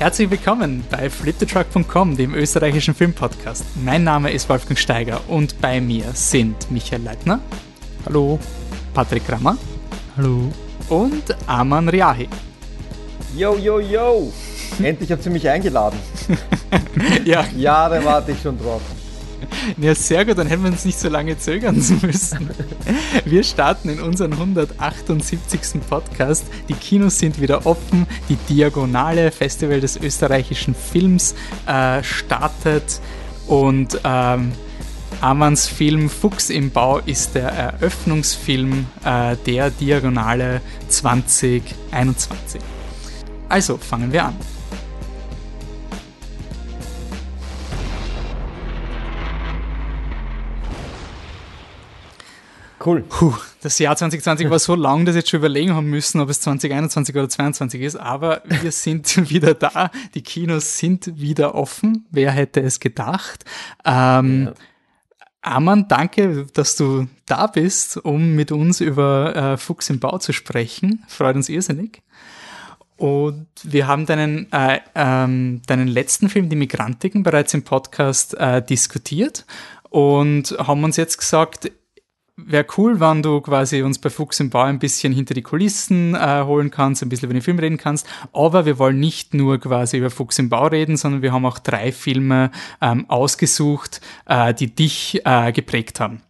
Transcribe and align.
Herzlich 0.00 0.30
willkommen 0.30 0.82
bei 0.90 1.10
fliptetruck.com, 1.10 2.16
dem 2.16 2.34
österreichischen 2.34 2.94
Filmpodcast. 2.94 3.64
Mein 3.84 4.02
Name 4.02 4.32
ist 4.32 4.48
Wolfgang 4.48 4.78
Steiger 4.78 5.20
und 5.28 5.60
bei 5.60 5.78
mir 5.78 6.04
sind 6.14 6.70
Michael 6.70 7.02
Leitner. 7.02 7.38
Hallo. 8.06 8.38
Patrick 8.94 9.30
Rammer. 9.30 9.58
Hallo. 10.16 10.50
Und 10.88 11.36
Aman 11.46 11.90
Riahi. 11.90 12.30
Yo, 13.36 13.58
yo, 13.58 13.78
yo! 13.78 14.32
Endlich 14.82 15.12
habt 15.12 15.26
ihr 15.26 15.32
mich 15.32 15.46
eingeladen. 15.46 15.98
ja. 17.26 17.44
Ja, 17.54 17.86
da 17.90 18.02
warte 18.02 18.32
ich 18.32 18.40
schon 18.40 18.58
drauf. 18.58 18.80
Ja, 19.80 19.94
sehr 19.94 20.24
gut, 20.24 20.38
dann 20.38 20.46
hätten 20.46 20.62
wir 20.62 20.70
uns 20.70 20.84
nicht 20.84 20.98
so 20.98 21.08
lange 21.08 21.38
zögern 21.38 21.76
müssen. 22.02 22.50
Wir 23.24 23.42
starten 23.42 23.88
in 23.88 24.00
unseren 24.00 24.32
178. 24.32 25.80
Podcast. 25.88 26.44
Die 26.68 26.74
Kinos 26.74 27.18
sind 27.18 27.40
wieder 27.40 27.66
offen. 27.66 28.06
Die 28.28 28.36
Diagonale 28.36 29.30
Festival 29.30 29.80
des 29.80 29.96
österreichischen 29.96 30.74
Films 30.74 31.34
äh, 31.66 32.02
startet 32.02 33.00
und 33.46 34.00
ähm, 34.04 34.52
Amans 35.20 35.66
Film 35.66 36.08
Fuchs 36.08 36.50
im 36.50 36.70
Bau 36.70 36.98
ist 36.98 37.34
der 37.34 37.50
Eröffnungsfilm 37.50 38.86
äh, 39.04 39.36
der 39.44 39.70
Diagonale 39.70 40.60
2021. 40.88 42.60
Also 43.48 43.76
fangen 43.76 44.12
wir 44.12 44.26
an. 44.26 44.59
Cool. 52.84 53.02
Puh, 53.02 53.34
das 53.60 53.78
Jahr 53.78 53.94
2020 53.94 54.48
war 54.48 54.58
so 54.58 54.74
lang, 54.74 55.04
dass 55.04 55.14
ich 55.14 55.20
jetzt 55.20 55.30
schon 55.30 55.40
überlegen 55.40 55.74
haben 55.74 55.90
müssen, 55.90 56.20
ob 56.20 56.30
es 56.30 56.40
2021 56.40 57.14
oder 57.14 57.28
2022 57.28 57.82
ist. 57.82 57.96
Aber 57.96 58.42
wir 58.44 58.72
sind 58.72 59.30
wieder 59.30 59.54
da. 59.54 59.90
Die 60.14 60.22
Kinos 60.22 60.78
sind 60.78 61.20
wieder 61.20 61.54
offen. 61.54 62.06
Wer 62.10 62.30
hätte 62.30 62.60
es 62.60 62.80
gedacht? 62.80 63.44
Ähm, 63.84 64.46
ja. 64.46 64.54
Amann, 65.42 65.88
danke, 65.88 66.46
dass 66.54 66.76
du 66.76 67.06
da 67.26 67.46
bist, 67.46 67.98
um 67.98 68.34
mit 68.34 68.50
uns 68.50 68.80
über 68.80 69.36
äh, 69.36 69.56
Fuchs 69.56 69.90
im 69.90 70.00
Bau 70.00 70.18
zu 70.18 70.32
sprechen. 70.32 71.04
Freut 71.08 71.36
uns 71.36 71.48
irrsinnig. 71.48 72.02
Und 72.96 73.46
wir 73.62 73.86
haben 73.86 74.04
deinen, 74.04 74.50
äh, 74.52 74.80
ähm, 74.94 75.62
deinen 75.66 75.88
letzten 75.88 76.28
Film, 76.28 76.48
Die 76.50 76.56
Migrantiken, 76.56 77.22
bereits 77.22 77.54
im 77.54 77.62
Podcast 77.62 78.34
äh, 78.34 78.62
diskutiert 78.62 79.46
und 79.88 80.54
haben 80.58 80.84
uns 80.84 80.96
jetzt 80.96 81.16
gesagt, 81.16 81.70
wäre 82.46 82.66
cool, 82.76 83.00
wenn 83.00 83.22
du 83.22 83.40
quasi 83.40 83.82
uns 83.82 83.98
bei 83.98 84.10
Fuchs 84.10 84.40
im 84.40 84.50
Bau 84.50 84.62
ein 84.62 84.78
bisschen 84.78 85.12
hinter 85.12 85.34
die 85.34 85.42
Kulissen 85.42 86.14
äh, 86.14 86.42
holen 86.44 86.70
kannst, 86.70 87.02
ein 87.02 87.08
bisschen 87.08 87.26
über 87.26 87.34
den 87.34 87.42
Film 87.42 87.58
reden 87.58 87.76
kannst. 87.76 88.06
Aber 88.32 88.66
wir 88.66 88.78
wollen 88.78 89.00
nicht 89.00 89.34
nur 89.34 89.58
quasi 89.58 89.98
über 89.98 90.10
Fuchs 90.10 90.38
im 90.38 90.48
Bau 90.48 90.66
reden, 90.66 90.96
sondern 90.96 91.22
wir 91.22 91.32
haben 91.32 91.46
auch 91.46 91.58
drei 91.58 91.92
Filme 91.92 92.50
ähm, 92.80 93.08
ausgesucht, 93.08 94.00
äh, 94.26 94.54
die 94.54 94.74
dich 94.74 95.22
äh, 95.24 95.52
geprägt 95.52 96.00
haben. 96.00 96.22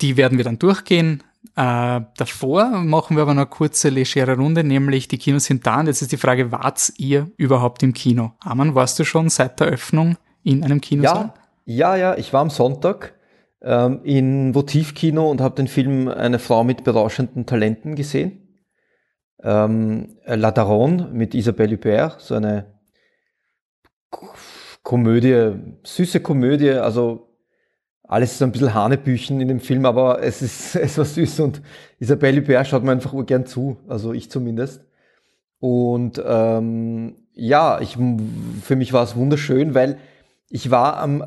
Die 0.00 0.16
werden 0.16 0.38
wir 0.38 0.44
dann 0.44 0.58
durchgehen. 0.58 1.22
Äh, 1.56 2.00
davor 2.16 2.70
machen 2.80 3.16
wir 3.16 3.22
aber 3.22 3.34
noch 3.34 3.42
eine 3.42 3.50
kurze 3.50 3.88
legere 3.88 4.36
Runde, 4.36 4.64
nämlich 4.64 5.08
die 5.08 5.18
Kinos 5.18 5.44
sind 5.44 5.66
da 5.66 5.80
und 5.80 5.86
jetzt 5.86 6.02
ist 6.02 6.10
die 6.10 6.16
Frage, 6.16 6.50
wart 6.50 6.92
ihr 6.96 7.30
überhaupt 7.36 7.82
im 7.82 7.92
Kino? 7.92 8.32
Amann, 8.40 8.74
warst 8.74 8.98
du 8.98 9.04
schon 9.04 9.28
seit 9.28 9.60
der 9.60 9.68
Öffnung 9.68 10.16
in 10.42 10.64
einem 10.64 10.80
Kino? 10.80 11.04
Ja, 11.04 11.34
ja, 11.64 11.96
ja, 11.96 12.16
ich 12.16 12.32
war 12.32 12.40
am 12.40 12.50
Sonntag 12.50 13.14
ähm, 13.64 14.00
in 14.04 14.54
Votivkino 14.54 15.30
und 15.30 15.40
habe 15.40 15.56
den 15.56 15.68
Film 15.68 16.08
Eine 16.08 16.38
Frau 16.38 16.64
mit 16.64 16.84
berauschenden 16.84 17.46
Talenten 17.46 17.94
gesehen. 17.96 18.62
Ähm, 19.42 20.18
La 20.26 20.50
Daronne 20.50 21.08
mit 21.12 21.34
Isabelle 21.34 21.76
Hubert, 21.76 22.20
so 22.20 22.34
eine 22.34 22.74
Komödie, 24.82 25.52
süße 25.82 26.20
Komödie, 26.20 26.72
also 26.72 27.30
alles 28.02 28.38
so 28.38 28.44
ein 28.44 28.52
bisschen 28.52 28.74
Hanebüchen 28.74 29.40
in 29.40 29.48
dem 29.48 29.60
Film, 29.60 29.86
aber 29.86 30.22
es 30.22 30.42
ist, 30.42 30.76
es 30.76 30.98
war 30.98 31.04
süß 31.04 31.40
und 31.40 31.62
Isabelle 31.98 32.40
Hubert 32.42 32.68
schaut 32.68 32.84
mir 32.84 32.92
einfach 32.92 33.14
gern 33.26 33.46
zu, 33.46 33.78
also 33.88 34.12
ich 34.12 34.30
zumindest. 34.30 34.84
Und 35.58 36.22
ähm, 36.24 37.16
ja, 37.32 37.80
ich, 37.80 37.96
für 38.62 38.76
mich 38.76 38.92
war 38.92 39.04
es 39.04 39.16
wunderschön, 39.16 39.74
weil 39.74 39.98
ich 40.54 40.70
war 40.70 40.98
am, 40.98 41.20
äh, 41.20 41.24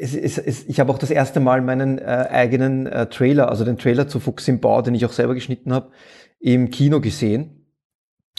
es, 0.00 0.16
es, 0.16 0.36
es, 0.36 0.64
ich 0.64 0.80
habe 0.80 0.92
auch 0.92 0.98
das 0.98 1.12
erste 1.12 1.38
Mal 1.38 1.62
meinen 1.62 1.98
äh, 1.98 2.26
eigenen 2.28 2.86
äh, 2.88 3.06
Trailer, 3.06 3.50
also 3.50 3.64
den 3.64 3.78
Trailer 3.78 4.08
zu 4.08 4.18
Fuchs 4.18 4.48
im 4.48 4.58
Bau, 4.58 4.82
den 4.82 4.96
ich 4.96 5.06
auch 5.06 5.12
selber 5.12 5.34
geschnitten 5.34 5.72
habe, 5.72 5.92
im 6.40 6.68
Kino 6.70 7.00
gesehen. 7.00 7.68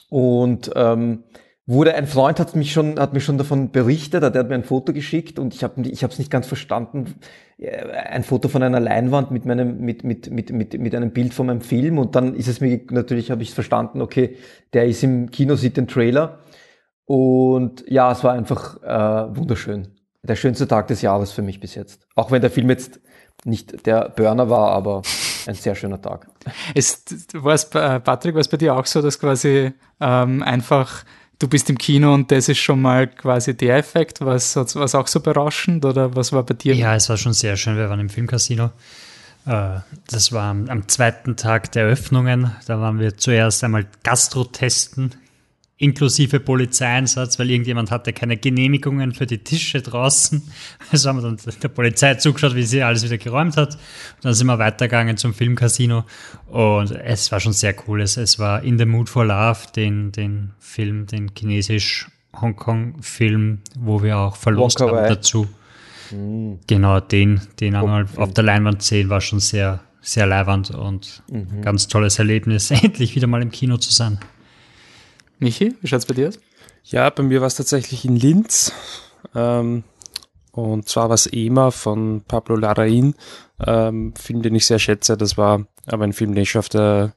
Und 0.10 0.72
ähm, 0.76 1.24
wurde 1.66 1.96
ein 1.96 2.06
Freund 2.06 2.38
hat 2.42 2.54
mich 2.54 2.74
schon 2.74 3.00
hat 3.00 3.14
mir 3.14 3.22
schon 3.22 3.38
davon 3.38 3.72
berichtet, 3.72 4.22
der 4.22 4.34
hat 4.34 4.50
mir 4.50 4.56
ein 4.56 4.66
Foto 4.66 4.92
geschickt 4.92 5.40
und 5.40 5.54
ich 5.54 5.64
habe 5.64 5.82
ich 5.88 6.04
habe 6.04 6.12
es 6.12 6.20
nicht 6.20 6.32
ganz 6.32 6.48
verstanden. 6.48 7.16
Äh, 7.58 7.86
ein 7.86 8.24
Foto 8.26 8.50
von 8.50 8.62
einer 8.62 8.82
Leinwand 8.82 9.32
mit 9.32 9.46
meinem 9.46 9.80
mit 9.80 10.04
mit 10.04 10.30
mit 10.30 10.52
mit 10.52 10.78
mit 10.78 10.96
einem 10.96 11.12
Bild 11.12 11.34
von 11.34 11.46
meinem 11.46 11.62
Film 11.62 11.98
und 11.98 12.16
dann 12.16 12.36
ist 12.36 12.50
es 12.50 12.60
mir 12.60 12.82
natürlich 12.92 13.32
habe 13.32 13.42
ich 13.42 13.50
es 13.50 13.56
verstanden. 13.56 14.02
Okay, 14.02 14.36
der 14.74 14.86
ist 14.86 15.02
im 15.02 15.32
Kino 15.32 15.56
sieht 15.56 15.78
den 15.78 15.88
Trailer 15.88 16.40
und 17.06 17.86
ja, 17.88 18.12
es 18.12 18.22
war 18.26 18.34
einfach 18.34 18.84
äh, 18.84 19.38
wunderschön 19.38 19.99
der 20.24 20.36
schönste 20.36 20.68
Tag 20.68 20.88
des 20.88 21.02
Jahres 21.02 21.32
für 21.32 21.42
mich 21.42 21.60
bis 21.60 21.76
jetzt. 21.76 22.02
Auch 22.16 22.32
wenn 22.32 22.42
der 22.42 22.52
Film 22.52 22.70
jetzt 22.70 23.00
nicht 23.46 23.86
der 23.86 24.10
Burner 24.10 24.50
war, 24.50 24.72
aber 24.72 25.02
ein 25.46 25.56
sehr 25.56 25.76
schöner 25.76 26.02
Tag. 26.02 26.28
Ist, 26.74 27.34
war 27.42 27.54
es, 27.54 27.70
Patrick, 27.70 28.36
war 28.36 28.42
es 28.42 28.48
bei 28.48 28.58
dir 28.58 28.76
auch 28.76 28.86
so, 28.86 29.02
dass 29.02 29.20
quasi 29.20 29.72
ähm, 30.02 30.44
einfach 30.44 31.06
du 31.40 31.48
bist 31.48 31.70
im 31.70 31.78
Kino 31.78 32.14
und 32.14 32.32
das 32.32 32.50
ist 32.50 32.60
schon 32.60 32.82
mal 32.82 33.08
quasi 33.08 33.56
der 33.56 33.78
Effekt? 33.78 34.22
War 34.22 34.36
es, 34.36 34.58
auch 34.58 35.08
so 35.08 35.20
berauschend 35.22 35.86
oder 35.86 36.16
was 36.16 36.34
war 36.34 36.44
bei 36.44 36.54
dir? 36.54 36.76
Ja, 36.76 36.96
es 36.96 37.10
war 37.10 37.18
schon 37.18 37.34
sehr 37.34 37.56
schön. 37.56 37.78
Wir 37.78 37.90
waren 37.90 38.00
im 38.00 38.10
Filmcasino. 38.10 38.72
Äh, 39.46 39.80
das 40.08 40.34
war 40.34 40.50
am 40.50 40.88
zweiten 40.88 41.38
Tag 41.38 41.72
der 41.72 41.86
Öffnungen. 41.86 42.52
Da 42.68 42.80
waren 42.82 43.00
wir 43.00 43.18
zuerst 43.18 43.64
einmal 43.64 43.86
Gastro 44.04 44.44
testen 44.44 45.16
inklusive 45.80 46.40
Polizeieinsatz, 46.42 47.40
weil 47.40 47.50
irgendjemand 47.50 47.90
hatte 47.90 48.12
keine 48.12 48.36
Genehmigungen 48.36 49.14
für 49.14 49.26
die 49.26 49.38
Tische 49.40 49.82
draußen. 49.82 50.44
Also 50.92 51.08
haben 51.08 51.18
wir 51.18 51.22
dann 51.22 51.38
der 51.62 51.70
Polizei 51.70 52.16
zugeschaut, 52.16 52.56
wie 52.56 52.64
sie 52.64 52.82
alles 52.82 53.04
wieder 53.04 53.20
geräumt 53.20 53.58
hat. 53.58 53.76
Und 53.76 54.24
dann 54.24 54.34
sind 54.34 54.48
wir 54.48 54.58
weitergegangen 54.58 55.18
zum 55.18 55.36
Filmcasino 55.36 56.04
und 56.48 56.90
es 56.92 57.32
war 57.32 57.40
schon 57.40 57.54
sehr 57.54 57.76
cool. 57.88 58.02
Es, 58.02 58.18
es 58.18 58.40
war 58.40 58.64
In 58.64 58.80
the 58.80 58.86
Mood 58.86 59.08
for 59.08 59.24
Love, 59.24 59.60
den, 59.76 60.12
den 60.12 60.54
Film, 60.60 61.06
den 61.06 61.30
chinesisch-Hongkong-Film, 61.36 63.60
wo 63.80 64.02
wir 64.04 64.18
auch 64.18 64.36
verlost 64.36 64.82
haben 64.82 65.08
dazu. 65.08 65.48
Mhm. 66.12 66.60
Genau, 66.68 67.00
den, 67.00 67.42
den 67.60 67.76
einmal 67.76 68.08
auf 68.16 68.34
der 68.34 68.44
Leinwand 68.44 68.82
sehen, 68.82 69.10
war 69.10 69.22
schon 69.22 69.40
sehr, 69.40 69.82
sehr 70.02 70.26
leiwand 70.26 70.72
und 70.72 71.22
mhm. 71.32 71.62
ganz 71.62 71.88
tolles 71.88 72.18
Erlebnis, 72.20 72.72
endlich 72.72 73.16
wieder 73.16 73.28
mal 73.28 73.44
im 73.44 73.52
Kino 73.52 73.78
zu 73.78 73.92
sein. 73.92 74.18
Michi, 75.40 75.76
wie 75.82 75.88
schaut 75.88 76.00
es 76.00 76.06
bei 76.06 76.14
dir 76.14 76.30
aus? 76.30 76.40
Ja, 76.84 77.10
bei 77.10 77.24
mir 77.24 77.40
war 77.40 77.48
es 77.48 77.56
tatsächlich 77.56 78.06
in 78.06 78.16
Linz. 78.16 78.74
Ähm, 79.34 79.84
und 80.52 80.90
zwar 80.90 81.10
war 81.10 81.16
es 81.16 81.28
EMA 81.28 81.72
von 81.72 82.24
Pablo 82.28 82.56
Larraín. 82.56 83.14
Ähm, 83.66 84.14
Film, 84.16 84.42
den 84.42 84.56
ich 84.56 84.66
sehr 84.66 84.80
schätze. 84.80 85.16
Das 85.18 85.38
war 85.38 85.66
aber 85.86 86.04
ein 86.04 86.14
Film, 86.14 86.34
den 86.34 86.44
ich 86.44 86.52
schon 86.52 86.60
auf 86.60 86.70
der 86.70 87.14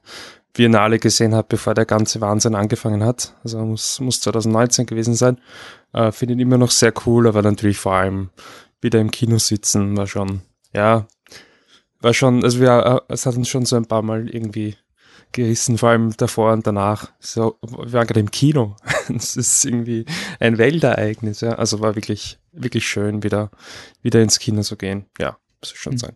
Biennale 0.53 0.99
gesehen 0.99 1.35
habe, 1.35 1.47
bevor 1.49 1.73
der 1.73 1.85
ganze 1.85 2.21
Wahnsinn 2.21 2.55
angefangen 2.55 3.03
hat. 3.03 3.35
Also 3.43 3.59
muss, 3.59 3.99
muss 3.99 4.21
2019 4.21 4.85
gewesen 4.85 5.15
sein. 5.15 5.39
Äh, 5.91 6.11
Finde 6.11 6.33
ihn 6.33 6.39
immer 6.39 6.57
noch 6.57 6.71
sehr 6.71 6.93
cool, 7.05 7.27
aber 7.27 7.41
natürlich 7.41 7.77
vor 7.77 7.93
allem 7.93 8.29
wieder 8.79 8.99
im 8.99 9.11
Kino 9.11 9.37
sitzen 9.37 9.97
war 9.97 10.07
schon, 10.07 10.41
ja, 10.73 11.07
war 12.01 12.13
schon, 12.13 12.43
also 12.43 12.59
wir, 12.59 13.03
äh, 13.07 13.13
es 13.13 13.25
hat 13.25 13.35
uns 13.35 13.49
schon 13.49 13.65
so 13.65 13.75
ein 13.75 13.85
paar 13.85 14.01
Mal 14.01 14.29
irgendwie 14.29 14.75
gerissen, 15.33 15.77
vor 15.77 15.89
allem 15.89 16.15
davor 16.15 16.53
und 16.53 16.65
danach. 16.65 17.11
So, 17.19 17.57
wir 17.61 17.91
waren 17.91 18.07
gerade 18.07 18.19
im 18.19 18.31
Kino. 18.31 18.75
Es 19.09 19.35
ist 19.35 19.65
irgendwie 19.65 20.05
ein 20.39 20.57
Weltereignis, 20.57 21.41
ja. 21.41 21.55
Also 21.55 21.81
war 21.81 21.95
wirklich, 21.95 22.39
wirklich 22.53 22.87
schön, 22.87 23.21
wieder, 23.21 23.51
wieder 24.01 24.21
ins 24.21 24.39
Kino 24.39 24.61
zu 24.61 24.77
gehen. 24.77 25.07
Ja, 25.19 25.37
muss 25.59 25.73
ich 25.73 25.79
schon 25.79 25.93
mhm. 25.93 25.97
sagen. 25.97 26.15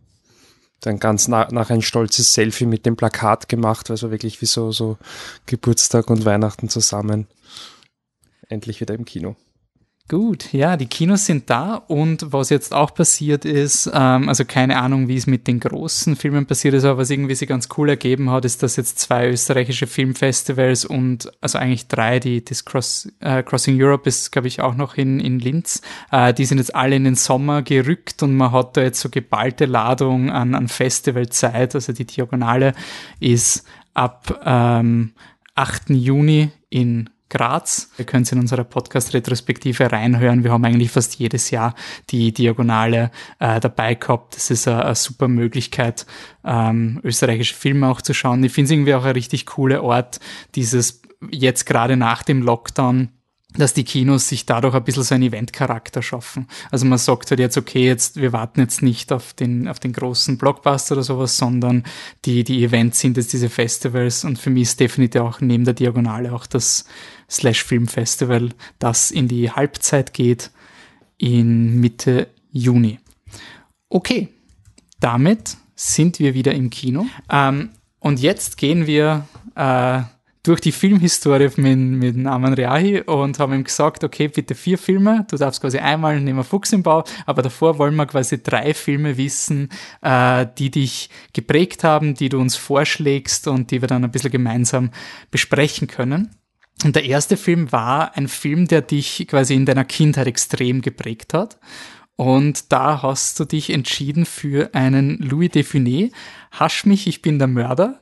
Dann 0.80 1.00
ganz 1.00 1.28
nach, 1.28 1.52
nach 1.52 1.70
ein 1.70 1.82
stolzes 1.82 2.34
Selfie 2.34 2.66
mit 2.66 2.86
dem 2.86 2.96
Plakat 2.96 3.50
gemacht, 3.50 3.90
weil 3.90 3.96
es 3.96 4.04
war 4.04 4.12
wirklich 4.12 4.42
wie 4.42 4.46
so, 4.46 4.72
so 4.72 4.98
Geburtstag 5.48 6.10
und 6.10 6.24
Weihnachten 6.24 6.70
zusammen. 6.70 7.28
Endlich 8.48 8.80
wieder 8.80 8.94
im 8.94 9.04
Kino. 9.04 9.36
Gut, 10.10 10.54
ja, 10.54 10.78
die 10.78 10.86
Kinos 10.86 11.26
sind 11.26 11.50
da 11.50 11.76
und 11.76 12.32
was 12.32 12.50
jetzt 12.50 12.74
auch 12.74 12.94
passiert 12.94 13.44
ist, 13.44 13.92
ähm, 13.94 14.30
also 14.30 14.46
keine 14.46 14.78
Ahnung, 14.78 15.10
wie 15.10 15.18
es 15.18 15.28
mit 15.28 15.48
den 15.48 15.60
großen 15.60 16.16
Filmen 16.16 16.46
passiert 16.46 16.76
ist, 16.76 16.86
aber 16.86 17.00
was 17.00 17.10
irgendwie 17.10 17.36
sich 17.36 17.50
ganz 17.50 17.68
cool 17.78 17.90
ergeben 17.90 18.30
hat, 18.30 18.46
ist, 18.46 18.64
dass 18.64 18.78
jetzt 18.78 19.00
zwei 19.00 19.28
österreichische 19.28 19.86
Filmfestivals 19.86 20.86
und 20.86 21.30
also 21.42 21.58
eigentlich 21.58 21.90
drei, 21.90 22.20
die 22.20 22.46
das 22.46 22.64
Cross, 22.64 23.12
äh, 23.20 23.44
Crossing 23.44 23.84
Europe 23.84 24.08
ist, 24.08 24.32
glaube 24.32 24.48
ich, 24.48 24.62
auch 24.62 24.76
noch 24.76 24.96
in, 24.96 25.20
in 25.20 25.40
Linz, 25.40 25.82
äh, 26.10 26.34
die 26.34 26.46
sind 26.46 26.60
jetzt 26.60 26.74
alle 26.74 26.96
in 26.96 27.04
den 27.04 27.16
Sommer 27.16 27.62
gerückt 27.62 28.24
und 28.24 28.34
man 28.34 28.54
hat 28.54 28.78
da 28.78 28.84
jetzt 28.84 29.02
so 29.02 29.10
geballte 29.10 29.66
Ladung 29.66 30.30
an, 30.30 30.56
an 30.56 30.70
Festivalzeit, 30.70 31.76
also 31.76 31.92
die 31.92 32.06
Diagonale 32.06 32.76
ist 33.20 33.66
ab 33.94 34.42
ähm, 34.46 35.12
8. 35.56 35.90
Juni 35.90 36.52
in 36.70 37.10
Graz. 37.30 37.92
Ihr 37.98 38.06
könnt 38.06 38.32
in 38.32 38.40
unserer 38.40 38.64
Podcast-Retrospektive 38.64 39.92
reinhören. 39.92 40.44
Wir 40.44 40.52
haben 40.52 40.66
eigentlich 40.66 40.92
fast 40.92 41.20
jedes 41.20 41.52
Jahr 41.52 41.76
die 42.10 42.32
Diagonale 42.32 43.12
äh, 43.40 43.60
dabei 43.60 43.96
gehabt. 43.96 44.36
Das 44.36 44.50
ist 44.50 44.68
eine, 44.68 44.86
eine 44.86 44.96
super 44.96 45.28
Möglichkeit, 45.28 46.06
ähm, 46.46 47.00
österreichische 47.04 47.56
Filme 47.56 47.88
auch 47.90 48.02
zu 48.02 48.14
schauen. 48.14 48.44
Ich 48.44 48.54
finde 48.54 48.66
es 48.66 48.72
irgendwie 48.72 48.94
auch 48.94 49.06
ein 49.06 49.12
richtig 49.12 49.46
cooler 49.46 49.84
Ort, 49.84 50.20
dieses 50.56 51.02
jetzt 51.32 51.66
gerade 51.66 51.98
nach 51.98 52.24
dem 52.24 52.42
Lockdown 52.42 53.10
dass 53.58 53.74
die 53.74 53.84
Kinos 53.84 54.28
sich 54.28 54.46
dadurch 54.46 54.76
ein 54.76 54.84
bisschen 54.84 55.04
so 55.04 55.16
einen 55.16 55.24
Eventcharakter 55.24 56.02
schaffen. 56.02 56.48
Also 56.70 56.86
man 56.86 56.98
sagt 56.98 57.32
halt 57.32 57.40
jetzt, 57.40 57.58
okay, 57.58 57.86
jetzt, 57.86 58.18
wir 58.18 58.34
warten 58.34 58.60
jetzt 58.60 58.82
nicht 58.82 59.12
auf 59.12 59.34
den, 59.34 59.68
auf 59.68 59.80
den 59.80 59.94
großen 59.94 60.38
Blockbuster 60.38 60.94
oder 60.94 61.04
sowas, 61.04 61.38
sondern 61.38 61.84
die, 62.26 62.44
die 62.44 62.64
Events 62.64 63.00
sind 63.00 63.18
jetzt 63.18 63.34
diese 63.34 63.50
Festivals 63.50 64.24
und 64.24 64.38
für 64.38 64.50
mich 64.50 64.64
ist 64.64 64.80
definitiv 64.80 65.22
auch 65.22 65.42
neben 65.42 65.66
der 65.66 65.74
Diagonale 65.74 66.34
auch 66.34 66.46
das 66.46 66.86
Slash 67.30 67.64
Film 67.64 67.88
Festival, 67.88 68.50
das 68.80 69.12
in 69.12 69.28
die 69.28 69.52
Halbzeit 69.52 70.14
geht 70.14 70.52
in 71.18 71.80
Mitte 71.80 72.28
Juni. 72.52 73.00
Okay, 73.90 74.30
damit 75.00 75.58
sind 75.76 76.20
wir 76.20 76.34
wieder 76.34 76.54
im 76.54 76.70
Kino. 76.70 77.06
Ähm, 77.32 77.70
und 78.00 78.20
jetzt 78.20 78.58
gehen 78.58 78.88
wir 78.88 79.28
äh, 79.56 80.02
durch 80.48 80.62
die 80.62 80.72
Filmhistorie 80.72 81.50
mit, 81.58 81.78
mit 81.78 82.26
Aman 82.26 82.54
Reahi 82.54 83.02
und 83.02 83.38
haben 83.38 83.54
ihm 83.54 83.64
gesagt, 83.66 84.04
okay, 84.04 84.30
bitte 84.30 84.56
vier 84.56 84.78
Filme, 84.78 85.26
du 85.30 85.36
darfst 85.36 85.60
quasi 85.60 85.78
einmal 85.78 86.22
nehmen 86.22 86.44
Fuchs 86.44 86.72
im 86.72 86.84
Bau, 86.84 87.04
aber 87.26 87.42
davor 87.42 87.78
wollen 87.78 87.96
wir 87.96 88.06
quasi 88.06 88.42
drei 88.42 88.74
Filme 88.74 89.18
wissen, 89.18 89.70
äh, 90.02 90.46
die 90.58 90.72
dich 90.72 91.10
geprägt 91.34 91.84
haben, 91.84 92.14
die 92.14 92.30
du 92.30 92.40
uns 92.40 92.56
vorschlägst 92.56 93.48
und 93.48 93.72
die 93.72 93.82
wir 93.82 93.90
dann 93.90 94.06
ein 94.06 94.12
bisschen 94.12 94.32
gemeinsam 94.32 94.92
besprechen 95.32 95.88
können. 95.88 96.32
Und 96.84 96.96
der 96.96 97.06
erste 97.06 97.38
Film 97.38 97.72
war 97.72 98.16
ein 98.16 98.28
Film, 98.28 98.68
der 98.68 98.82
dich 98.82 99.28
quasi 99.28 99.56
in 99.56 99.66
deiner 99.66 99.86
Kindheit 99.86 100.28
extrem 100.28 100.82
geprägt 100.82 101.34
hat. 101.34 101.58
Und 102.16 102.72
da 102.72 103.02
hast 103.02 103.40
du 103.40 103.46
dich 103.46 103.70
entschieden 103.70 104.26
für 104.26 104.74
einen 104.74 105.18
Louis 105.18 105.52
Defuné, 105.52 106.12
Hasch 106.52 106.86
mich, 106.86 107.08
ich 107.08 107.22
bin 107.22 107.40
der 107.40 107.48
Mörder. 107.48 108.00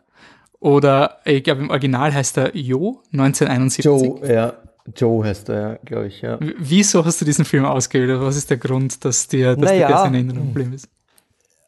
Oder 0.59 1.19
ich 1.25 1.43
glaube, 1.43 1.61
im 1.61 1.69
Original 1.69 2.13
heißt 2.13 2.37
er 2.37 2.55
Jo, 2.55 3.01
1971. 3.11 3.85
Joe, 3.85 4.33
ja. 4.33 4.53
Joe 4.95 5.25
heißt 5.25 5.49
er, 5.49 5.59
ja, 5.59 5.79
glaube 5.83 6.07
ich, 6.07 6.21
ja. 6.21 6.39
Wieso 6.57 7.03
hast 7.05 7.19
du 7.19 7.25
diesen 7.25 7.43
Film 7.43 7.65
ausgewählt? 7.65 8.19
Was 8.21 8.37
ist 8.37 8.49
der 8.49 8.57
Grund, 8.57 9.03
dass 9.03 9.27
dir, 9.27 9.55
dass 9.55 9.71
naja, 9.71 9.87
dir 9.87 9.93
das 9.93 10.07
in 10.07 10.13
Erinnerung 10.13 10.47
geblieben 10.47 10.73
ist? 10.73 10.87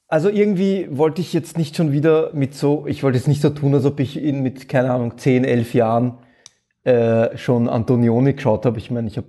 Also 0.08 0.30
irgendwie 0.30 0.88
wollte 0.90 1.20
ich 1.22 1.34
jetzt 1.34 1.58
nicht 1.58 1.76
schon 1.76 1.92
wieder 1.92 2.32
mit 2.34 2.56
so, 2.56 2.86
ich 2.88 3.04
wollte 3.04 3.18
jetzt 3.18 3.28
nicht 3.28 3.42
so 3.42 3.50
tun, 3.50 3.74
als 3.74 3.84
ob 3.84 4.00
ich 4.00 4.22
ihn 4.22 4.42
mit, 4.42 4.70
keine 4.70 4.92
Ahnung, 4.92 5.18
10, 5.18 5.44
11 5.44 5.74
Jahren 5.74 6.18
äh, 6.88 7.38
schon 7.38 7.68
Antonioni 7.68 8.32
geschaut 8.32 8.66
habe. 8.66 8.78
Ich 8.78 8.90
meine, 8.92 9.10
ich 9.10 9.18
habe 9.18 9.28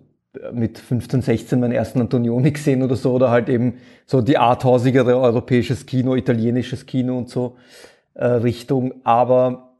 mit 0.53 0.79
15, 0.79 1.23
16 1.23 1.59
meinen 1.59 1.73
ersten 1.73 2.01
Antonioni 2.01 2.53
gesehen 2.53 2.85
oder 2.85 2.95
so, 2.95 3.13
oder 3.13 3.31
halt 3.31 3.49
eben 3.49 3.79
so 4.07 4.21
die 4.21 4.39
arthausigere 4.39 5.19
europäisches 5.19 5.85
Kino, 5.85 6.15
italienisches 6.15 6.87
Kino 6.87 7.19
und 7.19 7.29
so 7.29 7.57
äh, 8.15 8.27
Richtung. 8.27 8.95
Aber 9.03 9.75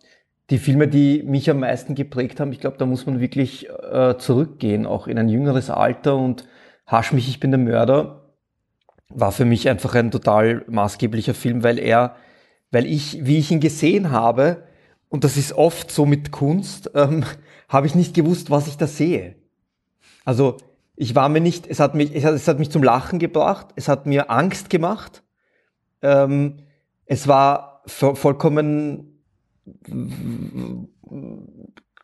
die 0.51 0.59
Filme, 0.59 0.89
die 0.89 1.23
mich 1.23 1.49
am 1.51 1.61
meisten 1.61 1.95
geprägt 1.95 2.41
haben, 2.41 2.51
ich 2.51 2.59
glaube, 2.59 2.79
da 2.79 2.87
muss 2.87 3.07
man 3.07 3.21
wirklich 3.21 3.69
äh, 3.69 4.17
zurückgehen, 4.19 4.85
auch 4.85 5.07
in 5.07 5.17
ein 5.17 5.29
jüngeres 5.29 5.71
Alter 5.71 6.17
und 6.17 6.49
Hasch 6.85 7.13
mich, 7.13 7.29
ich 7.29 7.39
bin 7.39 7.53
der 7.53 7.61
Mörder, 7.61 8.25
war 9.09 9.31
für 9.31 9.45
mich 9.45 9.69
einfach 9.69 9.95
ein 9.95 10.11
total 10.11 10.65
maßgeblicher 10.67 11.35
Film, 11.35 11.63
weil 11.63 11.79
er, 11.79 12.17
weil 12.73 12.87
ich, 12.87 13.25
wie 13.25 13.39
ich 13.39 13.53
ihn 13.53 13.61
gesehen 13.61 14.11
habe, 14.11 14.65
und 15.11 15.23
das 15.23 15.37
ist 15.37 15.53
oft 15.53 15.93
so 15.93 16.07
mit 16.07 16.33
Kunst, 16.33 16.91
ähm, 16.95 17.25
habe 17.69 17.87
ich 17.87 17.94
nicht 17.94 18.15
gewusst, 18.15 18.50
was 18.50 18.67
ich 18.67 18.76
da 18.76 18.87
sehe. 18.87 19.37
Also 20.25 20.56
ich 20.97 21.15
war 21.15 21.29
mir 21.29 21.41
nicht, 21.41 21.67
es 21.67 21.81
hat 21.81 21.94
mich, 21.94 22.15
es 22.15 22.25
hat, 22.25 22.35
es 22.35 22.49
hat 22.49 22.59
mich 22.59 22.70
zum 22.70 22.82
Lachen 22.82 23.19
gebracht, 23.19 23.69
es 23.76 23.88
hat 23.88 24.06
mir 24.06 24.31
Angst 24.31 24.70
gemacht. 24.70 25.23
Ähm, 26.03 26.59
es 27.06 27.29
war 27.29 27.82
vollkommen 27.87 29.15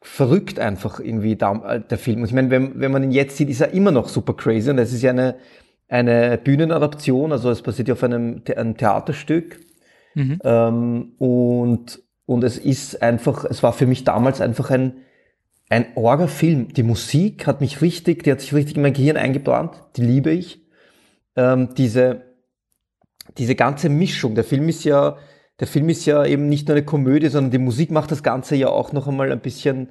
verrückt 0.00 0.58
einfach 0.58 1.00
irgendwie 1.00 1.32
äh, 1.32 1.81
der 1.81 1.99
Film. 1.99 2.20
Und 2.20 2.26
ich 2.26 2.34
meine, 2.34 2.50
wenn, 2.50 2.78
wenn 2.78 2.93
man 2.93 3.02
ihn 3.02 3.11
jetzt 3.11 3.37
sieht, 3.37 3.49
ist 3.49 3.61
er 3.61 3.72
immer 3.72 3.90
noch 3.90 4.08
super 4.08 4.34
crazy 4.34 4.70
und 4.70 4.78
es 4.78 4.93
ist 4.93 5.02
ja 5.02 5.11
eine, 5.11 5.37
eine 5.88 6.38
Bühnenadaption, 6.38 7.32
also 7.32 7.50
es 7.50 7.62
basiert 7.62 7.88
ja 7.88 7.94
auf 7.94 8.05
einem, 8.05 8.43
einem 8.55 8.76
Theaterstück. 8.76 9.61
Mhm. 10.14 10.38
Ähm, 10.44 11.12
und, 11.19 12.02
und 12.26 12.44
es 12.44 12.58
ist 12.58 13.02
einfach, 13.02 13.44
es 13.44 13.62
war 13.62 13.72
für 13.72 13.87
mich 13.87 14.05
damals 14.05 14.40
einfach 14.40 14.70
ein, 14.70 14.99
ein 15.75 15.97
Orga-Film. 15.97 16.73
Die 16.73 16.85
Musik 16.85 17.49
hat 17.49 17.61
mich 17.61 17.82
richtig, 17.82 18.23
die 18.23 18.31
hat 18.31 18.41
sich 18.41 18.55
richtig 18.55 18.76
in 18.76 18.82
mein 18.82 18.93
Gehirn 18.93 19.17
eingebrannt, 19.17 19.73
die 19.97 20.03
liebe 20.03 20.31
ich. 20.31 20.61
Ähm, 21.37 21.75
diese, 21.75 22.23
diese 23.38 23.56
ganze 23.56 23.88
Mischung, 23.88 24.37
der 24.37 24.44
Film 24.44 24.69
ist 24.69 24.85
ja, 24.85 25.17
der 25.59 25.67
Film 25.67 25.88
ist 25.88 26.06
ja 26.06 26.25
eben 26.25 26.49
nicht 26.49 26.69
nur 26.69 26.76
eine 26.76 26.87
Komödie, 26.87 27.26
sondern 27.26 27.50
die 27.50 27.59
Musik 27.59 27.91
macht 27.91 28.12
das 28.12 28.23
Ganze 28.23 28.55
ja 28.55 28.69
auch 28.69 28.93
noch 28.93 29.09
einmal 29.09 29.32
ein 29.32 29.41
bisschen 29.41 29.91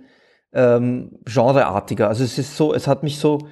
ähm, 0.54 1.20
genreartiger. 1.26 2.08
Also 2.08 2.24
es 2.24 2.38
ist 2.38 2.56
so, 2.56 2.74
es 2.74 2.88
hat 2.88 3.04
mich 3.04 3.18
so, 3.18 3.48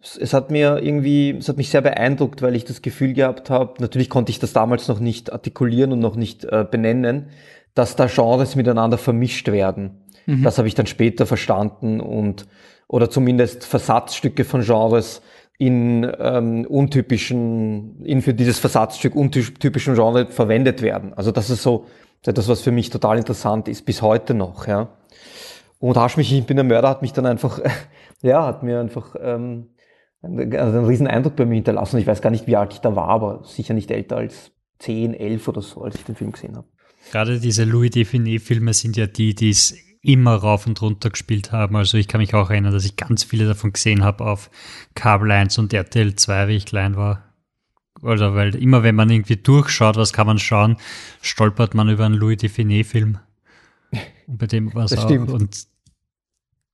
es 0.00 0.32
hat 0.32 0.52
mir 0.52 0.80
irgendwie, 0.82 1.36
es 1.36 1.48
hat 1.48 1.56
mich 1.56 1.70
sehr 1.70 1.80
beeindruckt, 1.80 2.42
weil 2.42 2.54
ich 2.54 2.64
das 2.64 2.82
Gefühl 2.82 3.12
gehabt 3.12 3.50
habe, 3.50 3.82
natürlich 3.82 4.08
konnte 4.08 4.30
ich 4.30 4.38
das 4.38 4.52
damals 4.52 4.86
noch 4.86 5.00
nicht 5.00 5.32
artikulieren 5.32 5.90
und 5.90 5.98
noch 5.98 6.14
nicht 6.14 6.44
äh, 6.44 6.64
benennen, 6.68 7.30
dass 7.74 7.96
da 7.96 8.06
Genres 8.06 8.54
miteinander 8.54 8.98
vermischt 8.98 9.50
werden. 9.50 10.01
Mhm. 10.26 10.42
Das 10.42 10.58
habe 10.58 10.68
ich 10.68 10.74
dann 10.74 10.86
später 10.86 11.26
verstanden 11.26 12.00
und 12.00 12.46
oder 12.88 13.08
zumindest 13.08 13.64
Versatzstücke 13.64 14.44
von 14.44 14.62
Genres 14.62 15.22
in 15.58 16.10
ähm, 16.18 16.66
untypischen, 16.66 18.04
in 18.04 18.20
für 18.20 18.34
dieses 18.34 18.58
Versatzstück 18.58 19.14
untypischen 19.14 19.94
Genre 19.94 20.26
verwendet 20.26 20.82
werden. 20.82 21.14
Also 21.14 21.30
das 21.30 21.50
ist 21.50 21.62
so 21.62 21.86
das, 22.22 22.48
was 22.48 22.62
für 22.62 22.72
mich 22.72 22.90
total 22.90 23.18
interessant 23.18 23.68
ist, 23.68 23.84
bis 23.84 24.02
heute 24.02 24.34
noch, 24.34 24.66
ja. 24.66 24.96
Und 25.78 25.96
Hasch 25.96 26.16
mich, 26.16 26.32
ich 26.32 26.44
bin 26.46 26.58
ein 26.58 26.68
Mörder, 26.68 26.88
hat 26.88 27.02
mich 27.02 27.12
dann 27.12 27.26
einfach, 27.26 27.60
ja, 28.22 28.46
hat 28.46 28.62
mir 28.62 28.80
einfach 28.80 29.16
ähm, 29.20 29.70
einen, 30.22 30.54
also 30.56 30.78
einen 30.78 30.86
riesen 30.86 31.06
Eindruck 31.06 31.36
bei 31.36 31.44
mir 31.44 31.56
hinterlassen. 31.56 31.98
Ich 31.98 32.06
weiß 32.06 32.20
gar 32.20 32.30
nicht, 32.30 32.46
wie 32.46 32.56
alt 32.56 32.72
ich 32.72 32.80
da 32.80 32.94
war, 32.94 33.08
aber 33.08 33.42
sicher 33.44 33.74
nicht 33.74 33.90
älter 33.90 34.18
als 34.18 34.52
10, 34.78 35.14
11 35.14 35.48
oder 35.48 35.62
so, 35.62 35.82
als 35.82 35.96
ich 35.96 36.04
den 36.04 36.14
Film 36.14 36.32
gesehen 36.32 36.56
habe. 36.56 36.66
Gerade 37.10 37.40
diese 37.40 37.64
Louis 37.64 37.90
Define-Filme 37.90 38.74
sind 38.74 38.96
ja 38.96 39.06
die, 39.06 39.34
die 39.34 39.50
es 39.50 39.74
immer 40.02 40.34
rauf 40.34 40.66
und 40.66 40.82
runter 40.82 41.10
gespielt 41.10 41.52
haben. 41.52 41.76
Also 41.76 41.96
ich 41.96 42.08
kann 42.08 42.20
mich 42.20 42.34
auch 42.34 42.50
erinnern, 42.50 42.72
dass 42.72 42.84
ich 42.84 42.96
ganz 42.96 43.22
viele 43.22 43.46
davon 43.46 43.72
gesehen 43.72 44.02
habe 44.02 44.24
auf 44.24 44.50
Kabel 44.94 45.30
1 45.30 45.58
und 45.58 45.72
RTL 45.72 46.16
2, 46.16 46.48
wie 46.48 46.56
ich 46.56 46.66
klein 46.66 46.96
war. 46.96 47.32
Also, 48.02 48.34
weil 48.34 48.56
immer 48.56 48.82
wenn 48.82 48.96
man 48.96 49.10
irgendwie 49.10 49.36
durchschaut, 49.36 49.96
was 49.96 50.12
kann 50.12 50.26
man 50.26 50.38
schauen, 50.38 50.76
stolpert 51.20 51.74
man 51.74 51.88
über 51.88 52.04
einen 52.04 52.16
Louis 52.16 52.36
Define-Film. 52.36 53.18
Und 54.26 54.38
bei 54.38 54.46
dem 54.46 54.74
war 54.74 54.86
es 54.86 54.96
auch. 54.96 55.04
Stimmt. 55.04 55.30
Und 55.30 55.66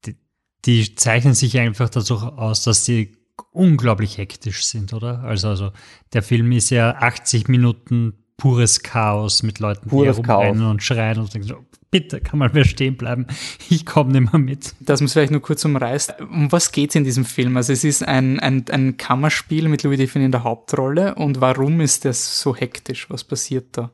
die, 0.07 0.17
die, 0.65 0.95
zeichnen 0.95 1.35
sich 1.35 1.59
einfach 1.59 1.91
dazu 1.91 2.17
aus, 2.17 2.63
dass 2.63 2.85
die 2.85 3.19
unglaublich 3.53 4.17
hektisch 4.17 4.65
sind, 4.65 4.95
oder? 4.95 5.21
Also, 5.21 5.49
also 5.49 5.73
der 6.15 6.23
Film 6.23 6.51
ist 6.53 6.71
ja 6.71 6.95
80 6.95 7.49
Minuten 7.49 8.15
pures 8.39 8.83
Chaos 8.83 9.43
mit 9.43 9.59
Leuten, 9.59 9.91
pures 9.91 10.17
die 10.17 10.23
herumrennen 10.23 10.65
und 10.65 10.83
schreien 10.83 11.19
und 11.19 11.35
denken 11.35 11.49
so, 11.49 11.67
bitte 11.91 12.21
kann 12.21 12.39
mal 12.39 12.51
wer 12.53 12.65
stehen 12.65 12.97
bleiben, 12.97 13.27
ich 13.69 13.87
komme 13.87 14.13
nicht 14.13 14.33
mehr 14.33 14.41
mit. 14.41 14.75
Das 14.81 15.01
muss 15.01 15.13
vielleicht 15.13 15.33
nur 15.33 15.43
kurz 15.43 15.65
umreißen. 15.65 16.15
Um 16.21 16.53
was 16.53 16.73
geht 16.73 16.91
es 16.91 16.97
in 16.97 17.05
diesem 17.05 17.25
Film? 17.25 17.57
Also 17.57 17.73
es 17.73 17.85
ist 17.85 18.07
ein, 18.07 18.39
ein, 18.41 18.65
ein 18.71 18.97
Kammerspiel 18.97 19.69
mit 19.69 19.83
Louis 19.83 19.99
Define 19.99 20.27
in 20.27 20.33
der 20.33 20.45
Hauptrolle 20.45 21.15
und 21.15 21.41
warum 21.41 21.81
ist 21.81 22.05
das 22.05 22.41
so 22.41 22.55
hektisch? 22.55 23.09
Was 23.11 23.25
passiert 23.25 23.77
da? 23.77 23.93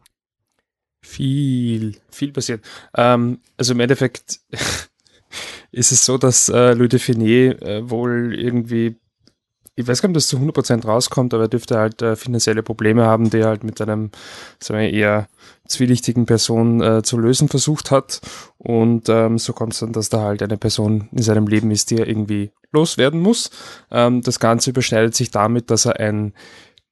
Viel, 1.03 1.97
viel 2.11 2.33
passiert. 2.33 2.65
Ähm, 2.97 3.41
also 3.57 3.75
im 3.75 3.81
Endeffekt 3.81 4.41
ist 5.71 5.93
es 5.93 6.05
so, 6.05 6.19
dass 6.19 6.49
äh, 6.49 6.73
Louis 6.73 6.89
Define 6.89 7.61
äh, 7.61 7.89
wohl 7.89 8.35
irgendwie 8.35 8.97
ich 9.77 9.87
weiß 9.87 10.01
gar 10.01 10.09
nicht, 10.09 10.17
ob 10.17 10.19
das 10.19 10.29
zu 10.29 10.37
100% 10.39 10.87
rauskommt, 10.87 11.35
aber 11.35 11.45
er 11.45 11.49
dürfte 11.49 11.79
halt 11.79 12.01
äh, 12.01 12.15
finanzielle 12.15 12.63
Probleme 12.63 13.05
haben, 13.05 13.31
die 13.31 13.39
er 13.39 13.49
halt 13.49 13.65
mit 13.65 13.81
einem 13.81 14.11
sagen 14.61 14.81
wir, 14.81 14.93
eher 14.93 15.29
zwielichtigen 15.67 16.27
Person 16.27 16.81
äh, 16.81 17.03
zu 17.03 17.19
lösen 17.19 17.49
versucht 17.49 17.91
hat. 17.91 18.21
Und 18.59 19.09
ähm, 19.09 19.39
so 19.39 19.53
kommt 19.53 19.73
es 19.73 19.81
dann, 19.81 19.93
dass 19.93 20.11
da 20.11 20.21
halt 20.21 20.43
eine 20.43 20.57
Person 20.57 21.09
in 21.13 21.23
seinem 21.23 21.49
Leben 21.49 21.71
ist, 21.71 21.91
die 21.91 21.99
er 21.99 22.07
irgendwie 22.07 22.53
loswerden 22.73 23.21
muss. 23.21 23.51
Ähm, 23.91 24.23
das 24.23 24.39
Ganze 24.39 24.71
überschneidet 24.71 25.15
sich 25.15 25.31
damit, 25.31 25.71
dass 25.71 25.87
er 25.87 25.99
ein 25.99 26.35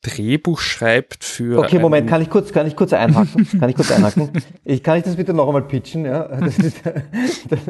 Drehbuch 0.03 0.59
schreibt 0.59 1.23
für. 1.23 1.61
Okay, 1.61 1.79
Moment, 1.79 2.09
kann 2.09 2.21
ich 2.21 2.29
kurz, 2.29 2.53
kann 2.53 2.67
ich 2.67 2.75
kurz 2.75 2.93
einhaken? 2.93 3.47
kann 3.61 3.71
ich 3.71 3.77
kurz 3.77 3.93
einhaken? 3.93 4.31
Ich, 4.65 4.83
kann 4.83 4.99
ich 4.99 5.05
das 5.05 5.15
bitte 5.15 5.33
noch 5.33 5.47
einmal 5.47 5.63
pitchen? 5.63 6.05
Ja, 6.05 6.25
das, 6.41 6.59
ist, 6.59 6.85
das, 6.85 7.61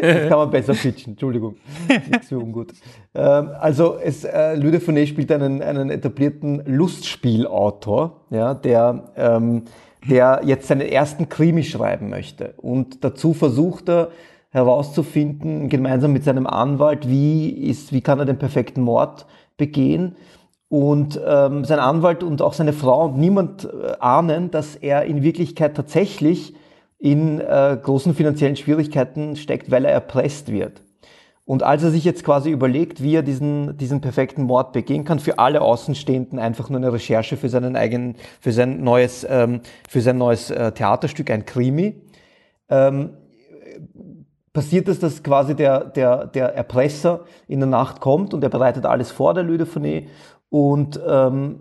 das 0.00 0.28
kann 0.28 0.38
man 0.38 0.50
besser 0.50 0.74
pitchen. 0.74 1.14
Entschuldigung, 1.14 1.56
nicht 1.88 2.24
so 2.24 2.38
ungut. 2.38 2.72
Ähm, 3.14 3.50
also, 3.58 3.96
es, 3.96 4.24
äh, 4.24 4.54
Louis 4.54 4.70
de 4.70 4.80
Funès 4.80 5.06
spielt 5.06 5.32
einen, 5.32 5.62
einen 5.62 5.90
etablierten 5.90 6.62
Lustspielautor, 6.64 8.20
ja, 8.30 8.54
der, 8.54 9.12
ähm, 9.16 9.64
der 10.08 10.42
jetzt 10.44 10.68
seinen 10.68 10.88
ersten 10.88 11.28
Krimi 11.28 11.64
schreiben 11.64 12.08
möchte. 12.08 12.54
Und 12.58 13.04
dazu 13.04 13.34
versucht 13.34 13.88
er, 13.88 14.10
herauszufinden, 14.50 15.68
gemeinsam 15.68 16.12
mit 16.12 16.24
seinem 16.24 16.46
Anwalt, 16.46 17.08
wie 17.08 17.48
ist, 17.50 17.92
wie 17.92 18.00
kann 18.00 18.18
er 18.18 18.24
den 18.24 18.38
perfekten 18.38 18.82
Mord 18.82 19.26
begehen. 19.56 20.16
Und 20.70 21.20
ähm, 21.26 21.64
sein 21.64 21.80
Anwalt 21.80 22.22
und 22.22 22.40
auch 22.40 22.52
seine 22.52 22.72
Frau 22.72 23.06
und 23.06 23.18
niemand 23.18 23.64
äh, 23.64 23.96
ahnen, 23.98 24.52
dass 24.52 24.76
er 24.76 25.02
in 25.02 25.22
Wirklichkeit 25.22 25.74
tatsächlich 25.76 26.54
in 27.00 27.40
äh, 27.40 27.76
großen 27.82 28.14
finanziellen 28.14 28.54
Schwierigkeiten 28.54 29.34
steckt, 29.34 29.72
weil 29.72 29.84
er 29.84 29.90
erpresst 29.90 30.52
wird. 30.52 30.80
Und 31.44 31.64
als 31.64 31.82
er 31.82 31.90
sich 31.90 32.04
jetzt 32.04 32.22
quasi 32.22 32.52
überlegt, 32.52 33.02
wie 33.02 33.16
er 33.16 33.24
diesen, 33.24 33.76
diesen 33.78 34.00
perfekten 34.00 34.44
Mord 34.44 34.72
begehen 34.72 35.04
kann, 35.04 35.18
für 35.18 35.40
alle 35.40 35.60
Außenstehenden 35.62 36.38
einfach 36.38 36.70
nur 36.70 36.78
eine 36.78 36.92
Recherche 36.92 37.36
für 37.36 37.48
seinen 37.48 37.74
eigenen, 37.74 38.14
für 38.40 38.52
sein 38.52 38.84
neues, 38.84 39.26
ähm, 39.28 39.62
für 39.88 40.00
sein 40.00 40.18
neues 40.18 40.52
äh, 40.52 40.70
Theaterstück, 40.70 41.28
ein 41.32 41.44
Krimi, 41.46 41.96
ähm, 42.68 43.10
passiert 44.52 44.86
es, 44.86 45.00
dass 45.00 45.24
quasi 45.24 45.56
der, 45.56 45.86
der, 45.86 46.26
der 46.26 46.54
Erpresser 46.54 47.24
in 47.48 47.58
der 47.58 47.68
Nacht 47.68 48.00
kommt 48.00 48.32
und 48.32 48.44
er 48.44 48.50
bereitet 48.50 48.86
alles 48.86 49.10
vor, 49.10 49.34
der 49.34 49.42
Lüde 49.42 49.66
und 50.50 51.00
ähm, 51.06 51.60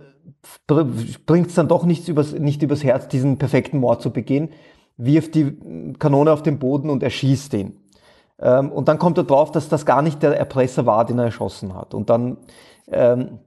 bringt 0.68 1.48
es 1.48 1.56
dann 1.56 1.68
doch 1.68 1.86
nichts 1.86 2.08
übers, 2.08 2.34
nicht 2.34 2.62
übers 2.62 2.84
Herz, 2.84 3.08
diesen 3.08 3.38
perfekten 3.38 3.80
Mord 3.80 4.02
zu 4.02 4.12
begehen, 4.12 4.50
wirft 4.98 5.36
die 5.36 5.58
Kanone 5.98 6.32
auf 6.32 6.44
den 6.44 6.60
Boden 6.60 6.90
und 6.90 7.04
erschießt 7.04 7.54
ihn. 7.54 7.78
Ähm, 8.40 8.72
und 8.72 8.88
dann 8.88 9.00
kommt 9.00 9.18
er 9.18 9.24
drauf, 9.24 9.52
dass 9.52 9.70
das 9.70 9.86
gar 9.86 10.02
nicht 10.02 10.22
der 10.24 10.38
Erpresser 10.38 10.86
war, 10.86 11.06
den 11.06 11.20
er 11.20 11.26
erschossen 11.26 11.76
hat. 11.76 11.94
Und 11.94 12.10
dann 12.10 12.38
ähm, 12.92 13.40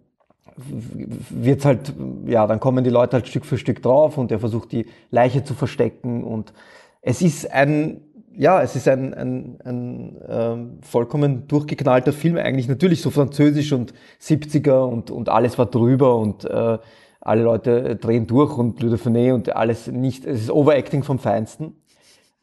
wird's 0.56 1.64
halt, 1.64 1.92
ja, 2.26 2.46
dann 2.46 2.60
kommen 2.60 2.84
die 2.84 2.90
Leute 2.90 3.16
halt 3.16 3.28
Stück 3.28 3.46
für 3.46 3.58
Stück 3.58 3.82
drauf 3.82 4.18
und 4.18 4.30
er 4.30 4.38
versucht 4.38 4.72
die 4.72 4.86
Leiche 5.10 5.44
zu 5.44 5.54
verstecken 5.54 6.24
und 6.24 6.52
es 7.00 7.20
ist 7.20 7.50
ein 7.50 8.00
ja, 8.36 8.62
es 8.62 8.76
ist 8.76 8.88
ein, 8.88 9.14
ein, 9.14 9.58
ein 9.64 10.16
ähm, 10.28 10.78
vollkommen 10.82 11.46
durchgeknallter 11.48 12.12
Film, 12.12 12.36
eigentlich 12.36 12.68
natürlich 12.68 13.02
so 13.02 13.10
französisch 13.10 13.72
und 13.72 13.92
70er 14.20 14.84
und, 14.84 15.10
und 15.10 15.28
alles 15.28 15.58
war 15.58 15.66
drüber 15.66 16.16
und 16.16 16.44
äh, 16.44 16.78
alle 17.20 17.42
Leute 17.42 17.96
drehen 17.96 18.26
durch 18.26 18.56
und 18.56 18.82
Le 18.82 18.90
Dauphiné 18.90 19.32
und 19.32 19.54
alles 19.54 19.86
nicht, 19.86 20.24
es 20.24 20.42
ist 20.42 20.50
Overacting 20.50 21.02
vom 21.02 21.18
Feinsten. 21.18 21.76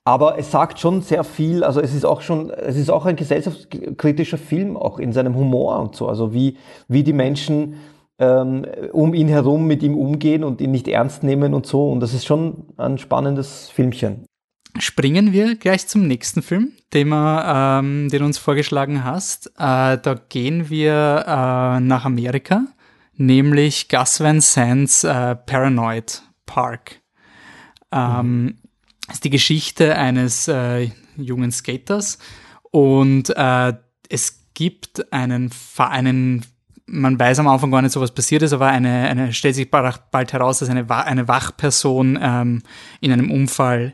Aber 0.06 0.40
es 0.40 0.50
sagt 0.50 0.80
schon 0.80 1.02
sehr 1.02 1.24
viel, 1.24 1.64
also 1.64 1.82
es 1.82 1.94
ist 1.94 2.06
auch 2.06 2.22
schon, 2.22 2.50
es 2.50 2.78
ist 2.78 2.90
auch 2.90 3.06
ein 3.06 3.16
gesellschaftskritischer 3.16 4.38
Film, 4.38 4.78
auch 4.78 4.98
in 4.98 5.12
seinem 5.14 5.36
Humor 5.36 5.80
und 5.80 5.96
so, 5.96 6.08
also 6.08 6.34
wie, 6.34 6.58
wie 6.88 7.04
die 7.04 7.14
Menschen 7.14 7.76
ähm, 8.18 8.66
um 8.92 9.14
ihn 9.14 9.28
herum 9.28 9.68
mit 9.68 9.84
ihm 9.84 9.96
umgehen 9.98 10.44
und 10.44 10.62
ihn 10.62 10.72
nicht 10.72 10.88
ernst 10.88 11.24
nehmen 11.24 11.54
und 11.54 11.66
so. 11.66 11.92
Und 11.92 12.00
das 12.00 12.14
ist 12.14 12.26
schon 12.26 12.66
ein 12.78 12.98
spannendes 12.98 13.70
Filmchen 13.70 14.26
springen 14.78 15.34
wir 15.34 15.56
gleich 15.56 15.88
zum 15.88 16.08
nächsten 16.08 16.42
Film, 16.42 16.74
den, 16.94 17.10
wir, 17.10 17.44
ähm, 17.46 18.10
den 18.10 18.20
du 18.20 18.26
uns 18.26 18.38
vorgeschlagen 18.38 19.04
hast. 19.04 19.48
Äh, 19.58 19.98
da 19.98 20.22
gehen 20.30 20.70
wir 20.70 21.26
äh, 21.26 21.80
nach 21.80 22.06
Amerika, 22.06 22.66
nämlich 23.16 23.90
Gus 23.90 24.20
Van 24.20 24.42
Sant's 24.42 25.04
äh, 25.04 25.36
Paranoid 25.36 26.24
Park. 26.46 27.02
Ähm, 27.92 28.44
mhm. 28.44 28.58
ist 29.12 29.24
die 29.24 29.32
Geschichte 29.32 29.96
eines 29.98 30.48
äh, 30.48 30.90
jungen 31.18 31.52
Skaters 31.52 32.20
und 32.70 33.36
äh, 33.36 33.74
es 34.10 34.46
gibt 34.54 35.12
einen, 35.12 35.52
einen 35.78 36.46
man 36.86 37.20
weiß 37.20 37.40
am 37.40 37.48
Anfang 37.48 37.72
gar 37.72 37.82
nicht, 37.82 37.92
so 37.92 38.02
was 38.02 38.14
passiert 38.14 38.42
ist, 38.42 38.54
aber 38.54 38.68
eine, 38.68 39.08
eine 39.10 39.34
stellt 39.34 39.56
sich 39.56 39.70
bald 39.72 40.34
heraus, 40.34 40.60
dass 40.60 40.70
eine, 40.70 40.90
eine 40.90 41.28
Wachperson 41.28 42.18
ähm, 42.22 42.64
in 43.00 43.12
einem 43.12 43.32
Unfall 43.32 43.94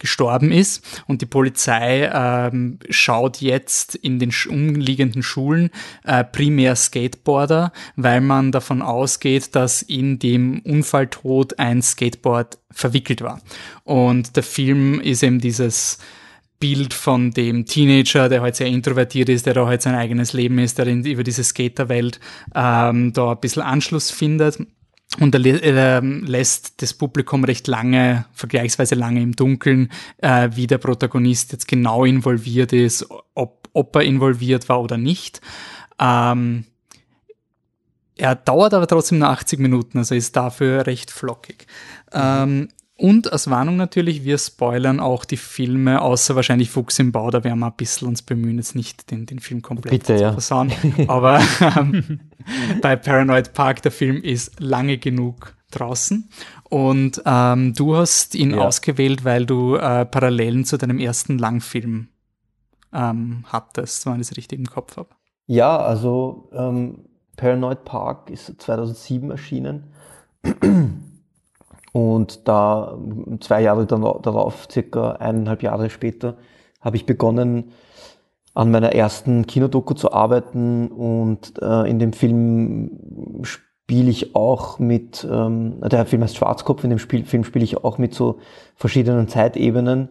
gestorben 0.00 0.50
ist. 0.50 0.84
Und 1.06 1.22
die 1.22 1.26
Polizei 1.26 2.10
ähm, 2.12 2.80
schaut 2.88 3.40
jetzt 3.40 3.94
in 3.94 4.18
den 4.18 4.32
umliegenden 4.48 5.22
Schulen 5.22 5.70
äh, 6.04 6.24
primär 6.24 6.74
Skateboarder, 6.74 7.72
weil 7.94 8.20
man 8.20 8.50
davon 8.50 8.82
ausgeht, 8.82 9.54
dass 9.54 9.82
in 9.82 10.18
dem 10.18 10.60
Unfalltod 10.60 11.60
ein 11.60 11.82
Skateboard 11.82 12.58
verwickelt 12.72 13.22
war. 13.22 13.40
Und 13.84 14.34
der 14.36 14.42
Film 14.42 15.00
ist 15.00 15.22
eben 15.22 15.40
dieses 15.40 15.98
Bild 16.58 16.92
von 16.92 17.30
dem 17.30 17.64
Teenager, 17.64 18.28
der 18.28 18.42
halt 18.42 18.56
sehr 18.56 18.66
introvertiert 18.66 19.30
ist, 19.30 19.46
der 19.46 19.54
da 19.54 19.66
halt 19.66 19.80
sein 19.80 19.94
eigenes 19.94 20.34
Leben 20.34 20.58
ist, 20.58 20.78
der 20.78 20.86
in, 20.86 21.04
über 21.04 21.22
diese 21.22 21.42
Skaterwelt 21.42 22.20
ähm, 22.54 23.12
da 23.12 23.32
ein 23.32 23.40
bisschen 23.40 23.62
Anschluss 23.62 24.10
findet. 24.10 24.58
Und 25.20 25.34
er, 25.34 25.62
er 25.62 26.02
lässt 26.02 26.82
das 26.82 26.94
Publikum 26.94 27.44
recht 27.44 27.68
lange, 27.68 28.24
vergleichsweise 28.32 28.94
lange 28.94 29.20
im 29.20 29.36
Dunkeln, 29.36 29.90
äh, 30.18 30.48
wie 30.54 30.66
der 30.66 30.78
Protagonist 30.78 31.52
jetzt 31.52 31.68
genau 31.68 32.04
involviert 32.04 32.72
ist, 32.72 33.06
ob, 33.34 33.68
ob 33.72 33.94
er 33.96 34.02
involviert 34.02 34.68
war 34.68 34.80
oder 34.80 34.96
nicht. 34.96 35.40
Ähm, 35.98 36.64
er 38.16 38.34
dauert 38.34 38.74
aber 38.74 38.86
trotzdem 38.86 39.18
nur 39.18 39.28
80 39.28 39.60
Minuten, 39.60 39.98
also 39.98 40.14
ist 40.14 40.36
dafür 40.36 40.86
recht 40.86 41.10
flockig. 41.10 41.66
Mhm. 42.12 42.20
Ähm, 42.20 42.68
und 43.00 43.32
als 43.32 43.48
Warnung 43.48 43.76
natürlich, 43.78 44.24
wir 44.24 44.36
spoilern 44.36 45.00
auch 45.00 45.24
die 45.24 45.38
Filme, 45.38 46.02
außer 46.02 46.36
wahrscheinlich 46.36 46.68
Fuchs 46.68 46.98
im 46.98 47.12
Bau, 47.12 47.30
da 47.30 47.42
werden 47.44 47.58
wir 47.60 47.68
ein 47.68 47.74
bisschen 47.74 48.06
uns 48.06 48.20
bemühen, 48.20 48.58
jetzt 48.58 48.76
nicht 48.76 49.10
den, 49.10 49.24
den 49.24 49.38
Film 49.38 49.62
komplett 49.62 49.90
Bitte, 49.90 50.16
zu 50.16 50.22
ja. 50.22 50.32
versauen. 50.32 50.70
Aber 51.08 51.40
ähm, 51.60 52.20
bei 52.82 52.96
Paranoid 52.96 53.54
Park, 53.54 53.80
der 53.80 53.90
Film 53.90 54.22
ist 54.22 54.60
lange 54.60 54.98
genug 54.98 55.56
draußen. 55.70 56.28
Und 56.64 57.22
ähm, 57.24 57.72
du 57.72 57.96
hast 57.96 58.34
ihn 58.34 58.50
ja. 58.50 58.58
ausgewählt, 58.58 59.24
weil 59.24 59.46
du 59.46 59.76
äh, 59.76 60.04
Parallelen 60.04 60.66
zu 60.66 60.76
deinem 60.76 60.98
ersten 60.98 61.38
Langfilm 61.38 62.08
ähm, 62.92 63.44
hattest, 63.46 64.04
wenn 64.04 64.16
ich 64.16 64.30
es 64.30 64.36
richtig 64.36 64.58
im 64.58 64.66
Kopf 64.66 64.98
habe. 64.98 65.08
Ja, 65.46 65.78
also 65.78 66.50
ähm, 66.52 67.06
Paranoid 67.36 67.86
Park 67.86 68.28
ist 68.28 68.60
2007 68.60 69.30
erschienen. 69.30 69.84
Und 71.92 72.46
da 72.46 72.96
zwei 73.40 73.62
Jahre 73.62 73.86
darauf, 73.86 74.68
circa 74.70 75.12
eineinhalb 75.12 75.62
Jahre 75.62 75.90
später, 75.90 76.36
habe 76.80 76.96
ich 76.96 77.06
begonnen, 77.06 77.72
an 78.54 78.70
meiner 78.70 78.92
ersten 78.92 79.46
Kinodoku 79.46 79.94
zu 79.94 80.12
arbeiten. 80.12 80.88
Und 80.88 81.60
äh, 81.60 81.88
in 81.88 81.98
dem 81.98 82.12
Film 82.12 83.42
spiele 83.42 84.10
ich 84.10 84.36
auch 84.36 84.78
mit, 84.78 85.26
ähm, 85.28 85.80
der 85.80 86.06
Film 86.06 86.22
heißt 86.22 86.36
Schwarzkopf, 86.36 86.84
in 86.84 86.90
dem 86.90 86.98
Spiel, 86.98 87.24
Film 87.24 87.44
spiele 87.44 87.64
ich 87.64 87.82
auch 87.82 87.98
mit 87.98 88.14
so 88.14 88.38
verschiedenen 88.76 89.28
Zeitebenen. 89.28 90.10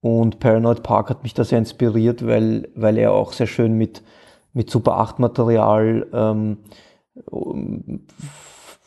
Und 0.00 0.40
Paranoid 0.40 0.82
Park 0.82 1.10
hat 1.10 1.24
mich 1.24 1.34
da 1.34 1.44
sehr 1.44 1.58
inspiriert, 1.58 2.26
weil, 2.26 2.68
weil 2.74 2.96
er 2.96 3.12
auch 3.12 3.32
sehr 3.32 3.46
schön 3.46 3.74
mit, 3.76 4.02
mit 4.52 4.70
Super 4.70 4.98
8 4.98 5.18
Material 5.18 6.06
ähm, 6.12 6.58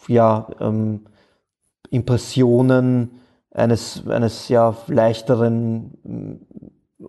ja, 0.08 0.48
ähm, 0.60 1.02
Impressionen 1.94 3.12
eines, 3.52 4.08
eines 4.08 4.50
ja 4.50 4.76
leichteren, 4.88 6.42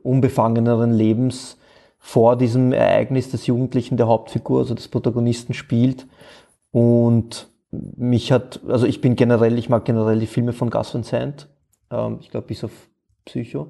unbefangeneren 0.02 0.92
Lebens 0.92 1.56
vor 1.98 2.36
diesem 2.36 2.72
Ereignis 2.72 3.30
des 3.30 3.46
Jugendlichen, 3.46 3.96
der 3.96 4.08
Hauptfigur, 4.08 4.60
also 4.60 4.74
des 4.74 4.88
Protagonisten 4.88 5.54
spielt. 5.54 6.06
Und 6.70 7.48
mich 7.70 8.30
hat, 8.30 8.60
also 8.68 8.84
ich 8.86 9.00
bin 9.00 9.16
generell, 9.16 9.58
ich 9.58 9.70
mag 9.70 9.86
generell 9.86 10.20
die 10.20 10.26
Filme 10.26 10.52
von 10.52 10.68
Gus 10.68 10.92
Van 10.92 11.02
Sant. 11.02 11.48
Ähm, 11.90 12.18
ich 12.20 12.30
glaube, 12.30 12.46
bis 12.46 12.62
auf 12.62 12.72
Psycho. 13.24 13.68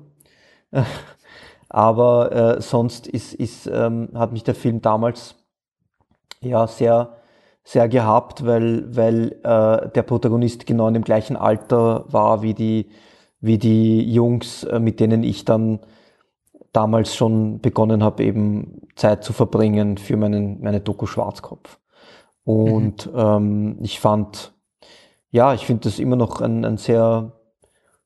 Aber 1.69 2.33
äh, 2.33 2.61
sonst 2.61 3.07
ist, 3.07 3.35
ist, 3.35 3.69
ähm, 3.73 4.09
hat 4.15 4.33
mich 4.33 4.43
der 4.43 4.57
Film 4.57 4.83
damals 4.83 5.37
ja 6.41 6.67
sehr 6.67 7.19
sehr 7.65 7.89
gehabt, 7.89 8.45
weil, 8.45 8.95
weil 8.95 9.33
äh, 9.43 9.89
der 9.91 10.03
Protagonist 10.03 10.67
genau 10.67 10.87
in 10.87 10.95
dem 10.95 11.05
gleichen 11.05 11.37
Alter 11.37 12.05
war 12.09 12.43
wie 12.43 12.55
die, 12.55 12.91
wie 13.41 13.59
die 13.59 14.13
Jungs, 14.13 14.65
äh, 14.65 14.79
mit 14.79 15.01
denen 15.01 15.23
ich 15.25 15.45
dann 15.45 15.81
damals 16.73 17.15
schon 17.15 17.61
begonnen 17.61 18.03
habe, 18.03 18.23
eben 18.23 18.83
Zeit 18.97 19.25
zu 19.25 19.33
verbringen 19.33 19.97
für 19.97 20.17
meinen, 20.17 20.61
meine 20.61 20.81
Doku 20.81 21.07
Schwarzkopf. 21.07 21.79
Und 22.45 23.07
mhm. 23.13 23.19
ähm, 23.19 23.79
ich 23.81 23.99
fand, 23.99 24.53
ja, 25.31 25.55
ich 25.55 25.65
finde 25.65 25.85
das 25.85 25.99
immer 25.99 26.17
noch 26.17 26.43
ein, 26.43 26.65
ein 26.65 26.77
sehr 26.77 27.33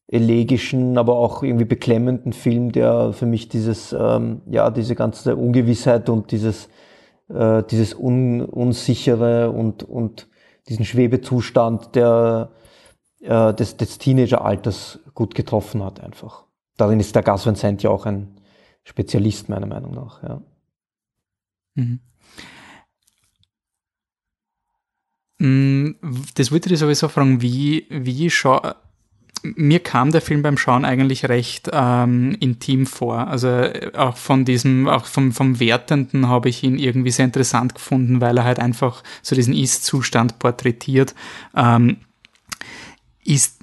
elegischen, 0.07 0.97
aber 0.97 1.17
auch 1.17 1.43
irgendwie 1.43 1.65
beklemmenden 1.65 2.33
Film, 2.33 2.73
der 2.73 3.12
für 3.12 3.27
mich 3.27 3.49
dieses, 3.49 3.93
ähm, 3.93 4.43
ja, 4.47 4.71
diese 4.71 4.95
ganze 4.95 5.37
Ungewissheit 5.37 6.09
und 6.09 6.31
dieses 6.31 6.69
äh, 7.28 7.62
dieses 7.64 7.94
un, 7.94 8.42
unsichere 8.42 9.50
und, 9.50 9.82
und 9.82 10.28
diesen 10.68 10.85
Schwebezustand 10.85 11.94
der, 11.94 12.50
äh, 13.20 13.54
des, 13.54 13.76
des 13.76 13.99
Teenageralters 13.99 15.00
gut 15.14 15.35
getroffen 15.35 15.82
hat 15.82 16.00
einfach. 16.00 16.44
Darin 16.76 17.00
ist 17.00 17.14
der 17.14 17.23
Gas 17.23 17.47
Vincent 17.47 17.82
ja 17.82 17.90
auch 17.90 18.06
ein 18.06 18.40
Spezialist 18.85 19.49
meiner 19.49 19.66
Meinung 19.66 19.92
nach. 19.92 20.23
Ja. 20.23 20.42
Mhm. 21.75 22.00
Mm, 25.38 25.90
das 26.35 26.50
wollte 26.50 26.73
ich 26.73 26.78
sowieso 26.80 27.08
fragen, 27.08 27.40
wie, 27.42 27.87
wie 27.90 28.28
schau, 28.30 28.61
mir 29.42 29.80
kam 29.80 30.12
der 30.12 30.21
Film 30.21 30.42
beim 30.42 30.59
Schauen 30.59 30.85
eigentlich 30.85 31.28
recht 31.28 31.68
ähm, 31.73 32.37
intim 32.40 32.87
vor. 32.87 33.28
Also 33.28 33.49
äh, 33.49 33.92
auch 33.95 34.16
von 34.16 34.45
diesem, 34.45 34.88
auch 34.88 35.04
vom, 35.04 35.33
vom 35.33 35.61
Wertenden 35.61 36.28
habe 36.28 36.49
ich 36.49 36.62
ihn 36.62 36.78
irgendwie 36.78 37.11
sehr 37.11 37.25
interessant 37.25 37.75
gefunden, 37.75 38.21
weil 38.21 38.37
er 38.37 38.45
halt 38.45 38.59
einfach 38.59 39.02
so 39.23 39.35
diesen 39.35 39.54
Ist-Zustand 39.54 40.38
porträtiert. 40.38 41.14
Ähm, 41.57 41.99
ist 43.25 43.59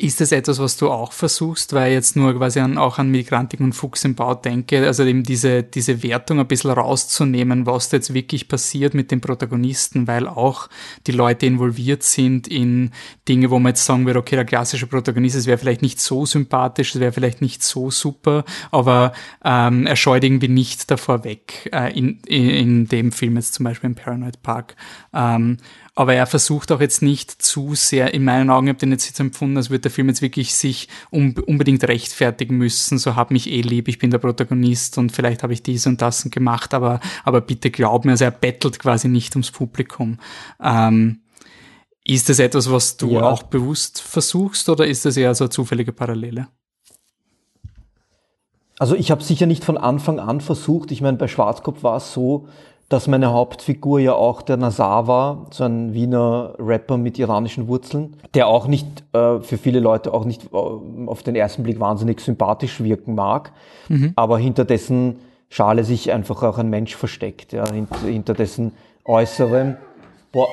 ist 0.00 0.20
das 0.20 0.30
etwas, 0.30 0.60
was 0.60 0.76
du 0.76 0.90
auch 0.90 1.10
versuchst, 1.10 1.72
weil 1.72 1.88
ich 1.88 1.94
jetzt 1.94 2.14
nur 2.14 2.32
quasi 2.36 2.60
an, 2.60 2.78
auch 2.78 2.98
an 2.98 3.10
Migrantik 3.10 3.58
und 3.58 3.72
Fuchs 3.72 4.04
im 4.04 4.14
Bau 4.14 4.32
denke, 4.32 4.86
also 4.86 5.02
eben 5.02 5.24
diese, 5.24 5.64
diese 5.64 6.04
Wertung 6.04 6.38
ein 6.38 6.46
bisschen 6.46 6.70
rauszunehmen, 6.70 7.66
was 7.66 7.88
da 7.88 7.96
jetzt 7.96 8.14
wirklich 8.14 8.46
passiert 8.46 8.94
mit 8.94 9.10
den 9.10 9.20
Protagonisten, 9.20 10.06
weil 10.06 10.28
auch 10.28 10.68
die 11.08 11.12
Leute 11.12 11.46
involviert 11.46 12.04
sind 12.04 12.46
in 12.46 12.92
Dinge, 13.28 13.50
wo 13.50 13.58
man 13.58 13.70
jetzt 13.70 13.84
sagen 13.84 14.06
würde, 14.06 14.20
okay, 14.20 14.36
der 14.36 14.44
klassische 14.44 14.86
Protagonist, 14.86 15.34
es 15.34 15.46
wäre 15.46 15.58
vielleicht 15.58 15.82
nicht 15.82 16.00
so 16.00 16.24
sympathisch, 16.24 16.94
es 16.94 17.00
wäre 17.00 17.12
vielleicht 17.12 17.42
nicht 17.42 17.64
so 17.64 17.90
super, 17.90 18.44
aber 18.70 19.12
ähm, 19.44 19.84
er 19.84 19.96
scheut 19.96 20.22
irgendwie 20.22 20.46
nicht 20.46 20.92
davor 20.92 21.24
weg, 21.24 21.68
äh, 21.72 21.92
in, 21.98 22.20
in, 22.24 22.50
in 22.50 22.86
dem 22.86 23.10
Film 23.10 23.34
jetzt 23.34 23.54
zum 23.54 23.64
Beispiel 23.64 23.90
im 23.90 23.96
Paranoid 23.96 24.42
Park. 24.42 24.76
Ähm, 25.12 25.56
aber 25.98 26.14
er 26.14 26.26
versucht 26.26 26.70
auch 26.70 26.80
jetzt 26.80 27.02
nicht 27.02 27.42
zu 27.42 27.74
sehr, 27.74 28.14
in 28.14 28.22
meinen 28.22 28.50
Augen, 28.50 28.68
ich 28.68 28.70
habe 28.70 28.78
den 28.78 28.92
jetzt, 28.92 29.06
jetzt 29.06 29.18
empfunden, 29.18 29.56
als 29.56 29.68
würde 29.68 29.80
der 29.80 29.90
Film 29.90 30.06
jetzt 30.06 30.22
wirklich 30.22 30.54
sich 30.54 30.86
um, 31.10 31.34
unbedingt 31.44 31.82
rechtfertigen 31.82 32.56
müssen, 32.56 32.98
so 32.98 33.16
hab 33.16 33.32
mich 33.32 33.50
eh 33.50 33.62
lieb, 33.62 33.88
ich 33.88 33.98
bin 33.98 34.12
der 34.12 34.18
Protagonist 34.18 34.96
und 34.96 35.10
vielleicht 35.10 35.42
habe 35.42 35.52
ich 35.52 35.64
dies 35.64 35.88
und 35.88 36.00
das 36.00 36.22
gemacht, 36.30 36.72
aber, 36.72 37.00
aber 37.24 37.40
bitte 37.40 37.72
glaub 37.72 38.04
mir, 38.04 38.12
also 38.12 38.26
er 38.26 38.30
bettelt 38.30 38.78
quasi 38.78 39.08
nicht 39.08 39.34
ums 39.34 39.50
Publikum. 39.50 40.18
Ähm, 40.62 41.22
ist 42.04 42.28
das 42.28 42.38
etwas, 42.38 42.70
was 42.70 42.96
du 42.96 43.14
ja. 43.14 43.22
auch 43.22 43.42
bewusst 43.42 44.00
versuchst 44.00 44.68
oder 44.68 44.86
ist 44.86 45.04
das 45.04 45.16
eher 45.16 45.34
so 45.34 45.46
eine 45.46 45.50
zufällige 45.50 45.92
Parallele? 45.92 46.46
Also 48.78 48.94
ich 48.94 49.10
habe 49.10 49.24
sicher 49.24 49.46
nicht 49.46 49.64
von 49.64 49.76
Anfang 49.76 50.20
an 50.20 50.40
versucht. 50.40 50.92
Ich 50.92 51.00
meine, 51.00 51.16
bei 51.16 51.26
Schwarzkopf 51.26 51.82
war 51.82 51.96
es 51.96 52.12
so, 52.12 52.46
dass 52.88 53.06
meine 53.06 53.32
Hauptfigur 53.32 54.00
ja 54.00 54.14
auch 54.14 54.40
der 54.40 54.56
Nazar 54.56 55.06
war, 55.06 55.46
so 55.50 55.64
ein 55.64 55.92
Wiener 55.92 56.54
Rapper 56.58 56.96
mit 56.96 57.18
iranischen 57.18 57.68
Wurzeln, 57.68 58.16
der 58.32 58.46
auch 58.46 58.66
nicht 58.66 59.04
äh, 59.12 59.40
für 59.40 59.58
viele 59.58 59.80
Leute 59.80 60.14
auch 60.14 60.24
nicht 60.24 60.46
äh, 60.52 60.56
auf 60.56 61.22
den 61.22 61.36
ersten 61.36 61.64
Blick 61.64 61.80
wahnsinnig 61.80 62.20
sympathisch 62.20 62.82
wirken 62.82 63.14
mag, 63.14 63.52
mhm. 63.88 64.12
aber 64.16 64.38
hinter 64.38 64.64
dessen 64.64 65.18
Schale 65.50 65.84
sich 65.84 66.12
einfach 66.12 66.42
auch 66.42 66.58
ein 66.58 66.70
Mensch 66.70 66.96
versteckt, 66.96 67.52
ja, 67.52 67.70
hinter, 67.70 67.98
hinter 68.00 68.34
dessen 68.34 68.72
Äußerem. 69.04 69.76
Boah, 70.32 70.48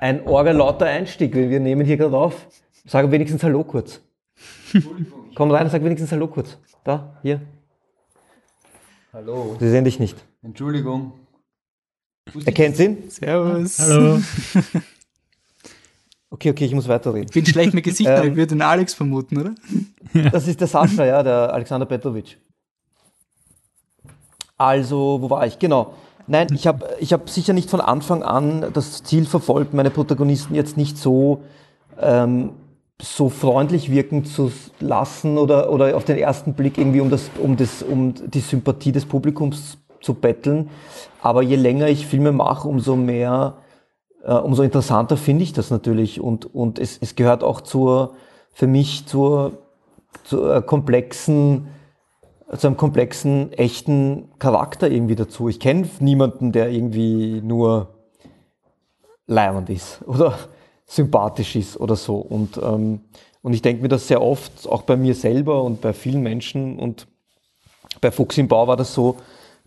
ein 0.00 0.26
orgelauter 0.26 0.86
Einstieg, 0.86 1.34
wir 1.34 1.60
nehmen 1.60 1.84
hier 1.86 1.96
gerade 1.96 2.16
auf. 2.16 2.46
Sag 2.86 3.10
wenigstens 3.10 3.42
Hallo 3.42 3.64
kurz. 3.64 4.00
Komm 5.34 5.50
rein 5.50 5.64
und 5.64 5.70
sag 5.70 5.84
wenigstens 5.84 6.10
Hallo 6.12 6.26
kurz. 6.28 6.56
Da, 6.82 7.18
hier. 7.22 7.40
Hallo. 9.12 9.56
Sie 9.60 9.68
sehen 9.68 9.84
dich 9.84 9.98
nicht. 9.98 10.16
Entschuldigung. 10.42 11.12
Erkennt 12.44 12.78
ihn? 12.78 13.10
Servus. 13.10 13.78
Hallo. 13.78 14.20
Okay, 16.32 16.50
okay, 16.50 16.64
ich 16.64 16.74
muss 16.74 16.86
weiterreden. 16.86 17.26
Ich 17.28 17.34
bin 17.34 17.44
schlecht 17.44 17.74
mit 17.74 17.82
Gesicht, 17.82 18.08
ähm, 18.08 18.28
ich 18.28 18.36
würde 18.36 18.54
den 18.54 18.62
Alex 18.62 18.94
vermuten, 18.94 19.36
oder? 19.36 19.54
Das 20.30 20.46
ist 20.46 20.60
der 20.60 20.68
Sascha, 20.68 21.04
ja, 21.04 21.24
der 21.24 21.52
Alexander 21.52 21.86
Petrovic. 21.86 22.38
Also, 24.56 25.18
wo 25.20 25.28
war 25.28 25.44
ich? 25.44 25.58
Genau. 25.58 25.94
Nein, 26.28 26.46
ich 26.54 26.68
habe 26.68 26.86
ich 27.00 27.12
hab 27.12 27.28
sicher 27.28 27.52
nicht 27.52 27.68
von 27.68 27.80
Anfang 27.80 28.22
an 28.22 28.72
das 28.72 29.02
Ziel 29.02 29.26
verfolgt, 29.26 29.74
meine 29.74 29.90
Protagonisten 29.90 30.54
jetzt 30.54 30.76
nicht 30.76 30.96
so 30.96 31.42
ähm, 31.98 32.52
so 33.02 33.28
freundlich 33.28 33.90
wirken 33.90 34.24
zu 34.24 34.52
lassen 34.78 35.38
oder, 35.38 35.72
oder 35.72 35.96
auf 35.96 36.04
den 36.04 36.18
ersten 36.18 36.54
Blick 36.54 36.78
irgendwie 36.78 37.00
um, 37.00 37.10
das, 37.10 37.30
um, 37.38 37.56
das, 37.56 37.82
um 37.82 38.14
die 38.30 38.40
Sympathie 38.40 38.92
des 38.92 39.06
Publikums 39.06 39.78
zu 40.00 40.14
betteln. 40.14 40.70
Aber 41.22 41.42
je 41.42 41.56
länger 41.56 41.88
ich 41.88 42.06
Filme 42.06 42.32
mache, 42.32 42.68
umso 42.68 42.96
mehr, 42.96 43.58
äh, 44.24 44.34
umso 44.34 44.62
interessanter 44.62 45.16
finde 45.16 45.44
ich 45.44 45.52
das 45.52 45.70
natürlich. 45.70 46.20
Und, 46.20 46.54
und 46.54 46.78
es, 46.78 46.98
es 47.00 47.16
gehört 47.16 47.44
auch 47.44 47.60
zur, 47.60 48.14
für 48.52 48.66
mich 48.66 49.06
zur, 49.06 49.52
zur 50.24 50.62
komplexen, 50.62 51.68
zu 52.56 52.66
einem 52.66 52.76
komplexen, 52.76 53.52
echten 53.52 54.28
Charakter 54.38 54.90
irgendwie 54.90 55.14
dazu. 55.14 55.48
Ich 55.48 55.60
kenne 55.60 55.88
niemanden, 56.00 56.52
der 56.52 56.70
irgendwie 56.70 57.40
nur 57.42 57.88
leibend 59.26 59.70
ist 59.70 60.00
oder 60.06 60.38
sympathisch 60.86 61.54
ist 61.54 61.78
oder 61.78 61.96
so. 61.96 62.16
Und, 62.16 62.58
ähm, 62.62 63.02
und 63.42 63.54
ich 63.54 63.62
denke 63.62 63.82
mir 63.82 63.88
das 63.88 64.08
sehr 64.08 64.20
oft, 64.20 64.68
auch 64.68 64.82
bei 64.82 64.96
mir 64.96 65.14
selber 65.14 65.62
und 65.62 65.80
bei 65.80 65.92
vielen 65.92 66.22
Menschen. 66.22 66.78
Und 66.78 67.06
bei 68.00 68.10
Fuchs 68.10 68.36
im 68.38 68.48
Bau 68.48 68.66
war 68.66 68.76
das 68.76 68.92
so, 68.92 69.16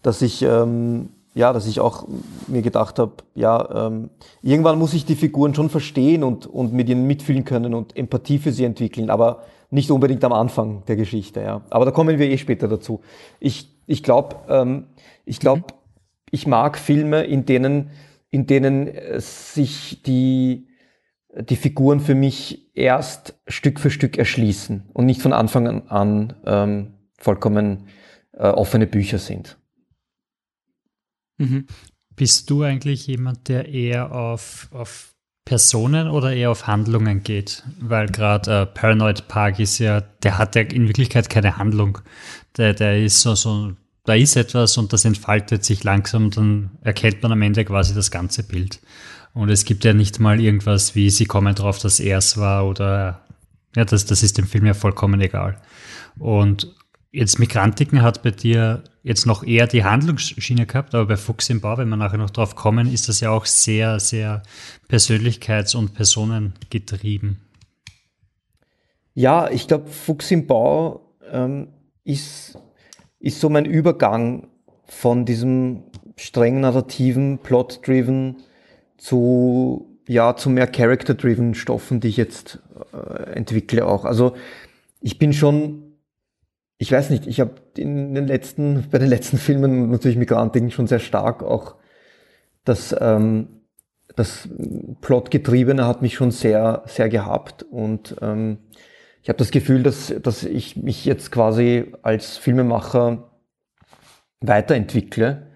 dass 0.03 0.21
ich, 0.21 0.43
ähm, 0.43 1.09
ja, 1.33 1.51
dass 1.51 1.65
ich 1.65 1.79
auch 1.79 2.07
mir 2.47 2.61
gedacht 2.61 2.99
habe, 2.99 3.13
ja, 3.33 3.87
ähm, 3.87 4.11
irgendwann 4.43 4.77
muss 4.77 4.93
ich 4.93 5.05
die 5.05 5.15
Figuren 5.15 5.55
schon 5.55 5.69
verstehen 5.69 6.23
und, 6.23 6.45
und 6.45 6.73
mit 6.73 6.87
ihnen 6.89 7.07
mitfühlen 7.07 7.45
können 7.45 7.73
und 7.73 7.97
Empathie 7.97 8.37
für 8.37 8.51
sie 8.51 8.65
entwickeln, 8.65 9.09
aber 9.09 9.43
nicht 9.71 9.89
unbedingt 9.89 10.23
am 10.23 10.33
Anfang 10.33 10.83
der 10.85 10.97
Geschichte. 10.97 11.41
Ja. 11.41 11.61
Aber 11.71 11.85
da 11.85 11.91
kommen 11.91 12.19
wir 12.19 12.29
eh 12.29 12.37
später 12.37 12.67
dazu. 12.67 13.01
Ich, 13.39 13.71
ich 13.87 14.03
glaube, 14.03 14.35
ähm, 14.47 14.85
ich 15.25 15.39
glaube, 15.39 15.63
ich 16.29 16.45
mag 16.45 16.77
Filme, 16.77 17.23
in 17.23 17.45
denen, 17.45 17.89
in 18.29 18.45
denen 18.45 18.91
sich 19.17 20.03
die, 20.03 20.67
die 21.35 21.55
Figuren 21.55 21.99
für 21.99 22.15
mich 22.15 22.75
erst 22.75 23.35
Stück 23.47 23.79
für 23.79 23.89
Stück 23.89 24.17
erschließen 24.17 24.89
und 24.93 25.05
nicht 25.05 25.21
von 25.21 25.33
Anfang 25.33 25.87
an 25.87 26.33
ähm, 26.45 26.93
vollkommen 27.17 27.87
äh, 28.33 28.47
offene 28.47 28.87
Bücher 28.87 29.17
sind. 29.17 29.57
Mhm. 31.43 31.67
Bist 32.15 32.49
du 32.49 32.63
eigentlich 32.63 33.07
jemand, 33.07 33.47
der 33.47 33.67
eher 33.69 34.11
auf, 34.11 34.67
auf 34.71 35.13
Personen 35.45 36.07
oder 36.07 36.33
eher 36.33 36.51
auf 36.51 36.67
Handlungen 36.67 37.23
geht? 37.23 37.63
Weil 37.79 38.07
gerade 38.07 38.61
äh, 38.61 38.65
Paranoid 38.65 39.27
Park 39.27 39.59
ist 39.59 39.79
ja, 39.79 40.01
der 40.01 40.37
hat 40.37 40.55
ja 40.55 40.61
in 40.61 40.87
Wirklichkeit 40.87 41.29
keine 41.29 41.57
Handlung. 41.57 41.99
Der, 42.57 42.73
der 42.73 43.03
ist 43.03 43.21
so, 43.21 43.35
so, 43.35 43.73
da 44.05 44.13
ist 44.13 44.35
etwas 44.35 44.77
und 44.77 44.93
das 44.93 45.05
entfaltet 45.05 45.63
sich 45.63 45.83
langsam, 45.83 46.29
dann 46.29 46.71
erkennt 46.81 47.23
man 47.23 47.31
am 47.31 47.41
Ende 47.41 47.65
quasi 47.65 47.93
das 47.95 48.11
ganze 48.11 48.43
Bild. 48.43 48.79
Und 49.33 49.49
es 49.49 49.65
gibt 49.65 49.83
ja 49.83 49.93
nicht 49.93 50.19
mal 50.19 50.39
irgendwas 50.39 50.93
wie, 50.93 51.09
sie 51.09 51.25
kommen 51.25 51.55
drauf, 51.55 51.79
dass 51.79 51.99
er 51.99 52.19
es 52.19 52.37
war 52.37 52.67
oder, 52.67 53.25
ja, 53.75 53.85
das, 53.85 54.05
das 54.05 54.21
ist 54.21 54.37
dem 54.37 54.45
Film 54.45 54.65
ja 54.67 54.75
vollkommen 54.75 55.19
egal. 55.21 55.59
Und 56.19 56.67
jetzt 57.11 57.39
Migrantiken 57.39 58.01
hat 58.01 58.21
bei 58.21 58.31
dir 58.31 58.83
jetzt 59.03 59.25
noch 59.25 59.43
eher 59.43 59.67
die 59.67 59.83
Handlungsschiene 59.83 60.65
gehabt, 60.65 60.95
aber 60.95 61.05
bei 61.05 61.17
Fuchs 61.17 61.49
im 61.49 61.59
Bau, 61.61 61.77
wenn 61.77 61.89
wir 61.89 61.97
nachher 61.97 62.17
noch 62.17 62.29
drauf 62.29 62.55
kommen, 62.55 62.91
ist 62.91 63.09
das 63.09 63.19
ja 63.19 63.31
auch 63.31 63.45
sehr, 63.45 63.99
sehr 63.99 64.43
persönlichkeits- 64.89 65.75
und 65.75 65.93
personengetrieben. 65.93 67.41
Ja, 69.13 69.49
ich 69.49 69.67
glaube, 69.67 69.89
Fuchs 69.89 70.31
im 70.31 70.47
Bau 70.47 71.01
ähm, 71.29 71.67
ist, 72.03 72.57
ist 73.19 73.39
so 73.39 73.49
mein 73.49 73.65
Übergang 73.65 74.47
von 74.85 75.25
diesem 75.25 75.83
streng 76.15 76.61
narrativen, 76.61 77.39
plot-driven 77.39 78.37
zu, 78.97 79.99
ja, 80.07 80.35
zu 80.35 80.49
mehr 80.49 80.67
character-driven 80.67 81.55
Stoffen, 81.55 81.99
die 81.99 82.07
ich 82.07 82.17
jetzt 82.17 82.59
äh, 82.93 83.31
entwickle 83.33 83.85
auch. 83.85 84.05
Also 84.05 84.35
ich 85.01 85.19
bin 85.19 85.33
schon, 85.33 85.82
ich 86.77 86.91
weiß 86.91 87.09
nicht, 87.09 87.27
ich 87.27 87.39
habe 87.39 87.55
in 87.77 88.13
den 88.13 88.27
letzten, 88.27 88.89
bei 88.89 88.99
den 88.99 89.09
letzten 89.09 89.37
Filmen 89.37 89.89
natürlich 89.89 90.17
Migrantiken 90.17 90.71
schon 90.71 90.87
sehr 90.87 90.99
stark 90.99 91.43
auch 91.43 91.75
das, 92.65 92.95
ähm, 92.99 93.61
das 94.15 94.47
Plotgetriebene 95.01 95.85
hat 95.85 96.01
mich 96.01 96.15
schon 96.15 96.31
sehr, 96.31 96.83
sehr 96.85 97.09
gehabt 97.09 97.63
und 97.63 98.15
ähm, 98.21 98.57
ich 99.21 99.29
habe 99.29 99.37
das 99.37 99.51
Gefühl, 99.51 99.83
dass, 99.83 100.13
dass 100.21 100.43
ich 100.43 100.75
mich 100.75 101.05
jetzt 101.05 101.31
quasi 101.31 101.93
als 102.01 102.35
Filmemacher 102.37 103.31
weiterentwickle 104.41 105.47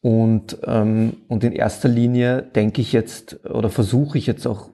und, 0.00 0.58
ähm, 0.66 1.18
und 1.28 1.44
in 1.44 1.52
erster 1.52 1.88
Linie 1.88 2.42
denke 2.42 2.80
ich 2.80 2.92
jetzt 2.92 3.44
oder 3.44 3.68
versuche 3.68 4.16
ich 4.16 4.26
jetzt 4.26 4.46
auch 4.46 4.70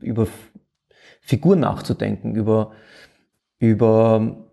über 0.00 0.26
Figuren 1.20 1.60
nachzudenken, 1.60 2.34
über, 2.34 2.72
über 3.58 4.50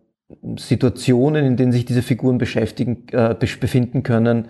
Situationen, 0.58 1.46
in 1.46 1.58
denen 1.58 1.72
sich 1.72 1.86
diese 1.86 2.02
Figuren 2.02 2.38
beschäftigen, 2.38 3.08
äh, 3.12 3.36
befinden 3.36 4.04
können 4.04 4.48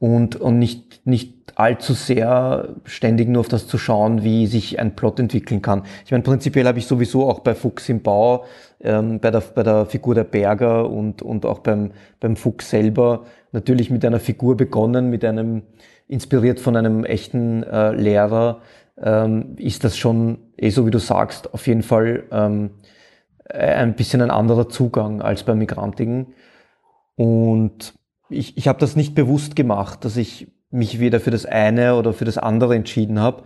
und, 0.00 0.36
und 0.36 0.58
nicht, 0.58 1.06
nicht 1.06 1.34
allzu 1.54 1.92
sehr 1.92 2.70
ständig 2.84 3.28
nur 3.28 3.40
auf 3.40 3.48
das 3.48 3.66
zu 3.66 3.78
schauen, 3.78 4.24
wie 4.24 4.46
sich 4.46 4.80
ein 4.80 4.96
Plot 4.96 5.20
entwickeln 5.20 5.62
kann. 5.62 5.82
Ich 6.04 6.10
meine, 6.10 6.22
prinzipiell 6.22 6.66
habe 6.66 6.78
ich 6.78 6.86
sowieso 6.86 7.28
auch 7.28 7.40
bei 7.40 7.54
Fuchs 7.54 7.88
im 7.88 8.02
Bau, 8.02 8.44
ähm, 8.80 9.20
bei, 9.20 9.30
der, 9.30 9.40
bei 9.40 9.62
der 9.62 9.86
Figur 9.86 10.14
der 10.14 10.24
Berger 10.24 10.88
und, 10.90 11.22
und 11.22 11.44
auch 11.44 11.60
beim, 11.60 11.92
beim 12.18 12.36
Fuchs 12.36 12.70
selber 12.70 13.26
natürlich 13.52 13.90
mit 13.90 14.04
einer 14.04 14.20
Figur 14.20 14.56
begonnen, 14.56 15.10
mit 15.10 15.24
einem, 15.24 15.62
inspiriert 16.08 16.60
von 16.60 16.76
einem 16.76 17.04
echten 17.04 17.62
äh, 17.62 17.92
Lehrer, 17.92 18.62
ähm, 19.02 19.56
ist 19.56 19.84
das 19.84 19.96
schon, 19.96 20.38
eh 20.56 20.70
so 20.70 20.86
wie 20.86 20.90
du 20.90 20.98
sagst, 20.98 21.52
auf 21.52 21.66
jeden 21.66 21.82
Fall 21.82 22.24
ähm, 22.30 22.70
ein 23.54 23.94
bisschen 23.94 24.22
ein 24.22 24.30
anderer 24.30 24.68
Zugang 24.68 25.22
als 25.22 25.42
bei 25.42 25.54
Migrantigen. 25.54 26.34
Und 27.16 27.94
ich, 28.28 28.56
ich 28.56 28.68
habe 28.68 28.78
das 28.78 28.96
nicht 28.96 29.14
bewusst 29.14 29.56
gemacht, 29.56 30.04
dass 30.04 30.16
ich 30.16 30.48
mich 30.70 31.00
weder 31.00 31.20
für 31.20 31.30
das 31.30 31.46
eine 31.46 31.96
oder 31.96 32.12
für 32.12 32.24
das 32.24 32.38
andere 32.38 32.76
entschieden 32.76 33.18
habe. 33.18 33.42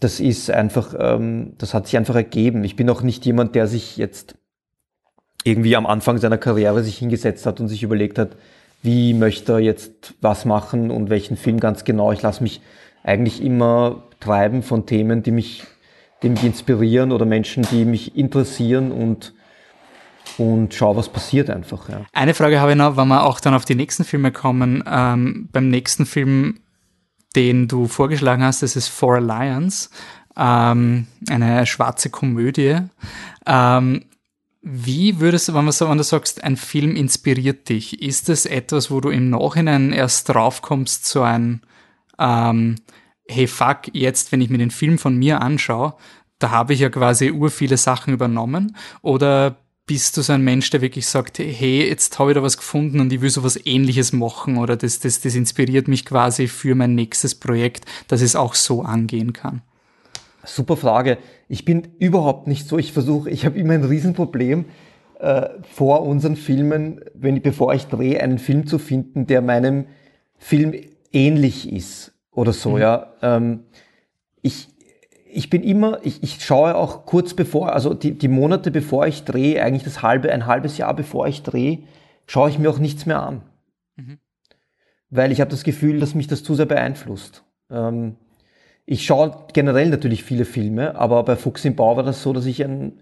Das 0.00 0.20
ist 0.20 0.50
einfach, 0.50 0.94
ähm, 0.98 1.54
das 1.58 1.74
hat 1.74 1.86
sich 1.86 1.96
einfach 1.96 2.14
ergeben. 2.14 2.64
Ich 2.64 2.76
bin 2.76 2.88
auch 2.90 3.02
nicht 3.02 3.24
jemand, 3.26 3.54
der 3.54 3.66
sich 3.66 3.96
jetzt 3.96 4.36
irgendwie 5.44 5.76
am 5.76 5.86
Anfang 5.86 6.18
seiner 6.18 6.38
Karriere 6.38 6.82
sich 6.82 6.98
hingesetzt 6.98 7.46
hat 7.46 7.60
und 7.60 7.68
sich 7.68 7.82
überlegt 7.82 8.18
hat, 8.18 8.36
wie 8.82 9.14
möchte 9.14 9.52
er 9.52 9.58
jetzt 9.60 10.14
was 10.20 10.44
machen 10.44 10.90
und 10.90 11.10
welchen 11.10 11.36
Film 11.36 11.60
ganz 11.60 11.84
genau. 11.84 12.12
Ich 12.12 12.22
lasse 12.22 12.42
mich 12.42 12.60
eigentlich 13.04 13.42
immer 13.42 14.04
treiben 14.20 14.62
von 14.62 14.86
Themen, 14.86 15.22
die 15.22 15.30
mich, 15.30 15.64
die 16.22 16.28
mich 16.28 16.44
inspirieren 16.44 17.12
oder 17.12 17.24
Menschen, 17.24 17.66
die 17.70 17.84
mich 17.84 18.16
interessieren 18.16 18.92
und 18.92 19.34
und 20.38 20.72
schau, 20.72 20.96
was 20.96 21.08
passiert 21.08 21.50
einfach. 21.50 21.88
Ja. 21.88 22.06
Eine 22.12 22.32
Frage 22.34 22.60
habe 22.60 22.72
ich 22.72 22.76
noch, 22.76 22.96
wenn 22.96 23.08
wir 23.08 23.24
auch 23.24 23.40
dann 23.40 23.54
auf 23.54 23.64
die 23.64 23.74
nächsten 23.74 24.04
Filme 24.04 24.32
kommen. 24.32 24.82
Ähm, 24.86 25.48
beim 25.52 25.68
nächsten 25.68 26.06
Film, 26.06 26.60
den 27.36 27.68
du 27.68 27.86
vorgeschlagen 27.86 28.42
hast, 28.42 28.62
das 28.62 28.76
ist 28.76 28.88
For 28.88 29.16
Alliance, 29.16 29.90
ähm, 30.36 31.06
eine 31.28 31.66
schwarze 31.66 32.10
Komödie. 32.10 32.78
Ähm, 33.46 34.04
wie 34.62 35.18
würdest 35.18 35.48
du, 35.48 35.54
wenn, 35.54 35.64
man 35.64 35.74
wenn 35.74 35.98
du 35.98 36.04
sagst, 36.04 36.44
ein 36.44 36.56
Film 36.56 36.94
inspiriert 36.94 37.68
dich, 37.68 38.00
ist 38.00 38.28
das 38.28 38.46
etwas, 38.46 38.90
wo 38.90 39.00
du 39.00 39.10
im 39.10 39.30
Nachhinein 39.30 39.92
erst 39.92 40.28
draufkommst, 40.28 41.04
so 41.04 41.22
ein, 41.22 41.62
ähm, 42.18 42.76
hey 43.28 43.46
fuck, 43.46 43.92
jetzt, 43.92 44.32
wenn 44.32 44.40
ich 44.40 44.50
mir 44.50 44.58
den 44.58 44.70
Film 44.70 44.98
von 44.98 45.16
mir 45.16 45.40
anschaue, 45.40 45.94
da 46.38 46.50
habe 46.50 46.74
ich 46.74 46.80
ja 46.80 46.90
quasi 46.90 47.30
ur 47.30 47.50
viele 47.50 47.76
Sachen 47.76 48.12
übernommen? 48.12 48.76
Oder 49.00 49.56
bist 49.86 50.16
du 50.16 50.22
so 50.22 50.32
ein 50.32 50.42
Mensch, 50.42 50.70
der 50.70 50.80
wirklich 50.80 51.06
sagt, 51.06 51.38
hey, 51.38 51.88
jetzt 51.88 52.18
habe 52.18 52.30
ich 52.30 52.34
da 52.34 52.42
was 52.42 52.56
gefunden 52.56 53.00
und 53.00 53.12
ich 53.12 53.20
will 53.20 53.30
so 53.30 53.42
was 53.42 53.58
ähnliches 53.66 54.12
machen 54.12 54.56
oder 54.56 54.76
das, 54.76 55.00
das, 55.00 55.20
das 55.20 55.34
inspiriert 55.34 55.88
mich 55.88 56.04
quasi 56.04 56.48
für 56.48 56.74
mein 56.74 56.94
nächstes 56.94 57.34
Projekt, 57.34 57.84
dass 58.08 58.22
es 58.22 58.36
auch 58.36 58.54
so 58.54 58.82
angehen 58.82 59.32
kann? 59.32 59.62
Super 60.44 60.76
Frage. 60.76 61.18
Ich 61.48 61.64
bin 61.64 61.88
überhaupt 61.98 62.48
nicht 62.48 62.66
so. 62.66 62.78
Ich 62.78 62.92
versuche, 62.92 63.30
ich 63.30 63.44
habe 63.44 63.58
immer 63.58 63.74
ein 63.74 63.84
Riesenproblem 63.84 64.64
äh, 65.20 65.48
vor 65.62 66.02
unseren 66.02 66.36
Filmen, 66.36 67.00
wenn 67.14 67.36
ich, 67.36 67.42
bevor 67.42 67.74
ich 67.74 67.86
drehe, 67.86 68.20
einen 68.20 68.38
Film 68.38 68.66
zu 68.66 68.78
finden, 68.78 69.26
der 69.26 69.40
meinem 69.40 69.86
Film 70.38 70.74
ähnlich 71.12 71.72
ist 71.72 72.12
oder 72.32 72.52
so. 72.52 72.70
Mhm. 72.70 72.78
Ja, 72.78 73.12
ähm, 73.22 73.60
ich 74.42 74.68
ich 75.34 75.48
bin 75.48 75.62
immer, 75.62 75.98
ich, 76.02 76.22
ich 76.22 76.44
schaue 76.44 76.74
auch 76.74 77.06
kurz 77.06 77.32
bevor, 77.32 77.72
also 77.72 77.94
die, 77.94 78.12
die 78.12 78.28
Monate 78.28 78.70
bevor 78.70 79.06
ich 79.06 79.24
drehe, 79.24 79.62
eigentlich 79.62 79.84
das 79.84 80.02
halbe, 80.02 80.30
ein 80.30 80.46
halbes 80.46 80.76
Jahr 80.76 80.94
bevor 80.94 81.26
ich 81.26 81.42
drehe, 81.42 81.78
schaue 82.26 82.50
ich 82.50 82.58
mir 82.58 82.68
auch 82.68 82.78
nichts 82.78 83.06
mehr 83.06 83.22
an. 83.22 83.40
Mhm. 83.96 84.18
Weil 85.08 85.32
ich 85.32 85.40
habe 85.40 85.50
das 85.50 85.64
Gefühl, 85.64 86.00
dass 86.00 86.14
mich 86.14 86.26
das 86.26 86.44
zu 86.44 86.54
sehr 86.54 86.66
beeinflusst. 86.66 87.44
Ähm, 87.70 88.16
ich 88.84 89.06
schaue 89.06 89.34
generell 89.52 89.88
natürlich 89.88 90.22
viele 90.22 90.44
Filme, 90.44 90.96
aber 90.96 91.22
bei 91.22 91.36
Fuchs 91.36 91.64
im 91.64 91.76
Bau 91.76 91.96
war 91.96 92.02
das 92.02 92.22
so, 92.22 92.34
dass 92.34 92.44
ich 92.44 92.62
ein, 92.62 93.00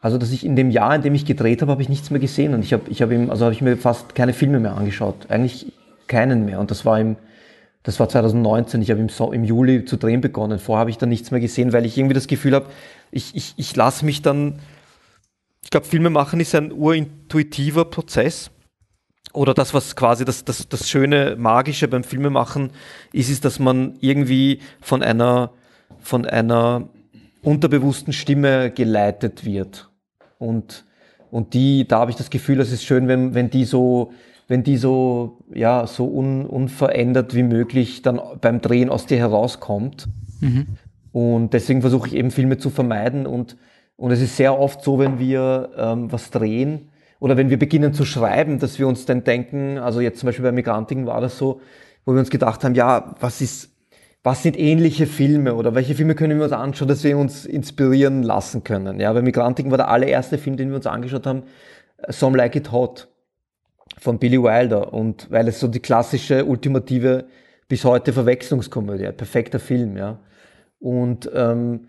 also 0.00 0.18
dass 0.18 0.32
ich 0.32 0.44
in 0.44 0.56
dem 0.56 0.70
Jahr, 0.70 0.96
in 0.96 1.02
dem 1.02 1.14
ich 1.14 1.24
gedreht 1.24 1.62
habe, 1.62 1.70
habe 1.70 1.82
ich 1.82 1.88
nichts 1.88 2.10
mehr 2.10 2.20
gesehen 2.20 2.54
und 2.54 2.64
ich 2.64 2.72
habe, 2.72 2.90
ich 2.90 3.00
habe 3.00 3.14
ihm, 3.14 3.30
also 3.30 3.44
habe 3.44 3.54
ich 3.54 3.62
mir 3.62 3.76
fast 3.76 4.16
keine 4.16 4.32
Filme 4.32 4.58
mehr 4.58 4.76
angeschaut, 4.76 5.30
eigentlich 5.30 5.72
keinen 6.08 6.44
mehr 6.46 6.58
und 6.58 6.70
das 6.72 6.84
war 6.84 6.98
im, 6.98 7.16
das 7.84 8.00
war 8.00 8.08
2019, 8.08 8.80
ich 8.80 8.90
habe 8.90 9.00
im, 9.00 9.10
so 9.10 9.30
im 9.30 9.44
Juli 9.44 9.84
zu 9.84 9.98
drehen 9.98 10.22
begonnen. 10.22 10.58
Vorher 10.58 10.80
habe 10.80 10.90
ich 10.90 10.98
dann 10.98 11.10
nichts 11.10 11.30
mehr 11.30 11.40
gesehen, 11.40 11.72
weil 11.74 11.84
ich 11.84 11.96
irgendwie 11.96 12.14
das 12.14 12.26
Gefühl 12.26 12.54
habe, 12.54 12.66
ich, 13.10 13.36
ich, 13.36 13.52
ich 13.56 13.76
lasse 13.76 14.06
mich 14.06 14.22
dann, 14.22 14.58
ich 15.62 15.70
glaube, 15.70 15.86
Filme 15.86 16.08
machen 16.08 16.40
ist 16.40 16.54
ein 16.54 16.72
urintuitiver 16.72 17.84
Prozess 17.84 18.50
oder 19.34 19.52
das, 19.52 19.74
was 19.74 19.96
quasi 19.96 20.24
das, 20.24 20.44
das, 20.46 20.66
das 20.66 20.88
schöne, 20.88 21.36
magische 21.36 21.86
beim 21.86 22.04
Filmemachen 22.04 22.70
ist, 23.12 23.28
ist, 23.28 23.44
dass 23.44 23.58
man 23.58 23.96
irgendwie 24.00 24.60
von 24.80 25.02
einer, 25.02 25.50
von 26.00 26.24
einer 26.24 26.88
unterbewussten 27.42 28.14
Stimme 28.14 28.70
geleitet 28.70 29.44
wird. 29.44 29.90
Und, 30.38 30.86
und 31.30 31.52
die, 31.52 31.86
da 31.86 31.98
habe 31.98 32.10
ich 32.10 32.16
das 32.16 32.30
Gefühl, 32.30 32.60
es 32.60 32.72
ist 32.72 32.84
schön, 32.84 33.08
wenn, 33.08 33.34
wenn 33.34 33.50
die 33.50 33.66
so, 33.66 34.14
wenn 34.48 34.62
die 34.62 34.76
so, 34.76 35.38
ja, 35.52 35.86
so 35.86 36.06
un, 36.06 36.46
unverändert 36.46 37.34
wie 37.34 37.42
möglich 37.42 38.02
dann 38.02 38.20
beim 38.40 38.60
Drehen 38.60 38.90
aus 38.90 39.06
dir 39.06 39.18
herauskommt. 39.18 40.06
Mhm. 40.40 40.66
Und 41.12 41.52
deswegen 41.54 41.80
versuche 41.80 42.08
ich 42.08 42.14
eben 42.14 42.30
Filme 42.30 42.58
zu 42.58 42.70
vermeiden 42.70 43.26
und, 43.26 43.56
und 43.96 44.10
es 44.10 44.20
ist 44.20 44.36
sehr 44.36 44.58
oft 44.58 44.82
so, 44.82 44.98
wenn 44.98 45.18
wir 45.18 45.70
ähm, 45.76 46.12
was 46.12 46.30
drehen, 46.30 46.90
oder 47.20 47.38
wenn 47.38 47.48
wir 47.48 47.58
beginnen 47.58 47.94
zu 47.94 48.04
schreiben, 48.04 48.58
dass 48.58 48.78
wir 48.78 48.86
uns 48.86 49.06
dann 49.06 49.24
denken, 49.24 49.78
also 49.78 50.02
jetzt 50.02 50.20
zum 50.20 50.26
Beispiel 50.26 50.42
bei 50.42 50.52
Migrantiken 50.52 51.06
war 51.06 51.22
das 51.22 51.38
so, 51.38 51.60
wo 52.04 52.12
wir 52.12 52.18
uns 52.18 52.28
gedacht 52.28 52.62
haben, 52.64 52.74
ja, 52.74 53.14
was 53.18 53.40
ist, 53.40 53.70
was 54.22 54.42
sind 54.42 54.58
ähnliche 54.58 55.06
Filme 55.06 55.54
oder 55.54 55.74
welche 55.74 55.94
Filme 55.94 56.16
können 56.16 56.36
wir 56.36 56.44
uns 56.44 56.52
anschauen, 56.52 56.88
dass 56.88 57.02
wir 57.02 57.16
uns 57.16 57.46
inspirieren 57.46 58.22
lassen 58.24 58.62
können. 58.62 59.00
Ja, 59.00 59.10
bei 59.12 59.22
Migrantiken 59.22 59.70
war 59.70 59.78
der 59.78 59.88
allererste 59.88 60.36
Film, 60.36 60.58
den 60.58 60.68
wir 60.68 60.76
uns 60.76 60.86
angeschaut 60.86 61.26
haben, 61.26 61.44
Some 62.08 62.36
Like 62.36 62.56
It 62.56 62.72
Hot 62.72 63.08
von 63.98 64.18
Billy 64.18 64.42
Wilder 64.42 64.92
und 64.92 65.30
weil 65.30 65.48
es 65.48 65.60
so 65.60 65.68
die 65.68 65.80
klassische, 65.80 66.44
ultimative, 66.44 67.26
bis 67.68 67.84
heute 67.84 68.12
Verwechslungskomödie, 68.12 69.10
perfekter 69.12 69.58
Film, 69.58 69.96
ja. 69.96 70.18
Und 70.78 71.30
ähm, 71.34 71.88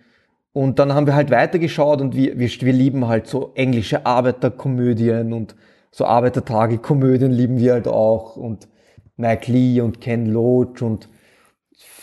und 0.56 0.80
dann 0.80 0.94
haben 0.94 1.06
wir 1.06 1.16
halt 1.16 1.32
weitergeschaut 1.32 2.00
und 2.00 2.16
wir, 2.16 2.40
wir, 2.40 2.48
wir 2.48 2.72
lieben 2.72 3.10
halt 3.10 3.28
so 3.28 3.52
englische 3.56 4.06
Arbeiterkomödien 4.06 5.34
und 5.34 5.54
so 5.92 6.06
Arbeitertragikomödien 6.06 7.30
lieben 7.30 7.58
wir 7.58 7.74
halt 7.74 7.90
auch 7.90 8.38
und 8.38 8.70
Mike 9.18 9.52
Lee 9.52 9.82
und 9.82 10.00
Ken 10.00 10.28
Loach 10.28 10.82
und 10.82 11.10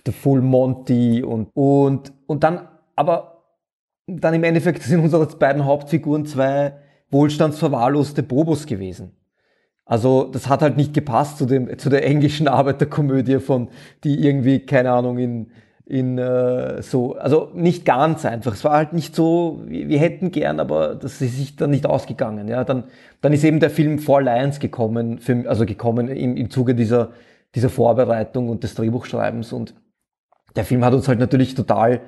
The 0.05 0.12
Full 0.12 0.42
Monty 0.42 1.22
und, 1.22 1.48
und, 1.55 2.12
und 2.26 2.44
dann, 2.44 2.68
aber 2.94 3.42
dann 4.07 4.35
im 4.35 4.44
Endeffekt 4.44 4.83
sind 4.83 5.00
unsere 5.00 5.24
beiden 5.24 5.64
Hauptfiguren 5.64 6.26
zwei 6.26 6.74
wohlstandsverwahrloste 7.11 8.22
Bobos 8.22 8.66
gewesen. 8.66 9.12
Also 9.85 10.25
das 10.25 10.49
hat 10.49 10.62
halt 10.62 10.77
nicht 10.77 10.95
gepasst 10.95 11.38
zu, 11.38 11.47
dem, 11.47 11.79
zu 11.79 11.90
der 11.90 12.07
englischen 12.07 12.49
Arbeiterkomödie 12.49 13.40
von, 13.40 13.68
die 14.05 14.25
irgendwie, 14.25 14.61
keine 14.61 14.92
Ahnung, 14.92 15.18
in, 15.18 15.51
in 15.85 16.16
äh, 16.18 16.81
so, 16.83 17.16
also 17.16 17.51
nicht 17.55 17.85
ganz 17.85 18.25
einfach. 18.25 18.55
Es 18.55 18.64
war 18.64 18.77
halt 18.77 18.92
nicht 18.92 19.14
so, 19.14 19.62
wir, 19.66 19.88
wir, 19.88 19.99
hätten 19.99 20.31
gern, 20.31 20.61
aber 20.61 20.95
das 20.95 21.21
ist 21.21 21.37
sich 21.37 21.57
dann 21.57 21.71
nicht 21.71 21.87
ausgegangen. 21.87 22.49
Ja, 22.49 22.64
dann, 22.64 22.85
dann 23.21 23.33
ist 23.33 23.45
eben 23.45 23.61
der 23.61 23.71
Film 23.71 23.99
Four 23.99 24.23
Lions 24.23 24.61
gekommen, 24.61 25.18
für, 25.18 25.49
also 25.49 25.66
gekommen 25.66 26.09
im, 26.09 26.37
im 26.37 26.51
Zuge 26.51 26.75
dieser, 26.75 27.11
dieser 27.55 27.68
Vorbereitung 27.68 28.49
und 28.49 28.62
des 28.62 28.75
Drehbuchschreibens 28.75 29.53
und 29.53 29.75
der 30.57 30.64
Film 30.64 30.85
hat 30.85 30.95
uns 30.95 31.09
halt 31.09 31.18
natürlich 31.18 31.55
total, 31.55 32.01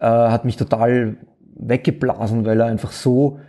äh, 0.00 0.06
hat 0.06 0.44
mich 0.44 0.56
total 0.56 1.18
weggeblasen, 1.54 2.44
weil 2.46 2.60
er 2.60 2.66
einfach 2.66 2.92
so 2.92 3.40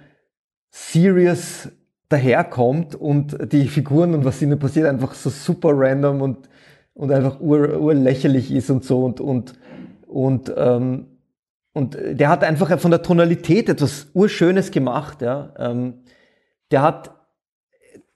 serious 0.70 1.70
daherkommt 2.10 2.96
und 2.96 3.52
die 3.52 3.68
Figuren 3.68 4.14
und 4.14 4.26
was 4.26 4.42
ihnen 4.42 4.60
passiert 4.60 4.88
einfach 4.88 5.14
so 5.14 5.30
super 5.30 5.72
random 5.74 6.22
und 6.22 6.50
und 7.00 7.14
einfach 7.14 7.40
ur, 7.40 7.80
urlächerlich 7.80 8.52
ist 8.52 8.70
und 8.70 8.84
so 8.84 9.06
und, 9.06 9.22
und, 9.22 9.54
und, 10.06 10.54
ähm, 10.58 11.06
und 11.72 11.98
der 11.98 12.28
hat 12.28 12.44
einfach 12.44 12.78
von 12.78 12.92
der 12.92 13.02
Tonalität 13.02 13.70
etwas 13.70 14.08
Urschönes 14.14 14.70
gemacht, 14.70 15.22
ja. 15.22 15.54
Ähm, 15.58 16.02
der 16.72 16.82
hat, 16.82 17.12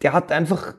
der 0.02 0.12
hat 0.12 0.34
einfach, 0.34 0.76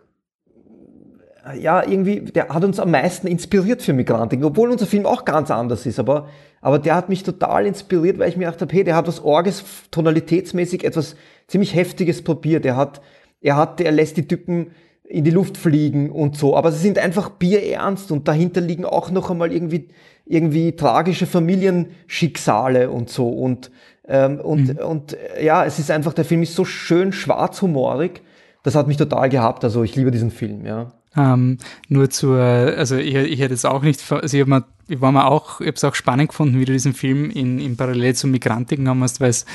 ja, 1.58 1.82
irgendwie, 1.82 2.20
der 2.20 2.50
hat 2.50 2.62
uns 2.62 2.78
am 2.78 2.90
meisten 2.90 3.26
inspiriert 3.26 3.80
für 3.80 3.94
Migranten, 3.94 4.44
obwohl 4.44 4.70
unser 4.70 4.86
Film 4.86 5.06
auch 5.06 5.24
ganz 5.24 5.50
anders 5.50 5.86
ist, 5.86 5.98
aber, 5.98 6.28
aber 6.64 6.78
der 6.78 6.94
hat 6.94 7.10
mich 7.10 7.22
total 7.22 7.66
inspiriert, 7.66 8.18
weil 8.18 8.30
ich 8.30 8.38
mir 8.38 8.46
gedacht 8.46 8.62
habe, 8.62 8.72
hey, 8.72 8.84
der 8.84 8.96
hat 8.96 9.06
was 9.06 9.22
Orges, 9.22 9.62
tonalitätsmäßig 9.90 10.82
etwas 10.82 11.14
ziemlich 11.46 11.74
Heftiges 11.74 12.22
probiert. 12.22 12.64
Er 12.64 12.74
hat, 12.74 13.02
er 13.42 13.56
hat, 13.56 13.82
er 13.82 13.92
lässt 13.92 14.16
die 14.16 14.26
Typen 14.26 14.70
in 15.04 15.24
die 15.24 15.30
Luft 15.30 15.58
fliegen 15.58 16.10
und 16.10 16.38
so. 16.38 16.56
Aber 16.56 16.72
sie 16.72 16.78
sind 16.78 16.98
einfach 16.98 17.28
bierernst 17.28 18.10
und 18.10 18.28
dahinter 18.28 18.62
liegen 18.62 18.86
auch 18.86 19.10
noch 19.10 19.30
einmal 19.30 19.52
irgendwie, 19.52 19.90
irgendwie 20.24 20.74
tragische 20.74 21.26
Familienschicksale 21.26 22.90
und 22.90 23.10
so. 23.10 23.28
Und, 23.28 23.70
ähm, 24.08 24.40
und, 24.40 24.68
mhm. 24.68 24.78
und 24.78 25.18
ja, 25.42 25.66
es 25.66 25.78
ist 25.78 25.90
einfach, 25.90 26.14
der 26.14 26.24
Film 26.24 26.42
ist 26.42 26.54
so 26.54 26.64
schön 26.64 27.12
schwarzhumorig. 27.12 28.22
Das 28.62 28.74
hat 28.74 28.88
mich 28.88 28.96
total 28.96 29.28
gehabt. 29.28 29.64
Also 29.64 29.82
ich 29.82 29.96
liebe 29.96 30.10
diesen 30.10 30.30
Film, 30.30 30.64
ja. 30.64 30.92
Ähm, 31.14 31.58
nur 31.90 32.08
zur, 32.08 32.40
also 32.40 32.96
ich, 32.96 33.14
ich 33.14 33.38
hätte 33.38 33.52
es 33.52 33.66
auch 33.66 33.82
nicht, 33.82 34.00
also 34.10 34.34
ich, 34.34 34.40
hab 34.40 34.48
mir, 34.48 34.64
ich 34.88 35.00
war 35.00 35.12
mir 35.12 35.26
auch, 35.26 35.60
ich 35.60 35.66
habe 35.66 35.76
es 35.76 35.84
auch 35.84 35.94
spannend 35.94 36.30
gefunden, 36.30 36.60
wie 36.60 36.64
du 36.64 36.72
diesen 36.72 36.94
Film 36.94 37.30
in, 37.30 37.58
in 37.58 37.76
Parallel 37.76 38.14
zum 38.14 38.30
Migranten 38.30 38.76
genommen 38.76 39.02
hast, 39.02 39.20
weil 39.20 39.30
es 39.30 39.46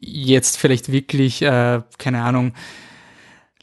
jetzt 0.00 0.58
vielleicht 0.58 0.90
wirklich, 0.90 1.42
äh, 1.42 1.82
keine 1.98 2.22
Ahnung, 2.22 2.52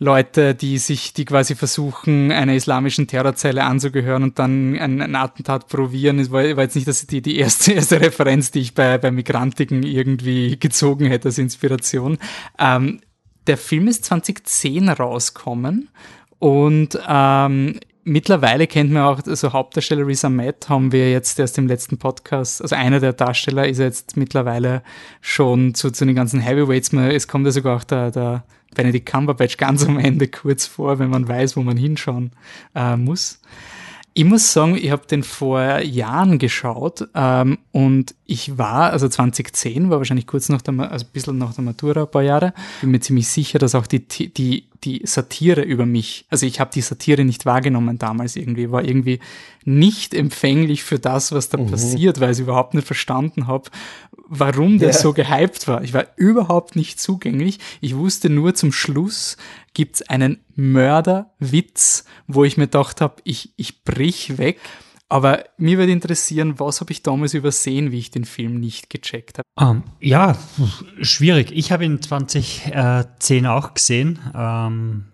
Leute, 0.01 0.55
die 0.55 0.77
sich, 0.77 1.13
die 1.13 1.25
quasi 1.25 1.55
versuchen, 1.55 2.31
einer 2.31 2.53
islamischen 2.53 3.07
Terrorzelle 3.07 3.65
anzugehören 3.65 4.23
und 4.23 4.39
dann 4.39 4.77
ein, 4.77 5.01
ein 5.01 5.15
Attentat 5.15 5.67
probieren. 5.67 6.19
Es 6.19 6.31
war, 6.31 6.41
war, 6.55 6.63
jetzt 6.63 6.75
nicht 6.75 6.87
das 6.87 7.05
die, 7.05 7.21
die 7.21 7.37
erste, 7.37 7.73
erste 7.73 7.99
Referenz, 7.99 8.51
die 8.51 8.61
ich 8.61 8.73
bei, 8.73 8.97
bei 8.97 9.11
Migrantiken 9.11 9.83
irgendwie 9.83 10.57
gezogen 10.57 11.05
hätte 11.05 11.27
als 11.27 11.37
Inspiration. 11.37 12.17
Ähm, 12.57 13.01
der 13.47 13.57
Film 13.57 13.89
ist 13.89 14.05
2010 14.05 14.87
rauskommen 14.87 15.89
und 16.39 16.97
ähm, 17.05 17.79
mittlerweile 18.09 18.67
kennt 18.67 18.91
man 18.91 19.03
auch, 19.03 19.25
also 19.25 19.53
Hauptdarsteller 19.53 20.05
Risa 20.05 20.29
Matt 20.29 20.67
haben 20.69 20.91
wir 20.91 21.11
jetzt 21.11 21.39
erst 21.39 21.57
im 21.57 21.67
letzten 21.67 21.97
Podcast, 21.97 22.61
also 22.61 22.75
einer 22.75 22.99
der 22.99 23.13
Darsteller 23.13 23.67
ist 23.67 23.77
jetzt 23.77 24.17
mittlerweile 24.17 24.83
schon 25.21 25.73
zu, 25.75 25.91
zu 25.91 26.05
den 26.05 26.15
ganzen 26.15 26.39
Heavyweights, 26.39 26.91
es 26.93 27.27
kommt 27.27 27.45
ja 27.45 27.51
sogar 27.51 27.77
auch 27.77 27.83
der, 27.83 28.11
der 28.11 28.43
Benedict 28.75 29.07
Cumberbatch 29.09 29.57
ganz 29.57 29.85
am 29.85 29.97
Ende 29.97 30.27
kurz 30.27 30.65
vor, 30.65 30.99
wenn 30.99 31.09
man 31.09 31.27
weiß, 31.27 31.55
wo 31.57 31.61
man 31.61 31.77
hinschauen 31.77 32.31
äh, 32.75 32.97
muss. 32.97 33.39
Ich 34.19 34.25
muss 34.25 34.51
sagen, 34.51 34.75
ich 34.75 34.91
habe 34.91 35.07
den 35.07 35.23
vor 35.23 35.79
Jahren 35.79 36.39
geschaut 36.39 37.07
ähm, 37.15 37.57
und 37.71 38.15
ich 38.25 38.57
war, 38.57 38.91
also 38.91 39.07
2010 39.07 39.89
war 39.89 39.99
wahrscheinlich 39.99 40.27
kurz 40.27 40.49
nach 40.49 40.61
der, 40.61 40.77
also 40.91 41.05
ein 41.05 41.11
bisschen 41.13 41.37
nach 41.37 41.53
der 41.53 41.63
Matura, 41.63 42.01
ein 42.01 42.11
paar 42.11 42.23
Jahre, 42.23 42.53
bin 42.81 42.91
mir 42.91 42.99
ziemlich 42.99 43.29
sicher, 43.29 43.59
dass 43.59 43.75
auch 43.75 43.87
die, 43.87 44.05
die, 44.05 44.65
die 44.83 45.01
Satire 45.05 45.61
über 45.61 45.85
mich, 45.85 46.25
also 46.29 46.45
ich 46.45 46.59
habe 46.59 46.69
die 46.73 46.81
Satire 46.81 47.23
nicht 47.23 47.45
wahrgenommen 47.45 47.97
damals 47.97 48.35
irgendwie, 48.35 48.69
war 48.71 48.83
irgendwie 48.83 49.21
nicht 49.63 50.13
empfänglich 50.13 50.83
für 50.83 50.99
das, 50.99 51.31
was 51.31 51.47
da 51.47 51.57
mhm. 51.57 51.71
passiert, 51.71 52.19
weil 52.19 52.33
ich 52.33 52.39
überhaupt 52.39 52.73
nicht 52.73 52.87
verstanden 52.87 53.47
habe, 53.47 53.69
warum 54.27 54.79
der 54.79 54.89
yeah. 54.89 54.97
so 54.97 55.13
gehypt 55.13 55.67
war. 55.69 55.81
Ich 55.83 55.93
war 55.93 56.05
überhaupt 56.17 56.75
nicht 56.75 56.99
zugänglich. 56.99 57.59
Ich 57.79 57.95
wusste 57.95 58.29
nur 58.29 58.53
zum 58.53 58.73
Schluss 58.73 59.37
gibt's 59.73 60.01
einen 60.01 60.39
Mörderwitz, 60.55 62.05
wo 62.27 62.43
ich 62.43 62.57
mir 62.57 62.67
gedacht 62.67 63.01
habe, 63.01 63.15
ich, 63.23 63.53
ich 63.55 63.83
brich 63.83 64.37
weg. 64.37 64.59
Aber 65.11 65.43
mir 65.57 65.79
würde 65.79 65.91
interessieren, 65.91 66.59
was 66.59 66.81
habe 66.81 66.91
ich 66.91 67.01
damals 67.01 67.33
übersehen, 67.33 67.91
wie 67.91 67.97
ich 67.97 68.11
den 68.11 68.25
Film 68.25 68.59
nicht 68.59 68.91
gecheckt 68.91 69.39
habe? 69.39 69.47
Um, 69.55 69.77
ähm, 69.77 69.83
ja, 69.99 70.37
schwierig. 71.01 71.51
Ich 71.51 71.71
habe 71.71 71.83
ihn 71.83 71.99
2010 71.99 73.47
auch 73.47 73.73
gesehen. 73.73 74.19
Um, 74.33 74.39
ähm, 74.39 75.05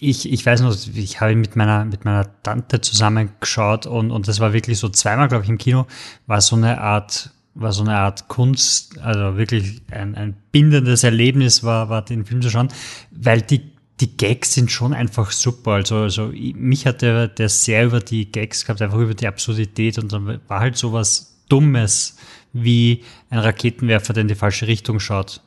ich, 0.00 0.30
ich 0.30 0.44
weiß 0.44 0.60
noch, 0.62 0.76
ich 0.94 1.20
habe 1.20 1.32
ihn 1.32 1.40
mit 1.40 1.54
meiner, 1.54 1.84
mit 1.84 2.04
meiner 2.04 2.42
Tante 2.42 2.80
zusammengeschaut 2.80 3.86
und, 3.86 4.10
und 4.10 4.28
das 4.28 4.40
war 4.40 4.52
wirklich 4.52 4.78
so 4.78 4.88
zweimal, 4.88 5.28
glaube 5.28 5.44
ich, 5.44 5.50
im 5.50 5.56
Kino, 5.56 5.86
war 6.26 6.40
so 6.40 6.56
eine 6.56 6.80
Art 6.80 7.30
war 7.54 7.72
so 7.72 7.82
eine 7.82 7.96
Art 7.96 8.26
Kunst, 8.26 8.98
also 9.00 9.38
wirklich 9.38 9.82
ein, 9.90 10.16
ein 10.16 10.36
bindendes 10.50 11.04
Erlebnis 11.04 11.62
war, 11.62 11.88
war 11.88 12.04
den 12.04 12.24
Film 12.24 12.42
zu 12.42 12.50
schauen, 12.50 12.68
weil 13.12 13.42
die, 13.42 13.73
die 14.00 14.16
Gags 14.16 14.54
sind 14.54 14.70
schon 14.70 14.92
einfach 14.92 15.30
super. 15.30 15.72
Also, 15.72 15.96
also 15.96 16.32
mich 16.34 16.86
hat 16.86 17.02
der, 17.02 17.28
der 17.28 17.48
sehr 17.48 17.86
über 17.86 18.00
die 18.00 18.30
Gags 18.30 18.64
gehabt, 18.64 18.82
einfach 18.82 18.98
über 18.98 19.14
die 19.14 19.26
Absurdität 19.26 19.98
und 19.98 20.12
dann 20.12 20.40
war 20.48 20.60
halt 20.60 20.76
sowas 20.76 21.42
Dummes 21.48 22.16
wie 22.52 23.04
ein 23.30 23.38
Raketenwerfer, 23.38 24.12
der 24.12 24.22
in 24.22 24.28
die 24.28 24.34
falsche 24.34 24.66
Richtung 24.66 24.98
schaut. 25.00 25.42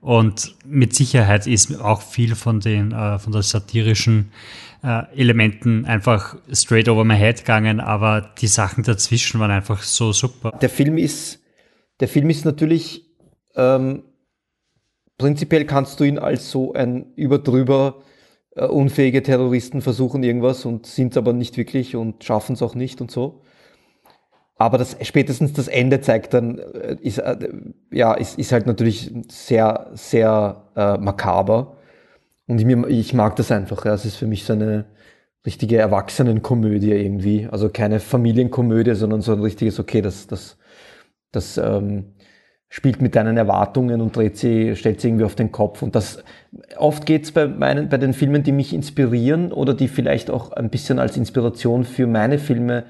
Und 0.00 0.54
mit 0.64 0.94
Sicherheit 0.94 1.46
ist 1.46 1.78
auch 1.78 2.00
viel 2.00 2.34
von 2.34 2.60
den, 2.60 2.92
äh, 2.92 3.18
von 3.18 3.32
der 3.32 3.42
satirischen 3.42 4.32
äh, 4.82 5.02
Elementen 5.14 5.84
einfach 5.84 6.36
straight 6.52 6.88
over 6.88 7.04
my 7.04 7.16
head 7.16 7.38
gegangen, 7.38 7.80
aber 7.80 8.32
die 8.40 8.46
Sachen 8.46 8.82
dazwischen 8.82 9.40
waren 9.40 9.50
einfach 9.50 9.82
so 9.82 10.12
super. 10.12 10.52
Der 10.62 10.70
Film 10.70 10.96
ist 10.96 11.40
der 12.00 12.08
Film 12.08 12.30
ist 12.30 12.44
natürlich, 12.44 13.04
ähm, 13.54 14.02
prinzipiell 15.20 15.66
kannst 15.66 16.00
du 16.00 16.04
ihn 16.04 16.18
als 16.18 16.50
so 16.50 16.72
ein 16.72 17.12
überdrüber 17.14 17.96
äh, 18.56 18.64
unfähige 18.64 19.22
Terroristen 19.22 19.82
versuchen 19.82 20.22
irgendwas 20.22 20.64
und 20.64 20.86
sind 20.86 21.12
es 21.12 21.18
aber 21.18 21.34
nicht 21.34 21.58
wirklich 21.58 21.94
und 21.94 22.24
schaffen 22.24 22.54
es 22.54 22.62
auch 22.62 22.74
nicht 22.74 23.02
und 23.02 23.10
so. 23.10 23.42
Aber 24.56 24.78
das, 24.78 24.96
spätestens 25.02 25.52
das 25.52 25.68
Ende 25.68 26.00
zeigt 26.00 26.32
dann, 26.32 26.58
äh, 26.58 26.96
ist, 27.02 27.18
äh, 27.18 27.48
ja, 27.90 28.14
ist, 28.14 28.38
ist 28.38 28.52
halt 28.52 28.66
natürlich 28.66 29.12
sehr, 29.28 29.90
sehr 29.92 30.64
äh, 30.74 30.96
makaber. 30.96 31.76
Und 32.46 32.60
ich, 32.60 32.66
ich 32.88 33.14
mag 33.14 33.36
das 33.36 33.52
einfach. 33.52 33.84
Ja. 33.84 33.94
Es 33.94 34.06
ist 34.06 34.16
für 34.16 34.26
mich 34.26 34.44
so 34.44 34.54
eine 34.54 34.86
richtige 35.44 35.76
Erwachsenenkomödie 35.76 36.92
irgendwie. 36.92 37.46
Also 37.50 37.68
keine 37.68 38.00
Familienkomödie, 38.00 38.94
sondern 38.94 39.20
so 39.20 39.32
ein 39.32 39.40
richtiges, 39.40 39.78
okay, 39.78 40.00
das, 40.00 40.26
das, 40.26 40.56
das 41.30 41.58
ähm, 41.58 42.14
spielt 42.72 43.02
mit 43.02 43.16
deinen 43.16 43.36
Erwartungen 43.36 44.00
und 44.00 44.14
dreht 44.16 44.38
sie, 44.38 44.76
stellt 44.76 45.00
sie 45.00 45.08
irgendwie 45.08 45.24
auf 45.24 45.34
den 45.34 45.50
Kopf. 45.50 45.82
Und 45.82 45.96
das 45.96 46.22
oft 46.78 47.04
geht's 47.04 47.32
bei 47.32 47.48
meinen, 47.48 47.88
bei 47.88 47.98
den 47.98 48.14
Filmen, 48.14 48.44
die 48.44 48.52
mich 48.52 48.72
inspirieren 48.72 49.52
oder 49.52 49.74
die 49.74 49.88
vielleicht 49.88 50.30
auch 50.30 50.52
ein 50.52 50.70
bisschen 50.70 51.00
als 51.00 51.16
Inspiration 51.16 51.84
für 51.84 52.06
meine 52.06 52.38
Filme 52.38 52.84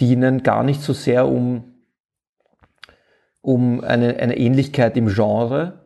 dienen, 0.00 0.42
gar 0.42 0.62
nicht 0.62 0.82
so 0.82 0.92
sehr 0.92 1.26
um, 1.26 1.64
um 3.40 3.80
eine, 3.80 4.16
eine 4.18 4.36
Ähnlichkeit 4.36 4.98
im 4.98 5.08
Genre, 5.08 5.80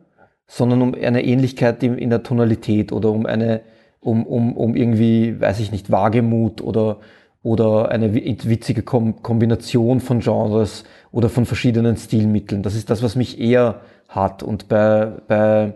sondern 0.45 0.81
um 0.81 0.93
eine 0.93 1.23
Ähnlichkeit 1.23 1.81
in, 1.83 1.97
in 1.97 2.09
der 2.09 2.23
Tonalität 2.23 2.91
oder 2.91 3.11
um 3.11 3.25
eine, 3.25 3.61
um, 4.01 4.25
um, 4.25 4.57
um 4.57 4.75
irgendwie, 4.75 5.39
weiß 5.39 5.61
ich 5.61 5.71
nicht, 5.71 5.89
Wagemut 5.89 6.59
oder, 6.59 6.99
oder 7.47 7.91
eine 7.91 8.13
witzige 8.13 8.83
Kombination 8.83 10.01
von 10.01 10.19
Genres 10.19 10.83
oder 11.11 11.29
von 11.29 11.45
verschiedenen 11.45 11.95
Stilmitteln. 11.95 12.61
Das 12.61 12.75
ist 12.75 12.89
das, 12.89 13.01
was 13.01 13.15
mich 13.15 13.39
eher 13.39 13.79
hat. 14.09 14.43
Und 14.43 14.67
bei, 14.67 15.05
bei 15.29 15.73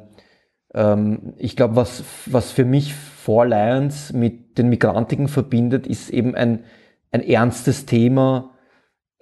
ähm, 0.73 1.33
ich 1.37 1.55
glaube, 1.55 1.77
was, 1.77 2.03
was 2.25 2.51
für 2.51 2.65
mich 2.65 2.93
Four 2.93 3.45
Lions 3.45 4.11
mit 4.11 4.57
den 4.57 4.67
Migrantiken 4.67 5.29
verbindet, 5.29 5.87
ist 5.87 6.09
eben 6.09 6.35
ein, 6.35 6.65
ein 7.09 7.23
ernstes 7.23 7.85
Thema 7.85 8.51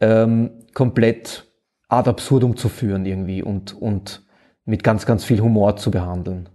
ähm, 0.02 0.50
komplett 0.74 1.46
ad 1.88 2.10
absurdum 2.10 2.58
zu 2.58 2.68
führen 2.68 3.06
irgendwie 3.06 3.44
und, 3.44 3.80
und 3.80 4.26
mit 4.66 4.84
ganz, 4.84 5.06
ganz 5.06 5.24
viel 5.24 5.40
Humor 5.40 5.76
zu 5.76 5.92
behandeln. 5.92 6.50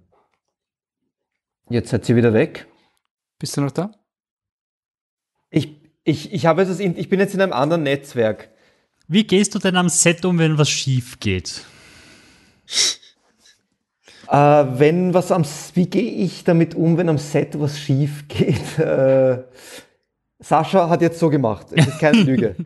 Jetzt 1.69 1.91
seid 1.91 2.09
ihr 2.09 2.17
wieder 2.17 2.33
weg. 2.33 2.67
Bist 3.39 3.57
du 3.57 3.61
noch 3.61 3.71
da? 3.71 3.93
Ich, 5.51 5.84
ich, 6.05 6.33
ich, 6.33 6.47
habe 6.47 6.63
jetzt, 6.63 6.81
ich 6.81 7.09
bin 7.09 7.19
jetzt 7.19 7.35
in 7.35 7.41
einem 7.41 7.53
anderen 7.53 7.83
Netzwerk. 7.83 8.51
Wie 9.09 9.25
gehst 9.25 9.55
du 9.55 9.59
denn 9.59 9.77
am 9.77 9.89
Set 9.89 10.25
um, 10.25 10.39
wenn 10.39 10.57
was 10.59 10.71
schief 10.71 11.19
geht? 11.21 11.63
Äh, 14.29 14.37
wenn 14.37 15.13
was 15.13 15.31
am, 15.31 15.45
wie 15.75 15.87
gehe 15.87 16.11
ich 16.11 16.45
damit 16.45 16.75
um, 16.75 16.97
wenn 16.97 17.09
am 17.09 17.19
Set 17.19 17.59
was 17.61 17.79
schief 17.79 18.29
geht? 18.29 18.79
Äh, 18.79 19.43
Sascha 20.41 20.91
hat 20.91 21.01
jetzt 21.01 21.19
so 21.19 21.31
gemacht. 21.31 21.69
Es 21.71 21.87
ist 21.87 21.99
keine 21.99 22.23
Lüge. 22.23 22.57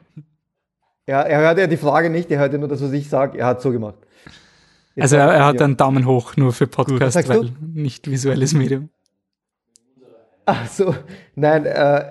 er, 1.07 1.27
er 1.27 1.40
hört 1.40 1.59
ja 1.59 1.66
die 1.66 1.77
Frage 1.77 2.11
nicht, 2.11 2.31
er 2.31 2.40
hört 2.40 2.53
ja 2.53 2.59
nur 2.59 2.68
das, 2.68 2.83
was 2.83 2.92
ich 2.92 3.09
sage. 3.09 3.38
Er 3.38 3.46
hat 3.46 3.62
so 3.62 3.70
gemacht. 3.70 3.98
Jetzt 4.96 5.03
also 5.05 5.16
er, 5.16 5.33
er 5.33 5.44
hat 5.44 5.62
einen 5.62 5.77
Daumen 5.77 6.07
hoch 6.07 6.37
nur 6.37 6.53
für 6.53 6.66
Podcast, 6.66 7.29
weil 7.29 7.40
du? 7.42 7.51
nicht 7.61 8.11
visuelles 8.11 8.53
Medium. 8.53 8.88
Ach 10.44 10.66
so, 10.66 10.94
nein, 11.37 11.66
äh, 11.66 12.05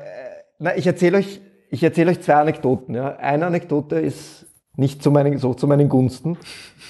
nein 0.60 0.78
ich 0.78 0.88
erzähle 0.88 1.17
euch 1.17 1.41
ich 1.70 1.84
erzähle 1.84 2.12
euch 2.12 2.22
zwei 2.22 2.36
Anekdoten. 2.36 2.96
Ja. 2.96 3.15
Eine 3.17 3.48
Anekdote 3.48 3.98
ist 4.00 4.46
nicht 4.76 5.02
zu 5.04 5.12
meinen, 5.12 5.38
so 5.38 5.54
zu 5.54 5.67
meinen 5.67 5.89
Gunsten. 5.89 6.38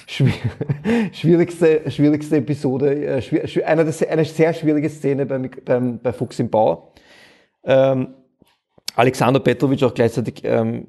schwierigste, 1.12 1.90
schwierigste 1.90 2.36
Episode, 2.36 3.20
äh, 3.20 3.64
eine, 3.64 3.92
eine 4.10 4.24
sehr 4.24 4.54
schwierige 4.54 4.88
Szene 4.88 5.26
beim, 5.26 5.50
beim, 5.64 5.98
bei 5.98 6.12
Fuchs 6.12 6.38
im 6.38 6.50
Bau. 6.50 6.92
Ähm, 7.64 8.14
Alexander 8.94 9.40
Petrovic, 9.40 9.82
auch 9.82 9.94
gleichzeitig 9.94 10.42
ähm, 10.44 10.88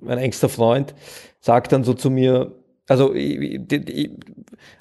mein 0.00 0.18
engster 0.18 0.48
Freund, 0.48 0.94
sagt 1.40 1.72
dann 1.72 1.84
so 1.84 1.94
zu 1.94 2.10
mir, 2.10 2.52
also 2.88 3.14
ich, 3.14 3.70
ich, 3.70 4.10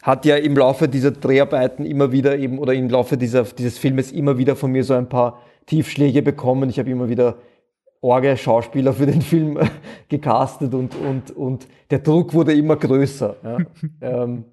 hat 0.01 0.25
ja 0.25 0.37
im 0.37 0.55
Laufe 0.55 0.87
dieser 0.87 1.11
Dreharbeiten 1.11 1.85
immer 1.85 2.11
wieder 2.11 2.37
eben 2.37 2.57
oder 2.57 2.73
im 2.73 2.89
Laufe 2.89 3.17
dieser, 3.17 3.43
dieses 3.43 3.77
Filmes 3.77 4.11
immer 4.11 4.37
wieder 4.37 4.55
von 4.55 4.71
mir 4.71 4.83
so 4.83 4.93
ein 4.93 5.09
paar 5.09 5.41
Tiefschläge 5.67 6.23
bekommen. 6.23 6.69
Ich 6.69 6.79
habe 6.79 6.89
immer 6.89 7.09
wieder 7.09 7.35
Orgel-Schauspieler 8.01 8.93
für 8.93 9.05
den 9.05 9.21
Film 9.33 9.59
gecastet 10.09 10.73
und, 10.73 10.95
und, 10.95 11.31
und 11.31 11.67
der 11.91 11.99
Druck 11.99 12.33
wurde 12.33 12.53
immer 12.53 12.75
größer. 12.75 13.35
Ja. 13.43 13.57
ähm, 14.23 14.45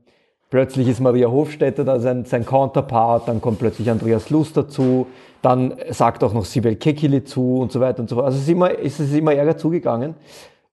plötzlich 0.51 0.89
ist 0.89 1.01
Maria 1.01 1.31
Hofstetter 1.31 1.85
da 1.85 1.99
sein, 1.99 2.25
sein 2.25 2.45
Counterpart, 2.45 3.29
dann 3.29 3.41
kommt 3.41 3.59
plötzlich 3.59 3.91
Andreas 3.91 4.31
Lust 4.31 4.57
dazu, 4.57 5.07
dann 5.41 5.75
sagt 5.91 6.25
auch 6.25 6.33
noch 6.33 6.45
Sibel 6.45 6.77
Kekili 6.77 7.25
zu 7.25 7.59
und 7.59 7.73
so 7.73 7.81
weiter 7.81 8.01
und 8.01 8.09
so 8.09 8.17
fort. 8.17 8.27
Also 8.27 8.39
es 8.39 8.45
ist 8.45 8.51
immer, 8.51 8.79
es 8.79 9.01
ist 9.01 9.15
immer 9.15 9.35
ärger 9.35 9.57
zugegangen. 9.57 10.15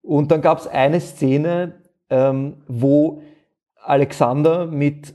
Und 0.01 0.31
dann 0.31 0.41
gab 0.41 0.59
es 0.59 0.67
eine 0.67 0.99
Szene, 0.99 1.73
ähm, 2.09 2.55
wo 2.67 3.21
Alexander 3.83 4.65
mit 4.65 5.13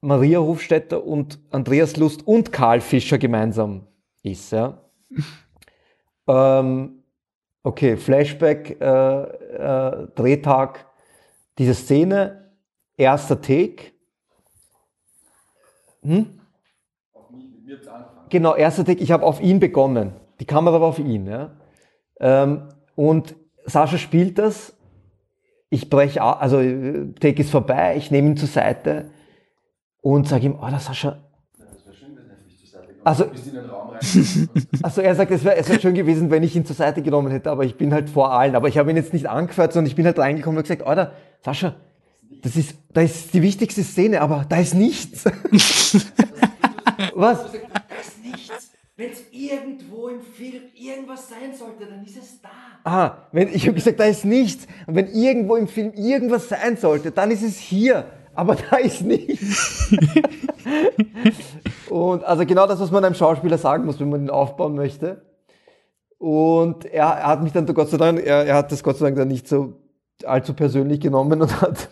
Maria 0.00 0.40
Hofstetter 0.40 1.04
und 1.04 1.38
Andreas 1.50 1.96
Lust 1.96 2.26
und 2.26 2.52
Karl 2.52 2.80
Fischer 2.80 3.18
gemeinsam 3.18 3.86
ist. 4.24 4.50
Ja. 4.52 4.78
Ähm, 6.26 7.02
okay, 7.62 7.96
Flashback, 7.96 8.80
äh, 8.80 9.22
äh, 9.22 10.08
Drehtag, 10.14 10.86
diese 11.58 11.74
Szene, 11.74 12.50
erster 12.96 13.40
Take. 13.40 13.92
Hm? 16.02 16.40
genau, 18.28 18.54
erster 18.56 18.84
Take, 18.84 19.00
ich 19.00 19.12
habe 19.12 19.24
auf 19.24 19.40
ihn 19.40 19.60
begonnen. 19.60 20.12
Die 20.40 20.44
Kamera 20.44 20.80
war 20.80 20.88
auf 20.88 20.98
ihn. 20.98 21.26
Ja. 21.26 21.50
Ähm, 22.20 22.68
und 22.96 23.36
Sascha 23.64 23.98
spielt 23.98 24.38
das. 24.38 24.76
Ich 25.70 25.90
breche, 25.90 26.22
also 26.22 26.58
Take 27.20 27.42
ist 27.42 27.50
vorbei, 27.50 27.96
ich 27.96 28.10
nehme 28.10 28.30
ihn 28.30 28.36
zur 28.36 28.48
Seite 28.48 29.10
und 30.02 30.28
sage 30.28 30.46
ihm, 30.46 30.58
oh, 30.60 30.68
Sascha, 30.78 31.23
also, 33.04 33.30
also 34.82 35.00
er 35.02 35.14
sagt, 35.14 35.30
es 35.30 35.44
wäre 35.44 35.68
wär 35.68 35.80
schön 35.80 35.94
gewesen, 35.94 36.30
wenn 36.30 36.42
ich 36.42 36.56
ihn 36.56 36.64
zur 36.64 36.74
Seite 36.74 37.02
genommen 37.02 37.30
hätte, 37.30 37.50
aber 37.50 37.64
ich 37.64 37.76
bin 37.76 37.92
halt 37.92 38.08
vor 38.08 38.32
allen. 38.32 38.56
Aber 38.56 38.68
ich 38.68 38.78
habe 38.78 38.90
ihn 38.90 38.96
jetzt 38.96 39.12
nicht 39.12 39.28
angefeuert, 39.28 39.74
sondern 39.74 39.88
ich 39.88 39.96
bin 39.96 40.06
halt 40.06 40.18
reingekommen 40.18 40.56
und 40.56 40.62
gesagt, 40.64 40.86
Alter, 40.86 41.12
Sascha, 41.42 41.74
das 42.42 42.56
ist, 42.56 42.76
da 42.92 43.02
ist 43.02 43.34
die 43.34 43.42
wichtigste 43.42 43.82
Szene, 43.82 44.20
aber 44.20 44.46
da 44.48 44.56
ist 44.56 44.74
nichts. 44.74 45.24
Was? 47.14 47.42
Da 47.42 47.58
ist 48.00 48.22
nichts. 48.22 48.70
Wenn 48.96 49.10
es 49.10 49.22
irgendwo 49.32 50.08
im 50.08 50.22
Film 50.22 50.62
irgendwas 50.74 51.28
sein 51.28 51.54
sollte, 51.58 51.86
dann 51.86 52.04
ist 52.04 52.16
es 52.16 52.40
da. 52.40 52.48
Ah, 52.84 53.28
wenn, 53.32 53.48
ich 53.48 53.66
habe 53.66 53.74
gesagt, 53.74 53.98
da 54.00 54.04
ist 54.04 54.24
nichts. 54.24 54.66
Und 54.86 54.94
wenn 54.94 55.08
irgendwo 55.08 55.56
im 55.56 55.68
Film 55.68 55.92
irgendwas 55.94 56.48
sein 56.48 56.76
sollte, 56.76 57.10
dann 57.10 57.30
ist 57.30 57.42
es 57.42 57.58
hier. 57.58 58.06
Aber 58.34 58.56
da 58.56 58.76
ist 58.76 59.02
nichts. 59.02 59.94
und 61.90 62.24
also 62.24 62.46
genau 62.46 62.66
das, 62.66 62.80
was 62.80 62.90
man 62.90 63.04
einem 63.04 63.14
Schauspieler 63.14 63.58
sagen 63.58 63.84
muss, 63.84 64.00
wenn 64.00 64.08
man 64.08 64.22
ihn 64.22 64.30
aufbauen 64.30 64.74
möchte. 64.74 65.22
Und 66.18 66.84
er, 66.86 67.06
er 67.06 67.26
hat 67.26 67.42
mich 67.42 67.52
dann 67.52 67.66
Gott 67.66 67.90
sei 67.90 67.96
Dank, 67.96 68.24
er, 68.24 68.46
er, 68.46 68.54
hat 68.56 68.72
das 68.72 68.82
Gott 68.82 68.96
sei 68.96 69.06
Dank 69.06 69.16
dann 69.16 69.28
nicht 69.28 69.46
so 69.48 69.74
allzu 70.24 70.54
persönlich 70.54 71.00
genommen 71.00 71.42
und 71.42 71.60
hat, 71.60 71.88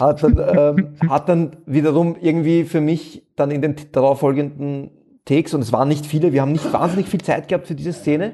hat, 0.00 0.22
dann, 0.22 0.38
ähm, 0.38 0.96
hat 1.08 1.28
dann 1.28 1.56
wiederum 1.66 2.16
irgendwie 2.20 2.64
für 2.64 2.80
mich 2.80 3.22
dann 3.36 3.50
in 3.50 3.62
den 3.62 3.76
darauffolgenden 3.92 4.90
Takes, 5.24 5.54
und 5.54 5.60
es 5.60 5.72
waren 5.72 5.88
nicht 5.88 6.06
viele, 6.06 6.32
wir 6.32 6.40
haben 6.42 6.52
nicht 6.52 6.72
wahnsinnig 6.72 7.08
viel 7.08 7.20
Zeit 7.20 7.48
gehabt 7.48 7.66
für 7.66 7.74
diese 7.74 7.92
Szene, 7.92 8.32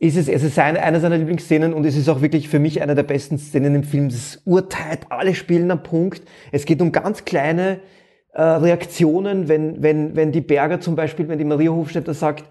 ist 0.00 0.16
es, 0.16 0.28
es 0.28 0.44
ist 0.44 0.58
eine, 0.58 0.82
eine 0.82 1.00
seiner 1.00 1.18
Lieblingsszenen 1.18 1.74
und 1.74 1.84
es 1.84 1.96
ist 1.96 2.08
auch 2.08 2.20
wirklich 2.20 2.48
für 2.48 2.60
mich 2.60 2.80
eine 2.80 2.94
der 2.94 3.02
besten 3.02 3.36
Szenen 3.36 3.74
im 3.74 3.82
Film. 3.82 4.06
Es 4.06 4.40
urteilt, 4.44 5.00
alle 5.10 5.34
spielen 5.34 5.70
am 5.72 5.82
Punkt. 5.82 6.22
Es 6.52 6.66
geht 6.66 6.80
um 6.80 6.92
ganz 6.92 7.24
kleine 7.24 7.80
äh, 8.38 8.42
Reaktionen, 8.42 9.48
wenn, 9.48 9.82
wenn, 9.82 10.14
wenn 10.14 10.30
die 10.30 10.40
Berger 10.40 10.80
zum 10.80 10.94
Beispiel, 10.94 11.26
wenn 11.26 11.38
die 11.38 11.44
Maria 11.44 11.72
Hofstetter 11.72 12.14
sagt, 12.14 12.44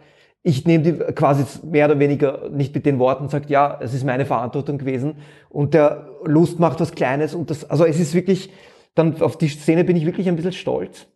ich 0.44 0.66
nehme 0.66 0.84
die 0.84 0.92
quasi 1.14 1.46
mehr 1.64 1.86
oder 1.86 1.98
weniger 1.98 2.50
nicht 2.50 2.76
mit 2.76 2.86
den 2.86 3.00
Worten, 3.00 3.30
sagt, 3.30 3.50
ja, 3.50 3.80
es 3.82 3.94
ist 3.94 4.04
meine 4.04 4.26
Verantwortung 4.26 4.80
gewesen 4.80 5.16
und 5.48 5.74
der 5.74 6.10
Lust 6.26 6.60
macht 6.60 6.82
was 6.82 6.92
Kleines 6.92 7.34
und 7.34 7.50
das, 7.50 7.70
also 7.70 7.86
es 7.86 8.02
ist 8.02 8.14
wirklich, 8.14 8.52
dann 8.96 9.22
auf 9.22 9.38
die 9.38 9.48
Szene 9.48 9.86
bin 9.86 9.96
ich 9.96 10.06
wirklich 10.06 10.28
ein 10.28 10.36
bisschen 10.36 10.52
stolz. 10.52 11.08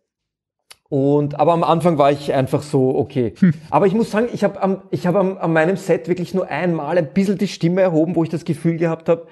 Und, 0.88 1.38
aber 1.38 1.52
am 1.52 1.64
Anfang 1.64 1.98
war 1.98 2.10
ich 2.10 2.32
einfach 2.32 2.62
so, 2.62 2.96
okay. 2.96 3.34
Hm. 3.40 3.52
Aber 3.68 3.86
ich 3.86 3.92
muss 3.92 4.10
sagen, 4.10 4.28
ich 4.32 4.42
habe 4.42 4.62
am, 4.62 4.82
ich 4.90 5.06
hab 5.06 5.16
am, 5.16 5.36
an 5.36 5.52
meinem 5.52 5.76
Set 5.76 6.08
wirklich 6.08 6.32
nur 6.32 6.48
einmal 6.48 6.96
ein 6.96 7.12
bisschen 7.12 7.36
die 7.36 7.48
Stimme 7.48 7.82
erhoben, 7.82 8.16
wo 8.16 8.24
ich 8.24 8.30
das 8.30 8.46
Gefühl 8.46 8.78
gehabt 8.78 9.10
habe, 9.10 9.26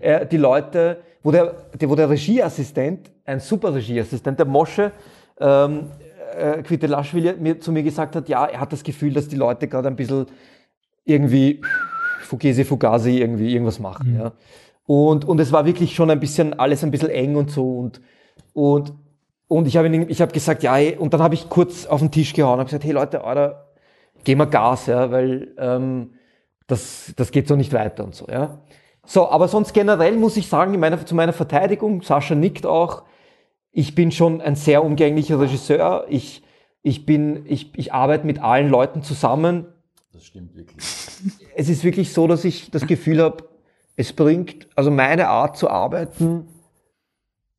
äh, 0.00 0.24
die 0.26 0.38
Leute, 0.38 1.00
wo 1.26 1.32
der, 1.32 1.56
wo 1.88 1.96
der 1.96 2.08
Regieassistent, 2.08 3.10
ein 3.24 3.40
super 3.40 3.74
Regieassistent, 3.74 4.38
der 4.38 4.46
Mosche, 4.46 4.92
ähm, 5.40 5.90
äh, 6.38 6.62
Quitelaschwili 6.62 7.34
mir 7.40 7.58
zu 7.58 7.72
mir 7.72 7.82
gesagt 7.82 8.14
hat, 8.14 8.28
ja, 8.28 8.46
er 8.46 8.60
hat 8.60 8.72
das 8.72 8.84
Gefühl, 8.84 9.12
dass 9.12 9.26
die 9.26 9.34
Leute 9.34 9.66
gerade 9.66 9.88
ein 9.88 9.96
bisschen 9.96 10.26
irgendwie 11.04 11.60
Fugese 12.20 12.64
Fugasi 12.64 13.18
irgendwie 13.18 13.52
irgendwas 13.52 13.80
machen. 13.80 14.12
Mhm. 14.12 14.20
Ja. 14.20 14.32
Und, 14.86 15.24
und 15.24 15.40
es 15.40 15.50
war 15.50 15.66
wirklich 15.66 15.96
schon 15.96 16.10
ein 16.10 16.20
bisschen 16.20 16.56
alles 16.60 16.84
ein 16.84 16.92
bisschen 16.92 17.10
eng 17.10 17.34
und 17.34 17.50
so 17.50 17.76
und, 17.76 18.00
und 18.52 18.92
und 19.48 19.66
ich 19.66 19.76
habe 19.76 19.88
ich 19.88 20.20
hab 20.20 20.32
gesagt, 20.32 20.62
ja, 20.62 20.76
und 20.98 21.12
dann 21.12 21.22
habe 21.22 21.34
ich 21.34 21.48
kurz 21.48 21.86
auf 21.86 22.00
den 22.00 22.12
Tisch 22.12 22.34
gehauen 22.34 22.54
und 22.54 22.58
habe 22.60 22.66
gesagt, 22.66 22.84
hey 22.84 22.92
Leute, 22.92 23.24
Alter, 23.24 23.66
gehen 24.22 24.38
wir 24.38 24.46
Gas, 24.46 24.86
ja, 24.86 25.10
weil 25.10 25.54
ähm, 25.58 26.10
das, 26.68 27.12
das 27.16 27.32
geht 27.32 27.48
so 27.48 27.56
nicht 27.56 27.72
weiter 27.72 28.04
und 28.04 28.14
so, 28.14 28.26
ja. 28.28 28.60
So, 29.06 29.30
aber 29.30 29.48
sonst 29.48 29.72
generell 29.72 30.16
muss 30.16 30.36
ich 30.36 30.48
sagen, 30.48 30.74
in 30.74 30.80
meiner, 30.80 31.04
zu 31.06 31.14
meiner 31.14 31.32
Verteidigung, 31.32 32.02
Sascha 32.02 32.34
nickt 32.34 32.66
auch, 32.66 33.04
ich 33.70 33.94
bin 33.94 34.10
schon 34.10 34.40
ein 34.40 34.56
sehr 34.56 34.84
umgänglicher 34.84 35.38
Regisseur. 35.38 36.06
Ich, 36.08 36.42
ich 36.82 37.06
bin, 37.06 37.44
ich, 37.46 37.72
ich 37.78 37.92
arbeite 37.92 38.26
mit 38.26 38.42
allen 38.42 38.68
Leuten 38.68 39.02
zusammen. 39.02 39.66
Das 40.12 40.24
stimmt 40.24 40.56
wirklich. 40.56 40.78
Es 41.54 41.68
ist 41.68 41.84
wirklich 41.84 42.12
so, 42.12 42.26
dass 42.26 42.44
ich 42.44 42.70
das 42.70 42.86
Gefühl 42.86 43.22
habe, 43.22 43.44
es 43.94 44.12
bringt, 44.12 44.68
also 44.74 44.90
meine 44.90 45.28
Art 45.28 45.56
zu 45.56 45.70
arbeiten, 45.70 46.48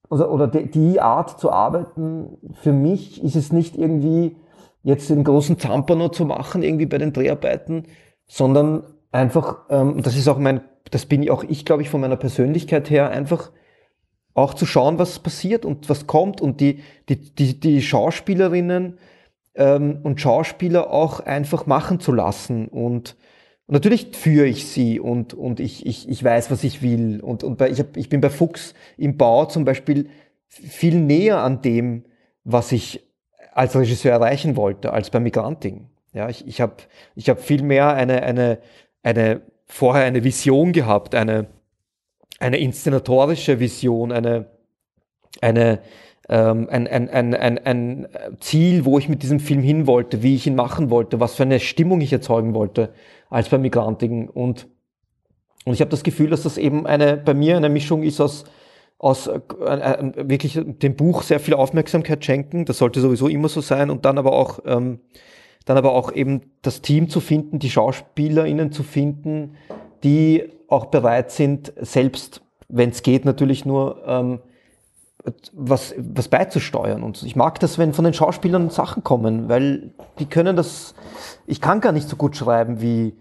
also, 0.10 0.28
oder 0.28 0.48
die, 0.48 0.70
die 0.70 1.00
Art 1.00 1.40
zu 1.40 1.52
arbeiten, 1.52 2.38
für 2.62 2.74
mich 2.74 3.24
ist 3.24 3.36
es 3.36 3.52
nicht 3.52 3.78
irgendwie 3.78 4.36
jetzt 4.84 5.10
den 5.10 5.24
großen 5.24 5.60
Zampano 5.60 6.10
zu 6.10 6.26
machen, 6.26 6.64
irgendwie 6.64 6.86
bei 6.86 6.98
den 6.98 7.14
Dreharbeiten, 7.14 7.84
sondern 8.26 8.84
einfach, 9.18 9.66
ähm, 9.70 10.02
das 10.02 10.16
ist 10.16 10.28
auch 10.28 10.38
mein, 10.38 10.62
das 10.92 11.06
bin 11.06 11.24
ich 11.24 11.32
auch 11.32 11.44
ich, 11.44 11.66
glaube 11.66 11.82
ich, 11.82 11.90
von 11.90 12.02
meiner 12.02 12.16
Persönlichkeit 12.16 12.90
her, 12.90 13.10
einfach 13.10 13.52
auch 14.34 14.54
zu 14.54 14.66
schauen, 14.66 15.00
was 15.00 15.20
passiert 15.20 15.66
und 15.66 15.90
was 15.90 16.08
kommt 16.08 16.42
und 16.42 16.62
die, 16.62 16.84
die, 17.10 17.18
die, 17.36 17.60
die 17.60 17.82
Schauspielerinnen 17.82 19.00
ähm, 19.56 20.00
und 20.04 20.22
Schauspieler 20.22 20.92
auch 20.92 21.20
einfach 21.20 21.66
machen 21.66 22.00
zu 22.00 22.12
lassen 22.12 22.68
und 22.68 23.16
und 23.68 23.74
natürlich 23.74 24.16
führe 24.16 24.46
ich 24.46 24.66
sie 24.66 24.98
und, 24.98 25.34
und 25.34 25.60
ich, 25.60 25.86
ich, 25.86 26.08
ich 26.08 26.24
weiß, 26.24 26.52
was 26.52 26.64
ich 26.64 26.82
will. 26.82 27.20
Und, 27.20 27.44
und 27.44 27.58
bei, 27.58 27.70
ich, 27.70 27.80
hab, 27.80 27.98
ich 27.98 28.08
bin 28.08 28.22
bei 28.22 28.30
Fuchs 28.30 28.74
im 28.96 29.18
Bau 29.18 29.44
zum 29.44 29.66
Beispiel 29.66 30.10
viel 30.48 30.96
näher 30.96 31.40
an 31.40 31.62
dem, 31.62 32.06
was 32.46 32.72
ich 32.72 33.06
als 33.54 33.76
Regisseur 33.76 34.14
erreichen 34.14 34.56
wollte, 34.56 34.94
als 34.94 35.10
bei 35.10 35.20
Migranting. 35.20 35.90
Ja, 36.14 36.30
ich, 36.30 36.48
ich 36.48 36.62
habe 36.62 36.76
ich 37.16 37.30
hab 37.30 37.42
viel 37.42 37.62
mehr 37.62 37.94
eine, 37.94 38.24
eine, 38.24 38.60
eine, 39.04 39.42
vorher 39.66 40.06
eine 40.06 40.24
Vision 40.24 40.72
gehabt, 40.74 41.16
eine, 41.16 41.48
eine 42.40 42.58
inszenatorische 42.58 43.60
Vision, 43.60 44.12
eine, 44.12 44.48
eine, 45.42 45.80
ähm, 46.30 46.68
ein, 46.70 46.88
ein, 46.88 47.10
ein, 47.10 47.34
ein, 47.34 47.66
ein 47.66 48.08
Ziel, 48.40 48.86
wo 48.86 48.98
ich 48.98 49.10
mit 49.10 49.24
diesem 49.24 49.40
Film 49.40 49.62
hin 49.62 49.88
wollte, 49.88 50.24
wie 50.24 50.36
ich 50.36 50.48
ihn 50.48 50.56
machen 50.56 50.90
wollte, 50.90 51.20
was 51.20 51.36
für 51.36 51.44
eine 51.44 51.60
Stimmung 51.60 52.02
ich 52.02 52.12
erzeugen 52.12 52.54
wollte 52.54 52.94
als 53.30 53.50
bei 53.50 53.58
Migrantigen. 53.58 54.30
Und, 54.30 54.68
und 55.66 55.74
ich 55.74 55.82
habe 55.82 55.92
das 55.92 56.04
Gefühl, 56.04 56.30
dass 56.30 56.44
das 56.44 56.58
eben 56.58 56.86
eine, 56.86 57.18
bei 57.18 57.34
mir 57.34 57.58
eine 57.58 57.70
Mischung 57.70 58.04
ist 58.04 58.20
aus, 58.20 58.46
aus 59.00 59.28
äh, 59.28 60.12
wirklich 60.16 60.60
dem 60.64 60.96
Buch 60.96 61.24
sehr 61.24 61.40
viel 61.40 61.54
Aufmerksamkeit 61.54 62.24
schenken. 62.26 62.66
Das 62.66 62.80
sollte 62.80 63.00
sowieso 63.00 63.28
immer 63.28 63.50
so 63.50 63.62
sein. 63.62 63.90
Und 63.90 64.06
dann 64.06 64.18
aber 64.18 64.34
auch, 64.34 64.60
ähm, 64.66 65.00
dann 65.68 65.78
aber 65.78 65.92
auch 65.92 66.14
eben 66.14 66.42
das 66.62 66.82
Team 66.82 67.10
zu 67.10 67.20
finden, 67.20 67.60
die 67.60 67.70
SchauspielerInnen 67.70 68.72
zu 68.72 68.84
finden, 68.84 69.58
die 70.02 70.46
auch 70.70 70.86
bereit 70.86 71.30
sind, 71.30 71.74
selbst, 71.76 72.42
wenn 72.70 72.92
es 72.92 73.04
geht, 73.04 73.26
natürlich 73.26 73.66
nur 73.66 74.02
ähm, 74.08 74.40
was, 75.52 75.94
was 75.98 76.30
beizusteuern. 76.30 77.04
Und 77.04 77.22
ich 77.22 77.36
mag 77.36 77.60
das, 77.60 77.78
wenn 77.78 77.94
von 77.94 78.06
den 78.06 78.14
Schauspielern 78.14 78.70
Sachen 78.70 79.04
kommen, 79.04 79.50
weil 79.50 79.92
die 80.20 80.26
können 80.26 80.56
das, 80.56 80.96
ich 81.46 81.60
kann 81.60 81.82
gar 81.82 81.92
nicht 81.92 82.08
so 82.08 82.16
gut 82.16 82.38
schreiben, 82.38 82.82
wie, 82.82 83.14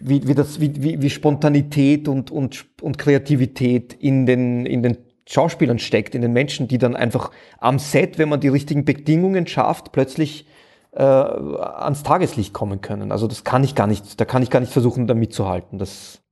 wie, 0.00 0.26
wie, 0.26 0.34
das, 0.34 0.60
wie, 0.60 0.82
wie, 0.82 1.00
wie 1.00 1.10
Spontanität 1.10 2.08
und, 2.08 2.32
und, 2.32 2.66
und 2.82 2.98
Kreativität 2.98 3.92
in 3.92 4.26
den, 4.26 4.66
in 4.66 4.82
den 4.82 4.98
Schauspielern 5.28 5.78
steckt, 5.78 6.16
in 6.16 6.22
den 6.22 6.32
Menschen, 6.32 6.66
die 6.66 6.78
dann 6.78 6.96
einfach 6.96 7.30
am 7.58 7.78
Set, 7.78 8.18
wenn 8.18 8.28
man 8.28 8.40
die 8.40 8.48
richtigen 8.48 8.84
Bedingungen 8.84 9.46
schafft, 9.46 9.92
plötzlich 9.92 10.44
äh, 10.92 11.02
ans 11.02 12.02
Tageslicht 12.02 12.52
kommen 12.52 12.80
können. 12.80 13.12
Also 13.12 13.26
das 13.26 13.44
kann 13.44 13.64
ich 13.64 13.74
gar 13.74 13.86
nicht, 13.86 14.20
da 14.20 14.24
kann 14.24 14.42
ich 14.42 14.50
gar 14.50 14.60
nicht 14.60 14.72
versuchen, 14.72 15.06
da 15.06 15.14
mitzuhalten. 15.14 15.78
Das, 15.78 16.22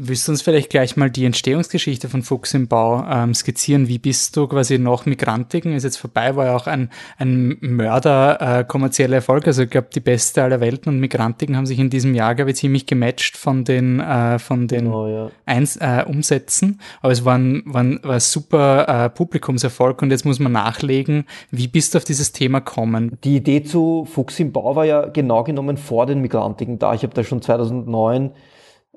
Willst 0.00 0.28
du 0.28 0.32
uns 0.32 0.42
vielleicht 0.42 0.70
gleich 0.70 0.96
mal 0.96 1.10
die 1.10 1.24
Entstehungsgeschichte 1.24 2.08
von 2.08 2.22
Fuchs 2.22 2.54
im 2.54 2.68
Bau 2.68 3.04
ähm, 3.10 3.34
skizzieren? 3.34 3.88
Wie 3.88 3.98
bist 3.98 4.36
du 4.36 4.46
quasi 4.46 4.78
nach 4.78 5.06
Migrantiken, 5.06 5.72
ist 5.72 5.82
jetzt 5.82 5.96
vorbei, 5.96 6.36
war 6.36 6.46
ja 6.46 6.54
auch 6.54 6.68
ein, 6.68 6.90
ein 7.16 7.56
Mörder 7.60 8.60
äh, 8.60 8.64
kommerzieller 8.64 9.16
Erfolg. 9.16 9.48
Also 9.48 9.64
ich 9.64 9.70
glaube, 9.70 9.88
die 9.92 9.98
beste 9.98 10.44
aller 10.44 10.60
Welten 10.60 10.92
und 10.92 11.00
Migrantiken 11.00 11.56
haben 11.56 11.66
sich 11.66 11.80
in 11.80 11.90
diesem 11.90 12.14
Jahr, 12.14 12.36
glaube 12.36 12.52
ich, 12.52 12.58
ziemlich 12.58 12.86
gematcht 12.86 13.36
von 13.36 13.64
den, 13.64 13.98
äh, 13.98 14.38
von 14.38 14.68
den 14.68 14.86
oh, 14.86 15.08
ja. 15.08 15.30
Eins, 15.46 15.74
äh, 15.78 16.04
Umsätzen. 16.06 16.80
Aber 17.02 17.10
es 17.10 17.24
war 17.24 17.36
ein, 17.36 17.64
war 17.66 17.82
ein, 17.82 17.98
war 18.04 18.14
ein 18.14 18.20
super 18.20 19.06
äh, 19.06 19.10
Publikumserfolg 19.10 20.00
und 20.00 20.12
jetzt 20.12 20.24
muss 20.24 20.38
man 20.38 20.52
nachlegen, 20.52 21.24
wie 21.50 21.66
bist 21.66 21.94
du 21.94 21.98
auf 21.98 22.04
dieses 22.04 22.30
Thema 22.30 22.60
kommen? 22.60 23.18
Die 23.24 23.34
Idee 23.34 23.64
zu 23.64 24.06
Fuchs 24.08 24.38
im 24.38 24.52
Bau 24.52 24.76
war 24.76 24.84
ja 24.84 25.06
genau 25.06 25.42
genommen 25.42 25.76
vor 25.76 26.06
den 26.06 26.20
Migrantiken 26.20 26.78
da. 26.78 26.94
Ich 26.94 27.02
habe 27.02 27.14
da 27.14 27.24
schon 27.24 27.42
2009 27.42 28.30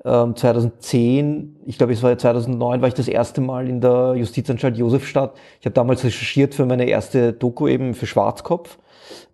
2010, 0.04 1.26
ähm, 1.26 1.56
ich 1.64 1.78
glaube 1.78 1.92
es 1.92 2.02
war 2.02 2.16
2009, 2.16 2.80
war 2.80 2.88
ich 2.88 2.94
das 2.94 3.06
erste 3.06 3.40
Mal 3.40 3.68
in 3.68 3.80
der 3.80 4.14
Justizanstalt 4.16 4.76
Josefstadt. 4.76 5.34
Ich 5.60 5.66
habe 5.66 5.74
damals 5.74 6.02
recherchiert 6.02 6.54
für 6.54 6.66
meine 6.66 6.86
erste 6.86 7.32
Doku 7.32 7.68
eben 7.68 7.94
für 7.94 8.06
Schwarzkopf 8.06 8.78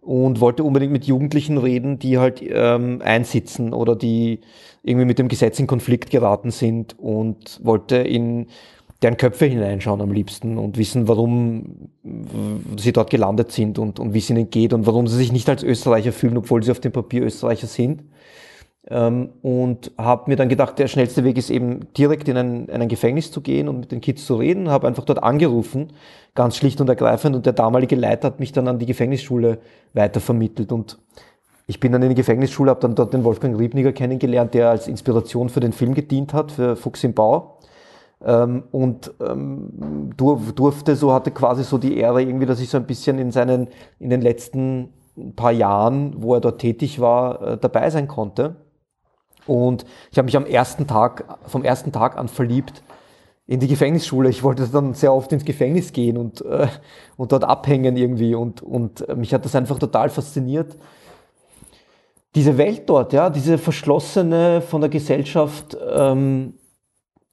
und 0.02 0.40
wollte 0.40 0.64
unbedingt 0.64 0.92
mit 0.92 1.04
Jugendlichen 1.04 1.56
reden, 1.56 1.98
die 1.98 2.18
halt 2.18 2.42
ähm, 2.42 3.00
einsitzen 3.02 3.72
oder 3.72 3.96
die 3.96 4.40
irgendwie 4.82 5.06
mit 5.06 5.18
dem 5.18 5.28
Gesetz 5.28 5.58
in 5.58 5.66
Konflikt 5.66 6.10
geraten 6.10 6.50
sind 6.50 6.98
und 6.98 7.60
wollte 7.64 7.96
in 7.96 8.46
deren 9.02 9.16
Köpfe 9.16 9.46
hineinschauen 9.46 10.00
am 10.00 10.12
liebsten 10.12 10.58
und 10.58 10.76
wissen, 10.76 11.08
warum 11.08 11.90
sie 12.76 12.92
dort 12.92 13.10
gelandet 13.10 13.52
sind 13.52 13.78
und, 13.78 14.00
und 14.00 14.12
wie 14.12 14.18
es 14.18 14.28
ihnen 14.28 14.50
geht 14.50 14.72
und 14.72 14.86
warum 14.86 15.06
sie 15.06 15.16
sich 15.16 15.32
nicht 15.32 15.48
als 15.48 15.62
Österreicher 15.62 16.12
fühlen, 16.12 16.36
obwohl 16.36 16.62
sie 16.62 16.72
auf 16.72 16.80
dem 16.80 16.92
Papier 16.92 17.22
Österreicher 17.22 17.68
sind. 17.68 18.02
Ähm, 18.90 19.30
und 19.42 19.92
habe 19.98 20.30
mir 20.30 20.36
dann 20.36 20.48
gedacht, 20.48 20.78
der 20.78 20.88
schnellste 20.88 21.22
Weg 21.24 21.36
ist 21.36 21.50
eben 21.50 21.92
direkt 21.96 22.26
in 22.28 22.36
ein, 22.38 22.66
in 22.68 22.80
ein 22.80 22.88
Gefängnis 22.88 23.30
zu 23.30 23.42
gehen 23.42 23.68
und 23.68 23.80
mit 23.80 23.92
den 23.92 24.00
Kids 24.00 24.24
zu 24.24 24.36
reden. 24.36 24.70
Habe 24.70 24.86
einfach 24.86 25.04
dort 25.04 25.22
angerufen, 25.22 25.92
ganz 26.34 26.56
schlicht 26.56 26.80
und 26.80 26.88
ergreifend. 26.88 27.36
Und 27.36 27.44
der 27.44 27.52
damalige 27.52 27.96
Leiter 27.96 28.28
hat 28.28 28.40
mich 28.40 28.52
dann 28.52 28.66
an 28.66 28.78
die 28.78 28.86
Gefängnisschule 28.86 29.58
weitervermittelt. 29.92 30.72
Und 30.72 30.98
ich 31.66 31.80
bin 31.80 31.92
dann 31.92 32.02
in 32.02 32.08
die 32.08 32.14
Gefängnisschule, 32.14 32.70
habe 32.70 32.80
dann 32.80 32.94
dort 32.94 33.12
den 33.12 33.24
Wolfgang 33.24 33.58
Riebniger 33.58 33.92
kennengelernt, 33.92 34.54
der 34.54 34.70
als 34.70 34.88
Inspiration 34.88 35.50
für 35.50 35.60
den 35.60 35.72
Film 35.72 35.92
gedient 35.92 36.32
hat, 36.32 36.50
für 36.50 36.74
Fuchs 36.74 37.04
im 37.04 37.12
Bau. 37.12 37.58
Ähm, 38.24 38.64
und 38.70 39.12
ähm, 39.20 40.14
durfte, 40.16 40.96
so 40.96 41.12
hatte 41.12 41.30
quasi 41.30 41.62
so 41.62 41.76
die 41.76 41.98
Ehre 41.98 42.22
irgendwie, 42.22 42.46
dass 42.46 42.58
ich 42.58 42.70
so 42.70 42.78
ein 42.78 42.86
bisschen 42.86 43.18
in 43.18 43.32
seinen, 43.32 43.68
in 44.00 44.08
den 44.08 44.22
letzten 44.22 44.94
paar 45.36 45.52
Jahren, 45.52 46.14
wo 46.16 46.34
er 46.34 46.40
dort 46.40 46.58
tätig 46.60 47.00
war, 47.00 47.42
äh, 47.42 47.58
dabei 47.58 47.90
sein 47.90 48.08
konnte. 48.08 48.56
Und 49.48 49.84
ich 50.10 50.18
habe 50.18 50.26
mich 50.26 50.36
am 50.36 50.46
ersten 50.46 50.86
Tag, 50.86 51.38
vom 51.46 51.64
ersten 51.64 51.90
Tag 51.90 52.16
an 52.16 52.28
verliebt 52.28 52.82
in 53.46 53.60
die 53.60 53.68
Gefängnisschule. 53.68 54.28
Ich 54.28 54.42
wollte 54.42 54.68
dann 54.68 54.94
sehr 54.94 55.12
oft 55.12 55.32
ins 55.32 55.44
Gefängnis 55.44 55.92
gehen 55.92 56.16
und, 56.16 56.44
äh, 56.44 56.68
und 57.16 57.32
dort 57.32 57.44
abhängen 57.44 57.96
irgendwie. 57.96 58.34
Und, 58.34 58.62
und 58.62 59.16
mich 59.16 59.32
hat 59.34 59.44
das 59.44 59.54
einfach 59.54 59.78
total 59.78 60.10
fasziniert. 60.10 60.76
Diese 62.34 62.58
Welt 62.58 62.82
dort, 62.86 63.12
ja, 63.14 63.30
diese 63.30 63.58
verschlossene 63.58 64.60
von 64.60 64.82
der 64.82 64.90
Gesellschaft 64.90 65.76
ähm, 65.90 66.54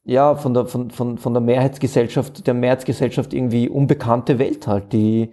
ja, 0.05 0.35
von 0.35 0.53
der, 0.53 0.67
von, 0.67 0.91
von, 0.91 1.17
von 1.17 1.33
der 1.33 1.41
Mehrheitsgesellschaft, 1.41 2.45
der 2.47 2.53
Mehrheitsgesellschaft 2.53 3.33
irgendwie 3.33 3.67
unbekannte 3.67 4.39
Welt 4.39 4.67
halt, 4.67 4.93
die, 4.93 5.31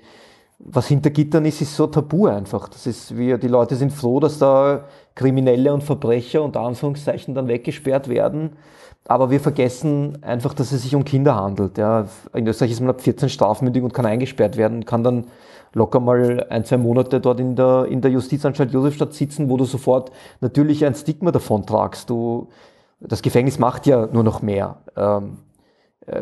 was 0.65 0.87
hinter 0.87 1.11
Gittern 1.11 1.45
ist, 1.45 1.61
ist 1.61 1.77
so 1.77 1.87
tabu 1.89 2.27
einfach. 2.27 2.69
Das 2.69 2.87
ist 2.87 3.17
wie, 3.17 3.37
die 3.37 3.49
Leute 3.49 3.75
sind 3.75 3.93
froh, 3.93 4.21
dass 4.21 4.39
da 4.39 4.85
Kriminelle 5.15 5.73
und 5.75 5.83
Verbrecher 5.83 6.43
unter 6.43 6.61
Anführungszeichen 6.61 7.35
dann 7.35 7.49
weggesperrt 7.49 8.09
werden. 8.09 8.51
Aber 9.09 9.31
wir 9.31 9.41
vergessen 9.41 10.19
einfach, 10.23 10.55
dass 10.55 10.71
es 10.71 10.83
sich 10.83 10.95
um 10.95 11.05
Kinder 11.05 11.35
handelt. 11.35 11.77
Ja. 11.79 12.07
In 12.33 12.47
Österreich 12.47 12.71
ist 12.71 12.81
man 12.81 12.91
ab 12.91 13.01
14 13.01 13.29
strafmündig 13.29 13.83
und 13.83 13.93
kann 13.93 14.07
eingesperrt 14.07 14.57
werden, 14.57 14.85
kann 14.85 15.03
dann 15.03 15.27
locker 15.75 15.99
mal 15.99 16.47
ein, 16.51 16.65
zwei 16.65 16.77
Monate 16.77 17.21
dort 17.21 17.41
in 17.41 17.57
der, 17.57 17.87
in 17.87 18.01
der 18.01 18.11
Justizanstalt 18.13 18.73
Josefstadt 18.73 19.15
sitzen, 19.15 19.51
wo 19.51 19.57
du 19.57 19.65
sofort 19.65 20.13
natürlich 20.41 20.85
ein 20.85 20.95
Stigma 20.95 21.33
davon 21.33 21.67
tragst. 21.67 22.11
Du, 22.11 22.49
das 23.01 23.23
Gefängnis 23.23 23.59
macht 23.59 23.87
ja 23.87 24.07
nur 24.07 24.23
noch 24.23 24.43
mehr, 24.43 24.77
ähm, 24.97 25.25
äh, 25.25 25.52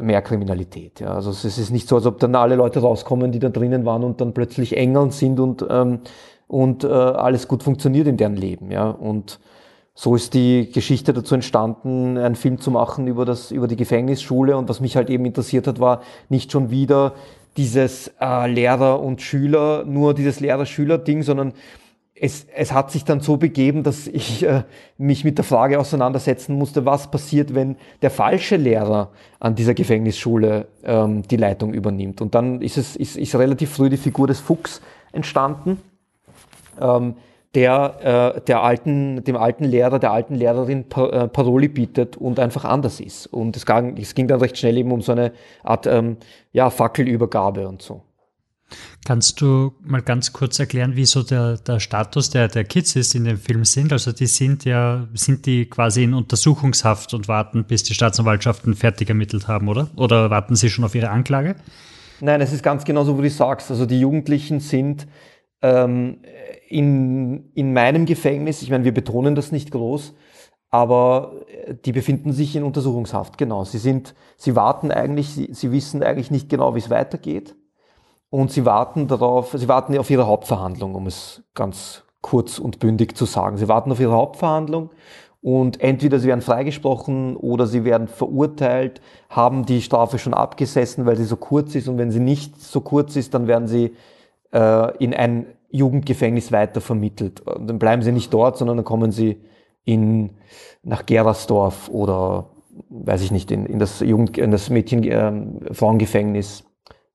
mehr 0.03 0.23
Kriminalität. 0.23 1.01
Ja. 1.01 1.15
Also 1.15 1.31
es 1.31 1.45
ist 1.45 1.71
nicht 1.71 1.89
so, 1.89 1.97
als 1.97 2.07
ob 2.07 2.19
dann 2.19 2.35
alle 2.35 2.57
Leute 2.57 2.81
rauskommen, 2.81 3.33
die 3.33 3.39
da 3.39 3.49
drinnen 3.49 3.85
waren 3.85 4.05
und 4.05 4.21
dann 4.21 4.35
plötzlich 4.35 4.77
Engeln 4.77 5.11
sind 5.11 5.41
und, 5.41 5.65
ähm, 5.69 6.01
und 6.49 6.85
äh, 6.85 6.89
alles 6.89 7.49
gut 7.49 7.63
funktioniert 7.63 8.07
in 8.07 8.17
deren 8.17 8.37
Leben. 8.37 8.71
Ja. 8.71 8.91
Und 8.91 9.41
so 9.95 10.15
ist 10.15 10.35
die 10.35 10.71
Geschichte 10.71 11.13
dazu 11.13 11.35
entstanden, 11.35 12.19
einen 12.19 12.35
Film 12.35 12.61
zu 12.61 12.71
machen 12.71 13.07
über, 13.07 13.25
das, 13.25 13.51
über 13.51 13.69
die 13.69 13.77
Gefängnisschule. 13.77 14.57
Und 14.57 14.69
was 14.69 14.81
mich 14.81 14.97
halt 14.97 15.11
eben 15.11 15.25
interessiert 15.25 15.67
hat, 15.67 15.81
war 15.81 16.03
nicht 16.29 16.53
schon 16.53 16.71
wieder 16.71 17.13
dieses 17.57 18.13
äh, 18.21 18.51
Lehrer 18.51 19.01
und 19.01 19.23
Schüler, 19.23 19.85
nur 19.85 20.15
dieses 20.15 20.41
Lehrer-Schüler-Ding, 20.41 21.23
sondern 21.23 21.53
es, 22.21 22.47
es 22.55 22.73
hat 22.73 22.91
sich 22.91 23.05
dann 23.05 23.21
so 23.21 23.39
begeben, 23.39 23.83
dass 23.83 24.07
ich 24.07 24.43
äh, 24.47 24.65
mich 24.99 25.25
mit 25.25 25.39
der 25.39 25.45
Frage 25.45 25.79
auseinandersetzen 25.79 26.55
musste, 26.55 26.85
was 26.85 27.11
passiert, 27.11 27.55
wenn 27.55 27.77
der 28.03 28.11
falsche 28.11 28.57
Lehrer 28.57 29.11
an 29.39 29.55
dieser 29.55 29.75
Gefängnisschule 29.75 30.69
ähm, 30.85 31.23
die 31.23 31.37
Leitung 31.37 31.73
übernimmt. 31.73 32.21
Und 32.21 32.35
dann 32.35 32.61
ist 32.61 32.77
es 32.77 32.97
ist, 32.97 33.17
ist 33.17 33.35
relativ 33.35 33.71
früh 33.71 33.89
die 33.89 33.97
Figur 33.97 34.27
des 34.27 34.41
Fuchs 34.41 34.83
entstanden, 35.13 35.81
ähm, 36.81 37.15
der, 37.55 38.35
äh, 38.37 38.41
der 38.43 38.63
alten, 38.63 39.25
dem 39.25 39.37
alten 39.37 39.65
Lehrer, 39.65 39.99
der 39.99 40.13
alten 40.13 40.35
Lehrerin 40.35 40.89
pa 40.89 41.07
äh, 41.09 41.29
Paroli 41.29 41.67
bietet 41.67 42.17
und 42.17 42.39
einfach 42.39 42.65
anders 42.65 43.01
ist. 43.01 43.27
Und 43.27 43.57
es, 43.57 43.67
ging, 43.67 43.97
es 43.97 44.15
ging 44.15 44.29
dann 44.29 44.41
recht 44.41 44.57
schnell 44.57 44.77
eben 44.79 44.93
um 44.93 45.01
so 45.01 45.13
eine 45.13 45.33
Art 45.65 45.87
ähm, 45.87 46.19
ja, 46.53 46.71
Fackelübergabe 46.71 47.67
und 47.67 47.83
so. 47.83 48.03
Kannst 49.05 49.41
du 49.41 49.73
mal 49.83 50.03
ganz 50.03 50.33
kurz 50.33 50.59
erklären, 50.59 50.95
wie 50.95 51.07
so 51.07 51.23
der, 51.23 51.57
der 51.57 51.81
Status 51.81 52.31
der, 52.31 52.49
der 52.49 52.65
Kids 52.65 52.97
ist 52.97 53.15
in 53.15 53.25
dem 53.25 53.39
Film 53.39 53.65
sind? 53.65 53.93
Also 53.93 54.13
die 54.13 54.27
sind 54.27 54.65
ja, 54.65 55.09
sind 55.15 55.47
die 55.47 55.67
quasi 55.67 56.05
in 56.05 56.15
Untersuchungshaft 56.15 57.15
und 57.15 57.27
warten, 57.27 57.65
bis 57.65 57.83
die 57.83 57.95
Staatsanwaltschaften 57.95 58.75
fertig 58.75 59.09
ermittelt 59.09 59.49
haben, 59.49 59.69
oder? 59.69 59.89
Oder 59.97 60.31
warten 60.31 60.55
sie 60.55 60.69
schon 60.69 60.85
auf 60.85 60.95
ihre 60.95 61.09
Anklage? 61.09 61.57
Nein, 62.21 62.41
es 62.43 62.53
ist 62.53 62.63
ganz 62.63 62.85
genau 62.85 63.05
so, 63.05 63.17
wie 63.19 63.23
du 63.23 63.31
sagst. 63.31 63.71
Also 63.71 63.87
die 63.87 64.01
Jugendlichen 64.01 64.61
sind 64.61 65.07
ähm, 65.63 66.19
in, 66.69 67.51
in 67.55 67.73
meinem 67.73 68.05
Gefängnis, 68.05 68.61
ich 68.63 68.71
meine, 68.71 68.85
wir 68.85 68.95
betonen 68.95 69.35
das 69.35 69.51
nicht 69.51 69.71
groß, 69.71 70.15
aber 70.71 71.33
die 71.85 71.93
befinden 71.93 72.33
sich 72.33 72.55
in 72.55 72.63
Untersuchungshaft, 72.63 73.39
genau. 73.39 73.65
Sie 73.65 73.79
sind, 73.79 74.15
sie 74.37 74.55
warten 74.57 74.93
eigentlich, 74.93 75.31
sie, 75.31 75.49
sie 75.53 75.73
wissen 75.73 76.03
eigentlich 76.03 76.31
nicht 76.31 76.49
genau, 76.49 76.75
wie 76.75 76.79
es 76.81 76.91
weitergeht 76.91 77.57
und 78.31 78.53
sie 78.53 78.65
warten 78.65 79.09
darauf, 79.09 79.53
sie 79.53 79.69
warten 79.69 79.99
auf 79.99 80.09
ihre 80.09 80.27
Hauptverhandlung, 80.27 80.95
um 80.95 81.07
es 81.07 81.43
ganz 81.55 82.05
kurz 82.23 82.59
und 82.59 82.79
bündig 82.79 83.17
zu 83.17 83.25
sagen. 83.25 83.57
Sie 83.57 83.69
warten 83.69 83.91
auf 83.91 84.01
ihre 84.01 84.13
Hauptverhandlung 84.13 84.91
und 85.43 85.81
entweder 85.81 86.19
sie 86.19 86.29
werden 86.29 86.43
freigesprochen 86.43 87.37
oder 87.37 87.67
sie 87.67 87.85
werden 87.85 88.09
verurteilt, 88.09 89.01
haben 89.29 89.67
die 89.67 89.83
Strafe 89.83 90.19
schon 90.19 90.35
abgesessen, 90.35 91.07
weil 91.07 91.17
sie 91.17 91.25
so 91.25 91.37
kurz 91.37 91.75
ist 91.75 91.89
und 91.89 91.99
wenn 91.99 92.11
sie 92.11 92.21
nicht 92.21 92.61
so 92.61 92.81
kurz 92.81 93.17
ist, 93.17 93.35
dann 93.35 93.47
werden 93.47 93.67
sie 93.67 93.97
äh, 94.53 94.97
in 94.99 95.15
ein 95.15 95.47
Jugendgefängnis 95.71 96.53
weiter 96.53 96.81
vermittelt. 96.81 97.41
Und 97.41 97.69
dann 97.69 97.79
bleiben 97.79 98.03
sie 98.03 98.13
nicht 98.13 98.33
dort, 98.35 98.59
sondern 98.59 98.77
dann 98.77 98.85
kommen 98.85 99.13
sie 99.13 99.41
in, 99.85 100.31
nach 100.83 101.07
Gerersdorf 101.07 101.89
oder 101.89 102.51
weiß 102.91 103.23
ich 103.23 103.31
nicht, 103.31 103.51
in, 103.51 103.67
in 103.67 103.79
das 103.79 104.01
Jugend, 104.01 104.37
in 104.37 104.51
das 104.51 104.69
Mädchen, 104.69 105.05
äh, 105.05 105.75
Frauengefängnis. 105.75 106.65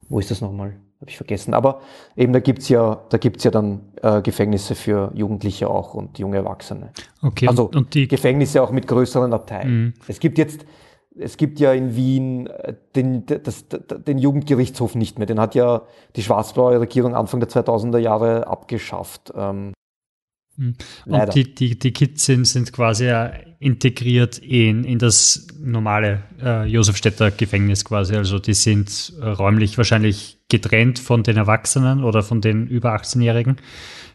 Wo 0.09 0.19
ist 0.19 0.31
das 0.31 0.41
nochmal? 0.41 0.75
Habe 1.01 1.09
ich 1.09 1.17
vergessen. 1.17 1.53
Aber 1.53 1.81
eben 2.15 2.33
da 2.33 2.39
gibt's 2.39 2.69
ja, 2.69 3.01
da 3.09 3.17
gibt's 3.17 3.43
ja 3.43 3.51
dann 3.51 3.81
äh, 4.01 4.21
Gefängnisse 4.21 4.75
für 4.75 5.11
Jugendliche 5.13 5.69
auch 5.69 5.93
und 5.93 6.19
junge 6.19 6.37
Erwachsene. 6.37 6.91
Okay. 7.21 7.47
Also 7.47 7.69
und 7.73 7.93
die 7.93 8.07
Gefängnisse 8.07 8.61
auch 8.61 8.71
mit 8.71 8.87
größeren 8.87 9.33
Abteilen. 9.33 9.77
Mhm. 9.77 9.93
Es 10.07 10.19
gibt 10.19 10.37
jetzt, 10.37 10.65
es 11.17 11.37
gibt 11.37 11.59
ja 11.59 11.73
in 11.73 11.95
Wien 11.95 12.47
äh, 12.47 12.73
den, 12.95 13.25
das, 13.25 13.65
den 13.67 14.17
Jugendgerichtshof 14.17 14.95
nicht 14.95 15.17
mehr. 15.19 15.27
Den 15.27 15.39
hat 15.39 15.55
ja 15.55 15.83
die 16.15 16.23
schwarz-blaue 16.23 16.79
Regierung 16.79 17.15
Anfang 17.15 17.39
der 17.39 17.49
2000er 17.49 17.99
Jahre 17.99 18.47
abgeschafft. 18.47 19.33
Ähm, 19.35 19.73
hm. 20.57 20.75
Und 21.05 21.35
die, 21.35 21.53
die, 21.53 21.77
die 21.77 21.91
Kids 21.91 22.25
sind, 22.25 22.45
sind 22.45 22.71
quasi 22.71 23.11
integriert 23.59 24.37
in, 24.37 24.83
in 24.83 24.99
das 24.99 25.47
normale 25.59 26.23
äh, 26.41 26.65
Josefstädter 26.65 27.31
Gefängnis 27.31 27.83
quasi. 27.83 28.15
Also 28.15 28.39
die 28.39 28.53
sind 28.53 29.13
äh, 29.21 29.27
räumlich 29.27 29.77
wahrscheinlich 29.77 30.37
getrennt 30.49 30.99
von 30.99 31.23
den 31.23 31.37
Erwachsenen 31.37 32.03
oder 32.03 32.23
von 32.23 32.41
den 32.41 32.67
über 32.67 32.95
18-Jährigen 32.95 33.57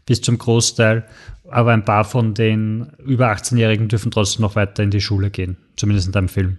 bis 0.06 0.20
zum 0.22 0.38
Großteil. 0.38 1.06
Aber 1.50 1.72
ein 1.72 1.84
paar 1.84 2.04
von 2.04 2.34
den 2.34 2.92
über 3.04 3.30
18-Jährigen 3.32 3.88
dürfen 3.88 4.10
trotzdem 4.10 4.42
noch 4.42 4.56
weiter 4.56 4.82
in 4.82 4.90
die 4.90 5.00
Schule 5.00 5.30
gehen, 5.30 5.56
zumindest 5.76 6.06
in 6.06 6.12
deinem 6.12 6.28
Film. 6.28 6.58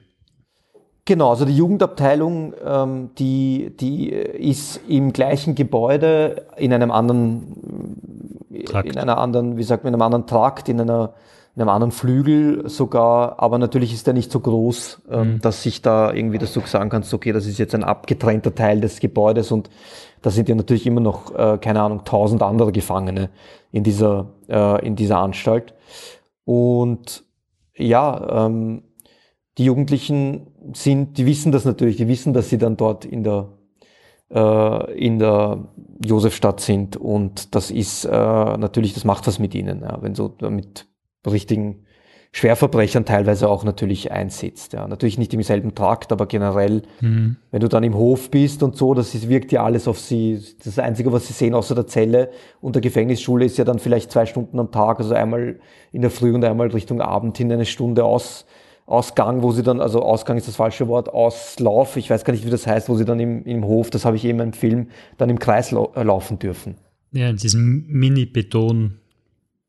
Genau, 1.06 1.32
also 1.32 1.46
die 1.46 1.56
Jugendabteilung, 1.56 2.54
ähm, 2.64 3.10
die, 3.18 3.72
die 3.80 4.10
ist 4.10 4.82
im 4.88 5.14
gleichen 5.14 5.56
Gebäude 5.56 6.46
in 6.58 6.74
einem 6.74 6.92
anderen 6.92 8.41
Trakt. 8.66 8.90
in 8.90 8.98
einer 8.98 9.18
anderen, 9.18 9.58
wie 9.58 9.64
sagt 9.64 9.84
man, 9.84 9.94
in 9.94 9.96
einem 9.96 10.06
anderen 10.06 10.28
Trakt, 10.28 10.70
in 10.70 10.82
einer 10.82 11.14
in 11.56 11.62
einem 11.62 11.70
anderen 11.70 11.92
Flügel 11.92 12.70
sogar, 12.70 13.40
aber 13.40 13.58
natürlich 13.58 13.94
ist 13.94 14.08
der 14.08 14.14
nicht 14.14 14.32
so 14.32 14.40
groß, 14.40 15.02
ähm, 15.12 15.34
mhm. 15.34 15.42
dass 15.42 15.64
sich 15.64 15.82
da 15.82 16.14
irgendwie, 16.14 16.38
dass 16.38 16.54
du 16.54 16.62
sagen 16.62 16.90
kannst, 16.90 17.14
okay, 17.14 17.34
das 17.34 17.46
ist 17.46 17.58
jetzt 17.58 17.76
ein 17.76 17.84
abgetrennter 17.84 18.56
Teil 18.56 18.80
des 18.80 19.02
Gebäudes 19.02 19.52
und 19.52 19.70
da 20.22 20.30
sind 20.30 20.48
ja 20.48 20.56
natürlich 20.56 20.88
immer 20.88 21.02
noch, 21.02 21.36
äh, 21.36 21.58
keine 21.58 21.82
Ahnung, 21.82 22.06
tausend 22.06 22.42
andere 22.42 22.72
Gefangene 22.72 23.30
in 23.72 23.84
dieser, 23.84 24.30
äh, 24.48 24.86
in 24.86 24.96
dieser 24.96 25.18
Anstalt. 25.18 25.74
Und 26.46 27.26
ja, 27.76 28.46
ähm, 28.46 28.84
die 29.58 29.66
Jugendlichen 29.66 30.48
sind, 30.74 31.18
die 31.18 31.26
wissen 31.26 31.52
das 31.52 31.66
natürlich, 31.66 31.98
die 31.98 32.08
wissen, 32.08 32.32
dass 32.32 32.50
sie 32.50 32.58
dann 32.58 32.78
dort 32.78 33.04
in 33.04 33.24
der 33.24 33.50
äh, 34.34 34.94
in 34.94 35.20
der 35.20 35.70
Josefstadt 36.06 36.60
sind. 36.60 36.98
Und 36.98 37.56
das 37.56 37.72
ist 37.72 38.06
äh, 38.06 38.10
natürlich, 38.10 38.94
das 38.94 39.06
macht 39.06 39.28
was 39.28 39.40
mit 39.40 39.56
ihnen, 39.56 39.82
ja, 39.82 40.02
wenn 40.02 40.16
so 40.16 40.36
mit 40.50 40.88
richtigen 41.26 41.86
Schwerverbrechern 42.34 43.04
teilweise 43.04 43.50
auch 43.50 43.66
natürlich 43.66 44.12
einsetzt. 44.12 44.72
Ja. 44.72 44.88
Natürlich 44.88 45.18
nicht 45.18 45.34
im 45.34 45.44
selben 45.44 45.76
Trakt, 45.76 46.14
aber 46.14 46.28
generell, 46.28 46.84
mhm. 47.02 47.36
wenn 47.52 47.60
du 47.60 47.68
dann 47.68 47.84
im 47.84 47.94
Hof 47.94 48.32
bist 48.32 48.64
und 48.64 48.78
so, 48.78 48.94
das 48.94 49.14
ist, 49.14 49.28
wirkt 49.28 49.52
ja 49.52 49.66
alles 49.66 49.86
auf 49.88 50.00
sie. 50.00 50.42
Das 50.64 50.80
Einzige, 50.80 51.12
was 51.12 51.28
sie 51.28 51.34
sehen 51.34 51.54
außer 51.54 51.76
der 51.76 51.88
Zelle 51.88 52.32
und 52.62 52.76
der 52.76 52.82
Gefängnisschule 52.82 53.44
ist 53.44 53.58
ja 53.58 53.66
dann 53.66 53.80
vielleicht 53.80 54.14
zwei 54.14 54.26
Stunden 54.26 54.60
am 54.60 54.72
Tag, 54.72 55.00
also 55.00 55.14
einmal 55.14 55.60
in 55.92 56.02
der 56.02 56.10
Früh 56.10 56.34
und 56.34 56.46
einmal 56.46 56.70
Richtung 56.70 57.02
Abend 57.02 57.38
hin 57.38 57.52
eine 57.52 57.66
Stunde 57.66 58.06
aus 58.06 58.46
Ausgang, 58.86 59.42
wo 59.42 59.52
sie 59.52 59.64
dann, 59.64 59.80
also 59.80 60.02
Ausgang 60.02 60.38
ist 60.38 60.48
das 60.48 60.56
falsche 60.56 60.88
Wort, 60.88 61.10
Auslauf, 61.10 61.96
ich 61.98 62.10
weiß 62.10 62.26
gar 62.26 62.34
nicht, 62.34 62.46
wie 62.46 62.50
das 62.50 62.68
heißt, 62.68 62.90
wo 62.90 62.96
sie 62.96 63.06
dann 63.06 63.20
im, 63.20 63.46
im 63.46 63.66
Hof, 63.66 63.90
das 63.90 64.06
habe 64.06 64.18
ich 64.18 64.26
eben 64.26 64.40
im 64.40 64.54
Film, 64.54 64.90
dann 65.18 65.30
im 65.30 65.40
Kreis 65.40 65.72
lau 65.72 65.92
äh, 65.96 66.04
laufen 66.04 66.40
dürfen. 66.40 66.76
Ja, 67.12 67.30
in 67.30 67.38
diesem 67.38 67.86
Mini-Beton. 67.88 68.98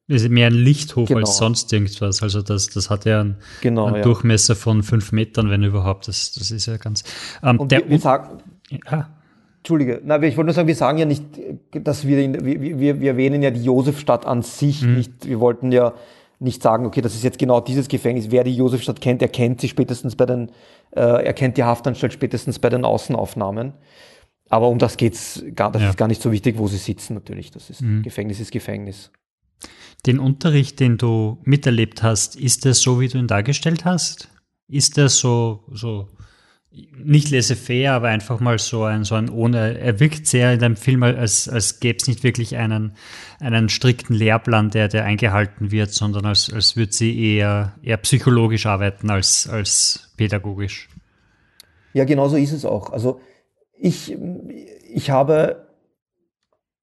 Ist 0.08 0.28
mehr 0.28 0.48
ein 0.48 0.54
Lichthof 0.54 1.08
genau. 1.08 1.20
als 1.20 1.38
sonst 1.38 1.72
irgendwas. 1.72 2.22
Also 2.22 2.42
das, 2.42 2.68
das 2.68 2.90
hat 2.90 3.04
ja 3.04 3.20
einen, 3.20 3.36
genau, 3.62 3.86
einen 3.86 3.96
ja. 3.96 4.02
Durchmesser 4.02 4.56
von 4.56 4.82
fünf 4.82 5.12
Metern, 5.12 5.48
wenn 5.48 5.62
überhaupt. 5.62 6.08
Das, 6.08 6.32
das 6.32 6.50
ist 6.50 6.66
ja 6.66 6.76
ganz. 6.76 7.04
Ähm, 7.42 7.58
Und 7.60 7.72
der, 7.72 7.80
wir, 7.80 7.90
wir 7.90 7.98
sagen, 7.98 8.42
ja. 8.90 9.08
Entschuldige, 9.58 10.02
na, 10.04 10.20
ich 10.20 10.36
wollte 10.36 10.46
nur 10.46 10.54
sagen, 10.54 10.66
wir 10.66 10.74
sagen 10.74 10.98
ja 10.98 11.04
nicht, 11.04 11.24
dass 11.70 12.04
wir, 12.06 12.18
in, 12.18 12.44
wir, 12.44 12.60
wir, 12.60 13.00
wir 13.00 13.10
erwähnen 13.10 13.42
ja 13.42 13.52
die 13.52 13.62
Josefstadt 13.62 14.26
an 14.26 14.42
sich 14.42 14.82
mhm. 14.82 14.96
nicht. 14.96 15.26
Wir 15.26 15.38
wollten 15.38 15.70
ja 15.70 15.94
nicht 16.42 16.62
sagen, 16.62 16.86
okay, 16.86 17.00
das 17.00 17.14
ist 17.14 17.24
jetzt 17.24 17.38
genau 17.38 17.60
dieses 17.60 17.88
Gefängnis. 17.88 18.30
Wer 18.30 18.44
die 18.44 18.54
Josefstadt 18.54 19.00
kennt, 19.00 19.22
er 19.22 19.28
kennt 19.28 19.60
sie 19.60 19.68
spätestens 19.68 20.16
bei 20.16 20.26
den, 20.26 20.50
äh, 20.90 21.00
er 21.00 21.32
kennt 21.32 21.56
die 21.56 21.64
Haftanstalt 21.64 22.12
spätestens 22.12 22.58
bei 22.58 22.68
den 22.68 22.84
Außenaufnahmen. 22.84 23.74
Aber 24.48 24.68
um 24.68 24.78
das 24.78 24.96
geht's 24.96 25.42
gar, 25.54 25.72
das 25.72 25.82
ja. 25.82 25.90
ist 25.90 25.96
gar 25.96 26.08
nicht 26.08 26.20
so 26.20 26.30
wichtig, 26.30 26.58
wo 26.58 26.68
sie 26.68 26.76
sitzen 26.76 27.14
natürlich. 27.14 27.50
Das 27.50 27.70
ist 27.70 27.80
mhm. 27.80 28.02
Gefängnis 28.02 28.38
ist 28.38 28.52
Gefängnis. 28.52 29.10
Den 30.04 30.18
Unterricht, 30.18 30.80
den 30.80 30.98
du 30.98 31.38
miterlebt 31.44 32.02
hast, 32.02 32.36
ist 32.36 32.64
der 32.64 32.74
so, 32.74 33.00
wie 33.00 33.08
du 33.08 33.18
ihn 33.18 33.28
dargestellt 33.28 33.84
hast? 33.84 34.28
Ist 34.68 34.96
der 34.96 35.08
so, 35.08 35.64
so 35.70 36.08
nicht 36.72 37.30
laissez-faire, 37.30 37.92
aber 37.92 38.08
einfach 38.08 38.40
mal 38.40 38.58
so 38.58 38.84
ein, 38.84 39.04
so 39.04 39.14
ein 39.14 39.28
ohne, 39.28 39.78
er 39.78 40.00
wirkt 40.00 40.26
sehr 40.26 40.54
in 40.54 40.60
dem 40.60 40.76
Film, 40.76 41.02
als, 41.02 41.48
als 41.48 41.80
gäbe 41.80 41.98
es 42.00 42.08
nicht 42.08 42.22
wirklich 42.22 42.56
einen, 42.56 42.96
einen 43.40 43.68
strikten 43.68 44.14
Lehrplan, 44.14 44.70
der, 44.70 44.88
der 44.88 45.04
eingehalten 45.04 45.70
wird, 45.70 45.90
sondern 45.90 46.24
als, 46.24 46.52
als 46.52 46.76
würde 46.76 46.92
sie 46.92 47.36
eher, 47.36 47.74
eher 47.82 47.98
psychologisch 47.98 48.66
arbeiten 48.66 49.10
als, 49.10 49.48
als 49.48 50.12
pädagogisch. 50.16 50.88
Ja, 51.92 52.04
genau 52.04 52.28
so 52.28 52.36
ist 52.36 52.52
es 52.52 52.64
auch. 52.64 52.90
Also 52.90 53.20
ich, 53.78 54.16
ich 54.90 55.10
habe, 55.10 55.68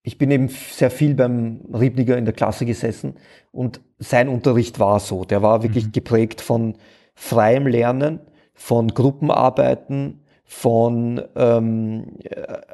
ich 0.04 0.20
bin 0.20 0.30
eben 0.30 0.50
sehr 0.50 0.92
viel 0.92 1.16
beim 1.16 1.62
Riebniger 1.74 2.16
in 2.18 2.26
der 2.26 2.34
Klasse 2.36 2.66
gesessen 2.66 3.16
und 3.52 3.82
sein 3.98 4.30
Unterricht 4.30 4.80
war 4.80 5.00
so. 5.00 5.26
Der 5.26 5.42
war 5.42 5.64
wirklich 5.64 5.88
mhm. 5.88 5.92
geprägt 5.94 6.42
von 6.42 6.78
freiem 7.16 7.66
Lernen, 7.66 8.20
von 8.60 8.90
Gruppenarbeiten, 8.90 10.20
von, 10.44 11.22
ähm, 11.38 12.18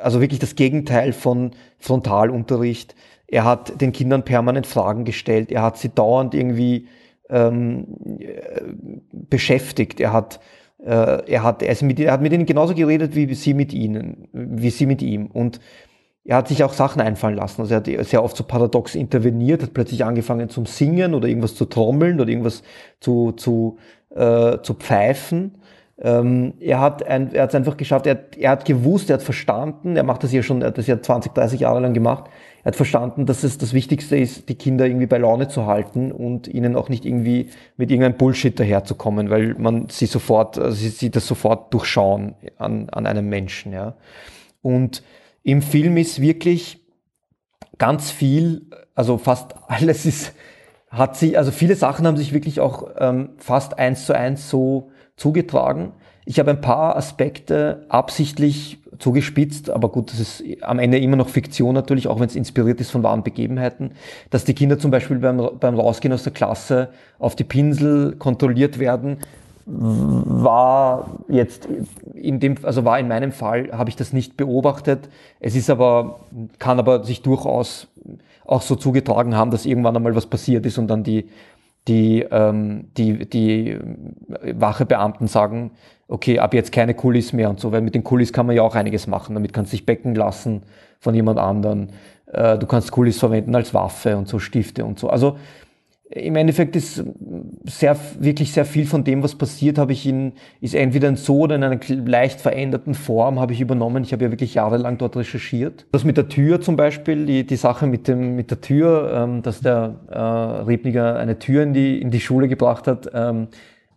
also 0.02 0.20
wirklich 0.20 0.40
das 0.40 0.56
Gegenteil 0.56 1.14
von 1.14 1.52
Frontalunterricht. 1.78 2.96
Er 3.28 3.46
hat 3.46 3.80
den 3.80 3.92
Kindern 3.92 4.26
permanent 4.26 4.66
Fragen 4.66 5.06
gestellt, 5.06 5.52
er 5.52 5.62
hat 5.62 5.78
sie 5.78 5.90
dauernd 5.90 6.34
irgendwie 6.34 6.88
ähm, 7.30 7.86
beschäftigt, 9.12 10.00
er 10.00 10.12
hat, 10.12 10.40
äh, 10.84 11.32
er, 11.32 11.44
hat, 11.44 11.62
er, 11.62 11.76
mit, 11.86 12.00
er 12.00 12.14
hat 12.14 12.22
mit 12.22 12.34
ihnen 12.34 12.48
genauso 12.48 12.74
geredet 12.74 13.16
wie 13.16 13.32
sie 13.36 13.54
mit 13.54 13.72
ihnen, 13.72 14.28
wie 14.34 14.72
sie 14.72 14.88
mit 14.88 15.04
ihm. 15.04 15.28
Und 15.28 15.60
er 16.24 16.38
hat 16.38 16.48
sich 16.48 16.64
auch 16.64 16.74
Sachen 16.74 17.02
einfallen 17.02 17.36
lassen. 17.36 17.62
Also 17.62 17.76
er 17.76 17.78
hat 17.78 18.08
sehr 18.08 18.24
oft 18.24 18.36
so 18.36 18.44
paradox 18.44 18.96
interveniert, 18.96 19.62
hat 19.62 19.76
plötzlich 19.76 20.04
angefangen 20.04 20.50
zum 20.50 20.66
Singen 20.66 21.14
oder 21.14 21.28
irgendwas 21.28 21.54
zu 21.54 21.66
trommeln 21.66 22.20
oder 22.20 22.30
irgendwas 22.30 22.64
zu, 23.00 23.34
zu, 23.34 23.78
äh, 24.10 24.58
zu 24.64 24.74
pfeifen. 24.74 25.60
Ähm, 25.98 26.56
er 26.60 26.82
hat 26.82 27.08
ein, 27.08 27.34
er 27.34 27.44
hat 27.44 27.50
es 27.50 27.56
einfach 27.56 27.78
geschafft, 27.78 28.06
er, 28.06 28.20
er 28.38 28.52
hat 28.52 28.66
gewusst, 28.66 29.10
er 29.10 29.16
hat 29.16 29.24
verstanden, 29.24 29.96
er 29.96 30.04
macht 30.04 30.24
das 30.24 30.34
ja 30.34 30.44
schon, 30.44 30.62
er 30.62 30.68
hat 30.68 30.78
das 30.78 30.88
ja 30.88 31.02
20, 31.02 31.34
30 31.34 31.62
Jahre 31.62 31.80
lang 31.80 31.94
gemacht, 31.94 32.26
er 32.64 32.70
hat 32.70 32.76
verstanden, 32.76 33.26
dass 33.26 33.44
es 33.46 33.58
das 33.58 33.74
Wichtigste 33.74 34.18
ist, 34.18 34.50
die 34.50 34.56
Kinder 34.56 34.86
irgendwie 34.86 35.06
bei 35.06 35.20
Laune 35.20 35.48
zu 35.48 35.68
halten 35.68 36.12
und 36.12 36.50
ihnen 36.50 36.76
auch 36.76 36.90
nicht 36.90 37.06
irgendwie 37.06 37.50
mit 37.78 37.92
irgendeinem 37.92 38.18
Bullshit 38.18 38.60
daherzukommen, 38.60 39.30
weil 39.30 39.54
man 39.54 39.88
sie 39.88 40.08
sofort, 40.08 40.58
also 40.58 40.76
sie, 40.76 40.90
sie 40.90 41.12
das 41.12 41.28
sofort 41.28 41.74
durchschauen 41.74 42.36
an, 42.58 42.90
an 42.90 43.08
einem 43.08 43.30
Menschen, 43.30 43.72
ja. 43.72 43.96
Und 44.62 45.02
im 45.44 45.62
Film 45.62 45.96
ist 45.96 46.20
wirklich 46.20 46.84
ganz 47.78 48.12
viel, 48.12 48.64
also 48.96 49.18
fast 49.18 49.56
alles 49.68 50.06
ist, 50.06 50.34
hat 50.90 51.16
sie, 51.16 51.38
also 51.38 51.52
viele 51.52 51.76
Sachen 51.76 52.06
haben 52.06 52.18
sich 52.18 52.34
wirklich 52.34 52.60
auch 52.60 52.90
ähm, 52.98 53.30
fast 53.38 53.80
eins 53.80 54.06
zu 54.06 54.14
eins 54.14 54.50
so 54.50 54.92
zugetragen. 55.18 55.92
Ich 56.26 56.40
habe 56.40 56.52
ein 56.52 56.62
paar 56.62 56.96
Aspekte 56.98 57.86
absichtlich 57.90 58.80
zugespitzt, 59.00 59.70
aber 59.70 59.90
gut, 59.90 60.12
das 60.12 60.20
ist 60.20 60.44
am 60.62 60.80
Ende 60.80 60.98
immer 61.00 61.18
noch 61.18 61.30
Fiktion 61.30 61.76
natürlich, 61.76 62.08
auch 62.08 62.20
wenn 62.20 62.28
es 62.28 62.36
inspiriert 62.36 62.82
ist 62.82 62.92
von 62.92 63.04
wahren 63.04 63.24
Begebenheiten, 63.24 63.92
dass 64.30 64.46
die 64.46 64.54
Kinder 64.54 64.80
zum 64.80 64.92
Beispiel 64.92 65.18
beim, 65.18 65.50
beim 65.60 65.76
Rausgehen 65.76 66.14
aus 66.14 66.24
der 66.24 66.34
Klasse 66.34 66.90
auf 67.20 67.36
die 67.36 67.44
Pinsel 67.44 68.16
kontrolliert 68.16 68.80
werden, 68.80 69.18
war 69.68 71.20
jetzt 71.28 71.68
in 72.14 72.40
dem, 72.40 72.56
also 72.64 72.86
war 72.86 73.00
in 73.00 73.08
meinem 73.08 73.32
Fall, 73.32 73.70
habe 73.72 73.90
ich 73.90 73.96
das 73.96 74.14
nicht 74.14 74.38
beobachtet. 74.38 75.10
Es 75.40 75.56
ist 75.56 75.70
aber, 75.70 76.20
kann 76.60 76.78
aber 76.78 77.04
sich 77.04 77.24
durchaus 77.24 77.88
auch 78.46 78.62
so 78.62 78.76
zugetragen 78.76 79.36
haben, 79.36 79.50
dass 79.50 79.66
irgendwann 79.66 79.96
einmal 79.96 80.16
was 80.16 80.28
passiert 80.28 80.66
ist 80.68 80.78
und 80.78 80.88
dann 80.88 81.04
die 81.04 81.30
die, 81.88 82.26
ähm, 82.32 82.90
die, 82.98 83.30
die 83.30 83.78
Wachebeamten 84.54 85.28
sagen, 85.28 85.72
okay, 86.08 86.40
ab 86.40 86.54
jetzt 86.54 86.72
keine 86.72 86.94
Kulis 86.94 87.34
mehr 87.34 87.50
und 87.50 87.60
so, 87.60 87.72
weil 87.72 87.82
mit 87.82 87.96
den 87.96 88.04
Kulis 88.04 88.34
kann 88.34 88.46
man 88.46 88.56
ja 88.56 88.62
auch 88.62 88.76
einiges 88.76 89.08
machen. 89.08 89.36
Damit 89.36 89.54
kannst 89.54 89.72
du 89.72 89.78
dich 89.78 89.86
becken 89.86 90.16
lassen 90.16 90.64
von 91.00 91.16
jemand 91.16 91.40
anderen. 91.40 91.92
Äh, 92.32 92.58
du 92.58 92.66
kannst 92.68 92.92
Kulis 92.92 93.20
verwenden 93.20 93.56
als 93.56 93.74
Waffe 93.74 94.18
und 94.18 94.28
so, 94.28 94.40
Stifte 94.40 94.86
und 94.86 95.00
so. 95.00 95.10
Also 95.10 95.38
im 96.10 96.36
Endeffekt 96.36 96.76
ist 96.76 97.04
sehr, 97.64 97.98
wirklich 98.20 98.52
sehr 98.52 98.66
viel 98.66 98.86
von 98.86 99.04
dem, 99.04 99.24
was 99.24 99.36
passiert, 99.36 99.80
habe 99.80 99.92
ich 99.92 100.06
in, 100.06 100.34
ist 100.62 100.76
entweder 100.76 101.08
in 101.08 101.16
so 101.16 101.40
oder 101.40 101.56
in 101.56 101.64
einer 101.64 101.80
leicht 101.88 102.42
veränderten 102.42 102.94
Form 102.94 103.40
habe 103.40 103.54
ich 103.54 103.62
übernommen. 103.62 104.04
Ich 104.04 104.14
habe 104.14 104.26
ja 104.26 104.32
wirklich 104.32 104.54
jahrelang 104.54 105.00
dort 105.00 105.18
recherchiert. 105.18 105.88
Das 105.92 106.04
mit 106.04 106.18
der 106.18 106.30
Tür 106.30 106.62
zum 106.62 106.76
Beispiel, 106.76 107.26
die, 107.26 107.46
die 107.46 107.56
Sache 107.56 107.88
mit 107.88 108.08
dem, 108.08 108.36
mit 108.36 108.52
der 108.52 108.62
Tür, 108.62 109.12
ähm, 109.16 109.42
dass 109.42 109.62
der 109.62 109.96
äh, 110.10 110.20
Rebniger 110.20 111.18
eine 111.18 111.40
Tür 111.40 111.64
in 111.64 111.74
die, 111.74 112.00
in 112.00 112.12
die 112.12 112.20
Schule 112.20 112.48
gebracht 112.48 112.86
hat, 112.86 113.10
ähm, 113.14 113.48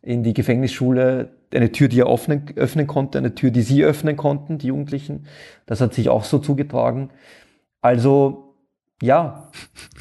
in 0.01 0.23
die 0.23 0.33
Gefängnisschule, 0.33 1.29
eine 1.53 1.73
Tür, 1.73 1.89
die 1.89 2.01
er 2.01 2.07
öffnen, 2.07 2.45
öffnen 2.57 2.87
konnte, 2.87 3.19
eine 3.19 3.35
Tür, 3.35 3.51
die 3.51 3.63
sie 3.63 3.85
öffnen 3.85 4.17
konnten, 4.17 4.57
die 4.57 4.69
Jugendlichen. 4.69 5.27
Das 5.67 5.83
hat 5.83 5.93
sich 5.93 6.09
auch 6.09 6.25
so 6.25 6.39
zugetragen. 6.39 7.11
Also, 7.83 8.48
ja, 9.01 9.49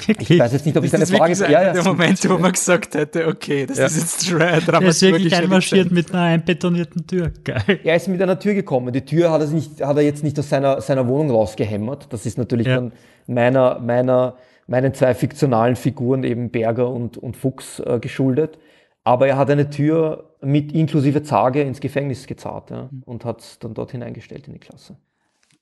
wirklich? 0.06 0.30
ich 0.30 0.38
weiß 0.40 0.52
jetzt 0.52 0.66
nicht, 0.66 0.76
ob 0.76 0.82
ich 0.82 0.90
deine 0.90 1.06
Frage... 1.06 1.34
So 1.34 1.44
ja, 1.44 1.62
ja, 1.62 1.72
der 1.72 1.84
Moment, 1.84 2.28
wo 2.28 2.36
man 2.36 2.50
gesagt 2.50 2.94
hätte, 2.94 3.28
okay, 3.28 3.64
das 3.64 3.78
ja. 3.78 3.86
ist 3.86 3.96
jetzt 3.96 4.30
dramaturgisch. 4.30 4.72
Er 4.72 4.88
ist 4.88 5.02
wirklich 5.02 5.36
einmarschiert 5.36 5.92
mit 5.92 6.12
einer 6.12 6.22
einbetonierten 6.22 7.06
Tür. 7.06 7.30
Geil. 7.44 7.80
Er 7.84 7.94
ist 7.94 8.08
mit 8.08 8.20
einer 8.20 8.38
Tür 8.38 8.54
gekommen. 8.54 8.92
Die 8.92 9.04
Tür 9.04 9.30
hat 9.30 9.40
er, 9.40 9.46
nicht, 9.48 9.80
hat 9.80 9.96
er 9.96 10.02
jetzt 10.02 10.24
nicht 10.24 10.36
aus 10.38 10.48
seiner, 10.48 10.80
seiner 10.80 11.06
Wohnung 11.06 11.30
rausgehämmert. 11.30 12.12
Das 12.12 12.26
ist 12.26 12.38
natürlich 12.38 12.66
ja. 12.66 12.76
dann 12.76 12.92
meiner, 13.28 13.78
meiner, 13.78 14.36
meinen 14.66 14.92
zwei 14.94 15.14
fiktionalen 15.14 15.76
Figuren, 15.76 16.24
eben 16.24 16.50
Berger 16.50 16.90
und, 16.90 17.16
und 17.16 17.36
Fuchs, 17.36 17.78
äh, 17.78 18.00
geschuldet. 18.00 18.58
Aber 19.04 19.28
er 19.28 19.36
hat 19.36 19.48
eine 19.48 19.70
Tür 19.70 20.34
mit 20.40 20.72
inklusive 20.72 21.22
Zage 21.22 21.62
ins 21.62 21.80
Gefängnis 21.80 22.26
gezahlt 22.26 22.70
ja, 22.70 22.90
und 23.04 23.24
hat 23.24 23.62
dann 23.62 23.74
dort 23.74 23.92
hineingestellt 23.92 24.48
in 24.48 24.54
die 24.54 24.60
Klasse. 24.60 24.96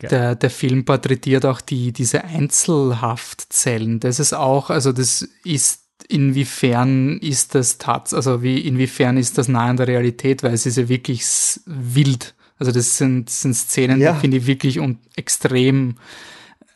Der, 0.02 0.34
der 0.34 0.50
Film 0.50 0.84
porträtiert 0.84 1.46
auch 1.46 1.60
die, 1.60 1.92
diese 1.92 2.24
Einzelhaftzellen. 2.24 3.98
Das 3.98 4.20
ist 4.20 4.34
auch, 4.34 4.68
also 4.68 4.92
das 4.92 5.26
ist 5.42 5.86
inwiefern 6.08 7.18
ist 7.18 7.54
das 7.54 7.78
tats, 7.78 8.14
also 8.14 8.42
wie, 8.42 8.60
inwiefern 8.60 9.16
ist 9.16 9.38
das 9.38 9.48
nah 9.48 9.66
an 9.66 9.76
der 9.76 9.88
Realität, 9.88 10.42
weil 10.42 10.52
es 10.52 10.66
ist 10.66 10.76
ja 10.76 10.88
wirklich 10.88 11.24
wild. 11.64 12.34
Also 12.58 12.72
das 12.72 12.96
sind, 12.98 13.30
sind 13.30 13.54
Szenen, 13.54 14.00
ja. 14.00 14.12
die 14.12 14.20
finde 14.20 14.36
ich 14.38 14.46
wirklich 14.46 14.78
und 14.78 14.98
extrem 15.16 15.96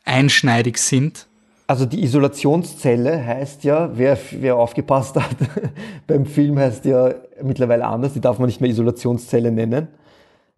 einschneidig 0.05 0.79
sind. 0.79 1.27
Also 1.67 1.87
die 1.87 2.03
Isolationszelle 2.03 3.25
heißt 3.25 3.63
ja, 3.65 3.91
wer, 3.95 4.19
wer 4.33 4.57
aufgepasst 4.57 5.15
hat, 5.17 5.37
beim 6.07 6.27
Film 6.27 6.59
heißt 6.59 6.85
ja 6.85 7.15
mittlerweile 7.43 7.87
anders, 7.87 8.13
die 8.13 8.21
darf 8.21 8.39
man 8.39 8.49
nicht 8.49 8.61
mehr 8.61 8.71
Isolationszelle 8.71 9.53
nennen. 9.53 9.89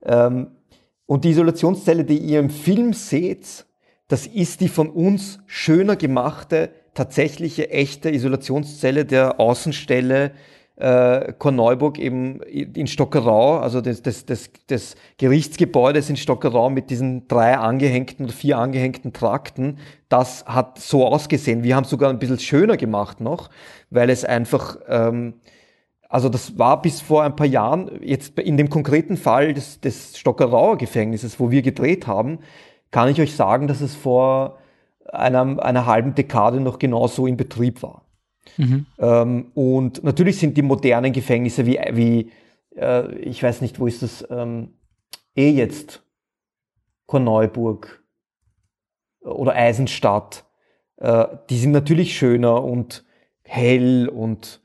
Ähm, 0.04 0.48
und 1.06 1.24
die 1.24 1.30
Isolationszelle, 1.30 2.04
die 2.04 2.18
ihr 2.18 2.40
im 2.40 2.50
Film 2.50 2.92
seht, 2.92 3.66
das 4.08 4.26
ist 4.26 4.60
die 4.60 4.68
von 4.68 4.90
uns 4.90 5.38
schöner 5.46 5.96
gemachte, 5.96 6.70
tatsächliche, 6.94 7.70
echte 7.70 8.10
Isolationszelle 8.10 9.04
der 9.04 9.40
Außenstelle 9.40 10.32
äh, 10.76 11.32
Korneuburg 11.38 11.98
eben 11.98 12.40
in 12.42 12.86
Stockerau, 12.86 13.58
also 13.58 13.80
des, 13.80 14.02
des, 14.02 14.26
des, 14.26 14.50
des 14.68 14.96
Gerichtsgebäudes 15.18 16.10
in 16.10 16.16
Stockerau 16.16 16.70
mit 16.70 16.90
diesen 16.90 17.28
drei 17.28 17.56
angehängten 17.56 18.24
oder 18.24 18.34
vier 18.34 18.58
angehängten 18.58 19.12
Trakten, 19.12 19.78
das 20.08 20.44
hat 20.46 20.78
so 20.78 21.06
ausgesehen. 21.06 21.62
Wir 21.62 21.76
haben 21.76 21.84
es 21.84 21.90
sogar 21.90 22.10
ein 22.10 22.18
bisschen 22.18 22.38
schöner 22.38 22.76
gemacht 22.76 23.20
noch, 23.20 23.50
weil 23.90 24.10
es 24.10 24.24
einfach 24.24 24.76
ähm, 24.88 25.34
also 26.12 26.28
das 26.28 26.58
war 26.58 26.82
bis 26.82 27.00
vor 27.00 27.22
ein 27.22 27.36
paar 27.36 27.46
Jahren, 27.46 27.90
jetzt 28.02 28.38
in 28.38 28.58
dem 28.58 28.68
konkreten 28.68 29.16
Fall 29.16 29.54
des, 29.54 29.80
des 29.80 30.18
Stockerauer 30.18 30.76
Gefängnisses, 30.76 31.40
wo 31.40 31.50
wir 31.50 31.62
gedreht 31.62 32.06
haben, 32.06 32.40
kann 32.90 33.08
ich 33.08 33.18
euch 33.18 33.34
sagen, 33.34 33.66
dass 33.66 33.80
es 33.80 33.94
vor 33.94 34.58
einer, 35.10 35.64
einer 35.64 35.86
halben 35.86 36.14
Dekade 36.14 36.60
noch 36.60 36.78
genauso 36.78 37.26
in 37.26 37.38
Betrieb 37.38 37.82
war. 37.82 38.04
Mhm. 38.58 38.84
Ähm, 38.98 39.52
und 39.54 40.04
natürlich 40.04 40.38
sind 40.38 40.58
die 40.58 40.62
modernen 40.62 41.14
Gefängnisse 41.14 41.64
wie, 41.64 41.80
wie, 41.92 42.30
äh, 42.76 43.14
ich 43.14 43.42
weiß 43.42 43.62
nicht, 43.62 43.80
wo 43.80 43.86
ist 43.86 44.02
das, 44.02 44.22
ähm, 44.28 44.74
eh 45.34 45.48
jetzt 45.48 46.02
Korneuburg 47.06 48.04
oder 49.22 49.54
Eisenstadt, 49.54 50.44
äh, 50.98 51.24
die 51.48 51.56
sind 51.56 51.70
natürlich 51.70 52.18
schöner 52.18 52.62
und 52.62 53.02
hell 53.44 54.10
und, 54.10 54.61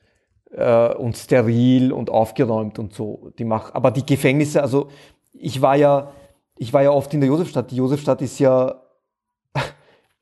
äh, 0.58 0.93
und 0.95 1.16
steril 1.16 1.93
und 1.93 2.10
aufgeräumt 2.10 2.80
und 2.80 2.93
so. 2.93 3.32
Die 3.38 3.45
mach, 3.45 3.74
aber 3.74 3.91
die 3.91 4.05
Gefängnisse, 4.05 4.62
also 4.62 4.89
ich 5.34 5.62
war 5.62 5.76
ja, 5.76 6.12
ich 6.58 6.74
war 6.74 6.84
ja 6.84 6.91
oft 6.91 7.14
in 7.14 7.22
der 7.22 7.30
Josefstadt. 7.30 7.72
Die 7.72 7.78
Josefstadt 7.78 8.22
ist 8.22 8.39
ja, 8.39 8.82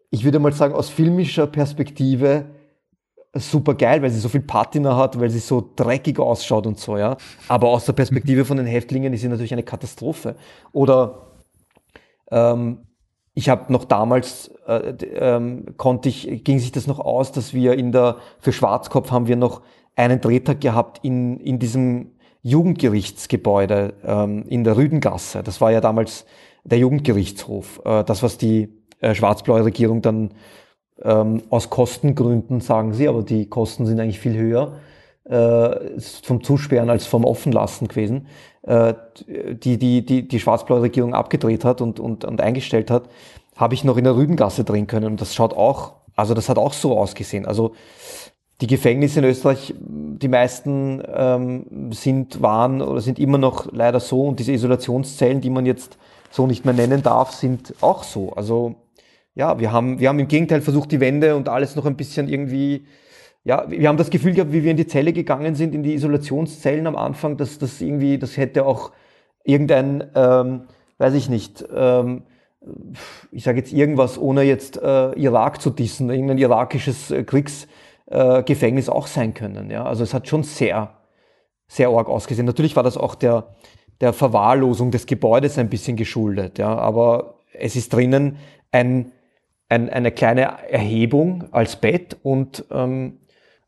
ich 0.09 0.23
würde 0.23 0.39
mal 0.39 0.53
sagen, 0.53 0.73
aus 0.73 0.89
filmischer 0.89 1.47
Perspektive 1.47 2.45
super 3.33 3.73
geil, 3.73 4.01
weil 4.01 4.09
sie 4.09 4.19
so 4.19 4.29
viel 4.29 4.41
Patina 4.41 4.95
hat, 4.95 5.19
weil 5.19 5.29
sie 5.29 5.39
so 5.39 5.71
dreckig 5.75 6.19
ausschaut 6.19 6.67
und 6.67 6.79
so, 6.79 6.97
ja. 6.97 7.17
Aber 7.47 7.69
aus 7.69 7.85
der 7.85 7.93
Perspektive 7.93 8.45
von 8.45 8.57
den 8.57 8.65
Häftlingen 8.65 9.13
ist 9.13 9.21
sie 9.21 9.27
natürlich 9.27 9.53
eine 9.53 9.63
Katastrophe. 9.63 10.35
Oder 10.71 11.27
ähm, 12.31 12.79
ich 13.33 13.49
habe 13.49 13.71
noch 13.71 13.83
damals 13.83 14.49
äh, 14.67 14.93
ähm, 15.15 15.75
konnte 15.75 16.07
ich 16.07 16.43
ging 16.45 16.59
sich 16.59 16.71
das 16.71 16.87
noch 16.87 16.99
aus, 16.99 17.33
dass 17.33 17.53
wir 17.53 17.73
in 17.73 17.91
der 17.91 18.17
für 18.39 18.53
Schwarzkopf 18.53 19.11
haben 19.11 19.27
wir 19.27 19.35
noch 19.35 19.61
einen 19.95 20.21
Drehtag 20.21 20.61
gehabt 20.61 20.99
in 21.03 21.39
in 21.39 21.59
diesem 21.59 22.11
Jugendgerichtsgebäude 22.43 23.93
ähm, 24.05 24.43
in 24.47 24.63
der 24.63 24.77
Rüdengasse. 24.77 25.41
Das 25.41 25.61
war 25.61 25.71
ja 25.71 25.81
damals 25.81 26.25
der 26.63 26.77
Jugendgerichtshof. 26.77 27.81
Äh, 27.85 28.03
das 28.03 28.21
was 28.21 28.37
die 28.37 28.69
äh, 28.99 29.15
schwarz-blaue 29.15 29.65
Regierung 29.65 30.01
dann 30.01 30.31
ähm, 31.01 31.41
aus 31.49 31.69
Kostengründen 31.69 32.61
sagen 32.61 32.93
sie, 32.93 33.07
aber 33.07 33.23
die 33.23 33.49
Kosten 33.49 33.85
sind 33.85 33.99
eigentlich 33.99 34.19
viel 34.19 34.37
höher 34.37 34.79
äh, 35.25 35.99
vom 36.23 36.43
Zusperren 36.43 36.89
als 36.89 37.05
vom 37.05 37.25
Offenlassen 37.25 37.87
gewesen, 37.87 38.27
äh, 38.63 38.93
die, 39.27 39.77
die, 39.77 40.05
die, 40.05 40.27
die 40.27 40.39
schwarz-blaue 40.39 40.83
Regierung 40.83 41.13
abgedreht 41.13 41.65
hat 41.65 41.81
und, 41.81 41.99
und, 41.99 42.25
und 42.25 42.41
eingestellt 42.41 42.91
hat, 42.91 43.09
habe 43.55 43.73
ich 43.73 43.83
noch 43.83 43.97
in 43.97 44.03
der 44.03 44.15
Rüdengasse 44.15 44.63
drehen 44.63 44.87
können. 44.87 45.07
Und 45.07 45.21
das 45.21 45.33
schaut 45.35 45.55
auch, 45.55 45.93
also 46.15 46.33
das 46.33 46.49
hat 46.49 46.57
auch 46.57 46.73
so 46.73 46.97
ausgesehen. 46.97 47.45
Also 47.45 47.73
die 48.61 48.67
Gefängnisse 48.67 49.19
in 49.19 49.25
Österreich, 49.25 49.73
die 49.77 50.27
meisten 50.27 51.03
ähm, 51.13 51.91
sind, 51.91 52.41
waren 52.41 52.81
oder 52.81 53.01
sind 53.01 53.19
immer 53.19 53.37
noch 53.37 53.71
leider 53.71 53.99
so 53.99 54.23
und 54.23 54.39
diese 54.39 54.53
Isolationszellen, 54.53 55.41
die 55.41 55.49
man 55.49 55.65
jetzt 55.65 55.97
so 56.31 56.47
nicht 56.47 56.63
mehr 56.63 56.73
nennen 56.73 57.03
darf, 57.03 57.31
sind 57.31 57.73
auch 57.81 58.03
so. 58.03 58.31
Also 58.33 58.75
ja, 59.35 59.59
wir 59.59 59.73
haben, 59.73 59.99
wir 59.99 60.07
haben 60.07 60.19
im 60.19 60.29
Gegenteil 60.29 60.61
versucht, 60.61 60.91
die 60.91 61.01
Wände 61.01 61.35
und 61.35 61.49
alles 61.49 61.75
noch 61.75 61.85
ein 61.85 61.97
bisschen 61.97 62.29
irgendwie, 62.29 62.85
ja, 63.43 63.69
wir 63.69 63.89
haben 63.89 63.97
das 63.97 64.09
Gefühl 64.09 64.33
gehabt, 64.33 64.53
wie 64.53 64.63
wir 64.63 64.71
in 64.71 64.77
die 64.77 64.87
Zelle 64.87 65.11
gegangen 65.11 65.55
sind, 65.55 65.75
in 65.75 65.83
die 65.83 65.93
Isolationszellen 65.93 66.87
am 66.87 66.95
Anfang, 66.95 67.35
dass 67.35 67.59
das 67.59 67.81
irgendwie, 67.81 68.17
das 68.17 68.37
hätte 68.37 68.65
auch 68.65 68.91
irgendein, 69.43 70.05
ähm, 70.15 70.61
weiß 70.97 71.13
ich 71.15 71.29
nicht, 71.29 71.65
ähm, 71.75 72.23
ich 73.31 73.43
sage 73.43 73.59
jetzt 73.59 73.73
irgendwas, 73.73 74.17
ohne 74.17 74.43
jetzt 74.43 74.81
äh, 74.81 75.11
Irak 75.11 75.61
zu 75.61 75.69
dissen, 75.69 76.09
irgendein 76.09 76.37
irakisches 76.37 77.11
äh, 77.11 77.23
Kriegsgefängnis 77.23 77.67
äh, 78.07 78.89
auch 78.89 79.07
sein 79.07 79.33
können. 79.33 79.69
Ja? 79.69 79.85
Also 79.85 80.03
es 80.03 80.13
hat 80.13 80.27
schon 80.27 80.43
sehr, 80.43 80.97
sehr 81.67 81.89
arg 81.89 82.07
ausgesehen. 82.07 82.45
Natürlich 82.45 82.75
war 82.75 82.83
das 82.83 82.97
auch 82.97 83.15
der, 83.15 83.55
der 84.01 84.13
Verwahrlosung 84.13 84.91
des 84.91 85.05
Gebäudes 85.05 85.57
ein 85.57 85.69
bisschen 85.69 85.95
geschuldet, 85.95 86.57
ja, 86.57 86.75
aber 86.75 87.39
es 87.53 87.75
ist 87.75 87.93
drinnen 87.93 88.37
ein 88.71 89.13
ein, 89.69 89.89
eine 89.89 90.11
kleine 90.11 90.41
Erhebung 90.69 91.45
als 91.51 91.75
Bett 91.77 92.17
und, 92.23 92.65
ähm, 92.71 93.19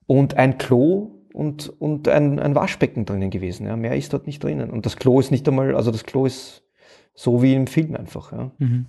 und 0.06 0.36
ein 0.36 0.58
Klo 0.58 1.12
und, 1.34 1.70
und 1.82 2.08
ein, 2.08 2.40
ein 2.40 2.56
Waschbecken 2.56 3.06
drinnen 3.06 3.30
gewesen. 3.30 3.66
Ja. 3.66 3.76
Mehr 3.76 3.96
ist 3.96 4.14
dort 4.14 4.28
nicht 4.28 4.44
drinnen. 4.44 4.70
Und 4.70 4.86
das 4.86 4.98
Klo 4.98 5.20
ist 5.20 5.32
nicht 5.32 5.48
einmal, 5.48 5.76
also 5.76 5.92
das 5.92 6.04
Klo 6.04 6.26
ist 6.26 6.64
so 7.14 7.42
wie 7.42 7.54
im 7.54 7.68
Film 7.68 7.96
einfach. 7.96 8.32
Ja. 8.32 8.52
Mhm. 8.60 8.88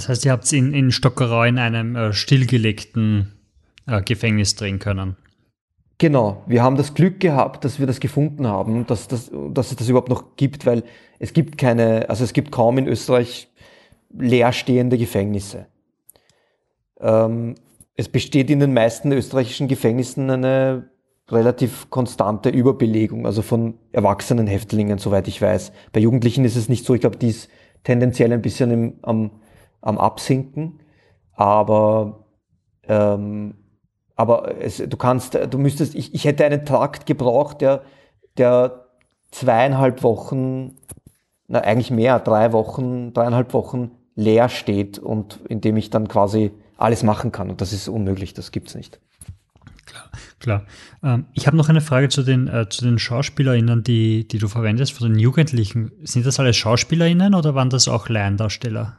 Das 0.00 0.08
heißt, 0.08 0.24
ihr 0.24 0.32
habt 0.32 0.44
es 0.44 0.52
in, 0.52 0.72
in 0.72 0.92
Stockerau 0.92 1.44
in 1.44 1.58
einem 1.58 1.94
äh, 1.94 2.14
stillgelegten 2.14 3.32
äh, 3.86 4.00
Gefängnis 4.00 4.54
drehen 4.54 4.78
können. 4.78 5.16
Genau, 5.98 6.42
wir 6.46 6.62
haben 6.62 6.76
das 6.78 6.94
Glück 6.94 7.20
gehabt, 7.20 7.66
dass 7.66 7.78
wir 7.78 7.86
das 7.86 8.00
gefunden 8.00 8.46
haben, 8.46 8.86
dass, 8.86 9.08
dass, 9.08 9.30
dass 9.50 9.70
es 9.70 9.76
das 9.76 9.90
überhaupt 9.90 10.08
noch 10.08 10.36
gibt, 10.36 10.64
weil 10.64 10.84
es 11.18 11.34
gibt 11.34 11.58
keine, 11.58 12.08
also 12.08 12.24
es 12.24 12.32
gibt 12.32 12.50
kaum 12.50 12.78
in 12.78 12.88
Österreich 12.88 13.50
leerstehende 14.18 14.96
Gefängnisse. 14.96 15.66
Ähm, 16.98 17.56
es 17.94 18.08
besteht 18.08 18.48
in 18.48 18.60
den 18.60 18.72
meisten 18.72 19.12
österreichischen 19.12 19.68
Gefängnissen 19.68 20.30
eine 20.30 20.88
relativ 21.28 21.90
konstante 21.90 22.48
Überbelegung, 22.48 23.26
also 23.26 23.42
von 23.42 23.74
erwachsenen 23.92 24.46
Häftlingen, 24.46 24.96
soweit 24.96 25.28
ich 25.28 25.42
weiß. 25.42 25.72
Bei 25.92 26.00
Jugendlichen 26.00 26.46
ist 26.46 26.56
es 26.56 26.70
nicht 26.70 26.86
so, 26.86 26.94
ich 26.94 27.02
glaube, 27.02 27.18
die 27.18 27.28
ist 27.28 27.50
tendenziell 27.84 28.32
ein 28.32 28.40
bisschen 28.40 28.70
im, 28.70 28.94
am, 29.02 29.30
am 29.80 29.98
Absinken, 29.98 30.80
aber, 31.32 32.26
ähm, 32.84 33.54
aber 34.16 34.60
es, 34.60 34.76
du 34.78 34.96
kannst, 34.96 35.34
du 35.34 35.58
müsstest, 35.58 35.94
ich, 35.94 36.14
ich 36.14 36.24
hätte 36.24 36.44
einen 36.44 36.66
Trakt 36.66 37.06
gebraucht, 37.06 37.60
der, 37.60 37.82
der 38.36 38.86
zweieinhalb 39.30 40.02
Wochen, 40.02 40.76
na 41.48 41.60
eigentlich 41.60 41.90
mehr, 41.90 42.18
drei 42.18 42.52
Wochen, 42.52 43.12
dreieinhalb 43.12 43.54
Wochen 43.54 43.92
leer 44.14 44.48
steht 44.48 44.98
und 44.98 45.40
in 45.48 45.60
dem 45.60 45.76
ich 45.76 45.90
dann 45.90 46.08
quasi 46.08 46.52
alles 46.76 47.02
machen 47.02 47.32
kann. 47.32 47.50
Und 47.50 47.60
das 47.60 47.72
ist 47.72 47.88
unmöglich, 47.88 48.34
das 48.34 48.52
gibt's 48.52 48.74
nicht. 48.74 49.00
Klar, 49.86 50.10
klar. 50.38 50.66
Ähm, 51.02 51.26
ich 51.32 51.46
habe 51.46 51.56
noch 51.56 51.68
eine 51.68 51.80
Frage 51.80 52.08
zu 52.08 52.22
den, 52.22 52.48
äh, 52.48 52.68
zu 52.68 52.84
den 52.84 52.98
SchauspielerInnen, 52.98 53.82
die, 53.82 54.26
die 54.26 54.38
du 54.38 54.48
verwendest, 54.48 54.92
von 54.92 55.10
den 55.10 55.18
Jugendlichen. 55.18 55.92
Sind 56.02 56.26
das 56.26 56.38
alle 56.38 56.54
SchauspielerInnen 56.54 57.34
oder 57.34 57.54
waren 57.54 57.70
das 57.70 57.88
auch 57.88 58.08
Laiendarsteller? 58.08 58.96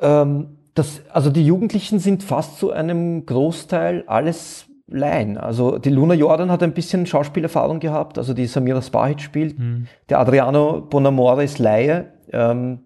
Ähm, 0.00 0.58
das, 0.74 1.00
also 1.10 1.30
die 1.30 1.44
Jugendlichen 1.44 1.98
sind 1.98 2.22
fast 2.22 2.58
zu 2.58 2.70
einem 2.70 3.24
Großteil 3.24 4.04
alles 4.06 4.66
Laien. 4.88 5.36
Also 5.36 5.78
die 5.78 5.90
Luna 5.90 6.14
Jordan 6.14 6.50
hat 6.50 6.62
ein 6.62 6.72
bisschen 6.72 7.06
Schauspielerfahrung 7.06 7.80
gehabt, 7.80 8.18
also 8.18 8.34
die 8.34 8.46
Samira 8.46 8.82
Spahic 8.82 9.20
spielt. 9.20 9.58
Mhm. 9.58 9.88
Der 10.08 10.20
Adriano 10.20 10.80
Bonamore 10.80 11.44
ist 11.44 11.58
Laie. 11.58 12.12
Ähm, 12.32 12.80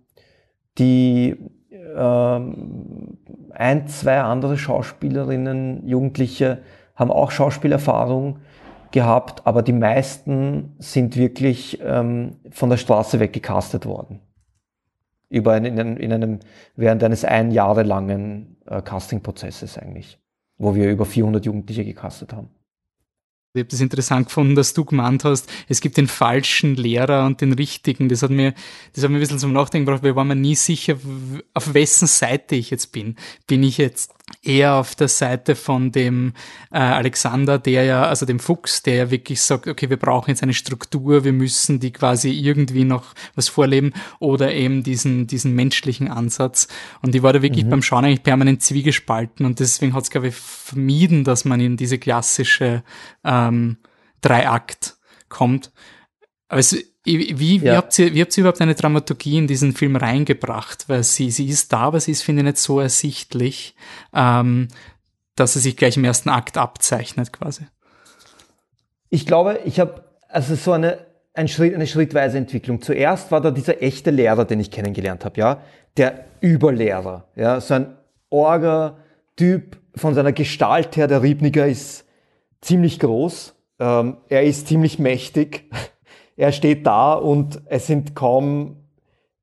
die 0.78 1.36
ähm, 1.96 3.18
ein, 3.50 3.86
zwei 3.88 4.20
andere 4.20 4.56
Schauspielerinnen, 4.56 5.86
Jugendliche 5.86 6.58
haben 6.94 7.10
auch 7.10 7.30
Schauspielerfahrung 7.30 8.38
gehabt, 8.92 9.46
aber 9.46 9.62
die 9.62 9.72
meisten 9.72 10.74
sind 10.78 11.16
wirklich 11.16 11.80
ähm, 11.84 12.36
von 12.50 12.70
der 12.70 12.76
Straße 12.76 13.20
weggecastet 13.20 13.86
worden. 13.86 14.20
Über 15.30 15.52
einen, 15.52 15.78
in, 15.78 15.96
in 15.96 16.12
einem, 16.12 16.40
während 16.76 17.02
eines 17.02 17.24
ein 17.24 17.50
Jahre 17.52 17.84
langen 17.84 18.56
äh, 18.66 18.82
Castingprozesses 18.82 19.78
eigentlich, 19.78 20.18
wo 20.58 20.74
wir 20.74 20.90
über 20.90 21.06
400 21.06 21.46
Jugendliche 21.46 21.84
gecastet 21.84 22.32
haben. 22.32 22.50
Ich 23.52 23.62
habe 23.62 23.68
das 23.68 23.80
interessant 23.80 24.26
gefunden, 24.26 24.54
dass 24.54 24.74
du 24.74 24.84
gemeint 24.84 25.24
hast, 25.24 25.50
es 25.68 25.80
gibt 25.80 25.96
den 25.96 26.06
falschen 26.06 26.76
Lehrer 26.76 27.26
und 27.26 27.40
den 27.40 27.52
richtigen. 27.52 28.08
Das 28.08 28.22
hat 28.22 28.30
mir, 28.30 28.54
das 28.92 29.02
hat 29.02 29.10
mir 29.10 29.16
ein 29.16 29.20
bisschen 29.20 29.40
zum 29.40 29.52
Nachdenken 29.52 29.86
gebracht, 29.86 30.04
weil 30.04 30.10
ich 30.10 30.16
war 30.16 30.24
mir 30.24 30.36
nie 30.36 30.54
sicher, 30.54 30.96
auf 31.52 31.74
wessen 31.74 32.06
Seite 32.06 32.54
ich 32.54 32.70
jetzt 32.70 32.92
bin. 32.92 33.16
Bin 33.48 33.64
ich 33.64 33.76
jetzt 33.78 34.12
eher 34.42 34.74
auf 34.74 34.94
der 34.94 35.08
Seite 35.08 35.54
von 35.54 35.92
dem 35.92 36.32
äh, 36.70 36.78
Alexander, 36.78 37.58
der 37.58 37.84
ja, 37.84 38.04
also 38.04 38.26
dem 38.26 38.38
Fuchs, 38.38 38.82
der 38.82 38.94
ja 38.94 39.10
wirklich 39.10 39.40
sagt, 39.42 39.66
okay, 39.66 39.90
wir 39.90 39.96
brauchen 39.96 40.30
jetzt 40.30 40.42
eine 40.42 40.54
Struktur, 40.54 41.24
wir 41.24 41.32
müssen 41.32 41.80
die 41.80 41.92
quasi 41.92 42.30
irgendwie 42.30 42.84
noch 42.84 43.14
was 43.34 43.48
vorleben 43.48 43.92
oder 44.18 44.52
eben 44.52 44.82
diesen, 44.82 45.26
diesen 45.26 45.54
menschlichen 45.54 46.08
Ansatz. 46.08 46.68
Und 47.02 47.14
ich 47.14 47.22
war 47.22 47.32
da 47.32 47.42
wirklich 47.42 47.64
mhm. 47.64 47.70
beim 47.70 47.82
Schauen 47.82 48.04
eigentlich 48.04 48.22
permanent 48.22 48.62
zwiegespalten 48.62 49.46
und 49.46 49.60
deswegen 49.60 49.94
hat 49.94 50.04
es, 50.04 50.10
glaube 50.10 50.28
ich, 50.28 50.34
vermieden, 50.34 51.24
dass 51.24 51.44
man 51.44 51.60
in 51.60 51.76
diese 51.76 51.98
klassische 51.98 52.82
ähm, 53.24 53.78
Dreiakt 54.20 54.96
kommt. 55.28 55.72
Aber 56.48 56.60
es, 56.60 56.76
wie, 57.04 57.38
wie, 57.38 57.58
ja. 57.58 57.76
habt 57.76 57.98
ihr, 57.98 58.12
wie 58.14 58.20
habt 58.20 58.36
ihr 58.36 58.42
überhaupt 58.42 58.60
eine 58.60 58.74
Dramaturgie 58.74 59.38
in 59.38 59.46
diesen 59.46 59.72
Film 59.72 59.96
reingebracht? 59.96 60.88
Weil 60.88 61.02
sie, 61.02 61.30
sie 61.30 61.46
ist 61.46 61.72
da, 61.72 61.80
aber 61.80 62.00
sie 62.00 62.12
ist, 62.12 62.22
finde 62.22 62.42
ich, 62.42 62.46
nicht 62.46 62.58
so 62.58 62.78
ersichtlich, 62.78 63.74
ähm, 64.14 64.68
dass 65.34 65.54
sie 65.54 65.60
sich 65.60 65.76
gleich 65.76 65.96
im 65.96 66.04
ersten 66.04 66.28
Akt 66.28 66.58
abzeichnet, 66.58 67.32
quasi. 67.32 67.64
Ich 69.08 69.24
glaube, 69.24 69.60
ich 69.64 69.80
habe 69.80 70.04
also 70.28 70.54
so 70.54 70.72
eine, 70.72 70.98
ein 71.32 71.48
Schritt, 71.48 71.74
eine 71.74 71.86
schrittweise 71.86 72.36
Entwicklung. 72.36 72.82
Zuerst 72.82 73.30
war 73.30 73.40
da 73.40 73.50
dieser 73.50 73.82
echte 73.82 74.10
Lehrer, 74.10 74.44
den 74.44 74.60
ich 74.60 74.70
kennengelernt 74.70 75.24
habe, 75.24 75.40
ja, 75.40 75.62
der 75.96 76.26
Überlehrer, 76.40 77.28
ja, 77.34 77.60
so 77.60 77.74
ein 77.74 77.96
Orga-Typ 78.28 79.78
von 79.96 80.14
seiner 80.14 80.32
Gestalt 80.32 80.96
her. 80.96 81.08
Der 81.08 81.22
Riebniger 81.22 81.66
ist 81.66 82.04
ziemlich 82.60 83.00
groß, 83.00 83.54
ähm, 83.78 84.18
er 84.28 84.44
ist 84.44 84.68
ziemlich 84.68 84.98
mächtig 84.98 85.64
er 86.40 86.52
steht 86.52 86.86
da 86.86 87.12
und 87.12 87.60
es 87.66 87.86
sind 87.86 88.16
kaum, 88.16 88.76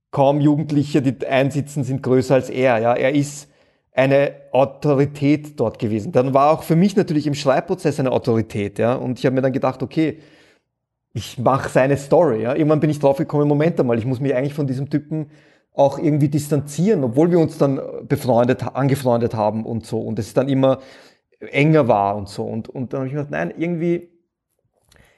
kaum 0.10 0.42
Jugendliche, 0.42 1.04
die 1.04 1.28
einsitzen, 1.28 1.84
sind 1.84 2.02
größer 2.02 2.34
als 2.34 2.50
er. 2.50 2.80
Ja, 2.80 2.96
er 2.96 3.14
ist 3.14 3.52
eine 3.94 4.32
Autorität 4.52 5.60
dort 5.60 5.78
gewesen. 5.78 6.12
Dann 6.12 6.34
war 6.34 6.52
auch 6.52 6.64
für 6.64 6.76
mich 6.76 6.96
natürlich 6.96 7.28
im 7.28 7.36
Schreibprozess 7.36 8.00
eine 8.00 8.12
Autorität, 8.12 8.80
ja. 8.80 8.96
Und 8.96 9.20
ich 9.20 9.28
habe 9.28 9.36
mir 9.36 9.44
dann 9.44 9.54
gedacht, 9.54 9.84
okay, 9.84 10.18
ich 11.14 11.38
mache 11.38 11.70
seine 11.70 11.98
Story, 11.98 12.42
ja. 12.42 12.56
Irgendwann 12.56 12.80
bin 12.80 12.90
ich 12.90 12.98
drauf 12.98 13.18
gekommen, 13.18 13.48
Moment 13.48 13.80
einmal, 13.80 14.00
ich 14.00 14.06
muss 14.06 14.20
mich 14.20 14.34
eigentlich 14.34 14.56
von 14.56 14.66
diesem 14.66 14.90
Typen 14.90 15.30
auch 15.74 16.00
irgendwie 16.00 16.30
distanzieren, 16.30 17.04
obwohl 17.04 17.30
wir 17.30 17.38
uns 17.38 17.60
dann 17.60 17.80
befreundet, 18.08 18.76
angefreundet 18.76 19.36
haben 19.36 19.68
und 19.68 19.86
so. 19.86 20.00
Und 20.00 20.18
es 20.18 20.34
dann 20.34 20.50
immer 20.50 20.80
enger 21.52 21.88
war 21.88 22.18
und 22.18 22.28
so. 22.28 22.44
Und, 22.44 22.70
und 22.70 22.94
dann 22.94 23.02
habe 23.02 23.08
ich 23.08 23.14
mir 23.14 23.20
gedacht, 23.20 23.32
nein, 23.32 23.54
irgendwie, 23.56 24.17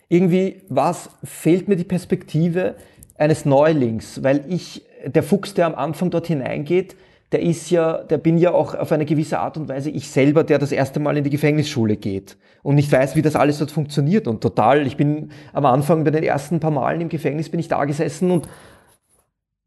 irgendwie 0.10 0.64
was 0.70 1.12
fehlt 1.24 1.68
mir 1.68 1.76
die 1.76 1.84
Perspektive 1.84 2.76
eines 3.18 3.46
Neulings, 3.46 4.24
weil 4.24 4.44
ich, 4.50 4.86
der 5.06 5.24
Fuchs, 5.24 5.54
der 5.54 5.68
am 5.68 5.76
Anfang 5.76 6.10
dort 6.10 6.28
hineingeht, 6.28 6.96
der 7.32 7.44
ist 7.44 7.70
ja, 7.70 8.00
der 8.04 8.18
bin 8.18 8.40
ja 8.40 8.52
auch 8.52 8.74
auf 8.74 8.92
eine 8.92 9.06
gewisse 9.06 9.40
Art 9.40 9.56
und 9.56 9.70
Weise 9.70 9.92
ich 9.92 10.10
selber, 10.10 10.44
der 10.44 10.58
das 10.58 10.72
erste 10.72 11.00
Mal 11.00 11.16
in 11.16 11.24
die 11.24 11.30
Gefängnisschule 11.30 11.96
geht 11.96 12.38
und 12.64 12.74
nicht 12.76 12.92
weiß, 12.92 13.16
wie 13.16 13.22
das 13.22 13.36
alles 13.36 13.60
dort 13.60 13.70
funktioniert. 13.70 14.28
Und 14.28 14.42
total, 14.42 14.88
ich 14.88 14.98
bin 14.98 15.30
am 15.54 15.66
Anfang 15.66 16.04
bei 16.04 16.12
den 16.12 16.24
ersten 16.24 16.60
paar 16.60 16.72
Malen 16.72 17.02
im 17.02 17.10
Gefängnis 17.10 17.50
bin 17.50 17.60
ich 17.60 17.68
da 17.68 17.86
gesessen 17.86 18.32
und 18.32 18.50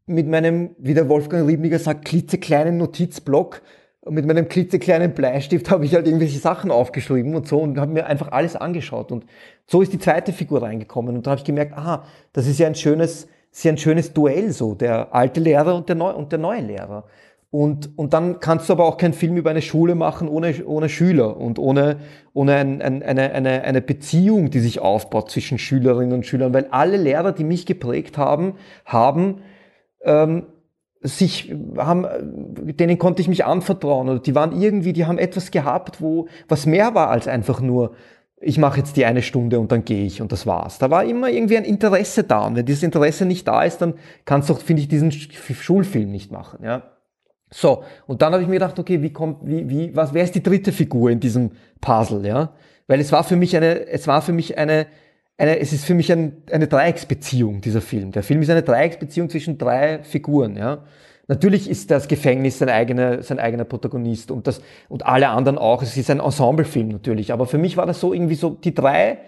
mit 0.05 0.27
meinem, 0.27 0.71
wie 0.77 0.93
der 0.93 1.07
Wolfgang 1.07 1.47
Riebniger 1.47 1.79
sagt, 1.79 2.03
klitzekleinen 2.03 2.75
Notizblock 2.75 3.61
mit 4.09 4.25
meinem 4.25 4.47
klitzekleinen 4.47 5.13
Bleistift 5.13 5.69
habe 5.71 5.85
ich 5.85 5.95
halt 5.95 6.07
irgendwelche 6.07 6.39
Sachen 6.39 6.71
aufgeschrieben 6.71 7.35
und 7.35 7.47
so 7.47 7.59
und 7.59 7.77
habe 7.79 7.91
mir 7.91 8.05
einfach 8.05 8.31
alles 8.31 8.55
angeschaut 8.55 9.11
und 9.11 9.25
so 9.65 9.81
ist 9.81 9.93
die 9.93 9.99
zweite 9.99 10.33
Figur 10.33 10.61
reingekommen 10.61 11.15
und 11.15 11.25
da 11.25 11.31
habe 11.31 11.39
ich 11.39 11.45
gemerkt, 11.45 11.73
aha, 11.73 12.03
das 12.33 12.47
ist 12.47 12.59
ja 12.59 12.67
ein 12.67 12.75
schönes, 12.75 13.27
ja 13.61 13.71
ein 13.71 13.77
schönes 13.77 14.13
Duell 14.13 14.51
so, 14.51 14.75
der 14.75 15.13
alte 15.13 15.39
Lehrer 15.39 15.75
und 15.75 15.87
der, 15.89 15.95
neu, 15.95 16.11
und 16.11 16.31
der 16.31 16.39
neue 16.39 16.61
Lehrer. 16.61 17.05
Und, 17.53 17.95
und 17.99 18.13
dann 18.13 18.39
kannst 18.39 18.67
du 18.67 18.73
aber 18.73 18.85
auch 18.85 18.97
keinen 18.97 19.13
Film 19.13 19.37
über 19.37 19.51
eine 19.51 19.61
Schule 19.61 19.93
machen 19.93 20.27
ohne, 20.27 20.65
ohne 20.65 20.89
Schüler 20.89 21.37
und 21.37 21.59
ohne, 21.59 21.97
ohne 22.33 22.55
ein, 22.55 22.81
ein, 22.81 23.03
eine, 23.03 23.31
eine, 23.31 23.61
eine 23.61 23.79
Beziehung, 23.79 24.49
die 24.49 24.59
sich 24.59 24.79
aufbaut 24.79 25.29
zwischen 25.29 25.59
Schülerinnen 25.59 26.13
und 26.13 26.25
Schülern. 26.25 26.51
Weil 26.51 26.65
alle 26.71 26.97
Lehrer, 26.97 27.31
die 27.31 27.43
mich 27.43 27.67
geprägt 27.67 28.17
haben, 28.17 28.55
haben 28.85 29.43
ähm, 30.03 30.47
sich 31.03 31.53
haben, 31.77 32.07
denen 32.77 32.97
konnte 32.97 33.21
ich 33.21 33.27
mich 33.27 33.45
anvertrauen 33.45 34.09
oder 34.09 34.19
die 34.19 34.35
waren 34.35 34.59
irgendwie, 34.59 34.93
die 34.93 35.05
haben 35.05 35.17
etwas 35.17 35.51
gehabt, 35.51 36.01
wo 36.01 36.27
was 36.47 36.65
mehr 36.65 36.95
war 36.95 37.09
als 37.09 37.27
einfach 37.27 37.59
nur 37.61 37.93
ich 38.45 38.57
mache 38.57 38.79
jetzt 38.79 38.97
die 38.97 39.05
eine 39.05 39.21
Stunde 39.21 39.59
und 39.59 39.71
dann 39.71 39.85
gehe 39.85 40.05
ich 40.05 40.21
und 40.21 40.31
das 40.31 40.45
war's. 40.45 40.77
Da 40.77 40.89
war 40.89 41.05
immer 41.05 41.29
irgendwie 41.29 41.57
ein 41.57 41.63
Interesse 41.63 42.23
da 42.23 42.45
und 42.45 42.55
wenn 42.55 42.65
dieses 42.65 42.83
Interesse 42.83 43.25
nicht 43.25 43.47
da 43.47 43.63
ist, 43.63 43.77
dann 43.77 43.93
kannst 44.25 44.49
du, 44.49 44.55
finde 44.55 44.81
ich, 44.81 44.87
diesen 44.89 45.11
Schulfilm 45.11 46.11
nicht 46.11 46.31
machen. 46.31 46.59
Ja. 46.63 46.83
So, 47.49 47.83
und 48.07 48.21
dann 48.21 48.33
habe 48.33 48.41
ich 48.41 48.49
mir 48.49 48.55
gedacht, 48.55 48.77
okay, 48.79 49.01
wie 49.01 49.13
kommt, 49.13 49.47
wie, 49.47 49.69
wie, 49.69 49.95
was, 49.95 50.13
wer 50.13 50.23
ist 50.23 50.35
die 50.35 50.43
dritte 50.43 50.71
Figur 50.71 51.11
in 51.11 51.19
diesem 51.19 51.51
Puzzle, 51.79 52.25
ja? 52.25 52.53
Weil 52.87 52.99
es 52.99 53.11
war 53.11 53.23
für 53.23 53.35
mich 53.35 53.55
eine, 53.55 53.87
es 53.87 54.07
war 54.07 54.21
für 54.21 54.33
mich 54.33 54.57
eine, 54.57 54.87
eine 55.43 55.59
es 55.59 55.73
ist 55.73 55.85
für 55.85 55.93
mich 55.93 56.11
ein, 56.11 56.37
eine 56.51 56.67
Dreiecksbeziehung, 56.67 57.61
dieser 57.61 57.81
Film. 57.81 58.11
Der 58.11 58.23
Film 58.23 58.41
ist 58.41 58.49
eine 58.49 58.63
Dreiecksbeziehung 58.63 59.29
zwischen 59.29 59.57
drei 59.57 60.03
Figuren, 60.03 60.57
ja? 60.57 60.83
Natürlich 61.27 61.69
ist 61.69 61.89
das 61.89 62.09
Gefängnis 62.09 62.59
sein 62.59 62.67
eigener, 62.67 63.23
sein 63.23 63.39
eigener 63.39 63.63
Protagonist 63.63 64.29
und 64.29 64.45
das, 64.45 64.61
und 64.89 65.05
alle 65.05 65.29
anderen 65.29 65.57
auch. 65.57 65.81
Es 65.81 65.95
ist 65.95 66.09
ein 66.09 66.19
Ensemblefilm 66.19 66.89
natürlich. 66.89 67.31
Aber 67.31 67.45
für 67.45 67.57
mich 67.57 67.77
war 67.77 67.85
das 67.85 68.01
so 68.01 68.13
irgendwie 68.13 68.35
so, 68.35 68.49
die 68.49 68.73
drei, 68.73 69.19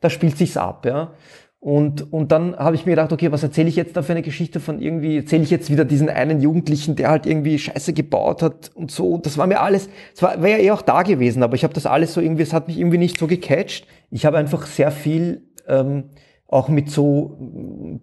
da 0.00 0.08
spielt 0.08 0.38
sich's 0.38 0.56
ab, 0.56 0.86
ja? 0.86 1.12
Und, 1.60 2.12
und 2.12 2.32
dann 2.32 2.56
habe 2.56 2.74
ich 2.74 2.86
mir 2.86 2.92
gedacht, 2.92 3.12
okay, 3.12 3.30
was 3.30 3.44
erzähle 3.44 3.68
ich 3.68 3.76
jetzt 3.76 3.96
da 3.96 4.02
für 4.02 4.10
eine 4.10 4.22
Geschichte 4.22 4.58
von 4.58 4.80
irgendwie, 4.80 5.18
erzähle 5.18 5.44
ich 5.44 5.50
jetzt 5.50 5.70
wieder 5.70 5.84
diesen 5.84 6.08
einen 6.08 6.40
Jugendlichen, 6.40 6.96
der 6.96 7.08
halt 7.08 7.24
irgendwie 7.24 7.56
Scheiße 7.56 7.92
gebaut 7.92 8.42
hat 8.42 8.72
und 8.74 8.90
so. 8.90 9.18
Das 9.18 9.38
war 9.38 9.46
mir 9.46 9.60
alles, 9.60 9.88
es 10.12 10.22
wäre 10.22 10.50
ja 10.50 10.56
eh 10.56 10.70
auch 10.72 10.82
da 10.82 11.02
gewesen, 11.02 11.44
aber 11.44 11.54
ich 11.54 11.62
habe 11.62 11.72
das 11.72 11.86
alles 11.86 12.14
so 12.14 12.20
irgendwie, 12.20 12.42
es 12.42 12.52
hat 12.52 12.66
mich 12.66 12.80
irgendwie 12.80 12.98
nicht 12.98 13.16
so 13.16 13.28
gecatcht. 13.28 13.86
Ich 14.10 14.26
habe 14.26 14.38
einfach 14.38 14.66
sehr 14.66 14.90
viel 14.90 15.42
ähm, 15.68 16.04
auch 16.52 16.68
mit 16.68 16.90
so 16.90 17.38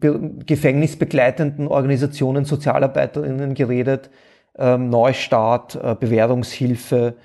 gefängnisbegleitenden 0.02 1.68
Organisationen, 1.68 2.46
Sozialarbeiterinnen 2.46 3.54
geredet, 3.54 4.10
ähm, 4.58 4.90
Neustart, 4.90 5.76
äh, 5.76 5.96
Bewährungshilfe 6.00 7.16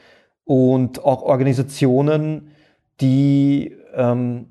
und 0.45 1.03
auch 1.03 1.23
Organisationen, 1.23 2.51
die, 3.01 3.75
ähm, 3.95 4.49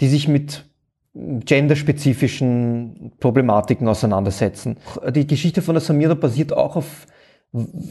die 0.00 0.08
sich 0.08 0.28
mit 0.28 0.64
genderspezifischen 1.12 3.12
Problematiken 3.20 3.86
auseinandersetzen. 3.86 4.78
Die 5.10 5.26
Geschichte 5.26 5.62
von 5.62 5.74
der 5.74 5.82
Samira 5.82 6.14
basiert 6.14 6.54
auch 6.54 6.76
auf, 6.76 7.06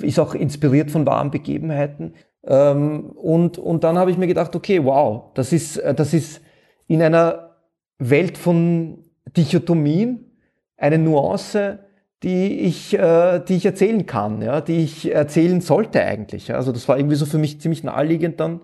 ist 0.01 0.19
auch 0.19 0.33
inspiriert 0.33 0.89
von 0.89 1.05
wahren 1.05 1.29
Begebenheiten. 1.29 2.15
Ähm, 2.45 3.11
und, 3.11 3.59
und 3.59 3.83
dann 3.83 3.99
habe 3.99 4.09
ich 4.09 4.17
mir 4.17 4.27
gedacht, 4.27 4.55
okay, 4.55 4.83
wow, 4.83 5.25
das 5.35 5.53
ist, 5.53 5.77
das 5.77 6.13
ist 6.13 6.41
in 6.87 7.01
einer 7.01 7.55
Welt 7.99 8.37
von 8.37 9.03
Dichotomien 9.35 10.31
eine 10.77 10.97
Nuance, 10.97 11.79
die 12.23 12.59
ich, 12.61 12.97
äh, 12.97 13.39
die 13.39 13.55
ich 13.55 13.65
erzählen 13.65 14.05
kann, 14.05 14.41
ja, 14.41 14.61
die 14.61 14.83
ich 14.83 15.13
erzählen 15.13 15.61
sollte 15.61 16.01
eigentlich. 16.01 16.53
Also 16.53 16.71
das 16.71 16.87
war 16.87 16.97
irgendwie 16.97 17.15
so 17.15 17.25
für 17.25 17.37
mich 17.37 17.61
ziemlich 17.61 17.83
naheliegend 17.83 18.39
dann, 18.39 18.61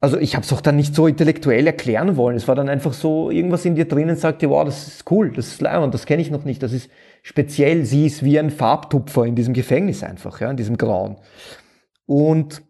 also 0.00 0.18
ich 0.18 0.34
habe 0.34 0.44
es 0.44 0.52
auch 0.52 0.60
dann 0.60 0.76
nicht 0.76 0.94
so 0.94 1.06
intellektuell 1.06 1.66
erklären 1.66 2.16
wollen. 2.16 2.36
Es 2.36 2.46
war 2.46 2.54
dann 2.54 2.68
einfach 2.68 2.92
so, 2.92 3.30
irgendwas 3.30 3.64
in 3.64 3.74
dir 3.74 3.86
drinnen 3.86 4.16
sagte, 4.16 4.50
wow, 4.50 4.64
das 4.64 4.86
ist 4.86 5.10
cool, 5.10 5.32
das 5.32 5.48
ist 5.48 5.62
leibend, 5.62 5.94
das 5.94 6.04
kenne 6.04 6.20
ich 6.20 6.30
noch 6.30 6.44
nicht, 6.44 6.62
das 6.62 6.72
ist 6.72 6.90
speziell. 7.22 7.84
Sie 7.86 8.06
ist 8.06 8.22
wie 8.22 8.38
ein 8.38 8.50
Farbtupfer 8.50 9.24
in 9.24 9.34
diesem 9.34 9.54
Gefängnis 9.54 10.02
einfach, 10.02 10.40
ja, 10.40 10.50
in 10.50 10.58
diesem 10.58 10.76
Grauen. 10.76 11.16
Und, 12.04 12.62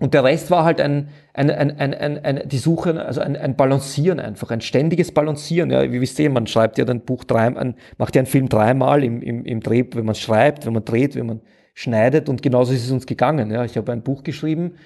und 0.00 0.14
der 0.14 0.24
Rest 0.24 0.50
war 0.50 0.64
halt 0.64 0.80
ein, 0.80 1.08
ein, 1.34 1.50
ein, 1.50 1.78
ein, 1.78 1.94
ein, 1.94 2.24
ein 2.24 2.48
die 2.48 2.58
Suche, 2.58 3.04
also 3.04 3.20
ein, 3.20 3.36
ein 3.36 3.56
Balancieren 3.56 4.20
einfach, 4.20 4.50
ein 4.50 4.60
ständiges 4.60 5.12
Balancieren. 5.12 5.70
Ja, 5.70 5.90
wie 5.90 6.00
wisst 6.00 6.18
ihr, 6.18 6.30
man 6.30 6.46
schreibt 6.46 6.78
ja 6.78 6.84
dann 6.84 7.00
Buch 7.00 7.24
dreimal, 7.24 7.74
macht 7.96 8.14
ja 8.14 8.20
einen 8.20 8.26
Film 8.26 8.48
dreimal 8.48 9.02
im, 9.02 9.22
im, 9.22 9.44
im 9.44 9.60
Dreh, 9.60 9.84
wenn 9.92 10.04
man 10.04 10.14
schreibt, 10.14 10.66
wenn 10.66 10.72
man 10.72 10.84
dreht, 10.84 11.16
wenn 11.16 11.26
man 11.26 11.40
schneidet 11.74 12.28
und 12.28 12.42
genauso 12.42 12.72
ist 12.72 12.84
es 12.84 12.90
uns 12.90 13.06
gegangen. 13.06 13.50
Ja, 13.50 13.64
ich 13.64 13.76
habe 13.76 13.92
ein 13.92 14.02
Buch 14.02 14.22
geschrieben, 14.22 14.76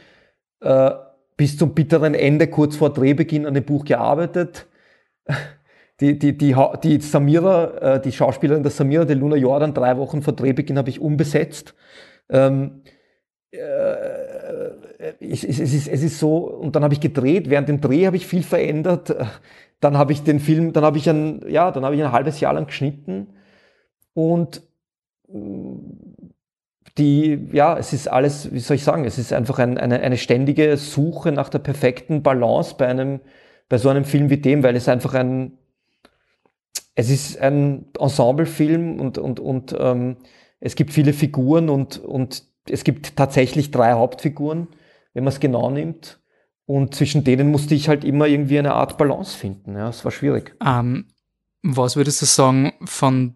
äh, 0.61 0.91
bis 1.37 1.59
zum 1.59 1.75
bitteren 1.75 2.15
Ende, 2.15 2.47
kurz 2.47 2.77
vor 2.77 2.93
Drehbeginn, 2.93 3.47
an 3.47 3.55
dem 3.55 3.65
Buch 3.65 3.85
gearbeitet. 3.85 4.67
Die, 6.01 6.19
die, 6.19 6.37
die, 6.37 6.55
die 6.83 7.01
Samira, 7.01 7.95
äh, 7.97 8.01
die 8.01 8.13
Schauspielerin 8.13 8.63
der 8.63 8.73
Samira, 8.73 9.05
die 9.05 9.15
Luna 9.15 9.37
Jordan, 9.37 9.73
drei 9.73 9.97
Wochen 9.99 10.23
vor 10.23 10.35
Drehbeginn 10.35 10.79
habe 10.79 10.91
ich 10.91 11.01
umbesetzt. 11.01 11.75
Ähm, 12.29 12.83
äh, 13.53 13.59
es, 15.21 15.45
es, 15.45 15.59
ist, 15.59 15.89
es 15.89 16.03
ist 16.03 16.19
so, 16.19 16.39
und 16.39 16.77
dann 16.77 16.85
habe 16.85 16.95
ich 16.95 17.01
gedreht, 17.01 17.51
während 17.51 17.69
dem 17.69 17.81
Dreh 17.81 18.07
habe 18.07 18.17
ich 18.17 18.27
viel 18.27 18.43
verändert. 18.43 19.15
Dann 19.81 19.99
habe 19.99 20.13
ich 20.13 20.23
den 20.23 20.39
Film, 20.39 20.73
dann 20.73 20.85
habe 20.85 20.97
ich 20.97 21.11
ein, 21.11 21.43
ja, 21.49 21.73
dann 21.73 21.85
habe 21.85 21.97
ich 21.97 22.05
ein 22.05 22.13
halbes 22.13 22.39
Jahr 22.39 22.55
lang 22.55 22.67
geschnitten 22.67 23.27
und 24.15 24.63
die, 26.99 27.49
ja, 27.53 27.77
es 27.77 27.93
ist 27.93 28.07
alles, 28.07 28.53
wie 28.53 28.61
soll 28.61 28.77
ich 28.77 28.85
sagen, 28.85 29.05
es 29.05 29.19
ist 29.19 29.33
einfach 29.33 29.59
ein, 29.59 29.79
eine, 29.79 30.01
eine 30.01 30.19
ständige 30.19 30.77
Suche 30.77 31.33
nach 31.33 31.49
der 31.49 31.59
perfekten 31.59 32.23
Balance 32.23 32.75
bei 32.79 32.87
einem, 32.87 33.21
bei 33.69 33.79
so 33.79 33.89
einem 33.89 34.05
Film 34.05 34.31
wie 34.31 34.37
dem, 34.37 34.63
weil 34.63 34.77
es 34.77 34.89
einfach 34.89 35.15
ein, 35.15 35.59
es 36.95 37.11
ist 37.11 37.41
ein 37.41 37.87
Ensemblefilm 37.99 39.01
und, 39.01 39.19
und, 39.19 39.41
und 39.41 39.75
ähm, 39.79 40.17
es 40.61 40.77
gibt 40.77 40.93
viele 40.93 41.13
Figuren 41.13 41.71
und, 41.71 41.99
und 41.99 42.45
es 42.69 42.85
gibt 42.85 43.17
tatsächlich 43.17 43.71
drei 43.71 43.93
Hauptfiguren, 43.93 44.69
wenn 45.15 45.25
man 45.25 45.33
es 45.33 45.41
genau 45.41 45.71
nimmt. 45.71 46.21
Und 46.65 46.95
zwischen 46.95 47.25
denen 47.25 47.51
musste 47.51 47.75
ich 47.75 47.89
halt 47.89 48.05
immer 48.05 48.27
irgendwie 48.27 48.59
eine 48.59 48.75
Art 48.75 48.97
Balance 48.99 49.37
finden. 49.37 49.75
Ja, 49.75 49.89
es 49.89 50.05
war 50.05 50.13
schwierig. 50.13 50.55
Ähm, 50.65 51.07
was 51.63 51.97
würdest 51.97 52.23
du 52.23 52.27
sagen 52.27 52.73
von 52.85 53.35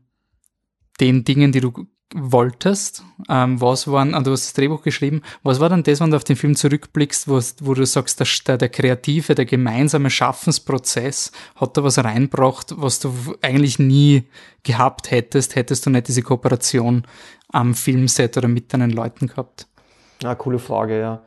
den 1.01 1.24
Dingen, 1.24 1.53
die 1.53 1.61
du 1.61 1.72
wolltest? 2.14 3.03
Ähm, 3.29 3.61
was 3.61 3.89
waren, 3.89 4.14
ah, 4.14 4.20
du 4.20 4.31
hast 4.31 4.47
das 4.47 4.53
Drehbuch 4.53 4.83
geschrieben, 4.83 5.22
was 5.43 5.59
war 5.59 5.68
dann 5.68 5.83
das, 5.83 6.01
wenn 6.01 6.11
du 6.11 6.16
auf 6.16 6.24
den 6.24 6.37
Film 6.37 6.55
zurückblickst, 6.55 7.29
wo, 7.29 7.41
wo 7.61 7.74
du 7.74 7.85
sagst, 7.85 8.20
der, 8.47 8.59
der 8.59 8.68
kreative, 8.68 9.35
der 9.35 9.45
gemeinsame 9.45 10.11
Schaffensprozess 10.11 11.33
hat 11.57 11.77
da 11.77 11.83
was 11.83 12.03
reinbracht, 12.03 12.74
was 12.77 13.01
du 13.01 13.12
eigentlich 13.43 13.79
nie 13.79 14.24
gehabt 14.62 15.11
hättest, 15.11 15.57
hättest 15.57 15.87
du 15.87 15.91
nicht 15.91 16.09
diese 16.09 16.22
Kooperation 16.22 17.07
am 17.53 17.74
Filmset 17.74 18.36
oder 18.36 18.49
mit 18.49 18.72
deinen 18.72 18.90
Leuten 18.90 19.26
gehabt? 19.28 19.66
Ja, 20.22 20.34
coole 20.34 20.59
Frage, 20.59 21.01
ja. 21.01 21.22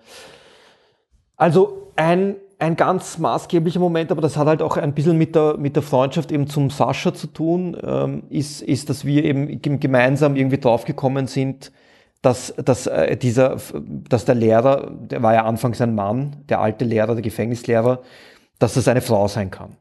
Also 1.37 1.91
ein 1.95 2.35
ein 2.59 2.75
ganz 2.75 3.17
maßgeblicher 3.17 3.79
Moment, 3.79 4.11
aber 4.11 4.21
das 4.21 4.35
hat 4.35 4.47
halt 4.47 4.61
auch 4.61 4.75
ein 4.75 4.93
bisschen 4.93 5.17
mit 5.17 5.33
der, 5.33 5.57
mit 5.57 5.77
der 5.77 5.83
Freundschaft 5.83 6.31
eben 6.31 6.47
zum 6.47 6.69
Sascha 6.69 7.13
zu 7.13 7.27
tun, 7.27 7.77
ähm, 7.81 8.23
ist, 8.29 8.61
ist, 8.61 8.89
dass 8.89 9.05
wir 9.05 9.23
eben 9.23 9.61
gemeinsam 9.61 10.35
irgendwie 10.35 10.57
draufgekommen 10.57 11.27
sind, 11.27 11.71
dass, 12.21 12.53
dass, 12.57 12.85
äh, 12.85 13.15
dieser, 13.15 13.57
dass 13.81 14.25
der 14.25 14.35
Lehrer, 14.35 14.91
der 14.91 15.23
war 15.23 15.33
ja 15.33 15.45
anfangs 15.45 15.79
ein 15.79 15.95
Mann, 15.95 16.43
der 16.49 16.59
alte 16.59 16.83
Lehrer, 16.83 17.13
der 17.13 17.21
Gefängnislehrer, 17.21 18.01
dass 18.59 18.73
das 18.73 18.89
eine 18.89 19.01
Frau 19.01 19.29
sein 19.29 19.51
kann. 19.51 19.77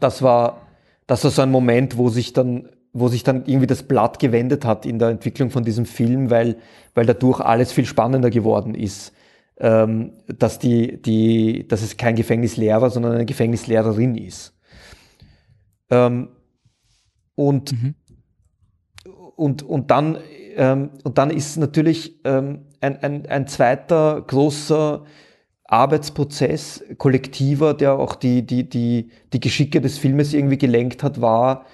Das 0.00 0.22
war, 0.22 0.62
das 1.06 1.22
war 1.24 1.30
so 1.30 1.42
ein 1.42 1.50
Moment, 1.50 1.98
wo 1.98 2.08
sich 2.08 2.32
dann 2.32 2.70
wo 2.92 3.08
sich 3.08 3.22
dann 3.22 3.44
irgendwie 3.46 3.66
das 3.66 3.82
Blatt 3.82 4.18
gewendet 4.18 4.64
hat 4.64 4.86
in 4.86 4.98
der 4.98 5.08
Entwicklung 5.08 5.50
von 5.50 5.64
diesem 5.64 5.86
Film, 5.86 6.30
weil, 6.30 6.56
weil 6.94 7.06
dadurch 7.06 7.40
alles 7.40 7.72
viel 7.72 7.86
spannender 7.86 8.30
geworden 8.30 8.74
ist. 8.74 9.12
Ähm, 9.60 10.12
dass, 10.26 10.60
die, 10.60 11.02
die, 11.02 11.66
dass 11.66 11.82
es 11.82 11.96
kein 11.96 12.14
Gefängnislehrer, 12.14 12.90
sondern 12.90 13.14
eine 13.14 13.26
Gefängnislehrerin 13.26 14.14
ist. 14.14 14.54
Ähm, 15.90 16.28
und, 17.34 17.72
mhm. 17.72 17.94
und, 19.34 19.62
und, 19.64 19.90
dann, 19.90 20.18
ähm, 20.56 20.90
und 21.02 21.18
dann 21.18 21.30
ist 21.30 21.56
natürlich 21.56 22.20
ähm, 22.24 22.66
ein, 22.80 23.02
ein, 23.02 23.26
ein 23.26 23.46
zweiter 23.48 24.22
großer 24.22 25.04
Arbeitsprozess, 25.64 26.82
kollektiver, 26.96 27.74
der 27.74 27.94
auch 27.94 28.14
die, 28.14 28.46
die, 28.46 28.68
die, 28.68 29.10
die 29.32 29.40
Geschicke 29.40 29.80
des 29.80 29.98
Filmes 29.98 30.32
irgendwie 30.32 30.58
gelenkt 30.58 31.02
hat, 31.02 31.20
war, 31.20 31.66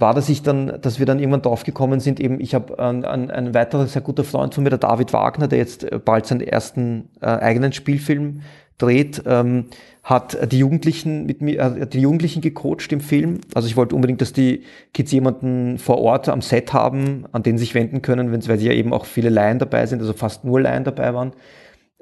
war, 0.00 0.14
dass 0.14 0.28
ich 0.28 0.42
dann, 0.42 0.80
dass 0.80 0.98
wir 0.98 1.06
dann 1.06 1.18
irgendwann 1.18 1.42
draufgekommen 1.42 2.00
sind, 2.00 2.20
eben, 2.20 2.40
ich 2.40 2.54
habe 2.54 2.78
ein, 2.78 3.04
ein, 3.04 3.30
ein 3.30 3.54
weiterer 3.54 3.86
sehr 3.86 4.02
guter 4.02 4.24
Freund 4.24 4.54
von 4.54 4.64
mir, 4.64 4.70
der 4.70 4.78
David 4.78 5.12
Wagner, 5.12 5.48
der 5.48 5.58
jetzt 5.58 5.86
bald 6.04 6.26
seinen 6.26 6.40
ersten 6.40 7.08
äh, 7.20 7.26
eigenen 7.26 7.72
Spielfilm 7.72 8.42
dreht, 8.78 9.22
ähm, 9.26 9.66
hat 10.04 10.52
die 10.52 10.58
Jugendlichen 10.58 11.26
mit 11.26 11.42
mir, 11.42 11.58
äh, 11.58 11.86
die 11.86 12.00
Jugendlichen 12.00 12.40
gecoacht 12.40 12.92
im 12.92 13.00
Film. 13.00 13.40
Also 13.54 13.66
ich 13.66 13.76
wollte 13.76 13.94
unbedingt, 13.94 14.20
dass 14.20 14.32
die 14.32 14.62
Kids 14.94 15.10
jemanden 15.10 15.78
vor 15.78 15.98
Ort 15.98 16.28
am 16.28 16.40
Set 16.40 16.72
haben, 16.72 17.24
an 17.32 17.42
den 17.42 17.58
sie 17.58 17.64
sich 17.64 17.74
wenden 17.74 18.00
können, 18.00 18.32
wenn 18.32 18.46
weil 18.48 18.58
sie 18.58 18.68
ja 18.68 18.72
eben 18.72 18.92
auch 18.92 19.04
viele 19.04 19.30
Laien 19.30 19.58
dabei 19.58 19.84
sind, 19.86 20.00
also 20.00 20.12
fast 20.12 20.44
nur 20.44 20.60
Laien 20.60 20.84
dabei 20.84 21.12
waren, 21.12 21.32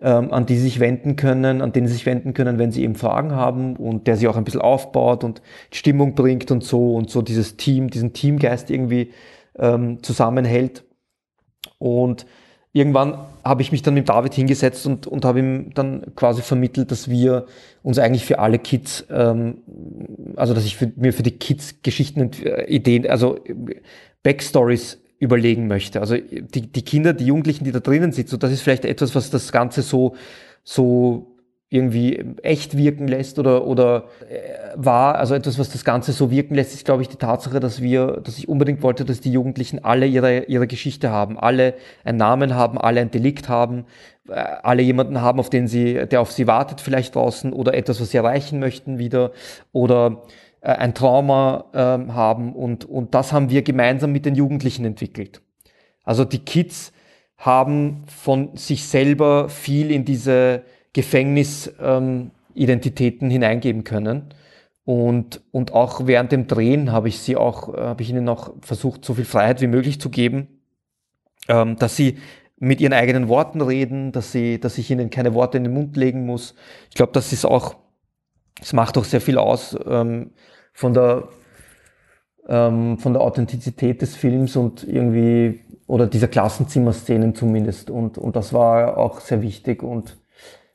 ähm, 0.00 0.32
an 0.32 0.46
die 0.46 0.56
sie 0.56 0.62
sich 0.62 0.80
wenden 0.80 1.16
können, 1.16 1.62
an 1.62 1.72
den 1.72 1.86
sie 1.86 1.94
sich 1.94 2.06
wenden 2.06 2.34
können, 2.34 2.58
wenn 2.58 2.70
sie 2.70 2.82
eben 2.82 2.96
Fragen 2.96 3.32
haben 3.32 3.76
und 3.76 4.06
der 4.06 4.16
sie 4.16 4.28
auch 4.28 4.36
ein 4.36 4.44
bisschen 4.44 4.60
aufbaut 4.60 5.24
und 5.24 5.40
Stimmung 5.72 6.14
bringt 6.14 6.50
und 6.50 6.62
so 6.62 6.94
und 6.94 7.10
so 7.10 7.22
dieses 7.22 7.56
Team, 7.56 7.88
diesen 7.88 8.12
Teamgeist 8.12 8.70
irgendwie 8.70 9.12
ähm, 9.58 10.02
zusammenhält. 10.02 10.84
Und 11.78 12.26
irgendwann 12.72 13.18
habe 13.42 13.62
ich 13.62 13.72
mich 13.72 13.82
dann 13.82 13.94
mit 13.94 14.08
David 14.08 14.34
hingesetzt 14.34 14.86
und, 14.86 15.06
und 15.06 15.24
habe 15.24 15.38
ihm 15.38 15.72
dann 15.72 16.14
quasi 16.14 16.42
vermittelt, 16.42 16.90
dass 16.90 17.08
wir 17.08 17.46
uns 17.82 17.98
eigentlich 17.98 18.26
für 18.26 18.38
alle 18.38 18.58
Kids, 18.58 19.06
ähm, 19.10 19.62
also 20.36 20.52
dass 20.52 20.66
ich 20.66 20.76
für, 20.76 20.92
mir 20.96 21.14
für 21.14 21.22
die 21.22 21.38
Kids 21.38 21.76
Geschichten 21.82 22.20
und 22.20 22.44
äh, 22.44 22.66
Ideen, 22.66 23.08
also 23.08 23.38
Backstories 24.22 25.00
überlegen 25.18 25.66
möchte. 25.66 26.00
Also 26.00 26.16
die, 26.16 26.72
die 26.72 26.82
Kinder, 26.82 27.12
die 27.12 27.26
Jugendlichen, 27.26 27.64
die 27.64 27.72
da 27.72 27.80
drinnen 27.80 28.12
sitzen, 28.12 28.38
das 28.38 28.52
ist 28.52 28.62
vielleicht 28.62 28.84
etwas, 28.84 29.14
was 29.14 29.30
das 29.30 29.50
Ganze 29.52 29.82
so, 29.82 30.14
so 30.62 31.36
irgendwie 31.68 32.24
echt 32.42 32.76
wirken 32.76 33.08
lässt 33.08 33.40
oder, 33.40 33.66
oder 33.66 34.04
äh, 34.28 34.72
war, 34.76 35.16
also 35.16 35.34
etwas, 35.34 35.58
was 35.58 35.68
das 35.70 35.84
Ganze 35.84 36.12
so 36.12 36.30
wirken 36.30 36.54
lässt, 36.54 36.74
ist, 36.74 36.84
glaube 36.84 37.02
ich, 37.02 37.08
die 37.08 37.16
Tatsache, 37.16 37.58
dass 37.58 37.82
wir, 37.82 38.20
dass 38.22 38.38
ich 38.38 38.48
unbedingt 38.48 38.82
wollte, 38.82 39.04
dass 39.04 39.20
die 39.20 39.32
Jugendlichen 39.32 39.84
alle 39.84 40.06
ihre, 40.06 40.44
ihre 40.44 40.68
Geschichte 40.68 41.10
haben, 41.10 41.38
alle 41.38 41.74
einen 42.04 42.18
Namen 42.18 42.54
haben, 42.54 42.78
alle 42.78 43.00
ein 43.00 43.10
Delikt 43.10 43.48
haben, 43.48 43.84
äh, 44.28 44.34
alle 44.34 44.82
jemanden 44.82 45.20
haben, 45.20 45.40
auf 45.40 45.50
den 45.50 45.66
sie, 45.66 46.06
der 46.06 46.20
auf 46.20 46.30
sie 46.30 46.46
wartet 46.46 46.80
vielleicht 46.80 47.16
draußen 47.16 47.52
oder 47.52 47.74
etwas, 47.74 48.00
was 48.00 48.10
sie 48.10 48.16
erreichen 48.16 48.60
möchten 48.60 48.98
wieder 48.98 49.32
oder 49.72 50.22
äh, 50.66 50.72
ein 50.72 50.92
Trauma 50.94 51.66
äh, 51.72 51.78
haben 52.12 52.52
und, 52.52 52.84
und 52.84 53.14
das 53.14 53.32
haben 53.32 53.48
wir 53.50 53.62
gemeinsam 53.62 54.10
mit 54.10 54.26
den 54.26 54.34
Jugendlichen 54.34 54.84
entwickelt. 54.84 55.40
Also 56.02 56.24
die 56.24 56.40
Kids 56.40 56.92
haben 57.38 58.02
von 58.08 58.56
sich 58.56 58.84
selber 58.84 59.48
viel 59.48 59.92
in 59.92 60.04
diese 60.04 60.62
Gefängnisidentitäten 60.92 63.28
ähm, 63.28 63.30
hineingeben 63.30 63.84
können. 63.84 64.34
Und, 64.84 65.40
und 65.52 65.72
auch 65.72 66.08
während 66.08 66.32
dem 66.32 66.48
Drehen 66.48 66.90
habe 66.90 67.08
ich 67.08 67.20
sie 67.20 67.36
auch, 67.36 67.72
äh, 67.72 67.80
habe 67.80 68.02
ich 68.02 68.10
ihnen 68.10 68.28
auch 68.28 68.52
versucht, 68.60 69.04
so 69.04 69.14
viel 69.14 69.24
Freiheit 69.24 69.60
wie 69.60 69.68
möglich 69.68 70.00
zu 70.00 70.10
geben, 70.10 70.48
ähm, 71.46 71.76
dass 71.76 71.94
sie 71.94 72.18
mit 72.58 72.80
ihren 72.80 72.92
eigenen 72.92 73.28
Worten 73.28 73.60
reden, 73.60 74.10
dass 74.10 74.32
sie, 74.32 74.58
dass 74.58 74.78
ich 74.78 74.90
ihnen 74.90 75.10
keine 75.10 75.32
Worte 75.32 75.58
in 75.58 75.64
den 75.64 75.74
Mund 75.74 75.96
legen 75.96 76.26
muss. 76.26 76.56
Ich 76.88 76.96
glaube, 76.96 77.12
das 77.12 77.32
ist 77.32 77.44
auch, 77.44 77.76
es 78.60 78.72
macht 78.72 78.98
auch 78.98 79.04
sehr 79.04 79.20
viel 79.20 79.38
aus 79.38 79.78
ähm, 79.86 80.32
von 80.76 80.92
der 80.94 81.24
ähm, 82.48 82.98
von 82.98 83.12
der 83.12 83.22
Authentizität 83.22 84.02
des 84.02 84.14
Films 84.14 84.56
und 84.56 84.86
irgendwie 84.86 85.62
oder 85.86 86.06
dieser 86.06 86.28
Klassenzimmer-Szenen 86.28 87.34
zumindest. 87.34 87.90
Und, 87.90 88.18
und 88.18 88.36
das 88.36 88.52
war 88.52 88.98
auch 88.98 89.20
sehr 89.20 89.42
wichtig 89.42 89.82
und 89.82 90.16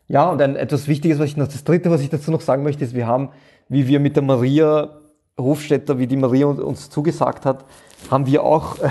ja, 0.08 0.30
und 0.30 0.41
ein, 0.41 0.58
etwas 0.58 0.89
Wichtiges, 0.89 1.20
was 1.20 1.28
ich 1.28 1.38
noch, 1.38 1.47
das 1.47 1.64
dritte, 1.64 1.89
was 1.89 2.02
ich 2.02 2.10
dazu 2.10 2.32
noch 2.32 2.41
sagen 2.41 2.64
möchte, 2.64 2.84
ist, 2.84 2.93
wir 2.93 3.08
haben, 3.08 3.30
wie 3.70 3.88
wir 3.88 4.02
mit 4.02 4.18
der 4.18 4.24
Maria 4.24 4.97
Hofstetter, 5.39 5.99
wie 5.99 6.08
die 6.08 6.18
Maria 6.18 6.47
uns 6.47 6.89
zugesagt 6.89 7.45
hat, 7.45 7.64
haben 8.10 8.26
wir 8.26 8.43
auch 8.43 8.80
äh, 8.80 8.89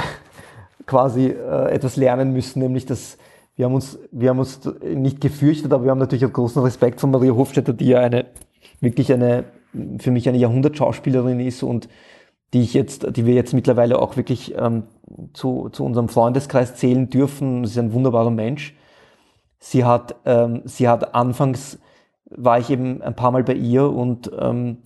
quasi 0.87 1.27
äh, 1.27 1.73
etwas 1.73 1.97
lernen 1.97 2.33
müssen, 2.33 2.61
nämlich 2.61 2.87
dass 2.87 3.19
wir 3.57 3.67
haben 3.67 3.75
uns, 3.75 3.99
wir 4.11 4.31
haben 4.31 4.39
uns 4.39 4.61
nicht 4.83 5.21
gefürchtet, 5.21 5.71
aber 5.73 5.85
wir 5.85 5.91
haben 5.91 5.99
natürlich 5.99 6.25
auch 6.25 6.33
großen 6.33 6.63
Respekt 6.63 6.99
von 6.99 7.11
Maria 7.11 7.35
Hofstetter, 7.35 7.75
die 7.75 7.89
ja 7.89 8.01
eine, 8.01 8.27
wirklich 8.81 9.13
eine, 9.13 9.45
für 9.99 10.11
mich 10.11 10.29
eine 10.29 10.39
Jahrhundertschauspielerin 10.39 11.41
ist 11.41 11.63
und 11.63 11.89
die 12.53 12.63
ich 12.63 12.75
jetzt, 12.75 13.17
die 13.17 13.27
wir 13.27 13.35
jetzt 13.35 13.55
mittlerweile 13.55 14.01
auch 14.01 14.17
wirklich 14.17 14.55
ähm, 14.57 14.85
zu, 15.33 15.69
zu 15.71 15.85
unserem 15.85 16.09
Freundeskreis 16.09 16.75
zählen 16.75 17.09
dürfen. 17.09 17.65
Sie 17.65 17.73
ist 17.73 17.79
ein 17.79 17.93
wunderbarer 17.93 18.31
Mensch. 18.31 18.75
Sie 19.59 19.85
hat, 19.85 20.17
ähm, 20.25 20.63
sie 20.65 20.89
hat 20.89 21.15
anfangs 21.15 21.79
war 22.31 22.59
ich 22.59 22.71
eben 22.71 23.03
ein 23.03 23.15
paar 23.15 23.33
Mal 23.33 23.43
bei 23.43 23.55
ihr 23.55 23.91
und, 23.91 24.31
ähm, 24.39 24.79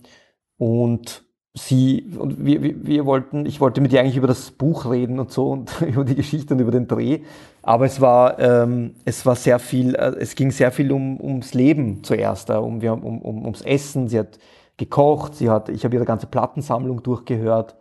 und 0.57 1.23
sie, 1.53 2.05
und 2.17 2.43
wir, 2.43 2.85
wir, 2.85 3.05
wollten, 3.05 3.45
ich 3.45 3.61
wollte 3.61 3.81
mit 3.81 3.93
ihr 3.93 4.01
eigentlich 4.01 4.17
über 4.17 4.27
das 4.27 4.51
Buch 4.51 4.89
reden 4.89 5.19
und 5.19 5.31
so 5.31 5.51
und 5.51 5.81
über 5.87 6.03
die 6.03 6.15
Geschichte 6.15 6.53
und 6.53 6.59
über 6.59 6.71
den 6.71 6.87
Dreh. 6.87 7.21
Aber 7.61 7.85
es 7.85 8.01
war, 8.01 8.39
ähm, 8.39 8.95
es 9.05 9.25
war 9.25 9.35
sehr 9.35 9.59
viel, 9.59 9.95
äh, 9.95 10.15
es 10.19 10.35
ging 10.35 10.51
sehr 10.51 10.71
viel 10.71 10.91
um, 10.91 11.19
ums 11.21 11.53
Leben 11.53 12.03
zuerst, 12.03 12.49
äh, 12.49 12.53
um, 12.53 12.79
um, 12.81 13.21
um, 13.21 13.41
ums 13.43 13.61
Essen. 13.61 14.07
Sie 14.07 14.19
hat 14.19 14.39
gekocht, 14.77 15.35
sie 15.35 15.49
hat, 15.49 15.69
ich 15.69 15.83
habe 15.85 15.95
ihre 15.95 16.05
ganze 16.05 16.27
Plattensammlung 16.27 17.03
durchgehört 17.03 17.75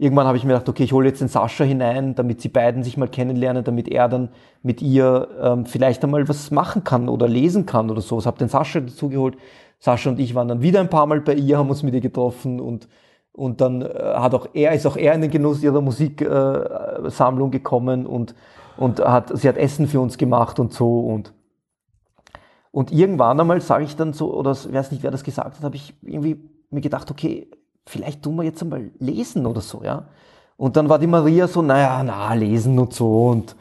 irgendwann 0.00 0.26
habe 0.26 0.38
ich 0.38 0.44
mir 0.44 0.54
gedacht, 0.54 0.68
okay, 0.68 0.82
ich 0.82 0.94
hole 0.94 1.06
jetzt 1.06 1.20
den 1.20 1.28
Sascha 1.28 1.62
hinein, 1.62 2.14
damit 2.14 2.40
sie 2.40 2.48
beiden 2.48 2.82
sich 2.82 2.96
mal 2.96 3.06
kennenlernen, 3.06 3.62
damit 3.64 3.86
er 3.86 4.08
dann 4.08 4.30
mit 4.62 4.80
ihr 4.80 5.28
ähm, 5.42 5.66
vielleicht 5.66 6.02
einmal 6.02 6.26
was 6.26 6.50
machen 6.50 6.84
kann 6.84 7.08
oder 7.08 7.28
lesen 7.28 7.66
kann 7.66 7.90
oder 7.90 8.00
so. 8.00 8.18
Ich 8.18 8.26
habe 8.26 8.38
den 8.38 8.48
Sascha 8.48 8.80
dazugeholt. 8.80 9.36
Sascha 9.78 10.08
und 10.08 10.18
ich 10.18 10.34
waren 10.34 10.48
dann 10.48 10.62
wieder 10.62 10.80
ein 10.80 10.88
paar 10.88 11.04
Mal 11.04 11.20
bei 11.20 11.34
ihr, 11.34 11.58
haben 11.58 11.68
uns 11.68 11.82
mit 11.82 11.94
ihr 11.94 12.00
getroffen 12.00 12.60
und 12.60 12.88
und 13.32 13.60
dann 13.60 13.82
äh, 13.82 13.86
hat 13.86 14.34
auch 14.34 14.48
er 14.54 14.72
ist 14.72 14.86
auch 14.86 14.96
er 14.96 15.14
in 15.14 15.20
den 15.20 15.30
Genuss 15.30 15.62
ihrer 15.62 15.80
Musiksammlung 15.80 17.48
äh, 17.48 17.52
gekommen 17.52 18.06
und 18.06 18.34
und 18.76 19.00
hat 19.00 19.30
sie 19.38 19.48
hat 19.48 19.56
Essen 19.56 19.86
für 19.86 20.00
uns 20.00 20.18
gemacht 20.18 20.58
und 20.58 20.72
so 20.72 21.00
und 21.00 21.32
und 22.72 22.92
irgendwann 22.92 23.40
einmal 23.40 23.60
sage 23.60 23.84
ich 23.84 23.96
dann 23.96 24.12
so 24.12 24.32
oder 24.32 24.50
weiß 24.50 24.92
nicht 24.92 25.02
wer 25.02 25.10
das 25.10 25.24
gesagt 25.24 25.56
hat, 25.56 25.64
habe 25.64 25.76
ich 25.76 25.94
irgendwie 26.02 26.40
mir 26.70 26.80
gedacht, 26.80 27.10
okay, 27.10 27.50
vielleicht 27.86 28.22
tun 28.22 28.36
wir 28.36 28.44
jetzt 28.44 28.62
einmal 28.62 28.90
lesen 28.98 29.46
oder 29.46 29.60
so, 29.60 29.82
ja. 29.82 30.06
Und 30.56 30.76
dann 30.76 30.88
war 30.88 30.98
die 30.98 31.06
Maria 31.06 31.48
so, 31.48 31.62
naja, 31.62 32.02
na, 32.04 32.34
lesen 32.34 32.78
und 32.78 32.92
so 32.92 33.28
und 33.28 33.56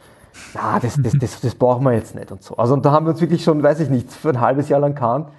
na, 0.53 0.79
das, 0.79 0.97
das, 1.01 1.13
das, 1.19 1.41
das 1.41 1.55
brauchen 1.55 1.83
wir 1.85 1.93
jetzt 1.93 2.13
nicht 2.13 2.31
und 2.31 2.43
so. 2.43 2.55
Also 2.57 2.73
und 2.73 2.85
da 2.85 2.91
haben 2.91 3.05
wir 3.05 3.11
uns 3.11 3.21
wirklich 3.21 3.43
schon, 3.43 3.63
weiß 3.63 3.79
ich 3.79 3.89
nicht, 3.89 4.11
für 4.11 4.29
ein 4.29 4.41
halbes 4.41 4.69
Jahr 4.69 4.79
lang 4.79 4.95
kannt. 4.95 5.29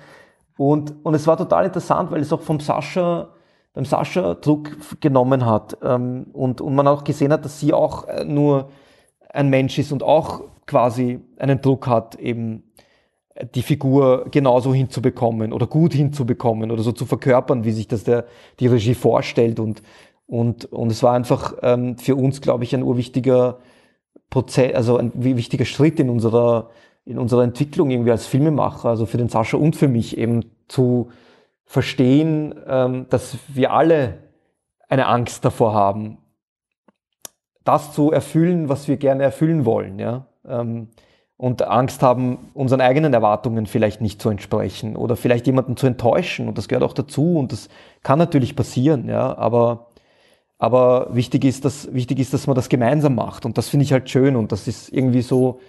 Und, 0.57 0.95
und 1.05 1.15
es 1.15 1.27
war 1.27 1.37
total 1.37 1.67
interessant, 1.67 2.11
weil 2.11 2.21
es 2.21 2.33
auch 2.33 2.41
vom 2.41 2.61
Sascha, 2.61 3.29
beim 3.73 3.85
Sascha 3.85 4.35
Druck 4.35 5.01
genommen 5.01 5.47
hat 5.47 5.79
ähm, 5.83 6.27
und, 6.33 6.61
und 6.61 6.75
man 6.75 6.89
auch 6.89 7.05
gesehen 7.05 7.33
hat, 7.33 7.45
dass 7.45 7.61
sie 7.61 7.73
auch 7.73 8.09
äh, 8.09 8.25
nur 8.25 8.69
ein 9.33 9.49
Mensch 9.49 9.79
ist 9.79 9.93
und 9.93 10.03
auch 10.03 10.43
quasi 10.67 11.21
einen 11.39 11.63
Druck 11.63 11.87
hat, 11.87 12.17
eben 12.17 12.65
die 13.55 13.63
Figur 13.63 14.27
genauso 14.31 14.75
hinzubekommen 14.75 15.53
oder 15.53 15.67
gut 15.67 15.93
hinzubekommen 15.93 16.71
oder 16.71 16.83
so 16.83 16.93
zu 16.93 17.07
verkörpern, 17.07 17.65
wie 17.65 17.73
sich 17.73 17.89
das 17.89 18.05
der, 18.05 18.27
die 18.59 18.67
Regie 18.67 18.95
vorstellt. 18.95 19.61
Und, 19.61 19.83
und, 20.27 20.67
und 20.67 20.91
es 20.91 21.03
war 21.03 21.15
einfach 21.15 21.55
ähm, 21.63 21.99
für 21.99 22.17
uns, 22.17 22.41
glaube 22.41 22.65
ich, 22.65 22.75
ein 22.75 22.83
urwichtiger 22.83 23.59
Prozess, 24.29 24.75
also 24.75 24.97
ein 24.97 25.13
wichtiger 25.15 25.65
Schritt 25.65 25.99
in 26.01 26.09
unserer, 26.09 26.71
in 27.05 27.19
unserer 27.19 27.43
Entwicklung 27.43 27.91
irgendwie 27.91 28.13
als 28.13 28.27
Filmemacher, 28.27 28.89
also 28.89 29.07
für 29.07 29.19
den 29.19 29.29
Sascha 29.29 29.57
und 29.57 29.77
für 29.77 29.89
mich 29.89 30.17
eben 30.17 30.45
zu 30.69 31.11
verstehen, 31.65 32.55
ähm, 32.67 33.07
dass 33.11 33.39
wir 33.49 33.73
alle 33.73 34.19
eine 34.89 35.07
Angst 35.07 35.45
davor 35.45 35.73
haben, 35.73 36.19
das 37.65 37.93
zu 37.93 38.11
erfüllen, 38.11 38.69
was 38.69 38.89
wir 38.89 38.97
gerne 38.97 39.23
erfüllen 39.23 39.65
wollen. 39.65 39.99
Ja? 39.99 40.27
Ähm, 40.45 40.89
und 41.41 41.63
Angst 41.63 42.03
haben, 42.03 42.51
unseren 42.53 42.83
eigenen 42.83 43.15
Erwartungen 43.15 43.65
vielleicht 43.65 44.03
nicht 44.03 44.21
zu 44.21 44.29
entsprechen 44.29 44.95
oder 44.95 45.17
vielleicht 45.17 45.47
jemanden 45.47 45.75
zu 45.75 45.87
enttäuschen. 45.87 46.49
Und 46.49 46.59
das 46.59 46.69
gehört 46.69 46.85
auch 46.85 46.93
dazu 46.93 47.39
und 47.39 47.51
das 47.51 47.71
kann 48.03 48.19
natürlich 48.19 48.55
passieren, 48.55 49.09
ja, 49.09 49.39
aber, 49.39 49.87
aber 50.59 51.15
wichtig 51.15 51.47
ist, 51.47 51.65
dass, 51.65 51.95
wichtig 51.95 52.19
ist, 52.19 52.35
dass 52.35 52.47
man 52.47 52.57
das 52.57 52.69
gemeinsam 52.69 53.15
macht. 53.15 53.47
Und 53.47 53.57
das 53.57 53.71
finde 53.71 53.85
ich 53.85 53.93
halt 53.95 54.11
schön 54.11 54.37
und 54.37 54.53
das 54.53 54.69
ist 54.69 54.93
irgendwie 54.93 55.23
so, 55.23 55.61